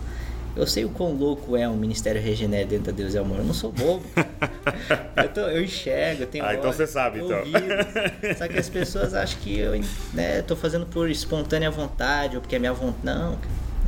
Eu 0.56 0.68
sei 0.68 0.84
o 0.84 0.90
quão 0.90 1.14
louco 1.14 1.56
é 1.56 1.68
um 1.70 1.78
ministério 1.78 2.22
regenera 2.22 2.66
dentro 2.66 2.86
da 2.86 2.92
Deus 2.92 3.14
e 3.14 3.18
Amor. 3.18 3.38
Eu 3.38 3.44
não 3.44 3.54
sou 3.54 3.72
bobo. 3.72 4.04
eu, 5.16 5.30
tô, 5.30 5.42
eu, 5.42 5.64
enxergo, 5.64 6.24
eu 6.24 6.28
tenho 6.28 6.44
Ah, 6.44 6.54
então 6.54 6.72
você 6.72 6.88
sabe, 6.88 7.20
então. 7.20 7.40
Só 8.38 8.48
que 8.48 8.58
as 8.58 8.68
pessoas 8.68 9.14
acham 9.14 9.40
que 9.40 9.60
eu 9.60 9.80
né, 10.14 10.42
tô 10.42 10.56
fazendo 10.56 10.86
por 10.86 11.10
espontânea 11.10 11.70
vontade 11.70 12.36
ou 12.36 12.42
porque 12.42 12.56
é 12.56 12.60
minha 12.60 12.74
vontade. 12.74 13.00
Não, 13.04 13.38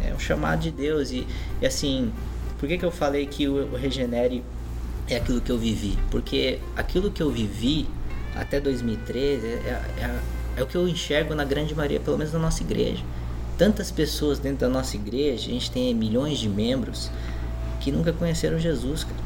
é 0.07 0.13
um 0.13 0.19
chamado 0.19 0.61
de 0.61 0.71
Deus. 0.71 1.11
E, 1.11 1.27
e 1.61 1.65
assim, 1.65 2.13
por 2.59 2.69
que, 2.69 2.77
que 2.77 2.85
eu 2.85 2.91
falei 2.91 3.25
que 3.25 3.47
o, 3.47 3.73
o 3.73 3.75
Regenere 3.75 4.43
é 5.09 5.17
aquilo 5.17 5.41
que 5.41 5.51
eu 5.51 5.57
vivi? 5.57 5.97
Porque 6.09 6.59
aquilo 6.75 7.11
que 7.11 7.21
eu 7.21 7.31
vivi 7.31 7.87
até 8.35 8.59
2013 8.59 9.45
é, 9.45 9.49
é, 9.49 9.81
é, 9.97 10.19
é 10.57 10.63
o 10.63 10.67
que 10.67 10.75
eu 10.75 10.87
enxergo 10.87 11.35
na 11.35 11.43
grande 11.43 11.75
maioria, 11.75 11.99
pelo 11.99 12.17
menos 12.17 12.31
na 12.31 12.39
nossa 12.39 12.63
igreja 12.63 13.03
tantas 13.61 13.91
pessoas 13.91 14.39
dentro 14.39 14.61
da 14.61 14.69
nossa 14.69 14.95
igreja, 14.95 15.47
a 15.47 15.53
gente 15.53 15.69
tem 15.69 15.93
milhões 15.93 16.39
de 16.39 16.49
membros 16.49 17.11
que 17.79 17.91
nunca 17.91 18.11
conheceram 18.11 18.57
Jesus, 18.57 19.03
cara. 19.03 19.21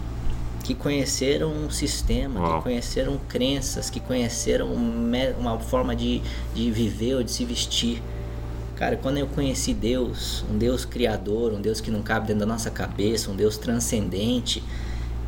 Que 0.61 0.75
conheceram 0.75 1.53
um 1.53 1.69
sistema, 1.69 2.41
Uau. 2.41 2.57
que 2.57 2.63
conheceram 2.63 3.17
crenças, 3.29 3.89
que 3.89 4.01
conheceram 4.01 4.67
uma 5.39 5.57
forma 5.59 5.95
de, 5.95 6.21
de 6.53 6.69
viver 6.69 7.15
ou 7.15 7.23
de 7.23 7.31
se 7.31 7.45
vestir. 7.45 8.03
Cara, 8.75 8.97
quando 8.97 9.19
eu 9.19 9.27
conheci 9.27 9.73
Deus, 9.73 10.43
um 10.51 10.57
Deus 10.57 10.83
criador, 10.83 11.53
um 11.53 11.61
Deus 11.61 11.79
que 11.79 11.89
não 11.89 12.01
cabe 12.01 12.27
dentro 12.27 12.41
da 12.41 12.45
nossa 12.45 12.69
cabeça, 12.69 13.31
um 13.31 13.37
Deus 13.37 13.57
transcendente, 13.57 14.61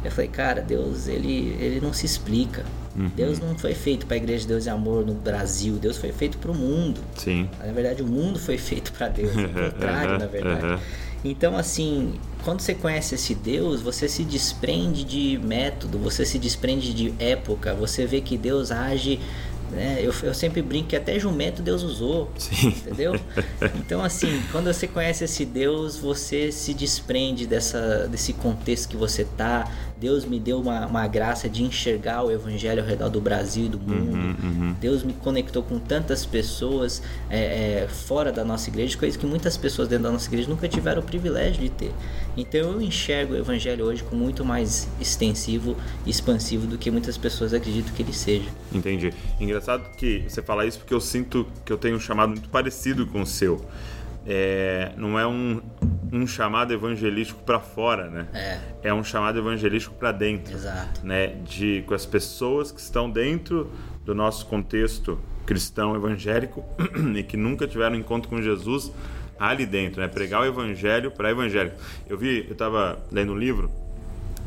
eu 0.04 0.12
falei, 0.12 0.30
cara, 0.30 0.62
Deus, 0.62 1.08
ele, 1.08 1.56
ele 1.62 1.80
não 1.80 1.94
se 1.94 2.06
explica. 2.06 2.66
Uhum. 2.98 3.12
Deus 3.16 3.40
não 3.40 3.58
foi 3.58 3.76
feito 3.76 4.06
para 4.06 4.16
a 4.16 4.18
Igreja 4.18 4.42
de 4.42 4.48
Deus 4.48 4.66
e 4.66 4.70
Amor 4.70 5.06
no 5.06 5.14
Brasil. 5.14 5.76
Deus 5.76 5.98
foi 5.98 6.12
feito 6.12 6.38
para 6.38 6.52
o 6.52 6.56
mundo. 6.56 7.00
Sim. 7.16 7.50
Na 7.64 7.72
verdade, 7.72 8.02
o 8.02 8.08
mundo 8.08 8.40
foi 8.40 8.58
feito 8.58 8.92
para 8.92 9.08
Deus. 9.08 9.32
O 9.36 9.48
contrário, 9.72 10.18
na 10.18 10.26
verdade. 10.26 10.82
Então, 11.24 11.56
assim, 11.56 12.14
quando 12.44 12.62
você 12.62 12.74
conhece 12.74 13.16
esse 13.16 13.36
Deus, 13.36 13.82
você 13.82 14.08
se 14.08 14.24
desprende 14.24 15.04
de 15.04 15.40
método, 15.44 15.98
você 15.98 16.26
se 16.26 16.40
desprende 16.40 16.94
de 16.94 17.14
época, 17.20 17.74
você 17.74 18.06
vê 18.06 18.22
que 18.22 18.38
Deus 18.38 18.72
age 18.72 19.20
né? 19.72 20.00
Eu, 20.02 20.14
eu 20.24 20.34
sempre 20.34 20.62
brinco 20.62 20.90
que 20.90 20.96
até 20.96 21.20
jumento 21.20 21.62
Deus 21.62 21.84
usou, 21.84 22.32
Sim. 22.38 22.70
entendeu? 22.70 23.20
Então 23.76 24.04
assim, 24.04 24.42
quando 24.52 24.72
você 24.72 24.88
conhece 24.88 25.24
esse 25.24 25.46
Deus, 25.46 25.98
você 25.98 26.52
se 26.52 26.74
desprende 26.74 27.46
dessa, 27.46 28.08
desse 28.08 28.34
contexto 28.34 28.90
que 28.90 28.98
você 28.98 29.26
tá. 29.26 29.70
Deus 30.00 30.26
me 30.26 30.40
deu 30.40 30.60
uma, 30.60 30.86
uma 30.86 31.08
graça 31.08 31.50
de 31.50 31.64
enxergar 31.64 32.24
o 32.24 32.32
Evangelho 32.32 32.82
ao 32.82 32.88
redor 32.88 33.10
do 33.10 33.20
Brasil 33.20 33.66
e 33.66 33.70
do 33.70 33.80
mundo. 33.80 34.16
Uhum, 34.16 34.36
uhum. 34.44 34.76
Deus 34.80 35.04
me 35.04 35.14
conectou 35.14 35.64
com 35.64 35.80
tantas 35.80 36.26
pessoas 36.26 37.02
é, 37.30 37.84
é, 37.84 37.88
fora 37.88 38.32
da 38.32 38.44
nossa 38.44 38.70
igreja, 38.70 38.98
coisas 38.98 39.18
que 39.18 39.26
muitas 39.26 39.58
pessoas 39.58 39.88
dentro 39.88 40.04
da 40.04 40.12
nossa 40.12 40.28
igreja 40.30 40.48
nunca 40.50 40.68
tiveram 40.68 41.02
o 41.02 41.06
privilégio 41.06 41.62
de 41.62 41.70
ter. 41.70 41.92
Então 42.36 42.74
eu 42.74 42.82
enxergo 42.82 43.34
o 43.34 43.38
Evangelho 43.38 43.86
hoje 43.86 44.04
com 44.04 44.16
muito 44.16 44.46
mais 44.46 44.88
extensivo 45.02 45.76
e 46.06 46.10
expansivo 46.10 46.68
do 46.68 46.78
que 46.78 46.92
muitas 46.92 47.18
pessoas 47.18 47.54
acreditam 47.54 47.94
que 47.94 48.04
ele 48.04 48.14
seja. 48.14 48.50
Entendi. 48.72 49.12
Engraçado 49.40 49.90
que 49.96 50.24
você 50.28 50.42
fala 50.42 50.66
isso 50.66 50.78
porque 50.78 50.94
eu 50.94 51.02
sinto 51.02 51.48
que 51.66 51.74
eu 51.74 51.78
tenho 51.78 51.96
um 51.96 52.00
chamado 52.00 52.30
muito 52.30 52.50
parecido 52.50 53.08
com 53.08 53.22
o 53.22 53.26
seu. 53.26 53.66
É, 54.28 54.92
não 54.98 55.18
é 55.18 55.26
um, 55.26 55.62
um 56.12 56.28
chamado 56.28 56.74
evangelístico 56.74 57.42
para 57.44 57.60
fora, 57.60 58.10
né? 58.10 58.28
É. 58.34 58.90
é 58.90 58.94
um 58.94 59.04
chamado 59.04 59.40
evangelístico 59.40 59.96
para 59.96 60.12
dentro. 60.12 60.54
Exato. 60.54 61.06
Né? 61.06 61.28
De 61.46 61.84
com 61.88 61.94
as 61.94 62.06
pessoas 62.06 62.72
que 62.72 62.80
estão 62.80 63.10
dentro 63.10 63.72
do 64.04 64.14
nosso 64.14 64.46
contexto 64.48 65.18
cristão 65.46 65.96
evangélico 65.96 66.64
e 67.16 67.24
que 67.24 67.38
nunca 67.38 67.66
tiveram 67.66 67.96
encontro 67.96 68.30
com 68.30 68.42
Jesus 68.42 68.92
ali 69.40 69.66
dentro, 69.66 70.02
né? 70.02 70.08
Pregar 70.08 70.42
o 70.42 70.46
evangelho 70.46 71.12
para 71.12 71.32
evangélico. 71.32 71.78
Eu 72.10 72.18
vi, 72.18 72.46
eu 72.48 72.54
estava 72.54 73.00
lendo 73.12 73.32
um 73.32 73.38
livro 73.38 73.72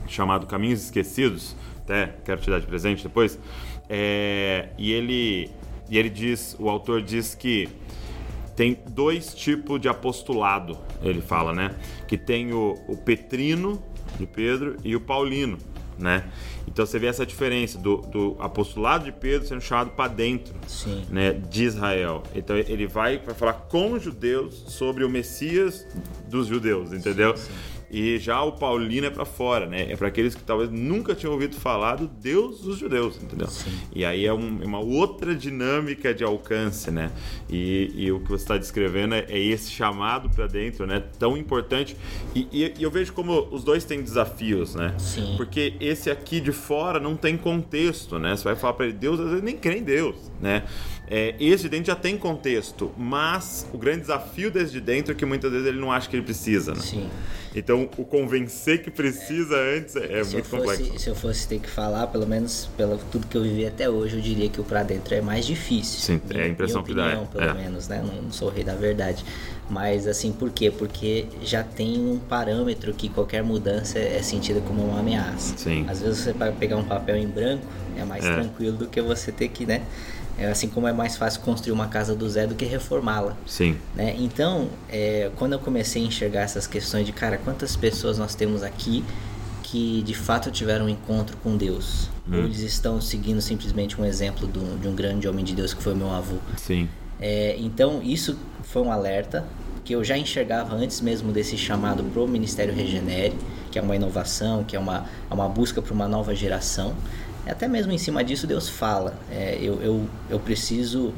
chamado 0.06 0.46
Caminhos 0.46 0.84
Esquecidos, 0.84 1.56
até 1.78 2.14
quero 2.24 2.40
te 2.40 2.50
dar 2.50 2.60
de 2.60 2.66
presente 2.66 3.02
depois. 3.02 3.38
É, 3.88 4.68
e 4.76 4.92
ele 4.92 5.50
e 5.88 5.98
ele 5.98 6.08
diz, 6.08 6.54
o 6.58 6.68
autor 6.68 7.02
diz 7.02 7.34
que 7.34 7.68
tem 8.60 8.78
dois 8.90 9.32
tipos 9.32 9.80
de 9.80 9.88
apostolado, 9.88 10.76
ele 11.02 11.22
fala, 11.22 11.54
né? 11.54 11.74
Que 12.06 12.18
tem 12.18 12.52
o, 12.52 12.74
o 12.86 12.94
Petrino 12.94 13.82
de 14.18 14.26
Pedro 14.26 14.76
e 14.84 14.94
o 14.94 15.00
Paulino, 15.00 15.56
né? 15.98 16.30
Então 16.68 16.84
você 16.84 16.98
vê 16.98 17.06
essa 17.06 17.24
diferença 17.24 17.78
do, 17.78 18.02
do 18.02 18.36
apostolado 18.38 19.06
de 19.06 19.12
Pedro 19.12 19.48
sendo 19.48 19.62
chamado 19.62 19.92
para 19.92 20.12
dentro 20.12 20.54
né, 21.08 21.32
de 21.32 21.64
Israel. 21.64 22.22
Então 22.34 22.54
ele 22.54 22.86
vai 22.86 23.18
para 23.18 23.34
falar 23.34 23.54
com 23.54 23.92
os 23.92 24.02
judeus 24.02 24.62
sobre 24.68 25.04
o 25.04 25.08
Messias 25.08 25.86
dos 26.28 26.46
judeus, 26.46 26.92
entendeu? 26.92 27.34
Sim, 27.38 27.44
sim. 27.44 27.79
E 27.90 28.18
já 28.18 28.40
o 28.42 28.52
Paulino 28.52 29.06
é 29.06 29.10
para 29.10 29.24
fora, 29.24 29.66
né? 29.66 29.90
É 29.90 29.96
para 29.96 30.08
aqueles 30.08 30.34
que 30.34 30.42
talvez 30.42 30.70
nunca 30.70 31.14
tinham 31.14 31.32
ouvido 31.32 31.56
falar 31.56 31.96
do 31.96 32.06
Deus 32.06 32.60
dos 32.60 32.78
judeus, 32.78 33.20
entendeu? 33.20 33.48
Sim. 33.48 33.72
E 33.94 34.04
aí 34.04 34.24
é 34.24 34.32
um, 34.32 34.62
uma 34.62 34.78
outra 34.78 35.34
dinâmica 35.34 36.14
de 36.14 36.22
alcance, 36.22 36.90
né? 36.90 37.10
E, 37.48 37.90
e 37.94 38.12
o 38.12 38.20
que 38.20 38.28
você 38.28 38.44
está 38.44 38.56
descrevendo 38.56 39.14
é, 39.14 39.26
é, 39.28 39.38
esse 39.38 39.70
chamado 39.70 40.30
para 40.30 40.46
dentro, 40.46 40.86
né? 40.86 41.02
Tão 41.18 41.36
importante. 41.36 41.96
E, 42.34 42.46
e, 42.52 42.74
e, 42.78 42.82
eu 42.82 42.90
vejo 42.90 43.12
como 43.12 43.48
os 43.50 43.64
dois 43.64 43.84
têm 43.84 44.02
desafios, 44.02 44.74
né? 44.74 44.94
Sim. 44.98 45.34
Porque 45.36 45.74
esse 45.80 46.10
aqui 46.10 46.40
de 46.40 46.52
fora 46.52 47.00
não 47.00 47.16
tem 47.16 47.36
contexto, 47.36 48.18
né? 48.18 48.36
Você 48.36 48.44
vai 48.44 48.54
falar 48.54 48.74
para 48.74 48.86
ele, 48.86 48.94
Deus 48.94 49.18
às 49.18 49.28
vezes 49.28 49.42
nem 49.42 49.56
crê 49.56 49.78
em 49.78 49.82
Deus, 49.82 50.16
né? 50.40 50.64
É, 51.10 51.34
esse 51.40 51.64
de 51.64 51.70
dentro 51.70 51.86
já 51.88 51.96
tem 51.96 52.16
contexto, 52.16 52.92
mas 52.96 53.66
o 53.72 53.78
grande 53.78 54.02
desafio 54.02 54.48
desse 54.48 54.70
de 54.70 54.80
dentro 54.80 55.10
é 55.10 55.14
que 55.14 55.26
muitas 55.26 55.50
vezes 55.50 55.66
ele 55.66 55.80
não 55.80 55.90
acha 55.90 56.08
que 56.08 56.14
ele 56.14 56.24
precisa, 56.24 56.72
né? 56.72 56.80
Sim. 56.80 57.10
Então, 57.52 57.88
o 57.96 58.04
convencer 58.04 58.80
que 58.80 58.92
precisa 58.92 59.56
é. 59.56 59.78
antes 59.78 59.96
é, 59.96 60.22
se 60.22 60.34
muito 60.34 60.48
fosse, 60.48 60.68
complexo. 60.68 60.98
Se 61.00 61.10
eu 61.10 61.16
fosse 61.16 61.48
ter 61.48 61.58
que 61.58 61.68
falar, 61.68 62.06
pelo 62.06 62.28
menos 62.28 62.70
pelo 62.76 62.96
tudo 63.10 63.26
que 63.26 63.36
eu 63.36 63.42
vivi 63.42 63.66
até 63.66 63.90
hoje, 63.90 64.16
eu 64.16 64.22
diria 64.22 64.48
que 64.48 64.60
o 64.60 64.64
pra 64.64 64.84
dentro 64.84 65.12
é 65.12 65.20
mais 65.20 65.44
difícil. 65.44 65.98
Sim, 65.98 66.20
é 66.30 66.42
a 66.42 66.48
impressão 66.48 66.80
minha 66.82 66.94
opinião, 66.94 67.26
que 67.26 67.36
dá. 67.38 67.44
É. 67.44 67.46
Pelo 67.48 67.60
menos, 67.60 67.88
né? 67.88 68.04
Não, 68.06 68.22
não, 68.22 68.32
sou 68.32 68.46
o 68.46 68.50
rei 68.52 68.62
da 68.62 68.76
verdade. 68.76 69.24
Mas, 69.68 70.06
assim, 70.06 70.32
por 70.32 70.50
quê? 70.50 70.70
Porque 70.70 71.26
já 71.42 71.64
tem 71.64 71.98
um 71.98 72.18
parâmetro 72.18 72.92
que 72.94 73.08
qualquer 73.08 73.42
mudança 73.42 73.98
é 73.98 74.22
sentida 74.22 74.60
como 74.60 74.84
uma 74.84 75.00
ameaça. 75.00 75.56
Sim. 75.56 75.86
Às 75.88 76.02
vezes 76.02 76.18
você 76.18 76.32
vai 76.32 76.52
pegar 76.52 76.76
um 76.76 76.84
papel 76.84 77.16
em 77.16 77.26
branco, 77.26 77.66
é 77.96 78.04
mais 78.04 78.24
é. 78.24 78.34
tranquilo 78.34 78.76
do 78.76 78.86
que 78.86 79.00
você 79.00 79.32
ter 79.32 79.48
que, 79.48 79.66
né? 79.66 79.82
É 80.38 80.46
assim 80.46 80.68
como 80.68 80.88
é 80.88 80.92
mais 80.92 81.16
fácil 81.16 81.40
construir 81.42 81.72
uma 81.72 81.88
casa 81.88 82.14
do 82.14 82.28
zero 82.28 82.48
do 82.48 82.54
que 82.54 82.64
reformá-la. 82.64 83.36
Sim. 83.46 83.76
Né? 83.94 84.14
Então, 84.18 84.68
é, 84.88 85.30
quando 85.36 85.52
eu 85.52 85.58
comecei 85.58 86.02
a 86.02 86.06
enxergar 86.06 86.42
essas 86.42 86.66
questões 86.66 87.04
de, 87.04 87.12
cara, 87.12 87.38
quantas 87.38 87.76
pessoas 87.76 88.18
nós 88.18 88.34
temos 88.34 88.62
aqui 88.62 89.04
que 89.62 90.02
de 90.02 90.14
fato 90.14 90.50
tiveram 90.50 90.86
um 90.86 90.88
encontro 90.88 91.36
com 91.36 91.56
Deus? 91.56 92.08
Hum. 92.28 92.38
Ou 92.38 92.44
eles 92.44 92.60
estão 92.60 93.00
seguindo 93.00 93.40
simplesmente 93.40 94.00
um 94.00 94.04
exemplo 94.04 94.46
do, 94.46 94.80
de 94.80 94.88
um 94.88 94.94
grande 94.94 95.28
homem 95.28 95.44
de 95.44 95.54
Deus 95.54 95.74
que 95.74 95.82
foi 95.82 95.94
meu 95.94 96.10
avô? 96.10 96.36
Sim. 96.56 96.88
É, 97.20 97.56
então, 97.58 98.02
isso 98.02 98.36
foi 98.62 98.82
um 98.82 98.90
alerta 98.90 99.44
que 99.84 99.94
eu 99.94 100.02
já 100.02 100.16
enxergava 100.16 100.74
antes 100.74 101.00
mesmo 101.00 101.32
desse 101.32 101.56
chamado 101.56 102.02
pro 102.04 102.26
Ministério 102.26 102.74
Regenere, 102.74 103.34
que 103.70 103.78
é 103.78 103.82
uma 103.82 103.94
inovação, 103.94 104.64
que 104.64 104.76
é 104.76 104.78
uma, 104.78 105.06
é 105.30 105.34
uma 105.34 105.48
busca 105.48 105.82
para 105.82 105.92
uma 105.92 106.08
nova 106.08 106.34
geração. 106.34 106.94
Até 107.50 107.66
mesmo 107.66 107.90
em 107.90 107.98
cima 107.98 108.22
disso, 108.22 108.46
Deus 108.46 108.68
fala: 108.68 109.14
é, 109.30 109.58
eu, 109.60 109.82
eu, 109.82 110.08
eu 110.28 110.38
preciso 110.38 111.12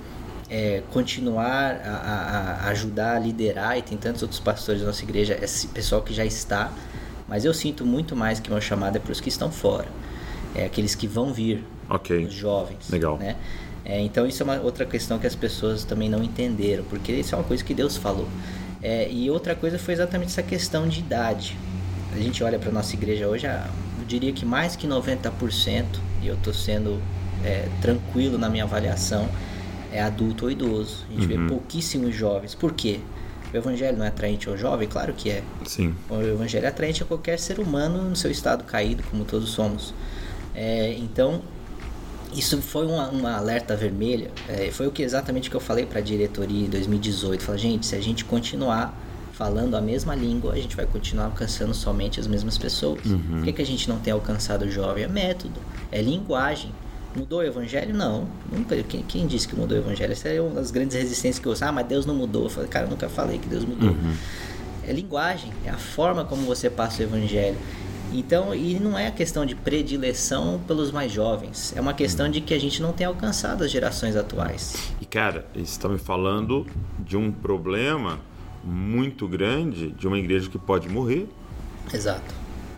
é, 0.48 0.82
continuar 0.90 1.80
a, 1.84 2.64
a, 2.64 2.68
ajudar 2.68 3.16
a 3.16 3.18
liderar, 3.18 3.78
e 3.78 3.82
tem 3.82 3.98
tantos 3.98 4.22
outros 4.22 4.40
pastores 4.40 4.80
da 4.80 4.86
nossa 4.86 5.02
igreja, 5.02 5.38
esse 5.42 5.66
pessoal 5.68 6.02
que 6.02 6.12
já 6.12 6.24
está, 6.24 6.72
mas 7.28 7.44
eu 7.44 7.52
sinto 7.52 7.84
muito 7.84 8.16
mais 8.16 8.40
que 8.40 8.50
meu 8.50 8.60
chamado 8.60 8.96
é 8.96 8.98
para 8.98 9.12
os 9.12 9.20
que 9.20 9.28
estão 9.28 9.50
fora, 9.50 9.88
é 10.54 10.64
aqueles 10.64 10.94
que 10.94 11.06
vão 11.06 11.32
vir, 11.32 11.64
okay. 11.88 12.24
os 12.24 12.32
jovens. 12.32 12.90
Legal. 12.90 13.18
Né? 13.18 13.36
É, 13.84 14.00
então, 14.00 14.26
isso 14.26 14.42
é 14.42 14.44
uma 14.44 14.60
outra 14.60 14.86
questão 14.86 15.18
que 15.18 15.26
as 15.26 15.34
pessoas 15.34 15.84
também 15.84 16.08
não 16.08 16.22
entenderam, 16.22 16.84
porque 16.84 17.12
isso 17.12 17.34
é 17.34 17.38
uma 17.38 17.44
coisa 17.44 17.64
que 17.64 17.74
Deus 17.74 17.96
falou. 17.96 18.28
É, 18.82 19.10
e 19.10 19.30
outra 19.30 19.54
coisa 19.54 19.78
foi 19.78 19.94
exatamente 19.94 20.28
essa 20.28 20.42
questão 20.42 20.88
de 20.88 21.00
idade. 21.00 21.56
A 22.14 22.18
gente 22.18 22.42
olha 22.44 22.58
para 22.58 22.70
nossa 22.70 22.94
igreja 22.94 23.26
hoje, 23.26 23.46
eu 23.46 24.04
diria 24.06 24.32
que 24.32 24.44
mais 24.44 24.76
que 24.76 24.86
90% 24.86 25.32
e 26.22 26.28
eu 26.28 26.34
estou 26.34 26.54
sendo 26.54 27.00
é, 27.44 27.68
tranquilo 27.80 28.38
na 28.38 28.48
minha 28.48 28.64
avaliação, 28.64 29.28
é 29.92 30.00
adulto 30.00 30.46
ou 30.46 30.50
idoso. 30.50 31.04
A 31.10 31.12
gente 31.12 31.32
uhum. 31.32 31.46
vê 31.46 31.48
pouquíssimos 31.48 32.14
jovens. 32.14 32.54
Por 32.54 32.72
quê? 32.72 33.00
O 33.52 33.56
evangelho 33.56 33.98
não 33.98 34.04
é 34.04 34.08
atraente 34.08 34.48
ao 34.48 34.56
jovem? 34.56 34.88
Claro 34.88 35.12
que 35.12 35.28
é. 35.30 35.42
Sim. 35.66 35.94
O 36.08 36.20
evangelho 36.22 36.64
é 36.64 36.68
atraente 36.68 37.02
a 37.02 37.06
qualquer 37.06 37.38
ser 37.38 37.60
humano 37.60 38.08
no 38.08 38.16
seu 38.16 38.30
estado 38.30 38.64
caído, 38.64 39.02
como 39.10 39.24
todos 39.24 39.50
somos. 39.50 39.92
É, 40.54 40.94
então, 40.98 41.42
isso 42.32 42.60
foi 42.62 42.86
uma, 42.86 43.08
uma 43.08 43.36
alerta 43.36 43.76
vermelha. 43.76 44.30
É, 44.48 44.70
foi 44.70 44.86
o 44.86 44.90
que 44.90 45.02
exatamente 45.02 45.50
que 45.50 45.56
eu 45.56 45.60
falei 45.60 45.84
para 45.84 45.98
a 45.98 46.02
diretoria 46.02 46.66
em 46.66 46.70
2018. 46.70 47.42
Falei, 47.42 47.60
gente, 47.60 47.86
se 47.86 47.94
a 47.94 48.00
gente 48.00 48.24
continuar 48.24 48.98
falando 49.32 49.74
a 49.74 49.80
mesma 49.80 50.14
língua, 50.14 50.52
a 50.52 50.56
gente 50.56 50.76
vai 50.76 50.86
continuar 50.86 51.26
alcançando 51.26 51.74
somente 51.74 52.20
as 52.20 52.26
mesmas 52.26 52.58
pessoas. 52.58 53.04
Uhum. 53.06 53.20
Por 53.36 53.44
que, 53.44 53.52
que 53.52 53.62
a 53.62 53.66
gente 53.66 53.88
não 53.88 53.98
tem 53.98 54.12
alcançado 54.12 54.64
o 54.64 54.70
jovem? 54.70 55.04
É 55.04 55.08
método, 55.08 55.60
é 55.90 56.00
linguagem. 56.00 56.70
Mudou 57.14 57.40
o 57.40 57.42
evangelho? 57.42 57.94
Não. 57.94 58.26
Nunca. 58.50 58.74
Quem, 58.84 59.02
quem 59.02 59.26
disse 59.26 59.46
que 59.46 59.54
mudou 59.54 59.76
o 59.76 59.80
evangelho? 59.80 60.12
Essa 60.12 60.28
é 60.28 60.40
uma 60.40 60.54
das 60.54 60.70
grandes 60.70 60.96
resistências 60.96 61.38
que 61.38 61.46
eu 61.46 61.52
uso. 61.52 61.62
Ah, 61.62 61.70
mas 61.70 61.86
Deus 61.86 62.06
não 62.06 62.14
mudou. 62.14 62.44
Eu 62.44 62.50
falei, 62.50 62.70
cara, 62.70 62.86
eu 62.86 62.90
nunca 62.90 63.08
falei 63.08 63.38
que 63.38 63.46
Deus 63.46 63.64
mudou. 63.64 63.90
Uhum. 63.90 64.14
É 64.86 64.92
linguagem, 64.92 65.52
é 65.64 65.70
a 65.70 65.76
forma 65.76 66.24
como 66.24 66.42
você 66.42 66.70
passa 66.70 67.02
o 67.02 67.04
evangelho. 67.04 67.56
Então, 68.12 68.54
e 68.54 68.78
não 68.78 68.98
é 68.98 69.06
a 69.06 69.10
questão 69.10 69.46
de 69.46 69.54
predileção 69.54 70.60
pelos 70.66 70.90
mais 70.90 71.10
jovens, 71.10 71.72
é 71.74 71.80
uma 71.80 71.94
questão 71.94 72.28
de 72.28 72.42
que 72.42 72.52
a 72.52 72.60
gente 72.60 72.82
não 72.82 72.92
tem 72.92 73.06
alcançado 73.06 73.64
as 73.64 73.70
gerações 73.70 74.16
atuais. 74.16 74.92
E 75.00 75.06
cara, 75.06 75.46
você 75.54 75.62
está 75.62 75.88
me 75.88 75.98
falando 75.98 76.66
de 76.98 77.16
um 77.16 77.32
problema 77.32 78.20
muito 78.64 79.26
grande 79.26 79.90
de 79.90 80.06
uma 80.06 80.18
igreja 80.18 80.48
que 80.48 80.58
pode 80.58 80.88
morrer. 80.88 81.28
Exato. 81.92 82.34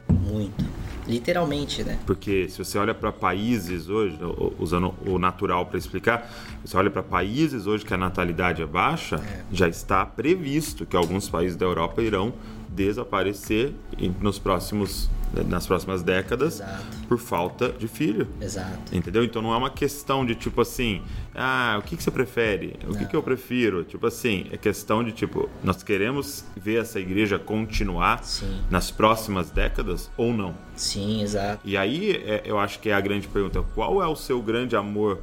Muito. 0.09 0.65
Literalmente, 1.07 1.85
né? 1.85 1.99
Porque 2.07 2.49
se 2.49 2.59
você 2.59 2.79
olha 2.79 2.95
para 2.95 3.13
países 3.13 3.89
hoje, 3.89 4.19
usando 4.59 4.95
o 5.07 5.19
natural 5.19 5.67
para 5.67 5.77
explicar, 5.77 6.31
você 6.65 6.77
olha 6.77 6.91
para 6.91 7.03
países 7.03 7.67
hoje 7.67 7.85
que 7.85 7.93
a 7.93 7.99
natalidade 7.99 8.63
é 8.63 8.67
baixa, 8.67 9.17
é. 9.17 9.45
já 9.53 9.69
está 9.69 10.07
previsto 10.07 10.87
que 10.87 10.97
alguns 10.97 11.29
países 11.29 11.57
da 11.57 11.67
Europa 11.67 12.01
irão 12.01 12.33
desaparecer 12.71 13.75
nos 14.21 14.39
próximos 14.39 15.11
nas 15.43 15.67
próximas 15.67 16.03
décadas 16.03 16.55
Exato. 16.55 16.85
por 17.09 17.19
falta 17.19 17.71
de 17.71 17.89
filho. 17.89 18.29
Exato. 18.41 18.95
Entendeu? 18.95 19.25
Então 19.25 19.43
não 19.43 19.53
é 19.53 19.57
uma 19.57 19.71
questão 19.71 20.25
de 20.25 20.35
tipo 20.35 20.61
assim, 20.61 21.03
ah, 21.35 21.77
o 21.79 21.83
que, 21.83 21.97
que 21.97 22.03
você 22.03 22.11
prefere? 22.11 22.77
O 22.87 22.97
que, 22.97 23.07
que 23.07 23.17
eu 23.17 23.23
prefiro? 23.23 23.85
Tipo 23.85 24.07
assim, 24.07 24.47
é 24.53 24.57
questão 24.57 25.03
de 25.03 25.13
tipo, 25.13 25.49
nós 25.63 25.83
queremos 25.83 26.45
ver 26.57 26.81
essa 26.81 27.01
igreja 27.01 27.39
continuar 27.39 28.23
Sim. 28.25 28.61
nas 28.71 28.91
próximas 28.91 29.51
décadas 29.51 30.11
ou 30.17 30.33
não? 30.33 30.55
Sim, 30.77 31.23
exato. 31.23 31.61
E 31.65 31.77
aí 31.77 32.13
é, 32.25 32.43
eu 32.45 32.59
acho 32.59 32.79
que 32.79 32.91
é 32.91 32.95
a 32.95 33.01
grande 33.01 33.29
pergunta: 33.29 33.63
qual 33.75 34.03
é 34.03 34.07
o 34.07 34.17
seu 34.17 34.41
grande 34.43 34.77
amor 34.77 35.21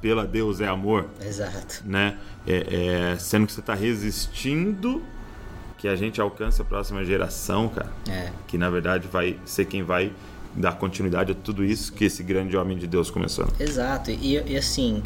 pela 0.00 0.26
Deus 0.26 0.60
é 0.60 0.68
amor? 0.68 1.06
Exato. 1.20 1.82
Né? 1.84 2.18
É, 2.46 3.12
é, 3.12 3.18
sendo 3.18 3.46
que 3.46 3.52
você 3.52 3.60
está 3.60 3.74
resistindo 3.74 5.02
que 5.84 5.88
a 5.88 5.96
gente 5.96 6.18
alcance 6.18 6.62
a 6.62 6.64
próxima 6.64 7.04
geração, 7.04 7.68
cara. 7.68 7.92
É. 8.08 8.30
Que 8.46 8.56
na 8.56 8.70
verdade 8.70 9.06
vai 9.06 9.36
ser 9.44 9.66
quem 9.66 9.82
vai 9.82 10.10
dar 10.56 10.78
continuidade 10.78 11.32
a 11.32 11.34
tudo 11.34 11.62
isso 11.62 11.92
que 11.92 12.06
esse 12.06 12.22
grande 12.22 12.56
homem 12.56 12.78
de 12.78 12.86
Deus 12.86 13.10
começou. 13.10 13.46
Exato. 13.60 14.10
E, 14.10 14.42
e 14.46 14.56
assim, 14.56 15.02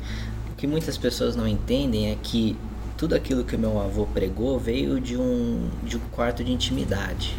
o 0.52 0.54
que 0.54 0.68
muitas 0.68 0.96
pessoas 0.96 1.34
não 1.34 1.48
entendem 1.48 2.12
é 2.12 2.16
que 2.22 2.56
tudo 2.96 3.16
aquilo 3.16 3.42
que 3.42 3.56
meu 3.56 3.80
avô 3.80 4.06
pregou 4.06 4.56
veio 4.56 5.00
de 5.00 5.16
um, 5.16 5.68
de 5.82 5.96
um 5.96 6.00
quarto 6.12 6.44
de 6.44 6.52
intimidade. 6.52 7.34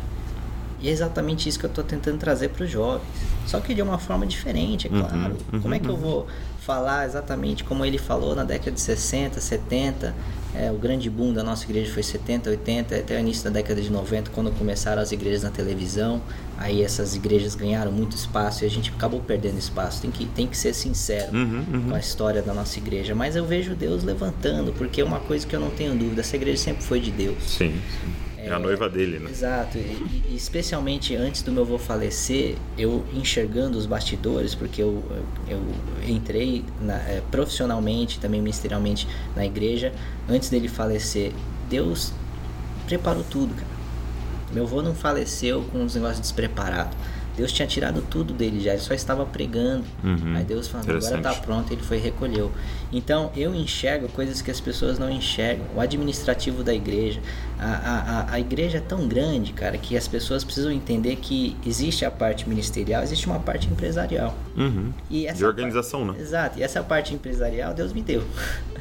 E 0.81 0.89
é 0.89 0.91
exatamente 0.91 1.47
isso 1.47 1.57
que 1.57 1.65
eu 1.65 1.69
estou 1.69 1.85
tentando 1.85 2.17
trazer 2.17 2.49
para 2.49 2.65
os 2.65 2.69
jovens. 2.69 3.07
Só 3.45 3.61
que 3.61 3.73
de 3.73 3.81
uma 3.81 3.97
forma 3.97 4.27
diferente, 4.27 4.87
é 4.87 4.89
claro. 4.89 5.15
Uhum, 5.15 5.37
uhum, 5.53 5.61
como 5.61 5.73
é 5.73 5.79
que 5.79 5.87
eu 5.87 5.95
vou 5.95 6.27
falar 6.69 7.07
exatamente 7.07 7.63
como 7.63 7.83
ele 7.83 7.97
falou 7.97 8.35
na 8.35 8.43
década 8.43 8.69
de 8.69 8.79
60, 8.79 9.41
70? 9.41 10.13
É, 10.53 10.71
o 10.71 10.75
grande 10.75 11.09
boom 11.09 11.33
da 11.33 11.43
nossa 11.43 11.63
igreja 11.63 11.91
foi 11.91 12.03
70, 12.03 12.47
80, 12.47 12.95
até 12.95 13.17
o 13.17 13.19
início 13.19 13.43
da 13.43 13.49
década 13.49 13.81
de 13.81 13.91
90, 13.91 14.29
quando 14.29 14.51
começaram 14.51 15.01
as 15.01 15.11
igrejas 15.11 15.41
na 15.41 15.49
televisão. 15.49 16.21
Aí 16.59 16.83
essas 16.83 17.15
igrejas 17.15 17.55
ganharam 17.55 17.91
muito 17.91 18.15
espaço 18.15 18.63
e 18.63 18.67
a 18.67 18.69
gente 18.69 18.91
acabou 18.95 19.19
perdendo 19.19 19.57
espaço. 19.57 20.01
Tem 20.01 20.11
que, 20.11 20.25
tem 20.25 20.45
que 20.45 20.55
ser 20.55 20.75
sincero 20.75 21.35
uhum, 21.35 21.65
uhum. 21.73 21.89
com 21.89 21.95
a 21.95 21.99
história 21.99 22.41
da 22.43 22.53
nossa 22.53 22.77
igreja. 22.77 23.15
Mas 23.15 23.35
eu 23.35 23.45
vejo 23.45 23.73
Deus 23.73 24.03
levantando, 24.03 24.71
porque 24.73 25.01
é 25.01 25.03
uma 25.03 25.19
coisa 25.19 25.47
que 25.47 25.55
eu 25.55 25.59
não 25.59 25.71
tenho 25.71 25.95
dúvida: 25.95 26.21
essa 26.21 26.35
igreja 26.35 26.61
sempre 26.61 26.83
foi 26.83 26.99
de 26.99 27.09
Deus. 27.09 27.37
Sim. 27.57 27.81
É, 28.43 28.51
a 28.51 28.59
noiva 28.59 28.89
dele, 28.89 29.19
né? 29.19 29.29
Exato. 29.29 29.77
E, 29.77 30.23
e, 30.29 30.35
especialmente 30.35 31.15
antes 31.15 31.41
do 31.41 31.51
meu 31.51 31.63
avô 31.63 31.77
falecer, 31.77 32.55
eu 32.77 33.05
enxergando 33.13 33.77
os 33.77 33.85
bastidores, 33.85 34.55
porque 34.55 34.81
eu, 34.81 35.03
eu 35.47 35.61
entrei 36.07 36.63
na, 36.81 36.95
é, 36.95 37.21
profissionalmente, 37.29 38.19
também 38.19 38.41
ministerialmente 38.41 39.07
na 39.35 39.45
igreja, 39.45 39.93
antes 40.27 40.49
dele 40.49 40.67
falecer. 40.67 41.33
Deus 41.69 42.13
preparou 42.85 43.23
tudo, 43.23 43.53
cara. 43.53 43.79
Meu 44.51 44.63
avô 44.63 44.81
não 44.81 44.95
faleceu 44.95 45.63
com 45.71 45.83
os 45.83 45.93
negócios 45.93 46.21
despreparados. 46.21 46.97
Deus 47.35 47.51
tinha 47.51 47.67
tirado 47.67 48.01
tudo 48.01 48.33
dele 48.33 48.59
já, 48.59 48.71
ele 48.71 48.81
só 48.81 48.93
estava 48.93 49.25
pregando. 49.25 49.85
Uhum, 50.03 50.35
Aí 50.35 50.43
Deus 50.43 50.67
falou, 50.67 50.85
agora 50.89 51.17
está 51.17 51.33
pronto, 51.35 51.71
ele 51.71 51.81
foi 51.81 51.97
e 51.97 51.99
recolheu. 51.99 52.51
Então 52.91 53.31
eu 53.35 53.55
enxergo 53.55 54.07
coisas 54.09 54.41
que 54.41 54.51
as 54.51 54.59
pessoas 54.59 54.99
não 54.99 55.09
enxergam. 55.09 55.65
O 55.75 55.79
administrativo 55.79 56.63
da 56.63 56.73
igreja. 56.73 57.21
A, 57.57 58.25
a, 58.29 58.33
a 58.33 58.39
igreja 58.39 58.77
é 58.77 58.81
tão 58.81 59.07
grande, 59.07 59.53
cara, 59.53 59.77
que 59.77 59.95
as 59.97 60.07
pessoas 60.07 60.43
precisam 60.43 60.71
entender 60.71 61.17
que 61.17 61.57
existe 61.65 62.05
a 62.05 62.11
parte 62.11 62.47
ministerial, 62.47 63.03
existe 63.03 63.25
uma 63.25 63.39
parte 63.39 63.67
empresarial. 63.67 64.35
Uhum. 64.57 64.93
E 65.09 65.27
essa 65.27 65.37
De 65.37 65.45
organização, 65.45 66.05
parte, 66.05 66.17
né? 66.17 66.23
Exato. 66.23 66.59
E 66.59 66.63
essa 66.63 66.83
parte 66.83 67.13
empresarial 67.13 67.73
Deus 67.73 67.93
me 67.93 68.01
deu. 68.01 68.23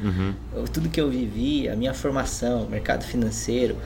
Uhum. 0.01 0.33
Tudo 0.73 0.89
que 0.89 0.99
eu 0.99 1.09
vivi, 1.09 1.67
a 1.69 1.75
minha 1.75 1.93
formação, 1.93 2.67
mercado 2.69 3.03
financeiro, 3.03 3.77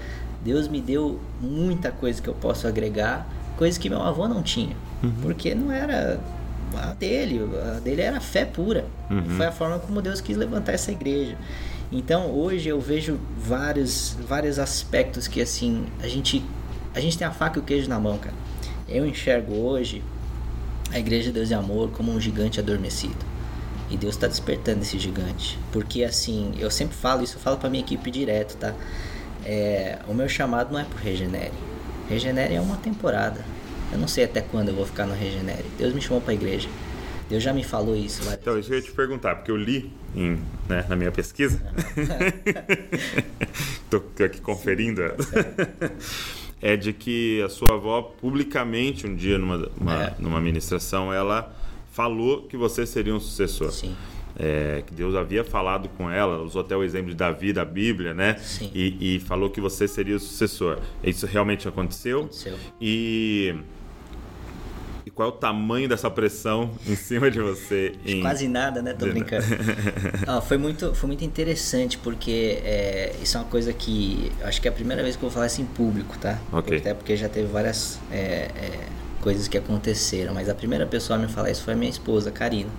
Deus 0.43 0.67
me 0.67 0.81
deu 0.81 1.19
muita 1.39 1.91
coisa 1.91 2.21
que 2.21 2.27
eu 2.27 2.33
posso 2.33 2.67
agregar 2.67 3.27
coisa 3.57 3.79
que 3.79 3.89
meu 3.89 4.01
avô 4.01 4.27
não 4.27 4.41
tinha, 4.41 4.75
uhum. 5.01 5.13
porque 5.21 5.53
não 5.53 5.71
era 5.71 6.19
a 6.75 6.93
dele, 6.93 7.41
a 7.75 7.79
dele 7.79 8.01
era 8.01 8.19
fé 8.19 8.45
pura. 8.45 8.85
Uhum. 9.09 9.37
Foi 9.37 9.45
a 9.45 9.51
forma 9.51 9.79
como 9.79 10.01
Deus 10.01 10.21
quis 10.21 10.37
levantar 10.37 10.73
essa 10.73 10.91
igreja. 10.91 11.37
Então 11.91 12.31
hoje 12.31 12.69
eu 12.69 12.81
vejo 12.81 13.19
vários, 13.37 14.17
vários 14.27 14.57
aspectos 14.57 15.27
que 15.27 15.41
assim 15.41 15.85
a 16.01 16.07
gente 16.07 16.43
a 16.95 16.99
gente 16.99 17.17
tem 17.17 17.25
a 17.25 17.31
faca 17.31 17.57
e 17.57 17.61
o 17.61 17.63
queijo 17.63 17.89
na 17.89 17.99
mão, 17.99 18.17
cara. 18.17 18.35
Eu 18.87 19.05
enxergo 19.05 19.53
hoje 19.53 20.03
a 20.91 20.99
igreja 20.99 21.27
de 21.27 21.33
Deus 21.33 21.49
e 21.49 21.53
Amor 21.53 21.89
como 21.91 22.11
um 22.11 22.19
gigante 22.19 22.59
adormecido. 22.59 23.33
E 23.89 23.97
Deus 23.97 24.15
está 24.15 24.27
despertando 24.27 24.81
esse 24.81 24.97
gigante. 24.99 25.57
Porque 25.71 26.03
assim, 26.03 26.53
eu 26.57 26.69
sempre 26.69 26.95
falo 26.95 27.23
isso, 27.23 27.35
eu 27.35 27.39
falo 27.39 27.57
para 27.57 27.69
minha 27.69 27.83
equipe 27.83 28.09
direto, 28.11 28.57
tá? 28.57 28.73
É, 29.45 29.99
o 30.07 30.13
meu 30.13 30.29
chamado 30.29 30.71
não 30.71 30.79
é 30.79 30.83
pro 30.83 30.97
Regenere. 30.97 31.51
Regenere 32.13 32.53
é 32.53 32.61
uma 32.61 32.77
temporada. 32.77 33.43
Eu 33.91 33.97
não 33.97 34.07
sei 34.07 34.25
até 34.25 34.39
quando 34.39 34.69
eu 34.69 34.75
vou 34.75 34.85
ficar 34.85 35.07
no 35.07 35.15
Regenere. 35.15 35.65
Deus 35.79 35.93
me 35.93 36.01
chamou 36.01 36.21
para 36.21 36.31
a 36.31 36.35
igreja. 36.35 36.69
Deus 37.27 37.41
já 37.41 37.51
me 37.51 37.63
falou 37.63 37.95
isso. 37.95 38.21
Então, 38.31 38.59
isso 38.59 38.71
eu 38.71 38.77
ia 38.77 38.83
te 38.83 38.91
perguntar, 38.91 39.35
porque 39.35 39.49
eu 39.49 39.57
li 39.57 39.91
em, 40.15 40.39
né, 40.69 40.85
na 40.87 40.95
minha 40.95 41.11
pesquisa. 41.11 41.59
Estou 43.83 44.03
aqui 44.23 44.39
conferindo. 44.41 45.01
é 46.61 46.77
de 46.77 46.93
que 46.93 47.41
a 47.41 47.49
sua 47.49 47.73
avó, 47.73 48.01
publicamente, 48.21 49.07
um 49.07 49.15
dia, 49.15 49.39
numa, 49.39 49.67
uma, 49.75 50.03
É. 50.03 50.13
numa 50.19 50.39
ministração, 50.39 51.11
ela 51.11 51.51
falou 51.91 52.43
que 52.43 52.55
você 52.57 52.85
seria 52.85 53.15
um 53.15 53.19
sucessor. 53.19 53.71
Sim. 53.71 53.95
É, 54.37 54.83
que 54.85 54.93
Deus 54.93 55.15
havia 55.15 55.43
falado 55.43 55.87
com 55.89 56.09
ela, 56.09 56.41
usou 56.41 56.61
até 56.61 56.75
o 56.75 56.83
exemplo 56.83 57.09
de 57.09 57.15
Davi 57.15 57.53
da 57.53 57.63
Bíblia, 57.63 58.13
né? 58.13 58.35
Sim. 58.39 58.71
E, 58.73 59.15
e 59.15 59.19
falou 59.19 59.49
que 59.49 59.61
você 59.61 59.87
seria 59.87 60.15
o 60.15 60.19
sucessor. 60.19 60.79
Isso 61.03 61.25
realmente 61.27 61.67
aconteceu? 61.67 62.21
Aconteceu. 62.21 62.57
E, 62.81 63.55
e 65.05 65.11
qual 65.11 65.29
é 65.29 65.31
o 65.31 65.35
tamanho 65.35 65.87
dessa 65.87 66.09
pressão 66.09 66.71
em 66.87 66.95
cima 66.95 67.29
de 67.29 67.39
você? 67.39 67.93
Em... 68.05 68.21
Quase 68.21 68.47
nada, 68.47 68.81
né? 68.81 68.93
Tô 68.93 69.05
brincando. 69.05 69.45
Ó, 70.27 70.41
foi, 70.41 70.57
muito, 70.57 70.95
foi 70.95 71.07
muito 71.07 71.23
interessante, 71.23 71.97
porque 71.99 72.59
é, 72.63 73.13
isso 73.21 73.37
é 73.37 73.41
uma 73.41 73.49
coisa 73.49 73.71
que. 73.71 74.31
Acho 74.43 74.61
que 74.61 74.67
é 74.67 74.71
a 74.71 74.73
primeira 74.73 75.03
vez 75.03 75.15
que 75.15 75.23
eu 75.23 75.29
vou 75.29 75.31
falar 75.31 75.47
isso 75.47 75.61
em 75.61 75.65
público, 75.65 76.17
tá? 76.17 76.39
Ok. 76.51 76.77
Até 76.77 76.93
porque 76.93 77.15
já 77.15 77.29
teve 77.29 77.47
várias 77.47 77.99
é, 78.11 78.49
é, 78.55 78.79
coisas 79.21 79.47
que 79.47 79.57
aconteceram, 79.57 80.33
mas 80.33 80.49
a 80.49 80.55
primeira 80.55 80.85
pessoa 80.87 81.19
a 81.19 81.21
me 81.21 81.27
falar 81.27 81.51
isso 81.51 81.63
foi 81.63 81.73
a 81.73 81.77
minha 81.77 81.91
esposa, 81.91 82.31
Karina. 82.31 82.69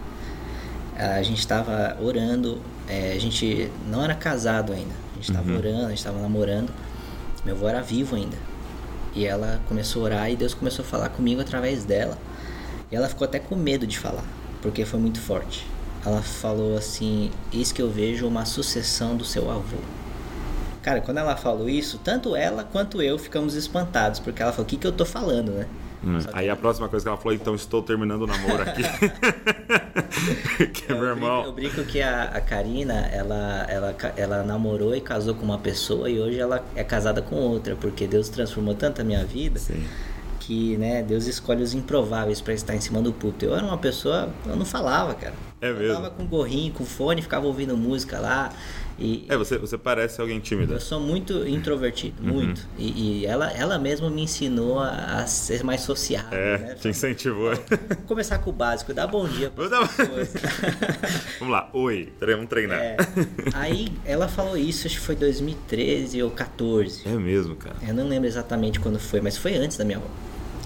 A 0.96 1.22
gente 1.22 1.38
estava 1.40 1.96
orando, 2.00 2.60
é, 2.88 3.12
a 3.12 3.18
gente 3.18 3.70
não 3.88 4.02
era 4.04 4.14
casado 4.14 4.72
ainda, 4.72 4.94
a 5.12 5.14
gente 5.16 5.30
estava 5.30 5.50
Uhum. 5.50 5.58
orando, 5.58 5.86
a 5.86 5.88
gente 5.88 5.98
estava 5.98 6.18
namorando. 6.20 6.70
Meu 7.44 7.54
avô 7.54 7.68
era 7.68 7.80
vivo 7.82 8.16
ainda. 8.16 8.36
E 9.14 9.24
ela 9.26 9.60
começou 9.68 10.02
a 10.02 10.04
orar 10.06 10.30
e 10.30 10.36
Deus 10.36 10.54
começou 10.54 10.84
a 10.84 10.88
falar 10.88 11.08
comigo 11.10 11.40
através 11.40 11.84
dela. 11.84 12.16
E 12.90 12.96
ela 12.96 13.08
ficou 13.08 13.24
até 13.24 13.38
com 13.38 13.54
medo 13.56 13.86
de 13.86 13.98
falar, 13.98 14.24
porque 14.62 14.84
foi 14.84 14.98
muito 15.00 15.20
forte. 15.20 15.66
Ela 16.04 16.22
falou 16.22 16.76
assim: 16.76 17.30
Eis 17.52 17.72
que 17.72 17.80
eu 17.82 17.90
vejo 17.90 18.26
uma 18.26 18.44
sucessão 18.44 19.16
do 19.16 19.24
seu 19.24 19.50
avô. 19.50 19.78
Cara, 20.82 21.00
quando 21.00 21.18
ela 21.18 21.34
falou 21.34 21.68
isso, 21.68 21.98
tanto 22.04 22.36
ela 22.36 22.62
quanto 22.62 23.00
eu 23.00 23.18
ficamos 23.18 23.54
espantados, 23.54 24.20
porque 24.20 24.42
ela 24.42 24.52
falou: 24.52 24.64
O 24.64 24.68
que, 24.68 24.76
que 24.76 24.86
eu 24.86 24.92
tô 24.92 25.04
falando, 25.06 25.52
né? 25.52 25.66
Hum, 26.04 26.18
Aí 26.32 26.48
a 26.50 26.56
próxima 26.56 26.88
coisa 26.88 27.04
que 27.04 27.08
ela 27.08 27.16
falou, 27.18 27.32
então 27.34 27.54
estou 27.54 27.82
terminando 27.82 28.22
o 28.22 28.26
namoro 28.26 28.62
aqui. 28.62 28.82
que 30.72 30.92
Eu 30.92 30.98
meu 30.98 31.14
brinco, 31.14 31.26
eu 31.26 31.40
irmão. 31.40 31.52
brinco 31.52 31.84
que 31.84 32.00
a, 32.02 32.24
a 32.24 32.40
Karina, 32.40 33.06
ela, 33.12 33.66
ela, 33.68 33.96
ela 34.16 34.42
namorou 34.42 34.94
e 34.94 35.00
casou 35.00 35.34
com 35.34 35.44
uma 35.44 35.58
pessoa 35.58 36.08
e 36.10 36.18
hoje 36.20 36.38
ela 36.38 36.64
é 36.74 36.84
casada 36.84 37.22
com 37.22 37.36
outra, 37.36 37.76
porque 37.76 38.06
Deus 38.06 38.28
transformou 38.28 38.74
tanto 38.74 39.00
a 39.00 39.04
minha 39.04 39.24
vida 39.24 39.58
Sim. 39.58 39.84
que 40.40 40.76
né, 40.76 41.02
Deus 41.02 41.26
escolhe 41.26 41.62
os 41.62 41.74
improváveis 41.74 42.40
para 42.40 42.54
estar 42.54 42.74
em 42.74 42.80
cima 42.80 43.00
do 43.00 43.12
púlpito. 43.12 43.46
Eu 43.46 43.56
era 43.56 43.64
uma 43.64 43.78
pessoa, 43.78 44.28
eu 44.46 44.56
não 44.56 44.64
falava, 44.66 45.14
cara. 45.14 45.34
É 45.60 45.70
eu 45.70 45.74
mesmo? 45.76 45.94
tava 45.94 46.10
com 46.10 46.26
gorrinho, 46.26 46.72
com 46.72 46.84
fone, 46.84 47.22
ficava 47.22 47.46
ouvindo 47.46 47.76
música 47.76 48.18
lá. 48.18 48.50
E 48.98 49.24
É, 49.28 49.36
você, 49.36 49.58
você 49.58 49.76
parece 49.76 50.20
alguém 50.20 50.38
tímido. 50.40 50.72
eu 50.74 50.80
sou 50.80 51.00
muito 51.00 51.46
introvertido, 51.48 52.22
muito. 52.22 52.66
E, 52.78 53.20
e 53.22 53.26
ela, 53.26 53.50
ela 53.52 53.78
mesma 53.78 54.08
me 54.08 54.22
ensinou 54.22 54.78
a, 54.78 54.88
a 55.22 55.26
ser 55.26 55.64
mais 55.64 55.80
sociável. 55.80 56.38
É, 56.38 56.58
né? 56.58 56.74
te 56.74 56.88
incentivou. 56.88 57.54
Vou 57.54 57.96
começar 58.06 58.38
com 58.38 58.50
o 58.50 58.52
básico, 58.52 58.94
dá 58.94 59.06
bom 59.06 59.26
dia 59.28 59.50
para 59.50 59.68
dar-. 59.68 59.90
Vamos 61.40 61.52
lá, 61.52 61.68
oi, 61.72 62.12
vamos 62.20 62.48
treinar. 62.48 62.78
É. 62.78 62.96
Aí 63.54 63.88
ela 64.04 64.28
falou 64.28 64.56
isso, 64.56 64.86
acho 64.86 64.96
que 65.00 65.04
foi 65.04 65.16
2013 65.16 66.22
ou 66.22 66.30
14. 66.30 67.02
É 67.08 67.12
mesmo, 67.12 67.56
cara. 67.56 67.76
Eu 67.86 67.94
não 67.94 68.06
lembro 68.08 68.28
exatamente 68.28 68.78
quando 68.80 68.98
foi, 68.98 69.20
mas 69.20 69.36
foi 69.36 69.54
antes 69.56 69.76
da 69.76 69.84
minha 69.84 69.98
avó. 69.98 70.06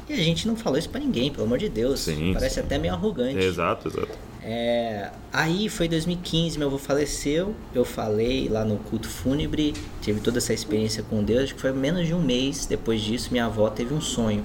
E 0.08 0.12
a 0.12 0.16
gente 0.16 0.46
não 0.48 0.56
falou 0.56 0.78
isso 0.78 0.88
pra 0.88 1.00
ninguém, 1.00 1.30
pelo 1.30 1.44
amor 1.44 1.58
de 1.58 1.68
Deus. 1.68 2.00
Sim, 2.00 2.32
Parece 2.32 2.54
sim. 2.56 2.60
até 2.60 2.78
meio 2.78 2.94
arrogante. 2.94 3.36
Exato, 3.38 3.88
exato. 3.88 4.08
É, 4.42 5.10
aí 5.32 5.68
foi 5.68 5.88
2015, 5.88 6.58
meu 6.58 6.68
avô 6.68 6.78
faleceu. 6.78 7.54
Eu 7.74 7.84
falei 7.84 8.48
lá 8.48 8.64
no 8.64 8.76
culto 8.78 9.08
fúnebre, 9.08 9.74
tive 10.00 10.20
toda 10.20 10.38
essa 10.38 10.52
experiência 10.52 11.02
com 11.02 11.22
Deus. 11.22 11.44
Acho 11.44 11.54
que 11.54 11.60
foi 11.60 11.72
menos 11.72 12.06
de 12.06 12.14
um 12.14 12.22
mês 12.22 12.66
depois 12.66 13.00
disso, 13.00 13.28
minha 13.32 13.46
avó 13.46 13.68
teve 13.68 13.92
um 13.94 14.00
sonho. 14.00 14.44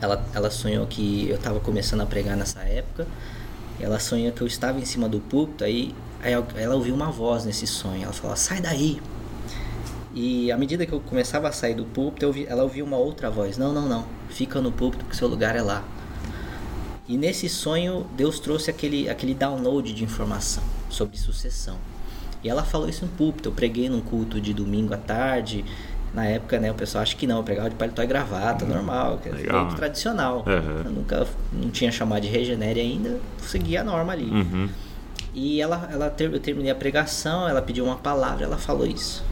Ela, 0.00 0.24
ela 0.34 0.50
sonhou 0.50 0.86
que 0.86 1.28
eu 1.28 1.36
estava 1.36 1.60
começando 1.60 2.00
a 2.02 2.06
pregar 2.06 2.36
nessa 2.36 2.60
época. 2.60 3.06
Ela 3.80 3.98
sonhou 3.98 4.32
que 4.32 4.42
eu 4.42 4.46
estava 4.46 4.78
em 4.78 4.84
cima 4.84 5.08
do 5.08 5.20
púlpito. 5.20 5.64
Aí, 5.64 5.94
aí 6.22 6.32
ela 6.56 6.74
ouviu 6.74 6.94
uma 6.94 7.10
voz 7.10 7.44
nesse 7.44 7.66
sonho. 7.66 8.02
Ela 8.02 8.12
falou: 8.12 8.36
Sai 8.36 8.60
daí. 8.60 9.00
E 10.14 10.52
à 10.52 10.56
medida 10.56 10.86
que 10.86 10.92
eu 10.92 11.00
começava 11.00 11.48
a 11.48 11.52
sair 11.52 11.74
do 11.74 11.84
púlpito, 11.84 12.26
ouvi- 12.26 12.46
ela 12.48 12.62
ouvia 12.62 12.84
uma 12.84 12.96
outra 12.96 13.30
voz: 13.30 13.56
Não, 13.56 13.72
não, 13.72 13.88
não. 13.88 14.06
Fica 14.28 14.60
no 14.60 14.70
púlpito 14.70 15.04
porque 15.04 15.16
seu 15.16 15.28
lugar 15.28 15.56
é 15.56 15.62
lá. 15.62 15.82
E 17.06 17.16
nesse 17.18 17.48
sonho, 17.48 18.06
Deus 18.16 18.38
trouxe 18.40 18.70
aquele, 18.70 19.08
aquele 19.10 19.34
download 19.34 19.92
de 19.92 20.02
informação 20.04 20.62
sobre 20.88 21.18
sucessão. 21.18 21.76
E 22.42 22.48
ela 22.48 22.62
falou 22.62 22.88
isso 22.88 23.04
em 23.04 23.08
púlpito. 23.08 23.48
Eu 23.48 23.52
preguei 23.52 23.88
num 23.88 24.00
culto 24.00 24.40
de 24.40 24.54
domingo 24.54 24.94
à 24.94 24.96
tarde. 24.96 25.64
Na 26.14 26.24
época, 26.26 26.58
né, 26.60 26.70
o 26.70 26.74
pessoal 26.74 27.02
acha 27.02 27.16
que 27.16 27.26
não, 27.26 27.38
eu 27.38 27.42
pregava 27.42 27.68
de 27.68 27.74
paletó 27.76 28.02
e 28.02 28.06
gravata, 28.06 28.64
normal, 28.64 29.18
que 29.18 29.28
é 29.28 29.32
legal, 29.32 29.66
né? 29.70 29.76
tradicional. 29.76 30.44
Uhum. 30.46 30.82
Eu 30.84 30.90
nunca 30.92 31.26
não 31.52 31.70
tinha 31.70 31.90
chamado 31.90 32.22
de 32.22 32.28
regenere 32.28 32.80
ainda, 32.80 33.18
seguia 33.42 33.80
a 33.80 33.84
norma 33.84 34.12
ali. 34.12 34.30
Uhum. 34.30 34.68
E 35.34 35.60
ela, 35.60 35.88
ela 35.92 36.08
ter- 36.08 36.32
eu 36.32 36.38
terminei 36.38 36.70
a 36.70 36.74
pregação, 36.74 37.48
ela 37.48 37.60
pediu 37.60 37.84
uma 37.84 37.96
palavra, 37.96 38.44
ela 38.44 38.56
falou 38.56 38.86
isso. 38.86 39.24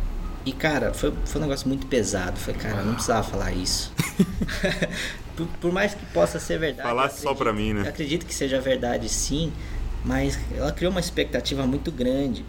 E 0.44 0.52
cara, 0.52 0.92
foi, 0.92 1.12
foi 1.24 1.40
um 1.40 1.44
negócio 1.44 1.68
muito 1.68 1.86
pesado. 1.86 2.38
Foi, 2.38 2.52
cara, 2.54 2.82
não 2.82 2.94
precisava 2.94 3.22
falar 3.22 3.52
isso. 3.52 3.92
por, 5.36 5.46
por 5.60 5.72
mais 5.72 5.94
que 5.94 6.04
possa 6.06 6.38
ser 6.38 6.58
verdade. 6.58 6.88
Falar 6.88 7.04
eu 7.04 7.10
só 7.10 7.16
acredito- 7.16 7.36
pra 7.38 7.52
mim, 7.52 7.72
né? 7.74 7.88
Acredito 7.88 8.26
que 8.26 8.34
seja 8.34 8.60
verdade 8.60 9.08
sim, 9.08 9.52
mas 10.04 10.38
ela 10.56 10.72
criou 10.72 10.90
uma 10.90 11.00
expectativa 11.00 11.66
muito 11.66 11.90
grande. 11.92 12.44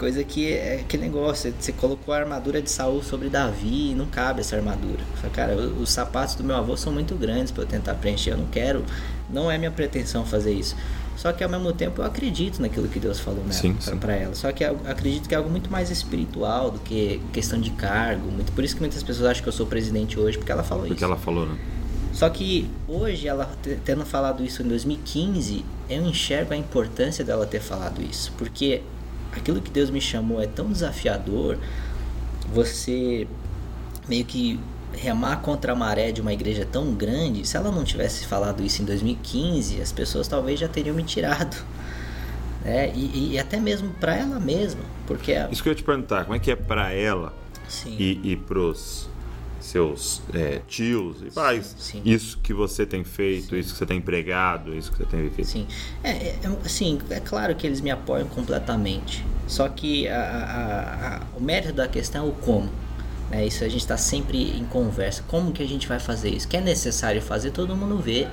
Coisa 0.00 0.24
que 0.24 0.50
é 0.50 0.80
aquele 0.80 1.02
negócio, 1.02 1.52
você 1.60 1.72
colocou 1.72 2.14
a 2.14 2.16
armadura 2.20 2.62
de 2.62 2.70
Saul 2.70 3.02
sobre 3.02 3.28
Davi 3.28 3.90
e 3.90 3.94
não 3.94 4.06
cabe 4.06 4.40
essa 4.40 4.56
armadura. 4.56 5.00
Cara, 5.34 5.54
os 5.54 5.90
sapatos 5.92 6.34
do 6.36 6.42
meu 6.42 6.56
avô 6.56 6.74
são 6.74 6.90
muito 6.90 7.14
grandes 7.14 7.52
para 7.52 7.64
eu 7.64 7.66
tentar 7.68 7.92
preencher, 7.96 8.30
eu 8.30 8.38
não 8.38 8.46
quero, 8.46 8.82
não 9.28 9.50
é 9.50 9.58
minha 9.58 9.70
pretensão 9.70 10.24
fazer 10.24 10.54
isso. 10.54 10.74
Só 11.18 11.30
que 11.34 11.44
ao 11.44 11.50
mesmo 11.50 11.70
tempo 11.74 12.00
eu 12.00 12.06
acredito 12.06 12.62
naquilo 12.62 12.88
que 12.88 12.98
Deus 12.98 13.20
falou 13.20 13.44
sim. 13.50 13.74
pra 14.00 14.14
ela. 14.16 14.34
Só 14.34 14.50
que 14.52 14.64
eu 14.64 14.80
acredito 14.86 15.28
que 15.28 15.34
é 15.34 15.36
algo 15.36 15.50
muito 15.50 15.70
mais 15.70 15.90
espiritual 15.90 16.70
do 16.70 16.78
que 16.78 17.20
questão 17.30 17.60
de 17.60 17.68
cargo. 17.72 18.30
Muito, 18.30 18.52
por 18.52 18.64
isso 18.64 18.74
que 18.74 18.80
muitas 18.80 19.02
pessoas 19.02 19.28
acham 19.32 19.42
que 19.42 19.48
eu 19.50 19.52
sou 19.52 19.66
presidente 19.66 20.18
hoje, 20.18 20.38
porque 20.38 20.50
ela 20.50 20.62
falou 20.62 20.84
Porque 20.86 20.94
isso. 20.96 21.04
ela 21.04 21.18
falou, 21.18 21.44
né? 21.44 21.58
Só 22.14 22.26
que 22.30 22.70
hoje, 22.88 23.28
ela 23.28 23.50
te- 23.62 23.78
tendo 23.84 24.06
falado 24.06 24.42
isso 24.42 24.62
em 24.62 24.66
2015, 24.68 25.62
eu 25.90 26.02
enxergo 26.06 26.54
a 26.54 26.56
importância 26.56 27.22
dela 27.22 27.44
ter 27.44 27.60
falado 27.60 28.00
isso. 28.02 28.32
Porque 28.38 28.80
aquilo 29.38 29.60
que 29.60 29.70
Deus 29.70 29.90
me 29.90 30.00
chamou 30.00 30.40
é 30.40 30.46
tão 30.46 30.70
desafiador, 30.70 31.58
você 32.52 33.26
meio 34.08 34.24
que 34.24 34.58
remar 34.92 35.36
contra 35.36 35.72
a 35.72 35.76
maré 35.76 36.10
de 36.10 36.20
uma 36.20 36.32
igreja 36.32 36.66
tão 36.70 36.92
grande. 36.94 37.46
Se 37.46 37.56
ela 37.56 37.70
não 37.70 37.84
tivesse 37.84 38.26
falado 38.26 38.62
isso 38.64 38.82
em 38.82 38.84
2015, 38.84 39.80
as 39.80 39.92
pessoas 39.92 40.26
talvez 40.26 40.58
já 40.58 40.68
teriam 40.68 40.94
me 40.94 41.02
tirado. 41.02 41.56
Né? 42.62 42.92
E, 42.94 43.32
e 43.32 43.38
até 43.38 43.58
mesmo 43.58 43.88
para 43.98 44.14
ela 44.14 44.38
mesma. 44.38 44.82
Porque. 45.06 45.32
a- 45.32 45.48
Isso 45.50 45.62
que 45.62 45.70
eu 45.70 45.72
ia 45.72 45.76
te 45.76 45.82
perguntar, 45.82 46.24
como 46.24 46.36
é 46.36 46.38
que 46.38 46.50
é 46.50 46.54
pra 46.56 46.92
ela 46.92 47.32
Sim. 47.66 47.96
e, 47.98 48.20
e 48.22 48.36
pros 48.36 49.08
seus 49.70 50.20
é, 50.34 50.60
tios 50.66 51.22
e 51.22 51.30
pais, 51.30 51.74
sim. 51.78 52.02
isso 52.04 52.38
que 52.42 52.52
você 52.52 52.84
tem 52.84 53.04
feito, 53.04 53.54
isso 53.56 53.72
que 53.72 53.78
você 53.78 53.86
tem 53.86 54.00
pregado, 54.00 54.74
isso 54.74 54.90
que 54.90 54.98
você 54.98 55.04
tem 55.04 55.30
feito? 55.30 55.46
Sim. 55.48 55.66
É, 56.02 56.10
é, 56.10 56.38
é, 56.42 56.56
assim, 56.64 56.98
é 57.10 57.20
claro 57.20 57.54
que 57.54 57.66
eles 57.66 57.80
me 57.80 57.90
apoiam 57.90 58.26
completamente. 58.28 59.24
Só 59.46 59.68
que 59.68 60.08
a- 60.08 60.20
a- 60.20 61.16
a- 61.16 61.22
o 61.36 61.40
mérito 61.42 61.72
da 61.72 61.86
questão 61.88 62.26
é 62.26 62.28
o 62.28 62.32
como. 62.32 62.68
Né? 63.30 63.46
Isso 63.46 63.62
a 63.64 63.68
gente 63.68 63.80
está 63.80 63.96
sempre 63.96 64.56
em 64.58 64.64
conversa. 64.64 65.22
Como 65.28 65.52
que 65.52 65.62
a 65.62 65.68
gente 65.68 65.86
vai 65.86 66.00
fazer 66.00 66.30
isso? 66.30 66.48
Que 66.48 66.56
é 66.56 66.60
necessário 66.60 67.22
fazer, 67.22 67.50
todo 67.52 67.76
mundo 67.76 67.98
vê. 67.98 68.26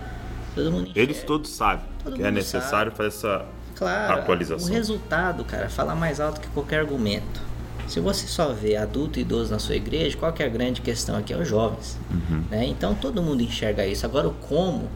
Todo 0.56 0.72
mundo 0.72 0.84
enxerga. 0.90 1.00
Eles 1.00 1.24
todos 1.24 1.52
sabem 1.52 1.86
Todo 2.04 2.16
que 2.16 2.24
é 2.24 2.32
necessário 2.32 2.92
fazer 2.92 3.10
essa 3.10 3.46
Claro, 3.76 4.22
atualização. 4.22 4.68
o 4.68 4.72
resultado, 4.74 5.46
cara, 5.46 5.70
fala 5.70 5.94
mais 5.94 6.20
alto 6.20 6.42
que 6.42 6.48
qualquer 6.48 6.80
argumento. 6.80 7.47
Se 7.88 8.00
você 8.00 8.28
só 8.28 8.52
vê 8.54 8.76
adulto 8.76 9.18
e 9.20 9.22
idoso 9.22 9.52
na 9.52 9.60
sua 9.60 9.76
igreja, 9.76 10.18
qual 10.18 10.32
que 10.34 10.44
é 10.44 10.46
a 10.46 10.50
grande 10.50 10.82
questão 10.82 11.16
aqui? 11.18 11.34
É 11.34 11.38
os 11.38 11.48
jovens. 11.48 11.98
Uhum. 12.12 12.44
Né? 12.52 12.66
Então 12.66 12.94
todo 12.94 13.22
mundo 13.22 13.42
enxerga 13.42 13.86
isso. 13.86 14.06
Agora 14.06 14.28
o 14.28 14.34
como, 14.34 14.90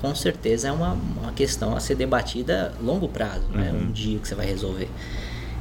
com 0.00 0.14
certeza 0.14 0.68
é 0.68 0.72
uma, 0.72 0.92
uma 1.22 1.32
questão 1.32 1.74
a 1.74 1.80
ser 1.80 1.94
debatida 1.94 2.72
a 2.78 2.82
longo 2.82 3.08
prazo, 3.08 3.42
não 3.52 3.62
é 3.64 3.70
Uhum. 3.70 3.84
um 3.84 3.92
dia 3.92 4.18
que 4.18 4.28
você 4.28 4.34
vai 4.34 4.46
resolver. 4.46 4.88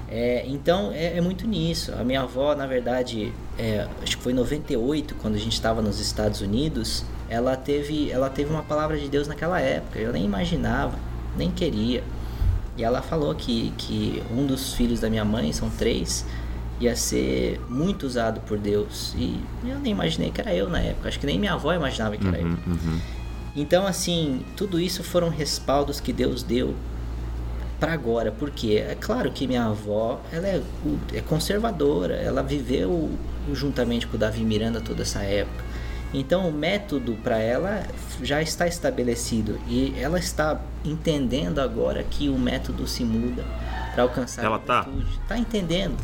É, 0.10 0.44
então 0.48 0.92
é, 0.92 1.18
é 1.18 1.22
muito 1.22 1.48
nisso. 1.48 1.92
A 1.98 2.04
minha 2.04 2.22
avó, 2.22 2.54
na 2.54 2.68
verdade, 2.68 3.32
é, 3.58 3.88
acho 4.04 4.18
que 4.18 4.24
foi 4.24 4.32
em 4.34 4.36
98, 4.36 5.16
quando 5.16 5.36
a 5.36 5.40
gente 5.40 5.54
estava 5.54 5.82
nos 5.82 6.00
Estados 6.00 6.42
Unidos, 6.42 7.04
ela 7.30 7.56
teve, 7.56 8.12
ela 8.12 8.30
teve 8.30 8.52
uma 8.52 8.62
palavra 8.62 8.98
de 8.98 9.08
Deus 9.10 9.28
naquela 9.28 9.60
época. 9.60 9.98
Eu 9.98 10.12
nem 10.12 10.24
imaginava, 10.24 11.00
nem 11.36 11.50
queria. 11.50 12.04
E 12.78 12.84
ela 12.84 13.02
falou 13.02 13.34
que, 13.34 13.72
que 13.78 14.22
um 14.32 14.46
dos 14.46 14.74
filhos 14.74 15.00
da 15.00 15.10
minha 15.10 15.26
mãe, 15.26 15.52
são 15.54 15.70
três, 15.70 16.26
ia 16.84 16.96
ser 16.96 17.60
muito 17.70 18.06
usado 18.06 18.40
por 18.42 18.58
Deus. 18.58 19.14
E 19.18 19.40
eu 19.64 19.80
nem 19.80 19.92
imaginei 19.92 20.32
que 20.32 20.42
era 20.42 20.54
eu 20.54 20.70
na 20.70 20.80
época. 20.80 21.10
Acho 21.10 21.20
que 21.20 21.26
nem 21.26 21.40
minha 21.40 21.54
avó 21.54 21.74
imaginava 21.74 22.18
que 22.18 22.28
era 22.28 22.38
eu. 22.38 22.46
Uhum, 22.46 22.58
uhum. 22.68 23.00
Então, 23.56 23.86
assim, 23.86 24.42
tudo 24.58 24.80
isso 24.80 25.04
foram 25.04 25.30
respaldos 25.30 26.00
que 26.00 26.12
Deus 26.12 26.42
deu 26.42 26.74
para 27.80 27.94
agora, 27.94 28.32
porque 28.32 28.76
é 28.78 28.96
claro 29.00 29.32
que 29.32 29.46
minha 29.46 29.66
avó, 29.66 30.22
ela 30.32 30.48
é, 30.48 30.62
é 31.14 31.22
conservadora, 31.22 32.16
ela 32.16 32.42
viveu 32.42 33.12
juntamente 33.52 34.08
com 34.08 34.16
o 34.16 34.20
Davi 34.20 34.44
Miranda 34.44 34.80
toda 34.80 35.02
essa 35.02 35.22
época. 35.22 35.64
Então, 36.14 36.48
o 36.48 36.52
método 36.52 37.14
para 37.24 37.40
ela 37.40 37.84
já 38.22 38.42
está 38.42 38.68
estabelecido 38.68 39.60
e 39.68 39.94
ela 40.00 40.20
está 40.20 40.62
entendendo 40.86 41.60
agora 41.60 42.04
que 42.04 42.30
o 42.30 42.38
método 42.38 42.88
se 42.88 43.04
muda 43.04 43.44
para 43.94 44.04
alcançar 44.04 44.44
Ela 44.44 44.56
a 44.56 44.60
tá? 44.60 44.88
Tá 45.28 45.38
entendendo? 45.38 45.98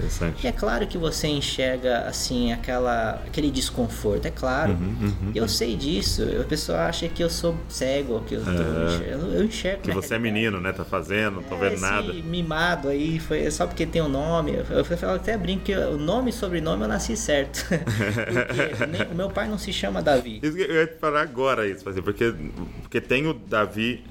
E 0.43 0.47
é 0.47 0.51
claro 0.51 0.85
que 0.87 0.97
você 0.97 1.27
enxerga 1.27 2.01
assim 2.07 2.51
aquela 2.53 3.21
aquele 3.25 3.49
desconforto, 3.51 4.25
é 4.25 4.31
claro. 4.31 4.73
Uhum, 4.73 4.95
uhum. 5.01 5.31
E 5.33 5.37
eu 5.37 5.47
sei 5.47 5.75
disso. 5.75 6.23
A 6.39 6.43
pessoa 6.43 6.79
acha 6.85 7.07
que 7.07 7.23
eu 7.23 7.29
sou 7.29 7.57
cego, 7.67 8.21
que 8.21 8.35
eu, 8.35 8.43
tô 8.43 8.49
É. 8.51 8.85
enxergando, 8.95 9.33
eu 9.35 9.43
enxergo. 9.45 9.81
Que 9.81 9.91
você 9.91 10.13
é 10.13 10.17
realidade. 10.17 10.21
menino, 10.21 10.61
né? 10.61 10.71
Tá 10.71 10.85
fazendo, 10.85 11.35
não 11.37 11.43
tô 11.43 11.55
É, 11.55 11.59
vendo 11.59 11.73
esse 11.73 11.81
nada. 11.81 12.13
mimado 12.13 12.87
aí, 12.89 13.19
foi 13.19 13.49
só 13.51 13.65
porque 13.67 13.85
tem 13.85 14.01
um 14.01 14.09
nome. 14.09 14.53
Eu, 14.53 14.85
eu, 14.85 15.09
até 15.15 15.37
brinco 15.37 15.63
que 15.63 15.75
o 15.75 15.97
nome 15.97 16.29
e 16.29 16.33
sobrenome 16.33 16.83
eu 16.83 16.87
nasci 16.87 17.15
certo. 17.17 17.65
porque 17.69 18.85
nem- 18.85 19.11
o 19.11 19.15
meu 19.15 19.29
pai 19.29 19.47
não 19.47 19.57
se 19.57 19.71
chama 19.73 20.01
Davi, 20.01 20.39
Isso 20.41 20.55
que 20.55 20.61
eu 20.61 20.75
ia 20.75 20.87
te 20.87 20.97
falar 20.99 21.21
agora 21.21 21.67
isso, 21.67 21.87
assim, 21.87 22.01
porque, 22.01 22.33
porque 22.81 23.01
tem 23.01 23.27
o 23.27 23.33
Davi 23.33 24.03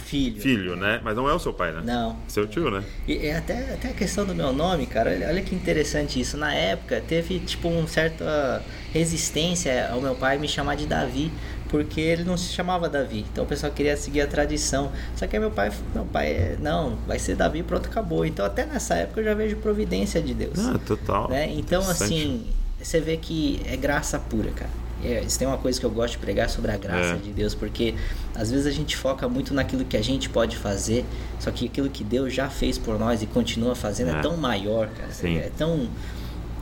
filho. 0.00 0.40
filho, 0.40 0.76
né? 0.76 1.00
Mas 1.02 1.16
não 1.16 1.28
é 1.28 1.34
o 1.34 1.38
seu 1.38 1.52
pai, 1.52 1.72
né? 1.72 1.82
Não. 1.84 2.16
Seu 2.26 2.46
tio, 2.46 2.70
né? 2.70 2.82
E 3.06 3.26
é 3.26 3.36
até, 3.36 3.74
até 3.74 3.88
a 3.88 3.92
questão 3.92 4.24
do 4.24 4.34
meu 4.34 4.52
nome, 4.52 4.86
cara, 4.86 5.10
olha, 5.10 5.42
que 5.42 5.54
interessante 5.54 6.20
isso. 6.20 6.36
Na 6.36 6.54
época 6.54 7.02
teve 7.06 7.38
tipo 7.40 7.68
uma 7.68 7.86
certa 7.86 8.62
resistência 8.92 9.90
ao 9.90 10.00
meu 10.00 10.14
pai 10.14 10.38
me 10.38 10.48
chamar 10.48 10.76
de 10.76 10.86
Davi, 10.86 11.30
porque 11.68 12.00
ele 12.00 12.24
não 12.24 12.36
se 12.36 12.52
chamava 12.52 12.88
Davi. 12.88 13.24
Então 13.32 13.44
o 13.44 13.46
pessoal 13.46 13.72
queria 13.72 13.96
seguir 13.96 14.20
a 14.22 14.26
tradição. 14.26 14.90
Só 15.16 15.26
que 15.26 15.36
aí 15.36 15.40
meu 15.40 15.50
pai, 15.50 15.70
meu 15.94 16.04
pai, 16.04 16.32
é, 16.32 16.56
não, 16.60 16.96
vai 17.06 17.18
ser 17.18 17.36
Davi, 17.36 17.62
pronto, 17.62 17.88
acabou. 17.88 18.26
Então 18.26 18.44
até 18.44 18.66
nessa 18.66 18.94
época 18.94 19.20
eu 19.20 19.24
já 19.24 19.34
vejo 19.34 19.56
providência 19.56 20.20
de 20.20 20.34
Deus. 20.34 20.58
Ah, 20.58 20.78
total. 20.84 21.28
né? 21.30 21.50
Então 21.52 21.82
assim, 21.88 22.46
você 22.80 23.00
vê 23.00 23.16
que 23.16 23.60
é 23.66 23.76
graça 23.76 24.18
pura, 24.18 24.50
cara. 24.50 24.79
É, 25.02 25.22
isso 25.22 25.38
tem 25.38 25.48
uma 25.48 25.56
coisa 25.58 25.78
que 25.80 25.86
eu 25.86 25.90
gosto 25.90 26.12
de 26.12 26.18
pregar 26.18 26.48
sobre 26.50 26.70
a 26.70 26.76
graça 26.76 27.14
É. 27.14 27.16
de 27.16 27.30
Deus, 27.32 27.54
porque 27.54 27.94
às 28.34 28.50
vezes 28.50 28.66
a 28.66 28.70
gente 28.70 28.96
foca 28.96 29.28
muito 29.28 29.54
naquilo 29.54 29.84
que 29.84 29.96
a 29.96 30.02
gente 30.02 30.28
pode 30.28 30.56
fazer, 30.56 31.04
só 31.38 31.50
que 31.50 31.66
aquilo 31.66 31.88
que 31.88 32.04
Deus 32.04 32.32
já 32.34 32.48
fez 32.50 32.76
por 32.78 32.98
nós 32.98 33.22
e 33.22 33.26
continua 33.26 33.74
fazendo 33.74 34.10
é, 34.10 34.18
É. 34.18 34.20
tão 34.22 34.36
maior, 34.36 34.88
cara. 34.88 35.10
Sim. 35.12 35.38
É 35.38 35.50
tão 35.56 35.88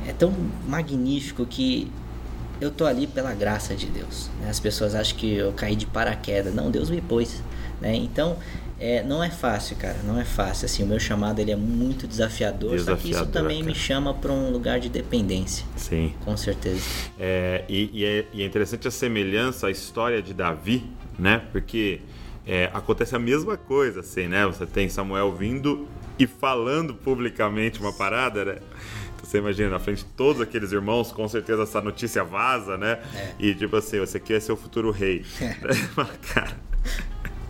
é 0.07 0.12
tão 0.12 0.32
magnífico 0.66 1.45
que 1.45 1.91
eu 2.61 2.70
tô 2.70 2.86
ali 2.86 3.07
pela 3.07 3.34
graça 3.34 3.74
de 3.74 3.86
Deus. 3.86 4.30
Né? 4.41 4.49
As 4.49 4.59
pessoas 4.59 4.95
acham 4.95 5.16
que 5.16 5.34
eu 5.34 5.53
caí 5.53 5.76
de 5.76 5.84
paraquedas. 5.86 6.55
Não, 6.55 6.70
Deus 6.70 6.89
me 6.91 7.01
pôs. 7.01 7.43
Né? 7.80 7.95
Então, 7.97 8.36
é, 8.81 9.03
não 9.03 9.22
é 9.22 9.31
fácil, 9.31 9.76
cara. 9.76 9.97
Não 10.05 10.20
é 10.20 10.24
fácil. 10.24 10.66
Assim, 10.66 10.85
o 10.85 10.87
meu 10.87 11.01
chamado 11.01 11.41
ele 11.41 11.51
é 11.51 11.57
muito 11.57 12.07
desafiador, 12.07 12.76
desafiador 12.76 12.97
só 12.97 13.03
que 13.03 13.11
isso 13.11 13.26
também 13.26 13.59
cara. 13.59 13.70
me 13.70 13.74
chama 13.74 14.14
para 14.14 14.33
um 14.33 14.51
lugar 14.51 14.79
de 14.79 14.89
dependência. 14.89 15.66
Sim. 15.76 16.14
Com 16.24 16.37
certeza. 16.37 16.81
É, 17.18 17.64
e, 17.68 17.91
e, 17.93 18.05
é, 18.05 18.24
e, 18.33 18.43
é, 18.43 18.47
interessante 18.47 18.87
a 18.87 18.91
semelhança, 18.91 19.66
a 19.66 19.70
história 19.70 20.22
de 20.22 20.33
Davi, 20.33 20.85
né? 21.18 21.43
Porque 21.51 22.01
é, 22.47 22.70
acontece 22.72 23.16
a 23.16 23.18
mesma 23.18 23.57
coisa, 23.57 24.01
assim, 24.01 24.29
né? 24.29 24.47
Você 24.47 24.64
tem 24.64 24.89
Samuel 24.89 25.35
vindo 25.35 25.89
e 26.16 26.26
falando 26.26 26.95
publicamente 26.95 27.81
uma 27.81 27.93
parada, 27.93 28.45
né? 28.45 28.59
Então, 29.16 29.29
você 29.29 29.39
imagina, 29.39 29.70
na 29.70 29.81
frente 29.81 29.99
de 29.99 30.11
todos 30.11 30.41
aqueles 30.41 30.70
irmãos, 30.70 31.11
com 31.11 31.26
certeza 31.29 31.64
essa 31.64 31.81
notícia 31.81 32.22
vaza, 32.22 32.79
né? 32.79 33.01
É. 33.12 33.33
E 33.41 33.55
tipo 33.57 33.74
assim, 33.74 33.99
você 33.99 34.18
aqui 34.18 34.35
é 34.35 34.41
seu 34.41 34.57
futuro 34.57 34.93
rei. 34.93 35.24
É. 35.41 36.33
Cara. 36.33 36.68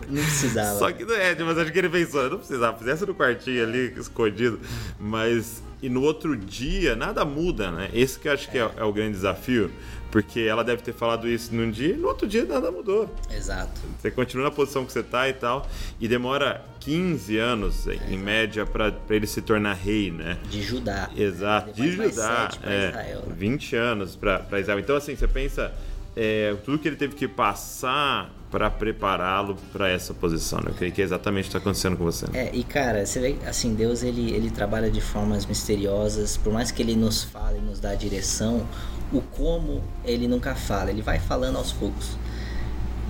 Não 0.09 0.23
precisava. 0.23 0.79
Só 0.79 0.91
que 0.91 1.05
não 1.05 1.15
é, 1.15 1.35
mas 1.35 1.57
acho 1.57 1.71
que 1.71 1.79
ele 1.79 1.89
pensou, 1.89 2.29
não 2.29 2.37
precisava, 2.37 2.77
fizesse 2.77 3.05
no 3.05 3.13
quartinho 3.13 3.63
ali, 3.63 3.93
escondido. 3.97 4.59
Mas, 4.99 5.61
e 5.81 5.89
no 5.89 6.01
outro 6.01 6.35
dia, 6.35 6.95
nada 6.95 7.23
muda, 7.23 7.71
né? 7.71 7.89
Esse 7.93 8.19
que 8.19 8.27
eu 8.27 8.33
acho 8.33 8.49
que 8.49 8.57
é, 8.57 8.69
é 8.77 8.83
o 8.83 8.91
grande 8.91 9.13
desafio. 9.13 9.71
Porque 10.11 10.39
ela 10.39 10.63
deve 10.63 10.81
ter 10.81 10.93
falado 10.93 11.27
isso 11.27 11.53
num 11.53 11.69
dia 11.69 11.93
e 11.93 11.97
no 11.97 12.07
outro 12.07 12.27
dia 12.27 12.43
nada 12.43 12.71
mudou. 12.71 13.13
Exato. 13.29 13.79
Você 13.99 14.09
continua 14.09 14.45
na 14.45 14.51
posição 14.51 14.83
que 14.83 14.91
você 14.91 15.01
está 15.01 15.29
e 15.29 15.33
tal. 15.33 15.67
E 15.99 16.07
demora 16.07 16.65
15 16.79 17.37
anos, 17.37 17.87
é, 17.87 17.93
em 18.09 18.17
média, 18.17 18.65
para 18.65 18.91
ele 19.09 19.27
se 19.27 19.41
tornar 19.41 19.73
rei, 19.73 20.09
né? 20.09 20.39
De 20.49 20.63
Judá. 20.63 21.11
Exato, 21.15 21.73
de 21.73 21.91
Judá. 21.91 22.49
É, 22.63 22.89
Israel, 22.89 23.23
né? 23.27 23.35
20 23.37 23.75
anos 23.75 24.15
para 24.15 24.59
Israel. 24.59 24.79
Então, 24.79 24.95
assim, 24.95 25.15
você 25.15 25.27
pensa 25.27 25.71
é, 26.15 26.55
tudo 26.65 26.79
que 26.79 26.87
ele 26.87 26.97
teve 26.97 27.13
que 27.15 27.27
passar 27.27 28.33
para 28.51 28.69
prepará-lo 28.69 29.55
para 29.71 29.89
essa 29.89 30.13
posição. 30.13 30.59
Né? 30.59 30.67
Eu 30.69 30.73
creio 30.73 30.91
que 30.91 31.01
é 31.01 31.03
exatamente 31.03 31.41
o 31.41 31.45
que 31.45 31.49
está 31.49 31.59
acontecendo 31.59 31.97
com 31.97 32.03
você. 32.03 32.25
É, 32.33 32.49
e 32.53 32.63
cara, 32.63 33.05
você 33.05 33.19
vê, 33.19 33.35
assim, 33.47 33.73
Deus 33.75 34.03
ele, 34.03 34.31
ele 34.31 34.49
trabalha 34.49 34.89
de 34.89 35.01
formas 35.01 35.45
misteriosas, 35.45 36.37
por 36.37 36.51
mais 36.51 36.71
que 36.71 36.81
ele 36.81 36.95
nos 36.95 37.23
fale, 37.23 37.59
nos 37.59 37.79
dá 37.79 37.93
direção, 37.93 38.65
o 39.11 39.21
como 39.21 39.83
ele 40.03 40.27
nunca 40.27 40.55
fala, 40.55 40.89
ele 40.89 41.01
vai 41.01 41.19
falando 41.19 41.57
aos 41.57 41.71
poucos. 41.71 42.17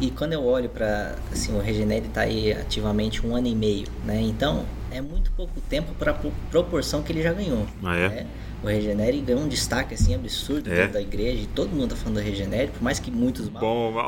E 0.01 0.11
quando 0.11 0.33
eu 0.33 0.45
olho 0.45 0.69
para 0.69 1.15
assim, 1.31 1.53
o 1.55 1.59
Regenere 1.59 2.07
está 2.07 2.21
aí 2.21 2.53
ativamente 2.53 3.25
um 3.25 3.35
ano 3.35 3.47
e 3.47 3.55
meio, 3.55 3.87
né? 4.05 4.21
Então 4.21 4.65
é 4.91 5.01
muito 5.01 5.29
pouco 5.31 5.59
tempo 5.61 5.93
para 5.93 6.11
a 6.11 6.15
proporção 6.49 7.03
que 7.03 7.11
ele 7.11 7.21
já 7.21 7.33
ganhou. 7.33 7.65
Ah, 7.83 7.97
é? 7.97 8.09
Né? 8.09 8.27
O 8.63 8.67
Regenere 8.67 9.21
ganhou 9.21 9.41
um 9.41 9.47
destaque 9.47 9.93
assim 9.93 10.13
absurdo 10.13 10.71
é. 10.71 10.75
dentro 10.75 10.93
da 10.93 11.01
igreja 11.01 11.43
e 11.43 11.47
todo 11.47 11.69
mundo 11.69 11.91
tá 11.91 11.95
falando 11.95 12.15
do 12.15 12.21
Regenere, 12.21 12.67
por 12.67 12.81
mais 12.81 12.99
que 12.99 13.09
muitos 13.09 13.49
mal. 13.49 13.61
Bom, 13.61 13.91
mal. 13.91 14.07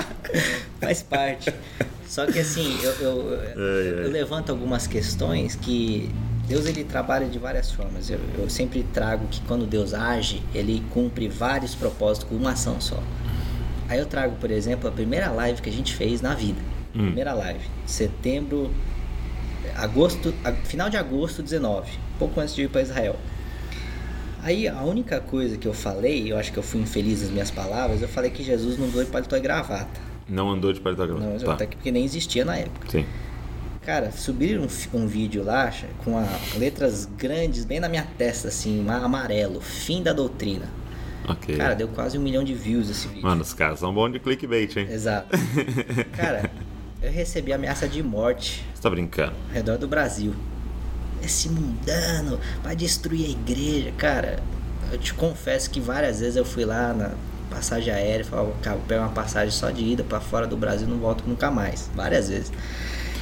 Faz 0.80 1.02
parte. 1.02 1.52
Só 2.06 2.26
que 2.26 2.38
assim, 2.38 2.78
eu, 2.82 2.92
eu, 2.92 3.40
é, 3.40 4.04
eu 4.04 4.10
levanto 4.10 4.50
algumas 4.50 4.86
questões 4.86 5.54
que 5.54 6.10
Deus 6.46 6.66
ele 6.66 6.82
trabalha 6.82 7.26
de 7.26 7.38
várias 7.38 7.70
formas. 7.70 8.10
Eu, 8.10 8.18
eu, 8.36 8.50
sempre 8.50 8.82
trago 8.92 9.26
que 9.28 9.40
quando 9.42 9.64
Deus 9.64 9.94
age, 9.94 10.42
ele 10.52 10.82
cumpre 10.90 11.28
vários 11.28 11.74
propósitos 11.76 12.28
com 12.28 12.34
uma 12.34 12.50
ação 12.52 12.80
só. 12.80 13.00
Aí 13.88 13.98
eu 13.98 14.06
trago, 14.06 14.34
por 14.36 14.50
exemplo, 14.50 14.88
a 14.88 14.92
primeira 14.92 15.30
live 15.30 15.62
que 15.62 15.70
a 15.70 15.72
gente 15.72 15.94
fez 15.94 16.20
na 16.20 16.34
vida. 16.34 16.60
Hum. 16.94 17.04
Primeira 17.04 17.32
live, 17.32 17.64
setembro, 17.86 18.72
agosto, 19.76 20.34
final 20.64 20.90
de 20.90 20.96
agosto 20.96 21.42
19, 21.42 21.92
pouco 22.18 22.40
antes 22.40 22.54
de 22.54 22.62
ir 22.62 22.68
para 22.68 22.82
Israel. 22.82 23.16
Aí 24.42 24.66
a 24.66 24.82
única 24.82 25.20
coisa 25.20 25.56
que 25.56 25.68
eu 25.68 25.74
falei, 25.74 26.32
eu 26.32 26.38
acho 26.38 26.52
que 26.52 26.58
eu 26.58 26.62
fui 26.62 26.80
infeliz 26.80 27.22
nas 27.22 27.30
minhas 27.30 27.50
palavras, 27.50 28.00
eu 28.00 28.08
falei 28.08 28.30
que 28.30 28.42
Jesus 28.42 28.78
não 28.78 28.86
andou 28.86 29.04
de 29.04 29.10
paletó 29.10 29.36
e 29.36 29.40
gravata. 29.40 30.00
Não 30.28 30.50
andou 30.50 30.72
de 30.72 30.80
paletó 30.80 31.04
e 31.04 31.08
gravata. 31.08 31.26
Não, 31.26 31.38
tá. 31.38 31.52
até 31.52 31.66
porque 31.66 31.90
nem 31.90 32.04
existia 32.04 32.44
na 32.44 32.56
época. 32.56 32.88
Sim. 32.90 33.04
Cara, 33.82 34.10
subiram 34.12 34.62
um, 34.62 34.98
um, 34.98 35.06
vídeo 35.06 35.42
lá 35.42 35.72
com 36.04 36.16
a, 36.16 36.26
letras 36.56 37.06
grandes 37.06 37.64
bem 37.64 37.80
na 37.80 37.88
minha 37.88 38.06
testa, 38.16 38.48
assim, 38.48 38.86
amarelo, 38.88 39.60
fim 39.60 40.02
da 40.02 40.12
doutrina. 40.12 40.66
Ok. 41.28 41.56
Cara, 41.56 41.74
deu 41.74 41.88
quase 41.88 42.18
um 42.18 42.20
milhão 42.20 42.44
de 42.44 42.54
views 42.54 42.88
esse 42.90 43.08
vídeo. 43.08 43.22
Mano, 43.22 43.42
os 43.42 43.54
caras 43.54 43.80
são 43.80 43.92
bons 43.92 44.12
de 44.12 44.18
clickbait, 44.18 44.76
hein? 44.76 44.86
Exato. 44.90 45.28
Cara, 46.16 46.50
eu 47.02 47.10
recebi 47.10 47.52
ameaça 47.52 47.88
de 47.88 48.02
morte. 48.02 48.64
Você 48.74 48.82
tá 48.82 48.90
brincando? 48.90 49.32
Ao 49.48 49.54
redor 49.54 49.78
do 49.78 49.88
Brasil. 49.88 50.34
Esse 51.22 51.48
mundano 51.48 52.38
vai 52.62 52.74
destruir 52.74 53.26
a 53.26 53.28
igreja. 53.30 53.92
Cara, 53.96 54.42
eu 54.90 54.98
te 54.98 55.14
confesso 55.14 55.70
que 55.70 55.80
várias 55.80 56.20
vezes 56.20 56.36
eu 56.36 56.44
fui 56.44 56.64
lá 56.64 56.92
na 56.92 57.12
passagem 57.50 57.92
aérea 57.92 58.22
e 58.22 58.24
falava, 58.24 58.52
cara, 58.62 58.78
pego 58.86 59.02
uma 59.02 59.10
passagem 59.10 59.50
só 59.50 59.70
de 59.70 59.82
ida 59.82 60.04
para 60.04 60.20
fora 60.20 60.46
do 60.46 60.56
Brasil 60.56 60.86
não 60.86 60.98
volto 60.98 61.24
nunca 61.26 61.50
mais. 61.50 61.90
Várias 61.94 62.28
vezes. 62.28 62.52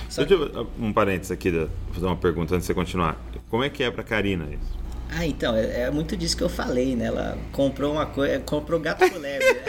Só 0.09 0.25
Deixa 0.25 0.43
eu, 0.43 0.69
um 0.79 0.93
parênteses 0.93 1.31
aqui, 1.31 1.51
vou 1.51 1.69
fazer 1.93 2.07
uma 2.07 2.17
pergunta 2.17 2.55
antes 2.55 2.67
de 2.67 2.73
você 2.73 2.75
continuar. 2.75 3.21
Como 3.51 3.65
é 3.65 3.71
que 3.71 3.83
é 3.83 3.91
pra 3.91 4.03
Karina 4.03 4.45
isso? 4.47 4.79
Ah, 5.11 5.27
então, 5.27 5.57
é, 5.57 5.83
é 5.83 5.91
muito 5.91 6.17
disso 6.17 6.37
que 6.37 6.43
eu 6.43 6.49
falei, 6.49 6.95
né? 6.95 7.07
Ela 7.07 7.39
comprou 7.53 7.93
uma 7.93 8.07
coisa, 8.07 8.39
comprou 8.41 8.79
gato 8.79 9.09
por 9.09 9.19
leve, 9.19 9.45
né? 9.45 9.61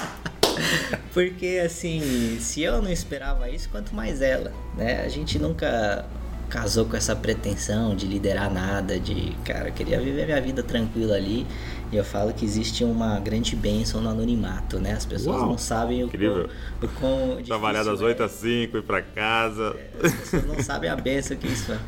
Porque, 1.12 1.60
assim, 1.64 2.38
se 2.40 2.62
eu 2.62 2.80
não 2.80 2.90
esperava 2.90 3.48
isso, 3.50 3.68
quanto 3.68 3.94
mais 3.94 4.22
ela, 4.22 4.52
né? 4.76 5.02
A 5.02 5.08
gente 5.08 5.38
nunca 5.38 6.04
casou 6.50 6.84
com 6.84 6.96
essa 6.96 7.14
pretensão 7.14 7.94
de 7.94 8.06
liderar 8.06 8.52
nada, 8.52 8.98
de, 8.98 9.32
cara, 9.44 9.68
eu 9.68 9.72
queria 9.72 10.00
viver 10.00 10.26
minha 10.26 10.40
vida 10.40 10.62
tranquila 10.62 11.14
ali. 11.14 11.46
E 11.92 11.96
eu 11.96 12.04
falo 12.04 12.32
que 12.32 12.44
existe 12.44 12.84
uma 12.84 13.18
grande 13.18 13.56
bênção 13.56 14.00
no 14.00 14.10
anonimato, 14.10 14.78
né? 14.78 14.92
As 14.92 15.04
pessoas 15.04 15.38
Uau, 15.38 15.46
não 15.48 15.58
sabem 15.58 16.04
o 16.04 16.06
incrível. 16.06 16.48
quão, 17.00 17.38
o 17.38 17.42
Trabalhar 17.42 17.82
das 17.82 18.00
8 18.00 18.22
às 18.22 18.30
5, 18.32 18.76
ir 18.76 18.82
para 18.82 19.02
casa. 19.02 19.76
É, 19.76 20.06
as 20.06 20.12
pessoas 20.12 20.46
não 20.46 20.62
sabem 20.62 20.88
a 20.88 20.94
bênção 20.94 21.36
que 21.36 21.48
isso 21.48 21.72
é. 21.72 21.78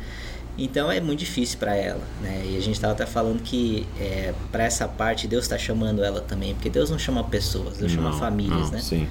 Então 0.57 0.91
é 0.91 0.99
muito 0.99 1.19
difícil 1.19 1.57
para 1.57 1.75
ela, 1.75 2.01
né? 2.21 2.43
E 2.45 2.57
a 2.57 2.61
gente 2.61 2.75
estava 2.75 2.93
até 2.93 3.05
falando 3.05 3.41
que 3.41 3.87
é, 3.99 4.33
para 4.51 4.63
essa 4.63 4.87
parte 4.87 5.27
Deus 5.27 5.45
está 5.45 5.57
chamando 5.57 6.03
ela 6.03 6.21
também, 6.21 6.53
porque 6.53 6.69
Deus 6.69 6.89
não 6.91 6.99
chama 6.99 7.23
pessoas, 7.23 7.77
Deus 7.77 7.95
não, 7.95 8.03
chama 8.03 8.19
famílias, 8.19 8.65
não, 8.65 8.71
né? 8.71 8.79
Sim. 8.79 9.07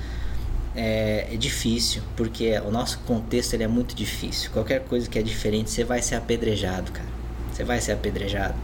É, 0.75 1.29
é, 1.31 1.37
difícil, 1.37 2.03
porque 2.17 2.59
o 2.61 2.71
nosso 2.71 2.99
contexto 3.01 3.53
ele 3.53 3.63
é 3.63 3.69
muito 3.69 3.95
difícil. 3.95 4.51
Qualquer 4.51 4.81
coisa 4.85 5.09
que 5.09 5.19
é 5.19 5.23
diferente, 5.23 5.71
você 5.71 5.85
vai 5.85 6.01
ser 6.01 6.15
apedrejado, 6.15 6.93
cara. 6.93 7.09
Você 7.53 7.63
vai 7.63 7.81
ser 7.81 7.93
apedrejado. 7.93 8.55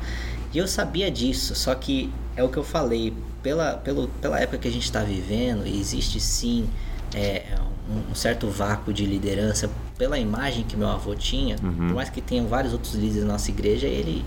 E 0.52 0.58
eu 0.58 0.66
sabia 0.66 1.10
disso, 1.10 1.54
só 1.54 1.74
que 1.74 2.10
é 2.34 2.42
o 2.42 2.48
que 2.48 2.56
eu 2.56 2.64
falei, 2.64 3.12
pela, 3.42 3.74
pelo, 3.74 4.08
pela 4.08 4.40
época 4.40 4.58
que 4.58 4.68
a 4.68 4.70
gente 4.70 4.84
está 4.84 5.02
vivendo, 5.02 5.66
existe 5.66 6.18
sim 6.18 6.68
é, 7.14 7.44
um, 7.90 8.12
um, 8.12 8.14
certo 8.14 8.48
vácuo 8.48 8.92
de 8.92 9.04
liderança 9.04 9.70
pela 9.98 10.18
imagem 10.18 10.64
que 10.64 10.76
meu 10.76 10.88
avô 10.88 11.14
tinha, 11.14 11.56
uhum. 11.62 11.88
por 11.88 11.94
mais 11.94 12.08
que 12.08 12.22
tenha 12.22 12.42
vários 12.44 12.72
outros 12.72 12.94
líderes 12.94 13.24
na 13.24 13.32
nossa 13.32 13.50
igreja, 13.50 13.86
ele, 13.86 14.24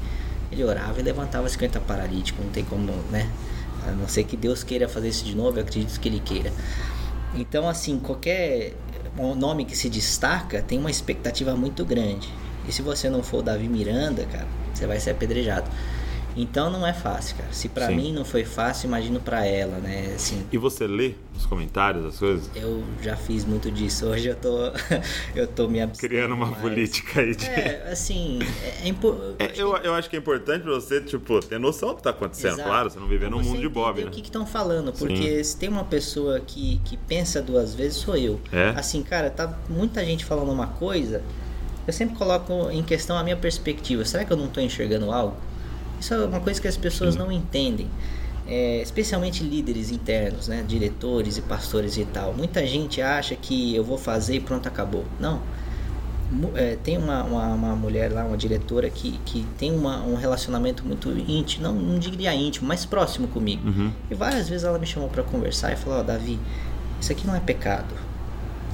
ele 0.51 0.63
orava 0.63 0.99
e 0.99 1.03
levantava 1.03 1.49
50 1.49 1.79
paralíticos, 1.79 2.43
não 2.43 2.51
tem 2.51 2.63
como, 2.63 2.91
né? 3.09 3.29
A 3.87 3.91
não 3.91 4.07
ser 4.07 4.23
que 4.25 4.37
Deus 4.37 4.63
queira 4.63 4.87
fazer 4.87 5.09
isso 5.09 5.25
de 5.25 5.35
novo, 5.35 5.57
eu 5.57 5.63
acredito 5.63 5.99
que 5.99 6.07
Ele 6.07 6.19
queira. 6.19 6.53
Então, 7.33 7.67
assim, 7.67 7.99
qualquer 7.99 8.73
nome 9.37 9.65
que 9.65 9.75
se 9.75 9.89
destaca 9.89 10.61
tem 10.61 10.77
uma 10.77 10.91
expectativa 10.91 11.55
muito 11.55 11.85
grande. 11.85 12.29
E 12.67 12.71
se 12.71 12.81
você 12.81 13.09
não 13.09 13.23
for 13.23 13.39
o 13.39 13.41
Davi 13.41 13.67
Miranda, 13.67 14.25
cara, 14.25 14.47
você 14.73 14.85
vai 14.85 14.99
ser 14.99 15.11
apedrejado. 15.11 15.69
Então 16.35 16.69
não 16.69 16.85
é 16.85 16.93
fácil, 16.93 17.37
cara. 17.37 17.51
Se 17.51 17.67
para 17.69 17.89
mim 17.89 18.13
não 18.13 18.23
foi 18.23 18.43
fácil, 18.43 18.87
imagino 18.87 19.19
para 19.19 19.45
ela, 19.45 19.77
né? 19.77 20.13
Assim, 20.15 20.45
e 20.51 20.57
você 20.57 20.87
lê 20.87 21.13
os 21.35 21.45
comentários, 21.45 22.05
as 22.05 22.17
coisas? 22.17 22.49
Eu 22.55 22.83
já 23.01 23.15
fiz 23.15 23.45
muito 23.45 23.71
disso. 23.71 24.07
Hoje 24.07 24.29
eu 24.29 24.35
tô 24.35 24.71
eu 25.35 25.47
tô 25.47 25.67
me 25.67 25.85
criando 25.87 26.33
uma 26.33 26.47
mais. 26.47 26.61
política 26.61 27.21
aí 27.21 27.35
de 27.35 27.45
É, 27.45 27.89
assim, 27.91 28.39
é, 28.63 28.85
é, 28.85 28.87
impo... 28.87 29.17
é 29.39 29.51
eu, 29.55 29.75
eu 29.77 29.93
acho 29.93 30.09
que 30.09 30.15
é 30.15 30.19
importante 30.19 30.63
você, 30.63 31.01
tipo, 31.01 31.39
ter 31.41 31.59
noção 31.59 31.89
do 31.89 31.95
que 31.95 32.03
tá 32.03 32.11
acontecendo. 32.11 32.53
Exato. 32.53 32.69
Claro, 32.69 32.89
você 32.89 32.99
não 32.99 33.07
viver 33.07 33.29
num 33.29 33.41
mundo 33.41 33.59
de 33.59 33.69
Bob, 33.69 34.01
né? 34.01 34.07
O 34.07 34.11
que 34.11 34.21
estão 34.21 34.45
falando? 34.45 34.93
Porque 34.93 35.37
Sim. 35.37 35.43
se 35.43 35.57
tem 35.57 35.69
uma 35.69 35.83
pessoa 35.83 36.39
que, 36.39 36.79
que 36.85 36.95
pensa 36.97 37.41
duas 37.41 37.73
vezes, 37.73 37.97
sou 37.97 38.15
eu. 38.15 38.39
É? 38.51 38.69
Assim, 38.69 39.03
cara, 39.03 39.29
tá 39.29 39.53
muita 39.69 40.03
gente 40.05 40.23
falando 40.23 40.51
uma 40.51 40.67
coisa, 40.67 41.21
eu 41.85 41.93
sempre 41.93 42.15
coloco 42.15 42.69
em 42.71 42.83
questão 42.83 43.17
a 43.17 43.23
minha 43.23 43.37
perspectiva. 43.37 44.05
Será 44.05 44.23
que 44.23 44.31
eu 44.31 44.37
não 44.37 44.47
tô 44.47 44.61
enxergando 44.61 45.11
algo? 45.11 45.35
Isso 46.01 46.15
é 46.15 46.25
uma 46.25 46.39
coisa 46.39 46.59
que 46.59 46.67
as 46.67 46.75
pessoas 46.75 47.15
não 47.15 47.31
entendem. 47.31 47.87
É, 48.47 48.81
especialmente 48.81 49.43
líderes 49.43 49.91
internos, 49.91 50.47
né? 50.47 50.65
diretores 50.67 51.37
e 51.37 51.41
pastores 51.43 51.95
e 51.95 52.03
tal. 52.05 52.33
Muita 52.33 52.65
gente 52.65 52.99
acha 53.01 53.35
que 53.35 53.75
eu 53.75 53.83
vou 53.83 53.99
fazer 53.99 54.35
e 54.35 54.39
pronto, 54.39 54.67
acabou. 54.67 55.05
Não. 55.19 55.41
É, 56.55 56.77
tem 56.83 56.97
uma, 56.97 57.23
uma, 57.23 57.47
uma, 57.49 57.75
mulher 57.75 58.11
lá, 58.11 58.23
uma 58.23 58.37
diretora, 58.37 58.89
que, 58.89 59.19
que 59.25 59.45
tem 59.57 59.71
uma, 59.71 60.01
um 60.01 60.15
relacionamento 60.15 60.83
muito 60.83 61.09
íntimo, 61.09 61.63
não, 61.63 61.73
não 61.73 61.99
diria 61.99 62.33
íntimo, 62.33 62.67
mas 62.67 62.85
próximo 62.85 63.27
comigo. 63.27 63.67
Uhum. 63.67 63.91
E 64.09 64.15
várias 64.15 64.49
vezes 64.49 64.63
ela 64.63 64.79
me 64.79 64.87
chamou 64.87 65.09
para 65.09 65.23
conversar 65.23 65.73
e 65.73 65.75
falou: 65.75 65.99
oh, 65.99 66.03
Davi, 66.03 66.39
isso 67.01 67.11
aqui 67.11 67.27
não 67.27 67.35
é 67.35 67.39
pecado, 67.41 67.93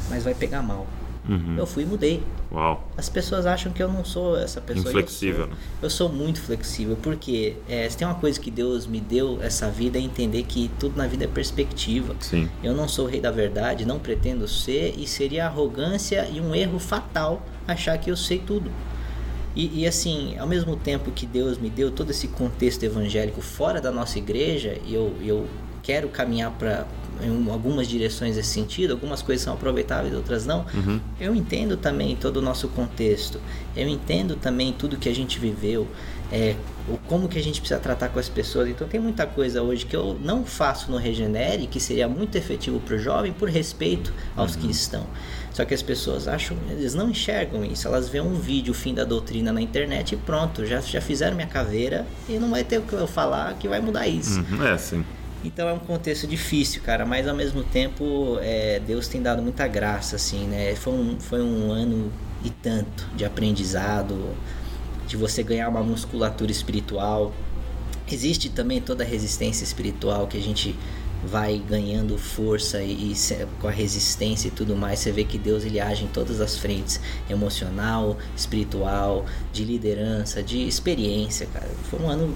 mas 0.08 0.24
vai 0.24 0.36
pegar 0.36 0.62
mal. 0.62 0.86
Uhum. 1.28 1.56
Eu 1.58 1.66
fui 1.66 1.84
e 1.84 1.86
mudei. 1.86 2.24
Uau. 2.52 2.88
As 2.98 3.10
pessoas 3.10 3.46
acham 3.46 3.72
que 3.72 3.84
eu 3.84 3.88
não 3.90 4.06
sou 4.06 4.38
essa 4.38 4.62
pessoa. 4.62 4.86
e 4.86 4.88
eu 4.88 4.92
Inflexível, 4.92 5.46
sou. 5.46 5.48
né? 5.48 5.56
Eu 5.82 5.90
sou 5.90 6.10
muito 6.10 6.42
flexível, 6.42 6.98
porque 7.02 7.56
é, 7.68 7.90
se 7.90 7.98
tem 7.98 8.08
uma 8.08 8.16
coisa 8.16 8.40
que 8.40 8.50
Deus 8.50 8.88
me 8.88 9.02
deu 9.02 9.40
essa 9.42 9.70
vida 9.70 9.98
é 9.98 10.02
entender 10.02 10.44
que 10.44 10.72
tudo 10.80 10.98
na 10.98 11.08
vida 11.08 11.26
é 11.26 11.28
perspectiva. 11.28 12.16
Sim. 12.20 12.50
Eu 12.64 12.74
não 12.74 12.88
sou 12.88 13.06
o 13.06 13.10
rei 13.10 13.20
da 13.20 13.32
verdade, 13.32 13.86
não 13.86 14.00
pretendo 14.00 14.48
ser, 14.48 14.96
e 14.98 15.06
seria 15.06 15.46
arrogância 15.46 16.28
e 16.32 16.40
um 16.40 16.56
erro 16.56 16.80
fatal 16.80 17.42
achar 17.68 17.98
que 17.98 18.10
eu 18.10 18.16
sei 18.16 18.40
tudo. 18.40 18.72
E, 19.56 19.82
e, 19.82 19.88
assim, 19.88 20.38
ao 20.38 20.46
mesmo 20.46 20.76
tempo 20.76 21.10
que 21.10 21.26
Deus 21.26 21.58
me 21.58 21.70
deu 21.70 21.90
todo 21.90 22.12
esse 22.12 22.28
contexto 22.28 22.84
evangélico 22.84 23.42
fora 23.42 23.82
da 23.82 23.92
nossa 23.92 24.20
igreja, 24.20 24.78
e 24.86 24.94
eu, 24.94 25.16
eu 25.20 25.48
quero 25.82 26.08
caminhar 26.10 26.52
para 26.52 26.86
em 27.22 27.50
algumas 27.50 27.88
direções 27.88 28.36
nesse 28.36 28.50
sentido, 28.50 28.92
algumas 28.92 29.22
coisas 29.22 29.44
são 29.44 29.54
aproveitáveis, 29.54 30.14
outras 30.14 30.46
não. 30.46 30.66
Uhum. 30.74 31.00
Eu 31.20 31.36
entendo 31.36 31.78
também 31.78 32.16
todo 32.16 32.38
o 32.38 32.42
nosso 32.42 32.68
contexto, 32.70 33.40
eu 33.76 33.88
entendo 33.88 34.36
também 34.36 34.74
tudo 34.74 34.98
que 34.98 35.10
a 35.10 35.16
gente 35.16 35.40
viveu, 35.40 35.88
é, 36.32 36.56
o 36.90 36.98
como 36.98 37.28
que 37.28 37.38
a 37.38 37.44
gente 37.44 37.60
precisa 37.60 37.80
tratar 37.80 38.10
com 38.10 38.20
as 38.20 38.30
pessoas. 38.30 38.70
Então 38.70 38.88
tem 38.88 39.00
muita 39.00 39.26
coisa 39.26 39.62
hoje 39.62 39.86
que 39.86 39.96
eu 39.96 40.18
não 40.22 40.46
faço 40.46 40.92
no 40.92 40.98
Regenere, 40.98 41.68
que 41.68 41.80
seria 41.80 42.08
muito 42.08 42.36
efetivo 42.38 42.80
para 42.80 42.96
o 42.96 43.00
jovem, 43.00 43.32
por 43.32 43.50
respeito 43.50 44.14
aos 44.36 44.56
que 44.56 44.70
estão. 44.70 45.06
Só 45.54 45.66
que 45.66 45.74
as 45.74 45.82
pessoas 45.82 46.28
acham, 46.28 46.56
eles 46.70 46.94
não 46.94 47.10
enxergam 47.10 47.66
isso. 47.66 47.88
Elas 47.88 48.08
veem 48.08 48.24
um 48.24 48.36
vídeo, 48.36 48.72
o 48.72 48.76
fim 48.76 48.94
da 48.94 49.04
doutrina 49.04 49.52
na 49.52 49.60
internet 49.60 50.14
e 50.14 50.16
pronto, 50.18 50.66
já, 50.66 50.80
já 50.82 51.02
fizeram 51.02 51.36
minha 51.36 51.48
caveira 51.48 52.06
e 52.30 52.38
não 52.38 52.52
vai 52.52 52.64
ter 52.64 52.78
o 52.78 52.84
que 52.84 52.94
eu 52.94 53.08
falar 53.08 53.56
que 53.56 53.68
vai 53.68 53.82
mudar 53.82 54.08
isso. 54.08 54.40
Uhum, 54.52 54.68
É, 54.68 54.78
sim. 54.78 55.04
Então 55.44 55.70
é 55.70 55.74
um 55.74 55.80
contexto 55.80 56.26
difícil, 56.26 56.82
cara, 56.82 57.06
mas 57.06 57.28
ao 57.28 57.36
mesmo 57.36 57.64
tempo 57.64 58.38
é, 58.42 58.80
Deus 58.80 59.08
tem 59.08 59.22
dado 59.22 59.42
muita 59.42 59.68
graça, 59.68 60.16
assim, 60.16 60.48
né? 60.48 60.76
Foi 60.76 60.94
um, 60.94 61.20
foi 61.20 61.42
um 61.42 61.72
ano 61.72 62.12
e 62.44 62.50
tanto 62.50 63.08
de 63.16 63.24
aprendizado, 63.24 64.36
de 65.08 65.16
você 65.16 65.44
ganhar 65.44 65.70
uma 65.70 65.84
musculatura 65.84 66.52
espiritual. 66.52 67.34
Existe 68.12 68.50
também 68.50 68.82
toda 68.82 69.04
a 69.04 69.08
resistência 69.08 69.64
espiritual 69.64 70.28
que 70.28 70.38
a 70.38 70.42
gente 70.42 70.76
vai 71.24 71.58
ganhando 71.58 72.18
força 72.18 72.82
e, 72.82 73.12
e 73.12 73.16
com 73.60 73.68
a 73.68 73.72
resistência 73.72 74.48
e 74.48 74.52
tudo 74.52 74.76
mais, 74.76 75.00
você 75.00 75.12
vê 75.12 75.24
que 75.24 75.38
Deus 75.38 75.66
ele 75.66 75.80
age 75.80 76.06
em 76.06 76.08
todas 76.08 76.40
as 76.40 76.58
frentes, 76.58 77.00
emocional, 77.30 78.18
espiritual, 78.36 79.26
de 79.52 79.64
liderança, 79.66 80.44
de 80.44 80.68
experiência, 80.68 81.48
cara. 81.48 81.68
Foi 81.90 82.00
um 82.00 82.10
ano 82.10 82.36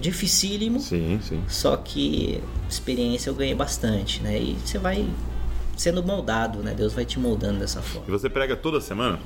dificílimo, 0.00 0.80
Sim, 0.80 1.20
sim. 1.22 1.42
só 1.48 1.76
que 1.76 2.42
experiência 2.68 3.30
eu 3.30 3.34
ganhei 3.34 3.54
bastante, 3.54 4.22
né? 4.22 4.38
E 4.38 4.56
você 4.64 4.78
vai 4.78 5.08
sendo 5.76 6.02
moldado, 6.02 6.58
né? 6.62 6.74
Deus 6.74 6.92
vai 6.92 7.04
te 7.04 7.18
moldando 7.18 7.60
dessa 7.60 7.80
E 7.80 7.82
forma. 7.82 8.06
você 8.08 8.28
prega 8.28 8.56
toda 8.56 8.80
semana? 8.80 9.18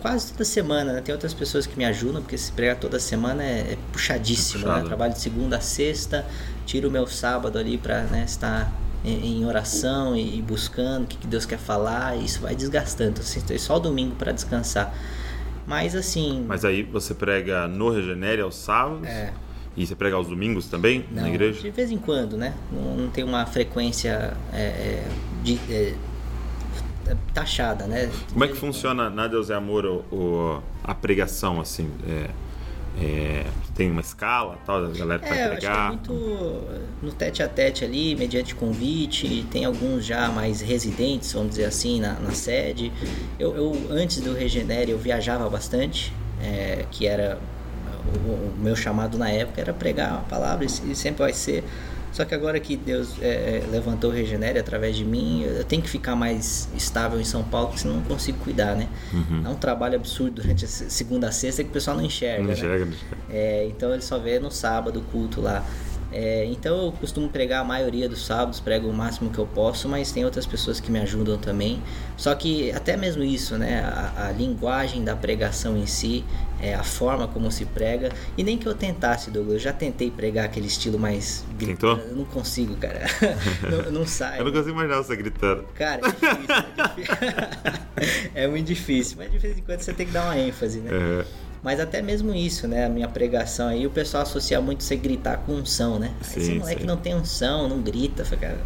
Quase 0.00 0.32
toda 0.32 0.44
semana, 0.44 0.92
né? 0.92 1.00
Tem 1.00 1.12
outras 1.12 1.32
pessoas 1.34 1.66
que 1.66 1.76
me 1.76 1.84
ajudam, 1.84 2.20
porque 2.22 2.36
se 2.38 2.52
pregar 2.52 2.76
toda 2.76 2.98
semana 3.00 3.42
é, 3.42 3.72
é 3.72 3.78
puxadíssimo, 3.92 4.60
É 4.60 4.62
puxado. 4.64 4.82
né? 4.82 4.86
Trabalho 4.88 5.12
de 5.14 5.20
segunda 5.20 5.56
a 5.56 5.60
sexta, 5.60 6.26
tiro 6.66 6.88
o 6.88 6.90
meu 6.90 7.06
sábado 7.06 7.58
ali 7.58 7.78
pra 7.78 8.02
né, 8.04 8.24
estar 8.26 8.72
em, 9.04 9.44
oração 9.46 10.16
e, 10.16 10.38
e 10.38 10.42
buscando 10.42 11.04
o 11.04 11.06
que, 11.06 11.26
Deus 11.26 11.46
quer 11.46 11.58
falar, 11.58 12.16
e 12.16 12.24
isso 12.24 12.40
vai 12.40 12.54
desgastando. 12.54 13.20
Assim, 13.20 13.40
tem 13.40 13.56
só 13.58 13.76
o 13.76 13.80
domingo 13.80 14.14
para 14.16 14.32
descansar. 14.32 14.92
Mas 15.66 15.94
assim. 15.96 16.44
Mas 16.46 16.64
aí 16.64 16.82
você 16.82 17.14
prega 17.14 17.66
no 17.66 17.90
Regenere 17.90 18.42
aos 18.42 18.54
sábados? 18.56 19.06
É. 19.08 19.32
E 19.76 19.86
você 19.86 19.94
prega 19.94 20.16
aos 20.16 20.26
domingos 20.28 20.66
também 20.66 21.04
na 21.10 21.22
Não, 21.22 21.28
igreja? 21.28 21.60
De 21.60 21.70
vez 21.70 21.90
em 21.90 21.98
quando, 21.98 22.36
né? 22.36 22.54
Não, 22.72 22.96
não 22.96 23.10
tem 23.10 23.22
uma 23.24 23.44
frequência 23.46 24.32
é, 24.52 24.58
é, 24.62 25.04
de, 25.44 25.60
é, 25.70 25.94
taxada, 27.34 27.86
né? 27.86 28.10
Como 28.32 28.44
é 28.44 28.46
De 28.46 28.52
que 28.54 28.58
funciona 28.58 29.10
na 29.10 29.26
Deus 29.28 29.50
é 29.50 29.54
Amor 29.54 29.84
o, 29.84 30.04
o- 30.14 30.62
a 30.82 30.94
pregação, 30.94 31.60
assim? 31.60 31.90
É, 32.08 32.30
é, 32.98 33.46
tem 33.74 33.90
uma 33.90 34.00
escala 34.00 34.58
tal, 34.64 34.86
a 34.86 34.88
galera 34.88 35.22
É, 35.24 35.28
vai 35.28 35.38
é 35.38 35.48
pregar? 35.48 35.88
muito 35.88 36.12
no 37.02 37.12
tete 37.12 37.42
a 37.42 37.48
tete 37.48 37.84
ali, 37.84 38.16
mediante 38.16 38.54
convite. 38.54 39.46
Tem 39.50 39.66
alguns 39.66 40.04
já 40.06 40.28
mais 40.30 40.62
residentes, 40.62 41.32
vamos 41.34 41.50
dizer 41.50 41.66
assim, 41.66 42.00
na, 42.00 42.14
na 42.14 42.30
sede. 42.32 42.90
Eu, 43.38 43.54
eu, 43.54 43.76
antes 43.90 44.20
do 44.22 44.32
Regenere, 44.32 44.90
eu 44.92 44.98
viajava 44.98 45.48
bastante, 45.50 46.12
é, 46.42 46.86
que 46.90 47.06
era 47.06 47.38
o, 48.14 48.52
meu 48.62 48.76
chamado 48.76 49.18
na 49.18 49.30
época 49.30 49.60
era 49.60 49.72
pregar 49.72 50.12
a 50.14 50.18
palavra 50.18 50.64
e 50.64 50.68
se- 50.68 50.94
sempre 50.94 51.22
vai 51.22 51.32
ser. 51.32 51.64
Só 52.12 52.24
que 52.24 52.34
agora 52.34 52.58
que 52.58 52.76
Deus 52.78 53.10
é, 53.20 53.26
é, 53.26 53.64
levantou 53.70 54.10
o 54.10 54.12
Regenere 54.14 54.58
através 54.58 54.96
de 54.96 55.04
mim, 55.04 55.42
eu 55.42 55.64
tenho 55.64 55.82
que 55.82 55.90
ficar 55.90 56.16
mais 56.16 56.66
estável 56.74 57.20
em 57.20 57.24
São 57.24 57.42
Paulo, 57.44 57.66
porque 57.68 57.82
senão 57.82 57.96
não 57.96 58.02
consigo 58.04 58.38
cuidar, 58.38 58.74
né? 58.74 58.88
É 59.44 59.48
um 59.50 59.54
trabalho 59.54 59.96
absurdo 59.96 60.40
durante 60.40 60.64
a 60.64 60.68
se- 60.68 60.88
segunda 60.88 61.28
a 61.28 61.32
sexta 61.32 61.62
que 61.62 61.68
o 61.68 61.72
pessoal 61.72 61.94
não 61.96 62.04
enxerga. 62.04 62.40
Não 62.40 62.46
né? 62.48 62.52
enxerga, 62.54 62.84
não 62.86 62.92
enxerga. 62.92 63.16
É, 63.28 63.66
então 63.66 63.92
ele 63.92 64.00
só 64.02 64.18
vê 64.18 64.38
no 64.38 64.50
sábado 64.50 65.00
o 65.00 65.02
culto 65.02 65.42
lá. 65.42 65.62
É, 66.18 66.46
então 66.46 66.86
eu 66.86 66.92
costumo 66.92 67.28
pregar 67.28 67.60
a 67.60 67.64
maioria 67.64 68.08
dos 68.08 68.24
sábados, 68.24 68.58
prego 68.58 68.88
o 68.88 68.92
máximo 68.92 69.28
que 69.28 69.38
eu 69.38 69.46
posso, 69.46 69.86
mas 69.86 70.10
tem 70.10 70.24
outras 70.24 70.46
pessoas 70.46 70.80
que 70.80 70.90
me 70.90 70.98
ajudam 71.00 71.36
também. 71.36 71.82
Só 72.16 72.34
que 72.34 72.72
até 72.72 72.96
mesmo 72.96 73.22
isso, 73.22 73.58
né? 73.58 73.80
A, 73.80 74.28
a 74.28 74.32
linguagem 74.32 75.04
da 75.04 75.14
pregação 75.14 75.76
em 75.76 75.84
si, 75.84 76.24
é, 76.58 76.74
a 76.74 76.82
forma 76.82 77.28
como 77.28 77.52
se 77.52 77.66
prega. 77.66 78.10
E 78.34 78.42
nem 78.42 78.56
que 78.56 78.66
eu 78.66 78.74
tentasse, 78.74 79.30
Douglas, 79.30 79.56
eu 79.56 79.60
já 79.60 79.74
tentei 79.74 80.10
pregar 80.10 80.46
aquele 80.46 80.68
estilo 80.68 80.98
mais 80.98 81.44
Tentou? 81.58 81.98
Eu 81.98 82.16
não 82.16 82.24
consigo, 82.24 82.74
cara. 82.76 83.04
não, 83.84 83.92
não 83.92 84.06
sai. 84.06 84.40
Eu 84.40 84.46
não 84.46 84.52
consigo 84.52 84.70
imaginar 84.70 84.96
você 84.96 85.16
gritando. 85.16 85.64
Cara, 85.74 86.00
é 86.00 86.10
difícil, 86.10 86.54
é 86.78 86.94
difícil. 86.96 88.30
é 88.34 88.48
muito 88.48 88.66
difícil, 88.66 89.16
mas 89.18 89.30
de 89.30 89.36
vez 89.36 89.58
em 89.58 89.60
quando 89.60 89.80
você 89.80 89.92
tem 89.92 90.06
que 90.06 90.12
dar 90.12 90.24
uma 90.24 90.38
ênfase, 90.38 90.78
né? 90.78 90.90
É, 90.92 91.24
Mas 91.66 91.80
até 91.80 92.00
mesmo 92.00 92.32
isso, 92.32 92.68
né? 92.68 92.86
A 92.86 92.88
minha 92.88 93.08
pregação 93.08 93.66
aí, 93.66 93.84
o 93.88 93.90
pessoal 93.90 94.22
associa 94.22 94.60
muito 94.60 94.84
você 94.84 94.94
gritar 94.94 95.38
com 95.38 95.54
unção, 95.54 95.98
né? 95.98 96.12
Aí 96.20 96.36
esse 96.36 96.46
Sim, 96.46 96.58
moleque 96.60 96.82
sim. 96.82 96.86
não 96.86 96.96
tem 96.96 97.12
unção, 97.12 97.68
não 97.68 97.82
grita, 97.82 98.22
cara. 98.36 98.60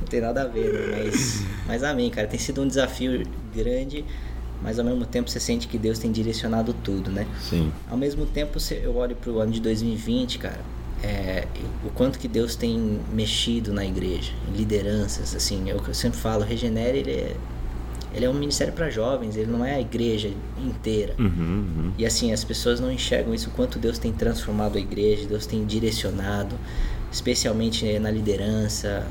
Não 0.00 0.06
tem 0.06 0.20
nada 0.20 0.42
a 0.42 0.46
ver, 0.46 0.72
né? 0.72 1.02
Mas, 1.02 1.44
mas 1.66 1.82
amém, 1.82 2.08
cara. 2.10 2.28
Tem 2.28 2.38
sido 2.38 2.62
um 2.62 2.68
desafio 2.68 3.26
grande, 3.52 4.04
mas 4.62 4.78
ao 4.78 4.84
mesmo 4.84 5.04
tempo 5.04 5.28
você 5.28 5.40
sente 5.40 5.66
que 5.66 5.76
Deus 5.76 5.98
tem 5.98 6.12
direcionado 6.12 6.72
tudo, 6.72 7.10
né? 7.10 7.26
sim. 7.40 7.72
Ao 7.90 7.96
mesmo 7.96 8.24
tempo, 8.24 8.56
eu 8.70 8.94
olho 8.94 9.16
pro 9.16 9.40
ano 9.40 9.50
de 9.50 9.60
2020, 9.60 10.38
cara, 10.38 10.60
é, 11.02 11.48
o 11.84 11.90
quanto 11.90 12.20
que 12.20 12.28
Deus 12.28 12.54
tem 12.54 13.00
mexido 13.12 13.72
na 13.72 13.84
igreja, 13.84 14.30
em 14.48 14.56
lideranças, 14.56 15.34
assim, 15.34 15.68
eu, 15.68 15.82
eu 15.88 15.92
sempre 15.92 16.20
falo, 16.20 16.44
Regenere, 16.44 16.98
ele 16.98 17.10
é, 17.10 17.36
ele 18.14 18.24
é 18.24 18.28
um 18.28 18.34
ministério 18.34 18.72
para 18.72 18.90
jovens, 18.90 19.36
ele 19.36 19.50
não 19.50 19.64
é 19.64 19.74
a 19.74 19.80
igreja 19.80 20.30
inteira. 20.58 21.14
Uhum, 21.18 21.26
uhum. 21.28 21.92
E 21.96 22.04
assim, 22.04 22.32
as 22.32 22.44
pessoas 22.44 22.80
não 22.80 22.90
enxergam 22.90 23.34
isso, 23.34 23.48
o 23.48 23.52
quanto 23.52 23.78
Deus 23.78 23.98
tem 23.98 24.12
transformado 24.12 24.76
a 24.76 24.80
igreja, 24.80 25.26
Deus 25.26 25.46
tem 25.46 25.64
direcionado, 25.64 26.58
especialmente 27.10 27.88
eh, 27.88 27.98
na 27.98 28.10
liderança. 28.10 29.06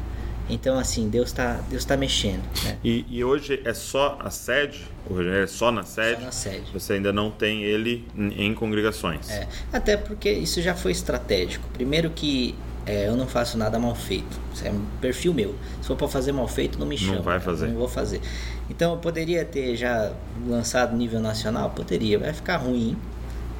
Então, 0.49 0.77
assim, 0.77 1.09
Deus 1.09 1.29
está 1.29 1.61
Deus 1.69 1.85
tá 1.85 1.95
mexendo, 1.95 2.43
né? 2.63 2.77
E, 2.83 3.05
e 3.09 3.23
hoje 3.23 3.61
é 3.63 3.73
só 3.73 4.17
a 4.19 4.29
sede? 4.29 4.85
Regenere 5.09 5.43
é 5.43 5.47
só 5.47 5.71
na 5.71 5.83
sede? 5.83 6.19
Só 6.19 6.25
na 6.25 6.31
sede. 6.31 6.71
Você 6.73 6.93
ainda 6.93 7.13
não 7.13 7.31
tem 7.31 7.63
ele 7.63 8.05
em 8.15 8.47
em 8.47 8.53
congregações? 8.53 9.29
É, 9.29 9.47
até 9.71 9.95
porque 9.95 10.31
isso 10.31 10.61
já 10.61 10.75
foi 10.75 10.91
estratégico. 10.91 11.67
Primeiro 11.73 12.09
que 12.09 12.55
é, 12.85 13.07
eu 13.07 13.15
não 13.15 13.27
faço 13.27 13.57
nada 13.57 13.77
mal 13.79 13.95
feito. 13.95 14.39
Isso 14.53 14.65
é 14.67 14.71
um 14.71 14.81
perfil 14.99 15.33
meu. 15.33 15.55
Se 15.81 15.87
for 15.87 15.95
para 15.95 16.07
fazer 16.07 16.31
mal 16.31 16.47
feito, 16.47 16.79
não 16.79 16.85
me 16.87 16.95
Não 16.95 17.03
chama. 17.03 17.21
vai 17.21 17.39
cara. 17.39 17.39
fazer. 17.41 17.67
Não 17.67 17.75
vou 17.75 17.87
fazer. 17.87 18.21
Então 18.69 18.93
eu 18.93 18.97
poderia 18.97 19.43
ter 19.45 19.75
já 19.75 20.11
lançado 20.47 20.95
nível 20.95 21.19
nacional? 21.19 21.69
Poderia. 21.71 22.17
Vai 22.19 22.33
ficar 22.33 22.57
ruim 22.57 22.97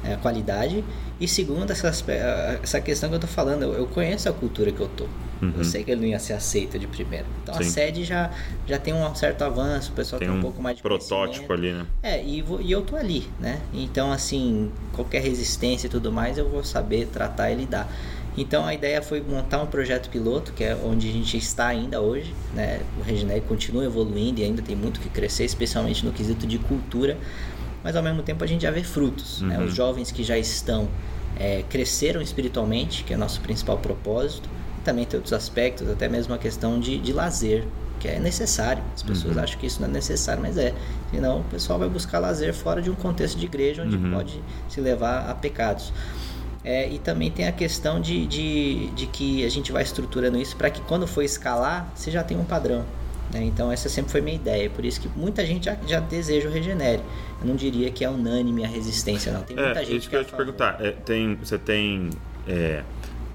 é, 0.04 0.14
a 0.14 0.16
qualidade. 0.16 0.82
E 1.20 1.28
segundo, 1.28 1.70
essa, 1.70 1.92
essa 2.62 2.80
questão 2.80 3.08
que 3.08 3.14
eu 3.14 3.20
tô 3.20 3.26
falando, 3.28 3.62
eu, 3.62 3.72
eu 3.74 3.86
conheço 3.86 4.28
a 4.28 4.32
cultura 4.32 4.72
que 4.72 4.80
eu 4.80 4.88
tô. 4.88 5.06
Eu 5.58 5.64
sei 5.64 5.82
que 5.82 5.90
ele 5.90 6.02
não 6.02 6.06
ia 6.06 6.20
ser 6.20 6.34
aceito 6.34 6.78
de 6.78 6.86
primeira. 6.86 7.26
Então 7.42 7.52
a 7.52 7.58
Uhum. 7.58 7.64
Sim. 7.64 7.70
sede 7.70 8.04
já, 8.04 8.30
já 8.64 8.78
tem 8.78 8.94
um 8.94 9.12
certo 9.12 9.42
avanço, 9.42 9.90
o 9.90 9.94
pessoal 9.96 10.20
Tem 10.20 10.28
tem, 10.28 10.36
um, 10.36 10.38
um 10.38 10.40
pouco 10.42 10.62
mais 10.62 10.76
de 10.76 10.82
protótipo 10.84 11.52
ali, 11.52 11.72
né? 11.72 11.84
É, 12.00 12.24
e, 12.24 12.40
vou- 12.42 12.60
e 12.60 12.70
eu 12.70 12.82
tô 12.82 12.94
ali, 12.94 13.28
né? 13.40 13.60
Então, 13.74 14.12
assim, 14.12 14.70
qualquer 14.92 15.20
resistência 15.20 15.88
e 15.88 15.90
tudo 15.90 16.12
mais, 16.12 16.38
eu 16.38 16.48
vou 16.48 16.62
saber 16.62 17.06
tratar 17.06 17.50
e 17.50 17.56
lidar. 17.56 17.88
Então, 18.36 18.64
a 18.64 18.72
ideia 18.72 19.02
foi 19.02 19.20
montar 19.20 19.62
um 19.62 19.66
projeto 19.66 20.08
piloto, 20.08 20.52
que 20.52 20.64
é 20.64 20.74
onde 20.82 21.08
a 21.08 21.12
gente 21.12 21.36
está 21.36 21.66
ainda 21.66 22.00
hoje, 22.00 22.34
né? 22.54 22.80
O 22.98 23.02
Regenere 23.02 23.42
continua 23.42 23.84
evoluindo 23.84 24.40
e 24.40 24.44
ainda 24.44 24.62
tem 24.62 24.74
muito 24.74 25.00
que 25.00 25.08
crescer, 25.10 25.44
especialmente 25.44 26.04
no 26.04 26.12
quesito 26.12 26.46
de 26.46 26.58
cultura, 26.58 27.18
mas 27.84 27.94
ao 27.94 28.02
mesmo 28.02 28.22
tempo 28.22 28.42
a 28.42 28.46
gente 28.46 28.62
já 28.62 28.70
vê 28.70 28.82
frutos, 28.82 29.42
né? 29.42 29.58
Uhum. 29.58 29.64
Os 29.66 29.74
jovens 29.74 30.10
que 30.10 30.24
já 30.24 30.38
estão, 30.38 30.88
é, 31.38 31.62
cresceram 31.68 32.22
espiritualmente, 32.22 33.04
que 33.04 33.12
é 33.12 33.16
nosso 33.18 33.40
principal 33.42 33.76
propósito, 33.78 34.48
e 34.78 34.80
também 34.82 35.04
tem 35.04 35.18
outros 35.18 35.34
aspectos, 35.34 35.88
até 35.90 36.08
mesmo 36.08 36.32
a 36.32 36.38
questão 36.38 36.80
de, 36.80 36.96
de 36.98 37.12
lazer, 37.12 37.66
que 38.00 38.08
é 38.08 38.18
necessário. 38.18 38.82
As 38.94 39.02
pessoas 39.02 39.36
Uhum. 39.36 39.42
acham 39.42 39.58
que 39.60 39.66
isso 39.66 39.80
não 39.80 39.88
é 39.88 39.92
necessário, 39.92 40.40
mas 40.42 40.56
é. 40.56 40.72
Senão 41.10 41.40
o 41.40 41.44
pessoal 41.44 41.78
vai 41.78 41.88
buscar 41.88 42.18
lazer 42.18 42.52
fora 42.54 42.80
de 42.80 42.90
um 42.90 42.94
contexto 42.94 43.38
de 43.38 43.44
igreja 43.44 43.82
onde 43.82 43.96
Uhum. 43.96 44.10
pode 44.10 44.42
se 44.70 44.80
levar 44.80 45.28
a 45.30 45.34
pecados. 45.34 45.92
É, 46.64 46.88
e 46.88 46.98
também 46.98 47.30
tem 47.30 47.48
a 47.48 47.52
questão 47.52 48.00
de, 48.00 48.24
de, 48.26 48.86
de 48.90 49.06
que 49.08 49.44
a 49.44 49.48
gente 49.48 49.72
vai 49.72 49.82
estruturando 49.82 50.38
isso 50.38 50.56
para 50.56 50.70
que 50.70 50.80
quando 50.82 51.06
for 51.06 51.22
escalar, 51.22 51.90
você 51.94 52.10
já 52.10 52.22
tenha 52.22 52.38
um 52.38 52.44
padrão. 52.44 52.84
Né? 53.32 53.42
Então 53.44 53.72
essa 53.72 53.88
sempre 53.88 54.12
foi 54.12 54.20
minha 54.20 54.36
ideia, 54.36 54.70
por 54.70 54.84
isso 54.84 55.00
que 55.00 55.08
muita 55.16 55.44
gente 55.44 55.64
já, 55.64 55.76
já 55.86 55.98
deseja 55.98 56.48
o 56.48 56.52
Regenere. 56.52 57.02
Eu 57.40 57.48
não 57.48 57.56
diria 57.56 57.90
que 57.90 58.04
é 58.04 58.10
unânime 58.10 58.64
a 58.64 58.68
resistência, 58.68 59.32
não. 59.32 59.42
Tem 59.42 59.56
muita 59.56 59.80
é, 59.80 59.84
gente 59.84 59.98
isso 59.98 60.08
que 60.08 60.14
eu 60.14 60.20
ia 60.20 60.24
te 60.24 60.34
perguntar. 60.34 60.76
É, 60.80 60.92
tem, 60.92 61.34
você 61.34 61.58
tem 61.58 62.10
é, 62.46 62.84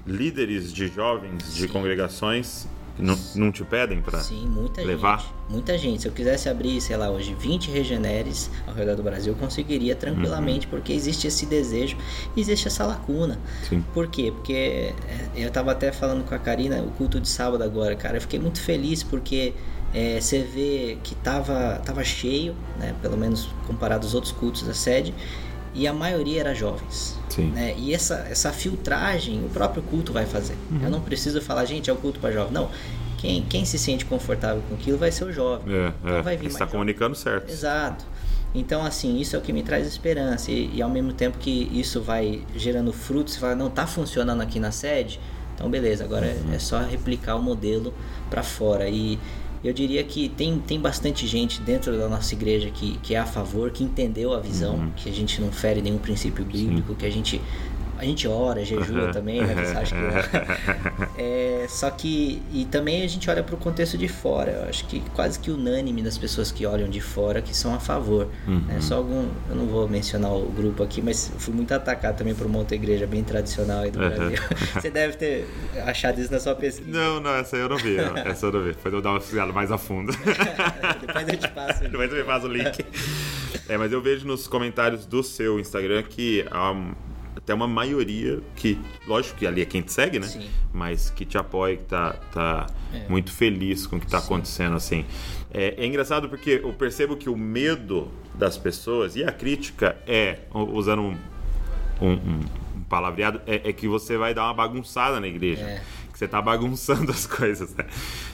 líderes 0.06 0.72
de 0.72 0.88
jovens 0.88 1.54
de 1.54 1.62
Sim. 1.62 1.68
congregações 1.68 2.66
não, 2.98 3.18
não 3.34 3.52
te 3.52 3.64
pedem 3.64 4.00
para 4.02 4.20
Sim, 4.20 4.46
muita 4.48 4.82
levar? 4.82 5.18
gente. 5.20 5.32
Muita 5.48 5.78
gente. 5.78 6.02
Se 6.02 6.08
eu 6.08 6.12
quisesse 6.12 6.48
abrir, 6.48 6.80
sei 6.80 6.96
lá, 6.96 7.08
hoje 7.10 7.34
20 7.34 7.70
regeneres 7.70 8.50
ao 8.66 8.74
redor 8.74 8.96
do 8.96 9.02
Brasil, 9.02 9.32
eu 9.32 9.38
conseguiria 9.38 9.94
tranquilamente, 9.96 10.66
Uhum. 10.66 10.70
porque 10.70 10.92
existe 10.92 11.26
esse 11.26 11.46
desejo, 11.46 11.96
existe 12.36 12.66
essa 12.68 12.84
lacuna. 12.84 13.38
Sim. 13.68 13.84
Por 13.94 14.08
quê? 14.08 14.32
Porque 14.34 14.52
é, 14.54 14.94
eu 15.36 15.50
tava 15.50 15.72
até 15.72 15.90
falando 15.92 16.24
com 16.24 16.34
a 16.34 16.38
Karina, 16.38 16.82
o 16.82 16.90
culto 16.90 17.20
de 17.20 17.28
sábado 17.28 17.62
agora, 17.64 17.94
cara, 17.96 18.16
eu 18.16 18.20
fiquei 18.20 18.38
muito 18.38 18.60
feliz 18.60 19.02
porque 19.02 19.54
é, 19.94 20.20
você 20.20 20.40
vê 20.42 20.98
que 21.02 21.14
tava, 21.14 21.80
tava 21.84 22.04
cheio, 22.04 22.54
né? 22.78 22.94
Pelo 23.00 23.16
menos 23.16 23.48
comparado 23.66 24.04
aos 24.06 24.14
outros 24.14 24.32
cultos 24.32 24.62
da 24.64 24.74
sede, 24.74 25.14
e 25.74 25.86
a 25.86 25.92
maioria 25.92 26.40
era 26.40 26.54
jovens. 26.54 27.18
Né? 27.38 27.74
E 27.78 27.94
essa, 27.94 28.26
essa 28.28 28.52
filtragem 28.52 29.44
o 29.44 29.48
próprio 29.48 29.82
culto 29.82 30.12
vai 30.12 30.26
fazer. 30.26 30.56
Uhum. 30.70 30.80
Eu 30.82 30.90
não 30.90 31.00
preciso 31.00 31.40
falar, 31.40 31.64
gente, 31.66 31.88
é 31.88 31.92
o 31.92 31.96
culto 31.96 32.18
para 32.18 32.32
jovem. 32.32 32.52
Não. 32.52 32.68
Quem, 33.18 33.42
quem 33.42 33.64
se 33.64 33.78
sente 33.78 34.04
confortável 34.04 34.62
com 34.68 34.74
aquilo 34.74 34.96
vai 34.98 35.10
ser 35.12 35.24
o 35.24 35.32
jovem. 35.32 35.74
É, 35.74 35.92
Então 36.02 36.16
é. 36.16 36.22
vai 36.22 36.36
vir 36.36 36.44
Você 36.50 36.54
está 36.54 36.66
comunicando 36.66 37.14
certo. 37.16 37.50
Exato. 37.50 38.04
Então, 38.54 38.84
assim, 38.84 39.18
isso 39.20 39.36
é 39.36 39.38
o 39.38 39.42
que 39.42 39.52
me 39.52 39.62
traz 39.62 39.86
esperança. 39.86 40.50
E, 40.50 40.70
e 40.74 40.82
ao 40.82 40.88
mesmo 40.88 41.12
tempo 41.12 41.36
que 41.38 41.68
isso 41.72 42.00
vai 42.00 42.42
gerando 42.56 42.92
frutos, 42.92 43.34
você 43.34 43.40
fala, 43.40 43.54
não, 43.54 43.68
tá 43.70 43.86
funcionando 43.86 44.40
aqui 44.40 44.58
na 44.58 44.70
sede, 44.70 45.20
então 45.54 45.68
beleza, 45.68 46.04
agora 46.04 46.26
é- 46.26 46.40
é 46.54 46.58
só 46.58 46.78
replicar 46.80 47.34
o 47.36 47.42
modelo 47.42 47.92
para 48.30 48.42
fora. 48.42 48.88
E 48.88 49.18
eu 49.62 49.72
diria 49.72 50.02
que 50.04 50.28
tem, 50.28 50.58
tem 50.60 50.80
bastante 50.80 51.26
gente 51.26 51.60
dentro 51.60 51.98
da 51.98 52.08
nossa 52.08 52.32
igreja 52.34 52.70
que, 52.70 52.98
que 52.98 53.14
é 53.14 53.18
a 53.18 53.26
favor, 53.26 53.70
que 53.70 53.82
entendeu 53.82 54.32
a 54.32 54.38
visão, 54.38 54.90
que 54.96 55.08
a 55.08 55.12
gente 55.12 55.40
não 55.40 55.50
fere 55.50 55.82
nenhum 55.82 55.98
princípio 55.98 56.44
bíblico, 56.44 56.94
que 56.94 57.04
a 57.04 57.10
gente. 57.10 57.40
A 57.98 58.04
gente 58.04 58.28
ora, 58.28 58.64
jejua 58.64 59.06
Uhum. 59.06 59.10
também, 59.10 59.42
né? 59.42 59.54
Você 59.54 59.76
acha 59.76 59.94
que 59.94 61.18
é, 61.20 61.66
só 61.68 61.90
que 61.90 62.40
e 62.52 62.64
também 62.66 63.02
a 63.02 63.06
gente 63.08 63.28
olha 63.28 63.42
para 63.42 63.54
o 63.54 63.58
contexto 63.58 63.98
de 63.98 64.06
fora. 64.08 64.52
Eu 64.52 64.68
acho 64.68 64.84
que 64.86 65.00
quase 65.14 65.38
que 65.38 65.50
unânime 65.50 66.00
das 66.02 66.16
pessoas 66.16 66.52
que 66.52 66.64
olham 66.64 66.88
de 66.88 67.00
fora 67.00 67.42
que 67.42 67.54
são 67.56 67.74
a 67.74 67.80
favor. 67.80 68.28
né? 68.46 68.78
Só 68.80 68.96
algum, 68.96 69.26
eu 69.50 69.56
não 69.56 69.66
vou 69.66 69.88
mencionar 69.88 70.32
o 70.32 70.46
grupo 70.50 70.82
aqui, 70.82 71.02
mas 71.02 71.30
eu 71.34 71.40
fui 71.40 71.52
muito 71.52 71.72
atacado 71.72 72.16
também 72.18 72.34
por 72.34 72.46
uma 72.46 72.58
outra 72.58 72.74
igreja 72.76 73.06
bem 73.06 73.22
tradicional 73.24 73.80
aí 73.82 73.90
do 73.90 73.98
Uhum. 74.00 74.08
Brasil. 74.10 74.38
Você 74.80 74.90
deve 74.90 75.16
ter 75.16 75.46
achado 75.84 76.20
isso 76.20 76.30
na 76.32 76.38
sua 76.40 76.54
pesquisa. 76.54 76.88
Não, 76.90 77.18
não, 77.20 77.34
essa 77.34 77.56
eu 77.56 77.68
não 77.68 77.76
vi. 77.76 77.96
não. 77.96 78.16
Essa 78.28 78.46
eu 78.46 78.52
não 78.52 78.62
vi. 78.62 78.68
Depois 78.68 78.94
eu 78.94 79.00
dar 79.02 79.10
uma 79.10 79.18
pesquisada 79.20 79.52
mais 79.52 79.72
a 79.72 79.78
fundo. 79.78 80.12
Depois 81.00 81.28
eu 81.28 81.36
te 81.36 81.48
passo. 81.48 81.80
Depois 81.82 82.10
você 82.10 82.16
me 82.18 82.24
faz 82.24 82.44
o 82.44 82.48
link. 82.48 82.84
É, 83.68 83.76
mas 83.76 83.92
eu 83.92 84.00
vejo 84.00 84.26
nos 84.26 84.46
comentários 84.46 85.04
do 85.06 85.22
seu 85.22 85.58
Instagram 85.58 86.02
que 86.04 86.44
um- 86.54 86.92
até 87.48 87.54
uma 87.54 87.66
maioria 87.66 88.40
que, 88.54 88.78
lógico 89.06 89.38
que 89.38 89.46
ali 89.46 89.62
é 89.62 89.64
quem 89.64 89.80
te 89.80 89.90
segue, 89.90 90.18
né? 90.18 90.26
Sim. 90.26 90.46
Mas 90.70 91.08
que 91.08 91.24
te 91.24 91.38
apoia, 91.38 91.78
que 91.78 91.84
tá, 91.84 92.12
tá 92.30 92.66
É. 92.92 93.08
muito 93.08 93.32
feliz 93.32 93.86
com 93.86 93.96
o 93.96 94.00
que 94.00 94.06
tá 94.06 94.18
acontecendo, 94.18 94.76
assim. 94.76 95.06
É, 95.50 95.74
é 95.82 95.86
engraçado 95.86 96.28
porque 96.28 96.60
eu 96.62 96.72
percebo 96.74 97.16
que 97.16 97.30
o 97.30 97.36
medo 97.36 98.08
das 98.34 98.58
pessoas 98.58 99.16
e 99.16 99.24
a 99.24 99.32
crítica 99.32 99.96
é, 100.06 100.40
usando 100.52 101.00
um, 101.02 101.16
um, 102.02 102.10
um- 102.12 102.44
um 102.76 102.82
palavreado, 102.82 103.40
é, 103.46 103.68
é 103.70 103.72
que 103.72 103.88
você 103.88 104.18
vai 104.18 104.34
dar 104.34 104.44
uma 104.44 104.54
bagunçada 104.54 105.18
na 105.18 105.26
igreja. 105.26 105.62
É. 105.62 105.82
Que 106.12 106.18
você 106.18 106.28
tá 106.28 106.42
bagunçando 106.42 107.10
as 107.12 107.26
coisas, 107.26 107.74
né? 107.74 107.86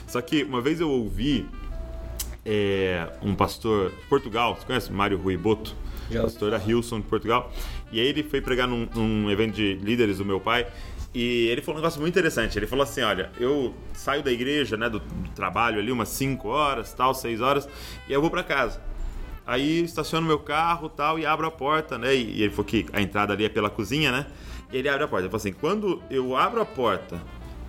Só 0.07 0.19
que 0.21 0.43
uma 0.43 0.59
vez 0.59 0.81
eu 0.81 0.89
ouvi 0.89 1.47
é, 2.45 3.07
um 3.21 3.33
pastor 3.33 3.91
de 3.91 3.95
Portugal, 4.09 4.55
você 4.59 4.65
conhece? 4.65 4.91
Mário 4.91 5.17
Rui 5.17 5.37
Boto? 5.37 5.73
Já 6.09 6.21
ouvi 6.21 6.31
pastor 6.31 6.51
da 6.51 6.57
Hilson 6.57 6.99
de 6.99 7.07
Portugal. 7.07 7.51
E 7.91 7.99
aí 7.99 8.07
ele 8.07 8.23
foi 8.23 8.41
pregar 8.41 8.67
num, 8.67 8.87
num 8.93 9.29
evento 9.29 9.55
de 9.55 9.75
líderes 9.75 10.17
do 10.17 10.25
meu 10.25 10.39
pai. 10.39 10.67
E 11.13 11.47
ele 11.47 11.61
falou 11.61 11.79
um 11.79 11.81
negócio 11.81 12.01
muito 12.01 12.13
interessante. 12.13 12.57
Ele 12.59 12.67
falou 12.67 12.83
assim: 12.83 13.01
olha, 13.01 13.31
eu 13.39 13.73
saio 13.93 14.21
da 14.21 14.31
igreja, 14.31 14.75
né, 14.75 14.89
do, 14.89 14.99
do 14.99 15.29
trabalho 15.29 15.79
ali, 15.79 15.91
umas 15.91 16.09
5 16.09 16.47
horas, 16.47 16.93
tal, 16.93 17.13
6 17.13 17.39
horas, 17.39 17.69
e 18.07 18.11
eu 18.13 18.19
vou 18.19 18.29
para 18.29 18.43
casa. 18.43 18.81
Aí 19.47 19.83
estaciono 19.83 20.25
meu 20.25 20.39
carro 20.39 20.89
tal 20.89 21.19
e 21.19 21.25
abro 21.25 21.45
a 21.45 21.51
porta, 21.51 21.97
né? 21.97 22.15
E, 22.15 22.37
e 22.37 22.43
ele 22.43 22.49
falou 22.49 22.65
que 22.65 22.85
a 22.91 23.01
entrada 23.01 23.31
ali 23.33 23.45
é 23.45 23.49
pela 23.49 23.69
cozinha, 23.69 24.11
né? 24.11 24.25
E 24.73 24.77
ele 24.77 24.89
abre 24.89 25.03
a 25.03 25.07
porta. 25.07 25.25
Ele 25.25 25.29
falou 25.29 25.39
assim: 25.39 25.53
quando 25.53 26.01
eu 26.09 26.35
abro 26.35 26.59
a 26.59 26.65
porta 26.65 27.21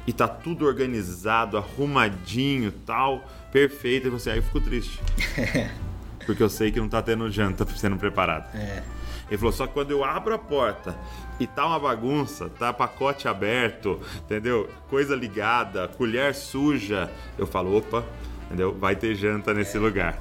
e 0.07 0.13
tá 0.13 0.27
tudo 0.27 0.67
organizado, 0.67 1.57
arrumadinho 1.57 2.73
tal, 2.85 3.25
perfeito, 3.53 4.09
ele 4.09 4.11
falou 4.11 4.17
assim: 4.17 4.31
aí 4.31 4.39
eu 4.39 4.43
fico 4.43 4.61
triste. 4.61 5.01
Porque 6.27 6.43
eu 6.43 6.49
sei 6.49 6.71
que 6.73 6.81
não 6.81 6.89
tá 6.89 7.01
tendo 7.01 7.31
janta 7.31 7.65
sendo 7.77 7.97
preparado. 7.97 8.55
É. 8.55 8.83
Ele 9.29 9.39
falou, 9.39 9.53
só 9.53 9.67
que 9.67 9.73
quando 9.73 9.91
eu 9.91 10.05
abro 10.05 10.35
a 10.35 10.39
porta 10.39 10.97
e 11.41 11.47
tá 11.47 11.67
uma 11.67 11.79
bagunça, 11.79 12.49
tá 12.49 12.73
pacote 12.73 13.27
aberto, 13.27 14.01
entendeu? 14.25 14.69
Coisa 14.89 15.17
ligada, 15.17 15.89
colher 15.89 16.35
suja, 16.35 17.11
eu 17.37 17.47
falo, 17.47 17.77
opa, 17.77 18.05
entendeu? 18.47 18.73
Vai 18.79 18.95
ter 18.95 19.15
janta 19.15 19.53
nesse 19.53 19.79
lugar. 19.79 20.21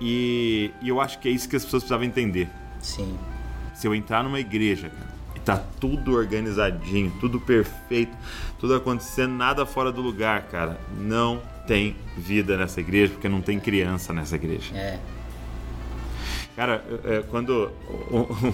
E, 0.00 0.70
e 0.80 0.88
eu 0.88 1.00
acho 1.00 1.18
que 1.18 1.28
é 1.28 1.30
isso 1.30 1.48
que 1.48 1.56
as 1.56 1.64
pessoas 1.64 1.82
precisavam 1.82 2.06
entender. 2.06 2.48
Sim. 2.80 3.18
Se 3.74 3.86
eu 3.86 3.94
entrar 3.94 4.24
numa 4.24 4.40
igreja, 4.40 4.88
cara, 4.88 5.10
e 5.36 5.40
tá 5.40 5.62
tudo 5.78 6.14
organizadinho, 6.14 7.12
tudo 7.20 7.38
perfeito, 7.38 8.16
tudo 8.58 8.74
acontecendo, 8.74 9.32
nada 9.32 9.66
fora 9.66 9.92
do 9.92 10.00
lugar, 10.00 10.44
cara, 10.44 10.80
não 10.98 11.42
tem 11.66 11.94
vida 12.16 12.56
nessa 12.56 12.80
igreja, 12.80 13.12
porque 13.12 13.28
não 13.28 13.42
tem 13.42 13.60
criança 13.60 14.14
nessa 14.14 14.36
igreja. 14.36 14.74
É. 14.74 14.98
Cara, 16.56 16.84
é, 17.04 17.16
é, 17.16 17.22
quando 17.22 17.70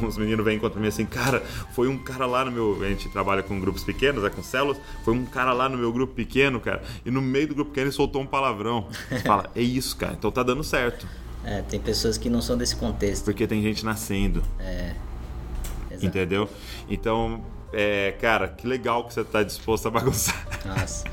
os 0.06 0.16
meninos 0.16 0.44
vêm 0.44 0.58
contra 0.58 0.80
mim 0.80 0.88
assim, 0.88 1.04
cara, 1.06 1.40
foi 1.72 1.88
um 1.88 1.98
cara 1.98 2.26
lá 2.26 2.44
no 2.44 2.52
meu. 2.52 2.78
A 2.82 2.88
gente 2.88 3.08
trabalha 3.08 3.42
com 3.42 3.58
grupos 3.60 3.82
pequenos, 3.82 4.22
é 4.24 4.30
com 4.30 4.42
células. 4.42 4.78
Foi 5.04 5.14
um 5.14 5.24
cara 5.24 5.52
lá 5.52 5.68
no 5.68 5.76
meu 5.76 5.92
grupo 5.92 6.14
pequeno, 6.14 6.60
cara, 6.60 6.82
e 7.04 7.10
no 7.10 7.20
meio 7.22 7.48
do 7.48 7.54
grupo 7.54 7.70
pequeno 7.70 7.86
ele 7.86 7.94
soltou 7.94 8.22
um 8.22 8.26
palavrão. 8.26 8.88
Você 9.08 9.20
fala, 9.20 9.50
é 9.56 9.60
isso, 9.60 9.96
cara, 9.96 10.14
então 10.14 10.30
tá 10.30 10.42
dando 10.42 10.62
certo. 10.62 11.06
É, 11.44 11.62
tem 11.62 11.78
pessoas 11.78 12.18
que 12.18 12.28
não 12.28 12.42
são 12.42 12.56
desse 12.56 12.74
contexto. 12.76 13.24
Porque 13.24 13.46
tem 13.46 13.62
gente 13.62 13.84
nascendo, 13.84 14.42
Exato. 15.90 16.06
entendeu? 16.06 16.48
Então, 16.88 17.40
é, 17.78 18.12
cara, 18.18 18.48
que 18.48 18.66
legal 18.66 19.04
que 19.04 19.12
você 19.12 19.22
tá 19.22 19.42
disposto 19.42 19.86
a 19.88 19.90
bagunçar. 19.90 20.46
Nossa. 20.64 21.04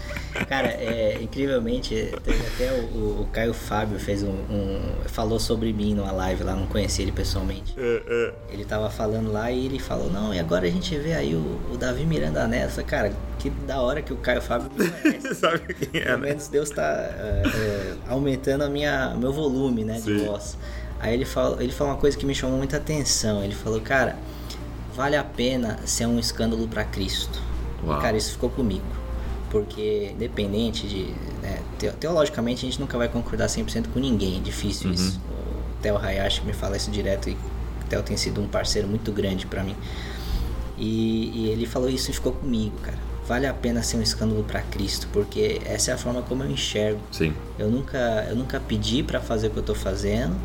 Cara, 0.47 0.68
é, 0.70 1.20
incrivelmente, 1.22 2.09
até 2.16 2.72
o, 2.74 3.22
o 3.22 3.30
Caio 3.32 3.53
Fábio 3.53 3.99
fez 3.99 4.24
um, 4.24 4.30
um- 4.30 4.93
falou 5.07 5.39
sobre 5.39 5.74
mim 5.74 5.93
numa 5.93 6.11
live 6.11 6.43
lá, 6.43 6.55
não 6.55 6.66
conheci 6.66 7.01
ele 7.01 7.11
pessoalmente. 7.11 7.76
É, 7.78 8.03
é. 8.07 8.53
Ele 8.53 8.64
tava 8.64 8.89
falando 8.89 9.32
lá 9.32 9.51
e 9.51 9.66
ele 9.66 9.78
falou, 9.78 10.09
não, 10.09 10.34
e 10.34 10.39
agora 10.39 10.66
a 10.66 10.72
gente 10.72 10.97
vê 10.97 11.14
aí 11.14 11.36
o, 11.36 11.59
o 11.72 11.78
Davi 11.78 12.05
Miranda 12.05 12.47
falei, 12.70 12.86
Cara, 12.86 13.14
que 13.38 13.49
da 13.49 13.82
hora 13.82 14.01
que 14.01 14.14
o 14.14 14.18
Caio 14.18 14.41
Fábio 14.41 14.72
me 14.78 14.89
conhece. 14.89 15.36
Sabe 15.36 15.59
quem 15.74 16.01
é, 16.01 16.05
Pelo 16.05 16.18
né? 16.20 16.30
menos 16.30 16.47
Deus 16.47 16.70
tá 16.70 16.82
é, 16.84 17.43
é, 17.45 17.93
aumentando 18.07 18.64
a 18.64 18.70
minha, 18.70 19.14
meu 19.18 19.34
volume, 19.34 19.84
né, 19.84 19.95
de 19.95 20.01
Sim. 20.20 20.26
voz. 20.26 20.57
Aí 20.99 21.14
ele 21.14 21.26
falou, 21.26 21.61
ele 21.61 21.74
falou 21.74 21.93
uma 21.93 21.99
coisa 21.99 22.18
que 22.18 22.26
me 22.26 22.34
chamou 22.34 22.57
muita 22.57 22.78
atenção. 22.78 23.43
Ele 23.43 23.53
falou, 23.53 23.82
cara, 23.82 24.16
vale 24.96 25.16
a 25.16 25.24
pena 25.24 25.80
ser 25.86 26.06
um 26.06 26.20
escândalo 26.20 26.68
para 26.68 26.84
Cristo. 26.84 27.41
Uau. 27.86 27.98
E, 27.98 28.02
cara, 28.02 28.16
isso 28.18 28.32
ficou 28.32 28.50
comigo. 28.50 28.86
Porque, 29.50 30.12
independente 30.14 30.88
de. 30.88 31.04
Né, 31.41 31.60
teo- 31.78 31.94
teologicamente, 31.94 32.66
a 32.66 32.70
gente 32.70 32.80
nunca 32.80 32.98
vai 32.98 33.08
concordar 33.08 33.48
100% 33.48 33.88
com 33.94 34.00
ninguém. 34.00 34.38
É 34.38 34.39
difícil 34.39 34.88
Uhum. 34.88 34.94
isso. 34.96 35.20
O 35.30 35.82
Theo 35.82 35.98
Hayashi 35.98 36.41
me 36.46 36.54
fala 36.54 36.76
isso 36.78 36.89
direto 36.89 37.30
e 37.30 37.34
o 37.34 37.86
Theo 37.89 38.02
tem 38.02 38.18
sido 38.18 38.41
um 38.41 38.48
parceiro 38.48 38.88
muito 38.88 39.12
grande 39.12 39.46
para 39.46 39.64
mim. 39.64 39.76
E, 40.78 41.32
e 41.36 41.50
ele 41.50 41.66
falou 41.66 41.89
isso 41.89 42.10
e 42.10 42.14
ficou 42.14 42.32
comigo, 42.32 42.76
cara. 42.82 42.98
Vale 43.28 43.46
a 43.48 43.54
pena 43.54 43.82
ser 43.84 43.98
um 43.98 44.02
escândalo 44.02 44.44
para 44.44 44.62
Cristo, 44.64 45.08
porque 45.14 45.62
essa 45.66 45.91
é 45.91 45.94
a 45.94 45.98
forma 45.98 46.22
como 46.24 46.44
eu 46.44 46.50
enxergo. 46.52 47.00
Sim. 47.12 47.34
Eu 47.58 47.70
nunca, 47.70 48.26
eu 48.30 48.36
nunca 48.36 48.60
pedi 48.60 49.02
para 49.04 49.22
fazer 49.22 49.48
o 49.48 49.50
que 49.52 49.58
eu 49.58 49.64
tô 49.64 49.76
fazendo. 49.76 50.36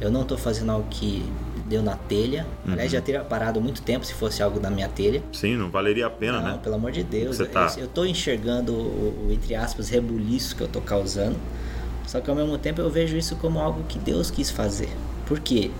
Eu 0.00 0.10
não 0.10 0.24
tô 0.24 0.36
fazendo 0.36 0.70
algo 0.72 0.86
que 0.90 1.24
deu 1.68 1.82
na 1.82 1.96
telha. 1.96 2.46
Uhum. 2.66 2.72
Aliás, 2.72 2.90
já 2.92 3.00
teria 3.00 3.20
parado 3.20 3.60
muito 3.60 3.82
tempo 3.82 4.04
se 4.06 4.14
fosse 4.14 4.42
algo 4.42 4.58
na 4.60 4.70
minha 4.70 4.88
telha. 4.88 5.22
Sim, 5.32 5.56
não 5.56 5.70
valeria 5.70 6.06
a 6.06 6.10
pena, 6.10 6.40
Não, 6.40 6.52
né? 6.52 6.60
pelo 6.62 6.74
amor 6.76 6.92
de 6.92 7.02
Deus. 7.02 7.36
Você 7.36 7.44
tá- 7.46 7.72
eu, 7.76 7.82
eu 7.82 7.88
tô 7.88 8.04
enxergando 8.04 8.72
o, 8.72 9.26
o, 9.28 9.32
entre 9.32 9.54
aspas, 9.54 9.88
rebuliço 9.88 10.54
que 10.56 10.62
eu 10.62 10.68
tô 10.68 10.80
causando. 10.80 11.36
Só 12.06 12.20
que 12.20 12.30
ao 12.30 12.36
mesmo 12.36 12.56
tempo 12.56 12.80
eu 12.80 12.88
vejo 12.88 13.16
isso 13.16 13.34
como 13.36 13.58
algo 13.58 13.82
que 13.88 13.98
Deus 13.98 14.30
quis 14.30 14.50
fazer. 14.50 14.88
Por 15.26 15.40
quê? 15.40 15.70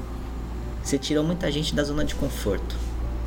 Você 0.82 0.99
tirou 0.99 1.24
muita 1.24 1.51
gente 1.51 1.74
da 1.74 1.82
zona 1.84 2.05
de 2.05 2.14
conforto. 2.14 2.74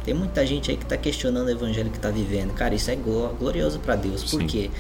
Tem 0.04 0.14
muita 0.14 0.46
gente 0.46 0.72
aí 0.72 0.78
que 0.78 0.86
tá 0.86 0.98
questionando 0.98 1.48
o 1.48 1.50
evangelho 1.52 1.90
que 1.90 2.00
tá 2.00 2.10
vivendo. 2.10 2.54
Cara, 2.54 2.74
isso 2.76 2.90
é 2.90 2.96
glo- 2.96 3.36
glorioso 3.40 3.80
para 3.80 3.96
Deus. 3.96 4.24
Por 4.24 4.42
Sim. 4.42 4.48
quê? 4.48 4.72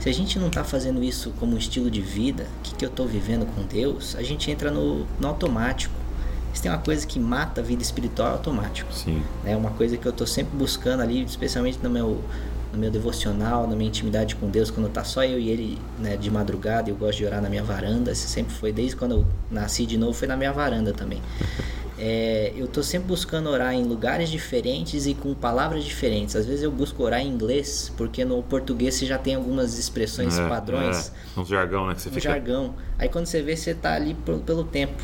Se 0.00 0.08
a 0.08 0.12
gente 0.12 0.38
não 0.38 0.50
tá 0.50 0.64
fazendo 0.64 1.02
isso 1.04 1.32
como 1.38 1.54
um 1.54 1.58
estilo 1.58 1.90
de 1.90 2.00
vida, 2.00 2.46
o 2.58 2.62
que, 2.62 2.74
que 2.74 2.84
eu 2.84 2.90
tô 2.90 3.04
vivendo 3.06 3.46
com 3.54 3.62
Deus, 3.62 4.16
a 4.16 4.22
gente 4.22 4.50
entra 4.50 4.70
no, 4.70 5.06
no 5.20 5.28
automático. 5.28 5.94
Se 6.52 6.62
tem 6.62 6.70
uma 6.70 6.78
coisa 6.78 7.06
que 7.06 7.18
mata 7.18 7.60
a 7.60 7.64
vida 7.64 7.82
espiritual, 7.82 8.28
é 8.28 8.32
automático 8.32 8.92
Sim. 8.92 9.22
né? 9.42 9.56
Uma 9.56 9.70
coisa 9.70 9.96
que 9.96 10.06
eu 10.06 10.12
tô 10.12 10.26
sempre 10.26 10.56
buscando 10.56 11.00
ali, 11.02 11.22
especialmente 11.24 11.78
no 11.82 11.88
meu 11.90 12.22
no 12.72 12.78
meu 12.78 12.90
devocional, 12.90 13.66
na 13.66 13.76
minha 13.76 13.88
intimidade 13.88 14.34
com 14.34 14.48
Deus, 14.48 14.70
quando 14.70 14.88
tá 14.88 15.04
só 15.04 15.22
eu 15.22 15.38
e 15.38 15.50
ele 15.50 15.78
né, 15.98 16.16
de 16.16 16.30
madrugada, 16.30 16.88
eu 16.88 16.96
gosto 16.96 17.18
de 17.18 17.26
orar 17.26 17.42
na 17.42 17.50
minha 17.50 17.62
varanda, 17.62 18.12
isso 18.12 18.26
sempre 18.26 18.54
foi, 18.54 18.72
desde 18.72 18.96
quando 18.96 19.12
eu 19.12 19.26
nasci 19.50 19.84
de 19.84 19.98
novo, 19.98 20.14
foi 20.14 20.26
na 20.26 20.38
minha 20.38 20.52
varanda 20.52 20.92
também. 20.92 21.20
É, 22.04 22.52
eu 22.56 22.66
tô 22.66 22.82
sempre 22.82 23.06
buscando 23.06 23.48
orar 23.48 23.72
em 23.74 23.84
lugares 23.84 24.28
diferentes 24.28 25.06
e 25.06 25.14
com 25.14 25.34
palavras 25.34 25.84
diferentes. 25.84 26.34
Às 26.34 26.46
vezes 26.46 26.62
eu 26.64 26.72
busco 26.72 27.00
orar 27.00 27.20
em 27.20 27.28
inglês, 27.28 27.92
porque 27.96 28.24
no 28.24 28.42
português 28.42 28.94
você 28.96 29.06
já 29.06 29.18
tem 29.18 29.36
algumas 29.36 29.78
expressões 29.78 30.36
É, 30.36 30.48
padrões. 30.48 31.12
É, 31.36 31.38
um 31.40 31.44
jargão, 31.44 31.86
né? 31.86 31.94
Que 31.94 32.02
você 32.02 32.08
Um 32.08 32.12
fica. 32.14 32.28
jargão. 32.30 32.74
Aí 32.98 33.08
quando 33.08 33.26
você 33.26 33.40
vê, 33.40 33.54
você 33.56 33.72
tá 33.72 33.94
ali 33.94 34.14
pelo 34.14 34.64
tempo. 34.64 35.00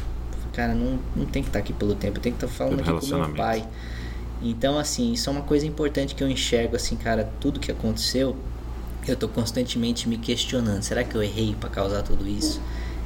Cara, 0.59 0.75
não, 0.75 0.99
não 1.15 1.25
tem 1.25 1.41
que 1.41 1.51
estar 1.51 1.61
aqui 1.61 1.73
pelo 1.73 1.95
tempo, 1.95 2.19
eu 2.19 2.21
tenho 2.21 2.35
que 2.35 2.45
estar 2.45 2.53
falando 2.53 2.83
Pelo 2.83 2.99
aqui 2.99 3.09
com 3.09 3.17
meu 3.17 3.33
pai. 3.33 3.65
Então, 4.43 4.77
assim, 4.77 5.13
isso 5.13 5.31
é 5.31 5.33
uma 5.33 5.43
coisa 5.43 5.65
importante 5.65 6.17
que 6.17 6.25
eu 6.25 6.29
enxergo, 6.29 6.75
assim, 6.75 6.97
cara, 6.97 7.31
tudo 7.39 7.61
que 7.61 7.71
aconteceu, 7.71 8.37
eu 9.07 9.15
tô 9.15 9.29
constantemente 9.29 10.09
me 10.09 10.19
questionando. 10.19 10.83
Será 10.83 11.05
que 11.05 11.15
eu 11.15 11.23
errei 11.23 11.55
para 11.55 11.71
causar 11.71 12.03
tudo 12.03 12.27
isso? 12.27 12.61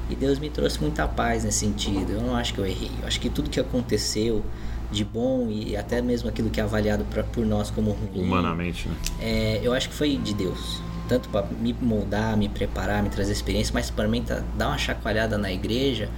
E 0.09 0.15
Deus 0.15 0.39
me 0.39 0.49
trouxe 0.49 0.81
muita 0.81 1.07
paz 1.07 1.45
nesse 1.45 1.59
sentido. 1.59 2.13
Eu 2.13 2.23
não 2.23 2.35
acho 2.35 2.55
que 2.55 2.59
eu 2.59 2.65
errei. 2.65 2.91
Eu 3.03 3.07
acho 3.07 3.21
que 3.21 3.29
tudo 3.29 3.51
que 3.51 3.61
aconteceu 3.61 4.43
de 4.91 5.05
bom 5.05 5.51
e 5.51 5.77
até 5.77 6.01
mesmo 6.01 6.31
aquilo 6.31 6.49
que 6.49 6.59
é 6.59 6.63
avaliado 6.63 7.05
pra, 7.05 7.23
por 7.23 7.45
nós 7.45 7.71
como 7.71 7.91
ruim, 7.91 8.25
Humanamente, 8.25 8.89
né? 8.89 8.95
é, 9.21 9.61
eu 9.63 9.75
acho 9.75 9.91
que 9.91 9.95
foi 9.95 10.17
de 10.17 10.33
Deus. 10.33 10.81
Tanto 11.07 11.29
para 11.29 11.47
me 11.61 11.77
moldar, 11.79 12.35
me 12.35 12.49
preparar, 12.49 13.03
me 13.03 13.11
trazer 13.11 13.33
experiência, 13.33 13.75
mas 13.75 13.91
para 13.91 14.09
mim 14.09 14.23
tá, 14.23 14.43
dar 14.57 14.69
uma 14.69 14.79
chacoalhada 14.79 15.37
na 15.37 15.53
igreja, 15.53 16.09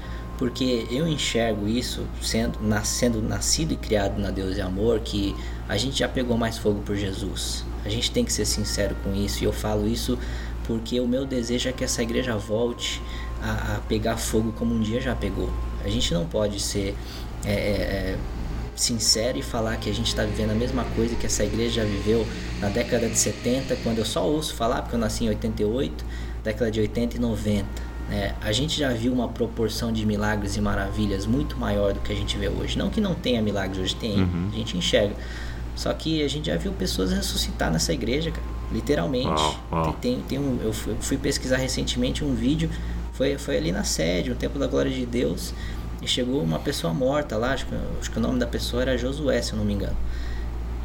porque 0.44 0.86
eu 0.90 1.08
enxergo 1.08 1.66
isso 1.66 2.06
sendo 2.20 2.60
nascendo 2.60 3.22
nascido 3.22 3.72
e 3.72 3.76
criado 3.76 4.20
na 4.20 4.30
Deus 4.30 4.58
e 4.58 4.60
amor, 4.60 5.00
que 5.00 5.34
a 5.66 5.74
gente 5.78 6.00
já 6.00 6.06
pegou 6.06 6.36
mais 6.36 6.58
fogo 6.58 6.82
por 6.82 6.94
Jesus. 6.94 7.64
A 7.82 7.88
gente 7.88 8.10
tem 8.10 8.26
que 8.26 8.30
ser 8.30 8.44
sincero 8.44 8.94
com 9.02 9.14
isso, 9.14 9.42
e 9.42 9.46
eu 9.46 9.54
falo 9.54 9.88
isso 9.88 10.18
porque 10.66 11.00
o 11.00 11.08
meu 11.08 11.24
desejo 11.24 11.70
é 11.70 11.72
que 11.72 11.82
essa 11.82 12.02
igreja 12.02 12.36
volte 12.36 13.00
a, 13.40 13.76
a 13.76 13.80
pegar 13.88 14.18
fogo 14.18 14.52
como 14.52 14.74
um 14.74 14.82
dia 14.82 15.00
já 15.00 15.14
pegou. 15.14 15.48
A 15.82 15.88
gente 15.88 16.12
não 16.12 16.26
pode 16.26 16.60
ser 16.60 16.94
é, 17.42 17.50
é, 17.50 17.54
é, 17.54 18.18
sincero 18.76 19.38
e 19.38 19.42
falar 19.42 19.78
que 19.78 19.88
a 19.88 19.94
gente 19.94 20.08
está 20.08 20.24
vivendo 20.24 20.50
a 20.50 20.54
mesma 20.54 20.84
coisa 20.94 21.16
que 21.16 21.24
essa 21.24 21.42
igreja 21.42 21.82
já 21.82 21.84
viveu 21.88 22.26
na 22.60 22.68
década 22.68 23.08
de 23.08 23.16
70, 23.16 23.76
quando 23.76 23.96
eu 23.96 24.04
só 24.04 24.22
ouço 24.28 24.52
falar, 24.54 24.82
porque 24.82 24.94
eu 24.94 25.00
nasci 25.00 25.24
em 25.24 25.30
88, 25.30 26.04
década 26.44 26.70
de 26.70 26.80
80 26.80 27.16
e 27.16 27.18
90. 27.18 27.93
Né? 28.08 28.34
A 28.40 28.52
gente 28.52 28.78
já 28.78 28.90
viu 28.90 29.12
uma 29.12 29.28
proporção 29.28 29.92
de 29.92 30.04
milagres 30.04 30.56
e 30.56 30.60
maravilhas 30.60 31.26
muito 31.26 31.56
maior 31.56 31.92
do 31.92 32.00
que 32.00 32.12
a 32.12 32.16
gente 32.16 32.36
vê 32.36 32.48
hoje. 32.48 32.78
Não 32.78 32.90
que 32.90 33.00
não 33.00 33.14
tenha 33.14 33.40
milagres 33.40 33.78
hoje, 33.78 33.96
tem, 33.96 34.16
a 34.52 34.56
gente 34.56 34.76
enxerga. 34.76 35.14
Só 35.74 35.92
que 35.92 36.22
a 36.22 36.28
gente 36.28 36.46
já 36.46 36.56
viu 36.56 36.72
pessoas 36.72 37.10
ressuscitar 37.12 37.70
nessa 37.72 37.92
igreja, 37.92 38.30
cara, 38.30 38.46
literalmente. 38.70 39.42
Tem, 40.00 40.20
tem 40.28 40.38
um, 40.38 40.60
eu 40.62 40.72
fui, 40.72 40.94
fui 41.00 41.16
pesquisar 41.16 41.56
recentemente 41.56 42.24
um 42.24 42.34
vídeo, 42.34 42.70
foi, 43.12 43.36
foi 43.38 43.56
ali 43.56 43.72
na 43.72 43.82
sede, 43.82 44.30
o 44.30 44.34
Templo 44.34 44.60
da 44.60 44.66
Glória 44.66 44.90
de 44.90 45.04
Deus, 45.04 45.52
e 46.00 46.06
chegou 46.06 46.42
uma 46.42 46.58
pessoa 46.58 46.94
morta 46.94 47.36
lá, 47.36 47.52
acho 47.52 47.66
que, 47.66 47.74
acho 48.00 48.10
que 48.10 48.18
o 48.18 48.20
nome 48.20 48.38
da 48.38 48.46
pessoa 48.46 48.82
era 48.82 48.96
Josué, 48.96 49.42
se 49.42 49.52
eu 49.52 49.58
não 49.58 49.64
me 49.64 49.72
engano. 49.72 49.96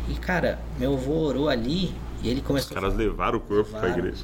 E 0.09 0.13
cara, 0.15 0.59
meu 0.79 0.93
avô 0.93 1.13
orou 1.19 1.49
ali 1.49 1.93
e 2.23 2.29
ele 2.29 2.41
Os 2.41 2.45
começou 2.47 2.77
a 2.77 2.81
caras 2.81 2.95
levaram 2.97 3.37
o 3.37 3.41
corpo 3.41 3.69
pra 3.71 3.81
Levaram. 3.81 3.99
igreja. 3.99 4.23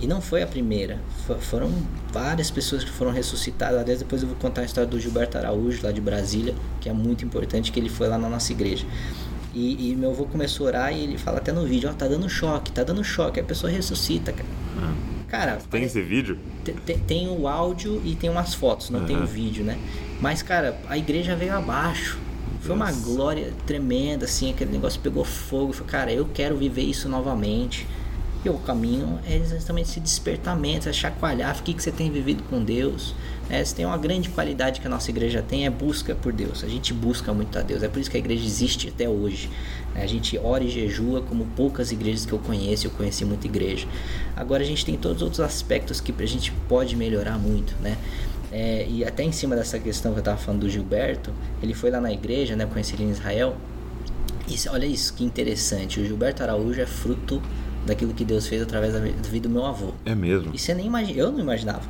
e 0.00 0.06
não 0.06 0.20
foi 0.20 0.42
a 0.42 0.46
primeira. 0.46 0.98
Fo- 1.26 1.34
foram 1.36 1.70
várias 2.12 2.50
pessoas 2.50 2.82
que 2.84 2.90
foram 2.90 3.10
ressuscitadas. 3.12 3.80
Aliás, 3.80 3.98
depois 4.00 4.22
eu 4.22 4.28
vou 4.28 4.36
contar 4.38 4.62
a 4.62 4.64
história 4.64 4.88
do 4.88 4.98
Gilberto 4.98 5.36
Araújo, 5.38 5.80
lá 5.84 5.92
de 5.92 6.00
Brasília, 6.00 6.54
que 6.80 6.88
é 6.88 6.92
muito 6.92 7.24
importante, 7.24 7.70
que 7.72 7.78
ele 7.78 7.88
foi 7.88 8.08
lá 8.08 8.16
na 8.18 8.28
nossa 8.28 8.52
igreja. 8.52 8.86
E, 9.54 9.90
e 9.90 9.96
meu 9.96 10.10
avô 10.10 10.24
começou 10.24 10.66
a 10.66 10.68
orar 10.68 10.92
e 10.92 11.02
ele 11.02 11.18
fala 11.18 11.38
até 11.38 11.52
no 11.52 11.64
vídeo, 11.66 11.88
ó, 11.90 11.92
tá 11.92 12.06
dando 12.06 12.28
choque, 12.28 12.70
tá 12.70 12.84
dando 12.84 13.02
choque. 13.02 13.40
A 13.40 13.44
pessoa 13.44 13.70
ressuscita, 13.72 14.32
cara. 14.32 14.48
Cara, 15.26 15.58
Tem 15.70 15.82
esse 15.82 16.00
vídeo? 16.00 16.38
te- 16.64 16.72
te- 16.72 16.98
tem 17.06 17.28
o 17.28 17.46
áudio 17.46 18.00
e 18.04 18.14
tem 18.14 18.30
umas 18.30 18.54
fotos, 18.54 18.88
não 18.88 19.04
tem 19.04 19.16
o 19.20 19.26
vídeo, 19.26 19.62
né? 19.64 19.76
Mas, 20.20 20.42
cara, 20.42 20.78
a 20.88 20.96
igreja 20.96 21.36
veio 21.36 21.54
abaixo. 21.54 22.18
Foi 22.60 22.74
uma 22.74 22.92
glória 22.92 23.52
tremenda, 23.66 24.24
assim, 24.24 24.50
aquele 24.50 24.72
negócio 24.72 25.00
pegou 25.00 25.24
fogo. 25.24 25.72
Falei, 25.72 25.90
cara, 25.90 26.12
eu 26.12 26.28
quero 26.32 26.56
viver 26.56 26.82
isso 26.82 27.08
novamente. 27.08 27.86
E 28.44 28.48
o 28.48 28.54
caminho 28.54 29.18
é 29.26 29.36
exatamente 29.36 29.90
esse 29.90 29.98
despertamento, 29.98 30.88
é 30.88 30.92
chacoalhar, 30.92 31.58
o 31.58 31.62
que, 31.62 31.74
que 31.74 31.82
você 31.82 31.90
tem 31.90 32.08
vivido 32.08 32.44
com 32.44 32.62
Deus. 32.62 33.12
Se 33.64 33.74
tem 33.74 33.84
uma 33.84 33.98
grande 33.98 34.28
qualidade 34.28 34.80
que 34.80 34.86
a 34.86 34.90
nossa 34.90 35.10
igreja 35.10 35.42
tem, 35.42 35.66
é 35.66 35.70
busca 35.70 36.14
por 36.14 36.32
Deus. 36.32 36.62
A 36.62 36.68
gente 36.68 36.92
busca 36.92 37.32
muito 37.32 37.58
a 37.58 37.62
Deus, 37.62 37.82
é 37.82 37.88
por 37.88 37.98
isso 37.98 38.08
que 38.08 38.16
a 38.16 38.20
igreja 38.20 38.44
existe 38.44 38.88
até 38.88 39.08
hoje. 39.08 39.50
né? 39.92 40.02
A 40.02 40.06
gente 40.06 40.38
ora 40.38 40.62
e 40.62 40.68
jejua 40.68 41.20
como 41.22 41.46
poucas 41.56 41.90
igrejas 41.90 42.24
que 42.26 42.32
eu 42.32 42.38
conheço, 42.38 42.86
eu 42.86 42.90
conheci 42.92 43.24
muita 43.24 43.46
igreja. 43.46 43.88
Agora 44.36 44.62
a 44.62 44.66
gente 44.66 44.84
tem 44.84 44.96
todos 44.96 45.16
os 45.16 45.22
outros 45.22 45.40
aspectos 45.40 46.00
que 46.00 46.14
a 46.16 46.26
gente 46.26 46.52
pode 46.68 46.94
melhorar 46.94 47.38
muito, 47.38 47.74
né? 47.82 47.96
É, 48.50 48.86
e 48.88 49.04
até 49.04 49.22
em 49.22 49.32
cima 49.32 49.54
dessa 49.54 49.78
questão 49.78 50.12
que 50.12 50.20
eu 50.20 50.22
tava 50.22 50.38
falando 50.38 50.60
do 50.60 50.70
Gilberto, 50.70 51.32
ele 51.62 51.74
foi 51.74 51.90
lá 51.90 52.00
na 52.00 52.12
igreja, 52.12 52.56
né? 52.56 52.66
Conheci 52.66 52.94
ele 52.94 53.04
em 53.04 53.10
Israel. 53.10 53.56
Isso, 54.48 54.70
olha 54.70 54.86
isso, 54.86 55.12
que 55.14 55.24
interessante. 55.24 56.00
O 56.00 56.04
Gilberto 56.04 56.42
Araújo 56.42 56.80
é 56.80 56.86
fruto 56.86 57.42
daquilo 57.86 58.14
que 58.14 58.24
Deus 58.24 58.46
fez 58.46 58.62
através 58.62 58.94
da 58.94 59.00
vida 59.00 59.48
do 59.48 59.52
meu 59.52 59.64
avô. 59.64 59.92
É 60.04 60.14
mesmo. 60.14 60.50
E 60.54 60.58
você 60.58 60.74
nem 60.74 60.86
imagina, 60.86 61.18
eu 61.18 61.30
não 61.30 61.40
imaginava. 61.40 61.82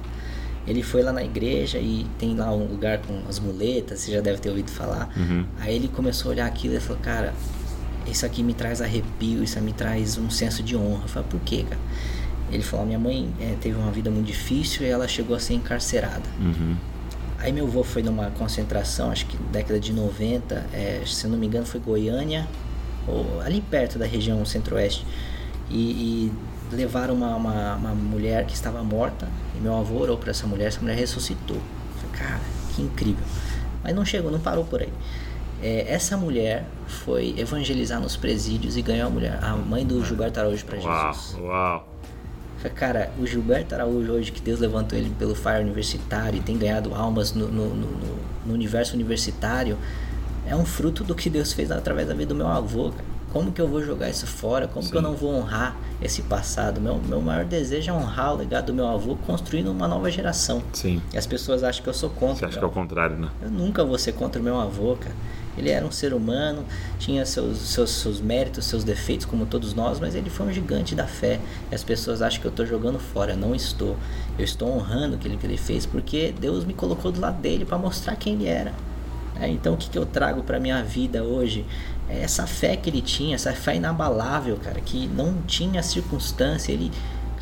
Ele 0.66 0.82
foi 0.82 1.02
lá 1.02 1.12
na 1.12 1.24
igreja 1.24 1.78
e 1.78 2.06
tem 2.18 2.36
lá 2.36 2.52
um 2.52 2.66
lugar 2.66 2.98
com 2.98 3.22
as 3.28 3.38
muletas, 3.38 4.00
você 4.00 4.12
já 4.12 4.20
deve 4.20 4.38
ter 4.38 4.50
ouvido 4.50 4.70
falar. 4.70 5.10
Uhum. 5.16 5.46
Aí 5.60 5.74
ele 5.74 5.88
começou 5.88 6.30
a 6.30 6.34
olhar 6.34 6.46
aquilo 6.46 6.74
e 6.74 6.80
falou, 6.80 7.00
cara, 7.00 7.32
isso 8.06 8.26
aqui 8.26 8.42
me 8.42 8.52
traz 8.52 8.82
arrepio, 8.82 9.42
isso 9.42 9.58
me 9.60 9.72
traz 9.72 10.18
um 10.18 10.28
senso 10.28 10.62
de 10.62 10.76
honra. 10.76 11.04
Eu 11.04 11.08
falei, 11.08 11.28
por 11.30 11.40
quê, 11.40 11.64
cara? 11.68 11.80
Ele 12.50 12.62
falou, 12.62 12.86
minha 12.86 12.98
mãe 12.98 13.32
eh, 13.40 13.56
teve 13.60 13.76
uma 13.78 13.90
vida 13.90 14.10
muito 14.10 14.26
difícil 14.26 14.86
e 14.86 14.88
ela 14.88 15.06
chegou 15.06 15.36
a 15.36 15.40
ser 15.40 15.54
encarcerada. 15.54 16.22
Uhum. 16.40 16.76
Aí 17.38 17.52
meu 17.52 17.66
avô 17.66 17.84
foi 17.84 18.02
numa 18.02 18.30
concentração, 18.30 19.10
acho 19.10 19.26
que 19.26 19.36
década 19.36 19.78
de 19.78 19.92
90, 19.92 20.66
é, 20.72 21.02
se 21.06 21.24
eu 21.24 21.30
não 21.30 21.38
me 21.38 21.46
engano 21.46 21.64
foi 21.64 21.78
Goiânia, 21.78 22.48
ou 23.06 23.40
ali 23.40 23.60
perto 23.60 23.98
da 23.98 24.06
região 24.06 24.44
centro-oeste. 24.44 25.06
E, 25.70 25.76
e 25.76 26.32
levaram 26.74 27.14
uma, 27.14 27.36
uma, 27.36 27.74
uma 27.76 27.94
mulher 27.94 28.44
que 28.44 28.54
estava 28.54 28.82
morta, 28.82 29.28
e 29.56 29.60
meu 29.60 29.76
avô 29.76 29.98
orou 29.98 30.18
para 30.18 30.30
essa 30.30 30.46
mulher, 30.46 30.66
essa 30.66 30.80
mulher 30.80 30.96
ressuscitou. 30.96 31.58
Falei, 31.96 32.18
cara, 32.18 32.40
que 32.74 32.82
incrível. 32.82 33.24
Mas 33.84 33.94
não 33.94 34.04
chegou, 34.04 34.30
não 34.30 34.40
parou 34.40 34.64
por 34.64 34.80
aí. 34.82 34.92
É, 35.62 35.86
essa 35.92 36.16
mulher 36.16 36.64
foi 36.86 37.34
evangelizar 37.38 38.00
nos 38.00 38.16
presídios 38.16 38.76
e 38.76 38.82
ganhou 38.82 39.08
a 39.08 39.10
mulher, 39.10 39.38
a 39.42 39.54
mãe 39.56 39.84
do 39.86 40.04
Gilberto 40.04 40.40
Araújo 40.40 40.64
para 40.64 40.78
Uau, 40.78 41.12
Jesus. 41.12 41.36
uau. 41.40 41.48
Falei, 41.48 41.97
Cara, 42.74 43.10
o 43.18 43.26
Gilberto 43.26 43.74
Araújo 43.74 44.12
hoje, 44.12 44.32
que 44.32 44.40
Deus 44.40 44.58
levantou 44.60 44.98
ele 44.98 45.10
pelo 45.18 45.34
Fire 45.34 45.60
Universitário 45.62 46.38
e 46.38 46.40
tem 46.40 46.56
ganhado 46.58 46.92
almas 46.94 47.32
no, 47.32 47.46
no, 47.48 47.68
no- 47.74 47.86
no- 48.46 48.54
universo 48.54 48.94
universitário, 48.94 49.76
é 50.46 50.56
um 50.56 50.64
fruto 50.64 51.04
do 51.04 51.14
que 51.14 51.28
Deus 51.30 51.52
fez 51.52 51.70
através 51.70 52.08
da 52.08 52.14
vida 52.14 52.28
do 52.30 52.34
meu 52.34 52.48
avô, 52.48 52.90
cara. 52.90 53.04
Como 53.30 53.52
que 53.52 53.60
eu 53.60 53.68
vou 53.68 53.82
jogar 53.82 54.08
isso 54.08 54.26
fora? 54.26 54.66
Como 54.66 54.88
que 54.88 54.96
eu 54.96 55.00
Sim. 55.02 55.06
não 55.06 55.14
vou 55.14 55.34
honrar 55.34 55.76
esse 56.00 56.22
passado? 56.22 56.80
Meu, 56.80 56.96
meu 56.96 57.20
maior 57.20 57.44
desejo 57.44 57.90
é 57.90 57.92
honrar 57.92 58.32
o 58.32 58.38
legado 58.38 58.66
do 58.66 58.74
meu 58.74 58.88
avô 58.88 59.16
construindo 59.26 59.70
uma 59.70 59.86
nova 59.86 60.10
geração. 60.10 60.62
Sim. 60.72 61.02
E 61.12 61.18
as 61.18 61.26
pessoas 61.26 61.62
acham 61.62 61.82
que 61.82 61.90
eu 61.90 61.94
sou 61.94 62.08
Você 62.08 62.16
contra. 62.18 62.48
acha 62.48 62.58
que 62.58 62.64
é 62.64 62.66
o 62.66 62.70
contrário, 62.70 63.16
né? 63.18 63.28
Eu 63.42 63.50
nunca 63.50 63.84
vou 63.84 63.98
ser 63.98 64.12
contra 64.12 64.40
o 64.40 64.44
meu 64.44 64.58
avô, 64.58 64.96
cara. 64.96 65.14
Ele 65.58 65.70
era 65.70 65.84
um 65.84 65.90
ser 65.90 66.14
humano, 66.14 66.64
tinha 66.98 67.26
seus, 67.26 67.58
seus, 67.58 67.90
seus 67.90 68.20
méritos, 68.20 68.64
seus 68.64 68.84
defeitos, 68.84 69.26
como 69.26 69.46
todos 69.46 69.74
nós, 69.74 69.98
mas 70.00 70.14
ele 70.14 70.30
foi 70.30 70.46
um 70.46 70.52
gigante 70.52 70.94
da 70.94 71.06
fé. 71.06 71.40
E 71.70 71.74
as 71.74 71.82
pessoas 71.82 72.22
acham 72.22 72.40
que 72.40 72.46
eu 72.46 72.50
estou 72.50 72.64
jogando 72.64 72.98
fora. 72.98 73.34
Não 73.34 73.54
estou. 73.54 73.96
Eu 74.38 74.44
estou 74.44 74.68
honrando 74.68 75.16
aquilo 75.16 75.36
que 75.36 75.46
ele 75.46 75.56
fez, 75.56 75.84
porque 75.84 76.34
Deus 76.40 76.64
me 76.64 76.74
colocou 76.74 77.10
do 77.10 77.20
lado 77.20 77.40
dele 77.40 77.64
para 77.64 77.76
mostrar 77.76 78.16
quem 78.16 78.34
ele 78.34 78.46
era. 78.46 78.72
É, 79.40 79.48
então, 79.48 79.74
o 79.74 79.76
que, 79.76 79.88
que 79.88 79.98
eu 79.98 80.04
trago 80.04 80.42
para 80.42 80.58
minha 80.58 80.82
vida 80.82 81.22
hoje? 81.22 81.64
É 82.08 82.22
essa 82.22 82.46
fé 82.46 82.74
que 82.74 82.88
ele 82.88 83.02
tinha, 83.02 83.34
essa 83.34 83.52
fé 83.52 83.76
inabalável, 83.76 84.56
cara, 84.56 84.80
que 84.80 85.06
não 85.06 85.42
tinha 85.46 85.82
circunstância. 85.82 86.72
Ele, 86.72 86.90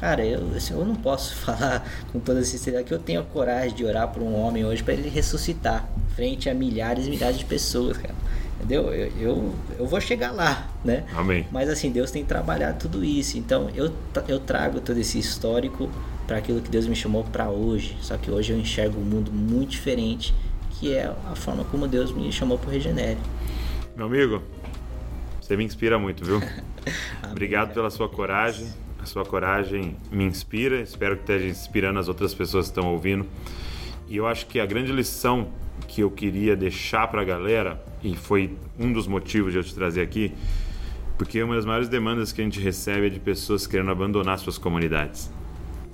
cara, 0.01 0.25
eu, 0.25 0.51
assim, 0.57 0.75
eu 0.75 0.85
não 0.85 0.95
posso 0.95 1.35
falar 1.41 1.89
com 2.13 2.21
toda 2.21 2.43
sinceridade 2.45 2.87
que 2.87 2.95
eu 2.95 2.99
tenho 2.99 3.21
a 3.21 3.25
coragem 3.25 3.75
de 3.75 3.85
orar 3.85 4.09
por 4.09 4.23
um 4.23 4.35
homem 4.35 4.65
hoje 4.65 4.83
para 4.83 4.95
ele 4.95 5.09
ressuscitar 5.09 5.89
frente 6.15 6.49
a 6.49 6.55
milhares 6.55 7.07
e 7.07 7.11
milhares 7.11 7.39
de 7.39 7.45
pessoas, 7.45 7.99
cara. 7.99 8.15
Entendeu? 8.57 8.93
Eu, 8.93 9.13
eu, 9.21 9.55
eu 9.79 9.87
vou 9.87 10.01
chegar 10.01 10.33
lá, 10.33 10.69
né? 10.83 11.05
Amém. 11.15 11.47
Mas 11.53 11.69
assim, 11.69 11.91
Deus 11.91 12.11
tem 12.11 12.25
trabalhado 12.25 12.79
tudo 12.79 13.05
isso. 13.05 13.37
Então 13.37 13.71
eu, 13.75 13.93
eu 14.27 14.41
trago 14.41 14.81
todo 14.81 14.99
esse 14.99 15.19
histórico 15.19 15.91
para 16.27 16.39
aquilo 16.39 16.61
que 16.61 16.71
Deus 16.71 16.87
me 16.87 16.97
chamou 16.97 17.23
para 17.23 17.51
hoje. 17.51 17.97
Só 18.01 18.17
que 18.17 18.31
hoje 18.31 18.53
eu 18.53 18.59
enxergo 18.59 18.99
um 18.99 19.05
mundo 19.05 19.31
muito 19.31 19.71
diferente, 19.71 20.35
que 20.71 20.95
é 20.95 21.13
a 21.31 21.35
forma 21.37 21.65
como 21.65 21.87
Deus 21.87 22.11
me 22.11 22.33
chamou 22.33 22.59
para 22.59 22.69
o 22.69 22.73
Regenere. 22.73 23.19
Meu 23.95 24.07
amigo, 24.07 24.43
você 25.41 25.57
me 25.57 25.65
inspira 25.65 25.99
muito, 25.99 26.25
viu? 26.25 26.41
Obrigado 27.31 27.75
pela 27.75 27.91
sua 27.91 28.09
coragem. 28.09 28.67
A 29.07 29.09
sua 29.09 29.25
coragem 29.25 29.97
me 30.11 30.25
inspira. 30.25 30.81
Espero 30.81 31.15
que 31.15 31.23
esteja 31.23 31.47
inspirando 31.47 32.01
as 32.01 32.09
outras 32.09 32.35
pessoas 32.35 32.67
que 32.67 32.73
estão 32.73 32.93
ouvindo. 32.93 33.25
E 34.09 34.17
eu 34.17 34.27
acho 34.27 34.47
que 34.47 34.59
a 34.59 34.67
grande 34.67 34.91
lição 34.91 35.47
que 35.87 36.01
eu 36.01 36.11
queria 36.11 36.57
deixar 36.57 37.07
para 37.07 37.23
a 37.23 37.25
galera, 37.25 37.81
e 38.03 38.17
foi 38.17 38.57
um 38.77 38.93
dos 38.93 39.07
motivos 39.07 39.53
de 39.53 39.61
eu 39.61 39.63
te 39.63 39.73
trazer 39.73 40.01
aqui, 40.01 40.33
Porque 41.17 41.43
uma 41.43 41.55
das 41.55 41.65
maiores 41.65 41.89
demandas 41.89 42.33
que 42.33 42.41
a 42.41 42.45
gente 42.45 42.61
recebe 42.61 43.07
é 43.07 43.09
de 43.09 43.21
pessoas 43.21 43.67
querendo 43.67 43.91
abandonar 43.91 44.39
suas 44.39 44.59
comunidades. 44.59 45.33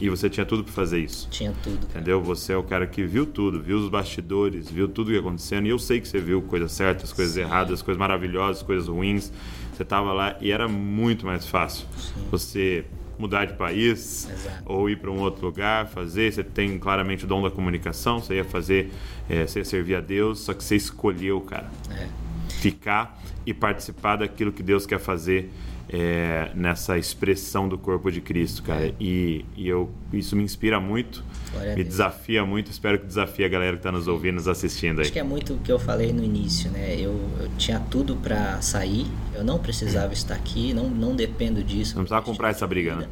E 0.01 0.09
você 0.09 0.29
tinha 0.29 0.45
tudo 0.45 0.65
para 0.65 0.73
fazer 0.73 0.99
isso. 0.99 1.29
Tinha 1.31 1.53
tudo. 1.63 1.87
Cara. 1.87 2.01
Entendeu? 2.01 2.21
Você 2.23 2.53
é 2.53 2.57
o 2.57 2.63
cara 2.65 2.89
que 2.89 3.05
viu 3.05 3.25
tudo, 3.25 3.63
viu 3.63 3.77
os 3.77 3.89
bastidores, 3.89 4.69
viu 4.69 4.89
tudo 4.89 5.09
o 5.09 5.11
que 5.13 5.19
acontecendo. 5.19 5.67
E 5.67 5.71
eu 5.71 5.79
sei 5.79 6.01
que 6.01 6.09
você 6.09 6.19
viu 6.19 6.43
coisas 6.43 6.73
certas, 6.73 7.13
coisas 7.13 7.35
Sim. 7.35 7.43
erradas, 7.43 7.83
coisas 7.83 8.01
maravilhosas, 8.01 8.63
coisas 8.63 8.89
ruins. 8.89 9.31
Você 9.73 9.85
estava 9.85 10.13
lá 10.13 10.37
e 10.41 10.51
era 10.51 10.67
muito 10.67 11.25
mais 11.25 11.47
fácil. 11.47 11.87
Sim. 11.97 12.27
Você 12.33 12.85
mudar 13.23 13.45
de 13.45 13.55
país 13.55 14.29
Exato. 14.29 14.65
ou 14.67 14.91
ir 14.91 14.97
para 14.97 15.11
um 15.11 15.21
outro 15.21 15.47
lugar, 15.47 15.87
fazer. 15.87 16.33
Você 16.33 16.43
tem 16.43 16.79
claramente 16.79 17.25
o 17.25 17.29
dom 17.29 17.41
da 17.41 17.51
comunicação, 17.51 18.19
você 18.19 18.35
ia 18.35 18.45
fazer, 18.45 18.91
é, 19.31 19.47
você 19.47 19.61
ia 19.61 19.65
servir 19.65 19.95
a 19.95 20.01
Deus, 20.01 20.41
só 20.41 20.53
que 20.53 20.63
você 20.63 20.75
escolheu, 20.75 21.41
cara, 21.41 21.71
é. 21.91 22.09
ficar 22.49 23.19
e 23.47 23.55
participar 23.55 24.17
daquilo 24.17 24.53
que 24.53 24.63
Deus 24.63 24.85
quer 24.87 24.99
fazer 24.99 25.51
é, 25.89 26.51
nessa 26.55 26.99
expressão 26.99 27.69
do 27.69 27.77
corpo 27.79 28.11
de 28.11 28.21
Cristo, 28.21 28.63
cara. 28.63 28.87
É. 28.87 28.95
E, 29.01 29.45
e 29.57 29.69
eu, 29.69 29.91
isso 30.13 30.37
me 30.37 30.43
inspira 30.43 30.81
muito, 30.81 31.25
Glória 31.53 31.75
me 31.75 31.85
desafia 31.85 32.45
muito. 32.45 32.71
Espero 32.71 32.99
que 32.99 33.07
desafie 33.07 33.45
a 33.45 33.49
galera 33.49 33.73
que 33.73 33.81
está 33.81 33.93
nos 33.93 34.09
ouvindo, 34.09 34.35
nos 34.35 34.49
assistindo 34.49 34.99
aí. 34.99 35.03
Acho 35.03 35.13
que 35.13 35.19
é 35.19 35.23
muito 35.23 35.55
o 35.55 35.59
que 35.59 35.71
eu 35.71 35.79
falei 35.79 36.13
no 36.13 36.23
início, 36.23 36.71
né? 36.71 36.97
Eu, 36.99 37.19
eu 37.41 37.49
tinha 37.59 37.79
tudo 37.79 38.17
para 38.17 38.61
sair, 38.61 39.07
eu 39.35 39.45
não 39.45 39.59
precisava 39.59 40.13
estar 40.13 40.35
aqui, 40.35 40.73
não, 40.73 40.89
não 40.89 41.15
dependo 41.15 41.63
disso. 41.63 41.95
Não 41.95 42.03
precisava 42.03 42.25
comprar 42.25 42.51
essa 42.51 42.67
briga, 42.67 42.97
né? 42.97 43.09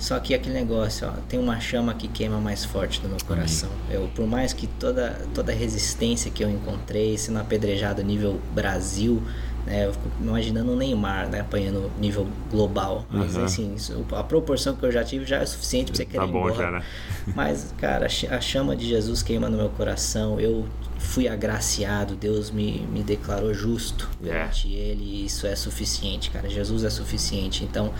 Só 0.00 0.18
que 0.18 0.32
aquele 0.32 0.54
negócio, 0.54 1.06
ó, 1.06 1.10
tem 1.28 1.38
uma 1.38 1.60
chama 1.60 1.92
que 1.92 2.08
queima 2.08 2.40
mais 2.40 2.64
forte 2.64 3.02
no 3.02 3.10
meu 3.10 3.18
coração. 3.26 3.68
Eu, 3.90 4.08
por 4.14 4.26
mais 4.26 4.54
que 4.54 4.66
toda 4.66 5.10
toda 5.34 5.52
resistência 5.52 6.30
que 6.30 6.42
eu 6.42 6.48
encontrei, 6.48 7.18
sendo 7.18 7.38
apedrejado 7.38 8.02
nível 8.02 8.40
Brasil, 8.54 9.22
né? 9.66 9.86
Eu 9.86 9.92
fico 9.92 10.08
imaginando 10.20 10.72
o 10.72 10.76
Neymar, 10.76 11.28
né? 11.28 11.40
Apanhando 11.40 11.90
nível 11.98 12.26
global. 12.50 13.04
Mas 13.10 13.36
uhum. 13.36 13.44
assim, 13.44 13.76
a 14.12 14.22
proporção 14.22 14.74
que 14.74 14.84
eu 14.84 14.92
já 14.92 15.04
tive 15.04 15.24
já 15.24 15.38
é 15.38 15.46
suficiente 15.46 15.92
pra 15.92 15.96
você 15.96 16.04
querer 16.04 16.18
tá 16.18 16.26
bom, 16.26 16.52
já, 16.54 16.70
né? 16.70 16.82
Mas, 17.34 17.74
cara, 17.78 18.06
a 18.06 18.40
chama 18.40 18.74
de 18.74 18.88
Jesus 18.88 19.22
queima 19.22 19.48
no 19.48 19.56
meu 19.56 19.68
coração. 19.70 20.40
Eu 20.40 20.66
fui 20.98 21.28
agraciado, 21.28 22.14
Deus 22.14 22.50
me, 22.50 22.86
me 22.92 23.02
declarou 23.02 23.52
justo 23.52 24.08
yeah. 24.22 24.40
perante 24.40 24.72
Ele. 24.72 25.02
E 25.02 25.26
isso 25.26 25.46
é 25.46 25.54
suficiente, 25.54 26.30
cara. 26.30 26.48
Jesus 26.48 26.84
é 26.84 26.90
suficiente. 26.90 27.64
Então, 27.64 27.92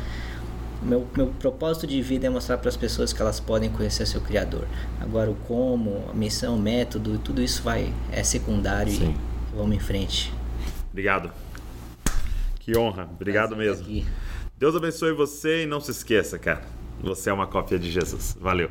meu, 0.82 1.06
meu 1.14 1.26
propósito 1.26 1.86
de 1.86 2.00
vida 2.00 2.26
é 2.26 2.30
mostrar 2.30 2.56
para 2.58 2.68
as 2.68 2.76
pessoas 2.76 3.12
que 3.12 3.20
elas 3.20 3.38
podem 3.38 3.70
conhecer 3.70 4.06
seu 4.06 4.20
Criador. 4.20 4.66
Agora, 5.00 5.30
o 5.30 5.34
como, 5.34 6.04
a 6.10 6.14
missão, 6.14 6.56
o 6.56 6.58
método, 6.58 7.18
tudo 7.18 7.42
isso 7.42 7.62
vai 7.62 7.92
é 8.10 8.22
secundário 8.22 8.92
Sim. 8.92 9.14
e 9.52 9.56
vamos 9.56 9.76
em 9.76 9.80
frente. 9.80 10.32
Obrigado. 10.90 11.30
Que 12.70 12.78
honra. 12.78 13.08
Obrigado 13.12 13.56
mesmo. 13.56 14.04
Deus 14.56 14.76
abençoe 14.76 15.12
você 15.12 15.64
e 15.64 15.66
não 15.66 15.80
se 15.80 15.90
esqueça, 15.90 16.38
cara. 16.38 16.62
Você 17.02 17.28
é 17.28 17.32
uma 17.32 17.48
cópia 17.48 17.76
de 17.76 17.90
Jesus. 17.90 18.36
Valeu. 18.40 18.70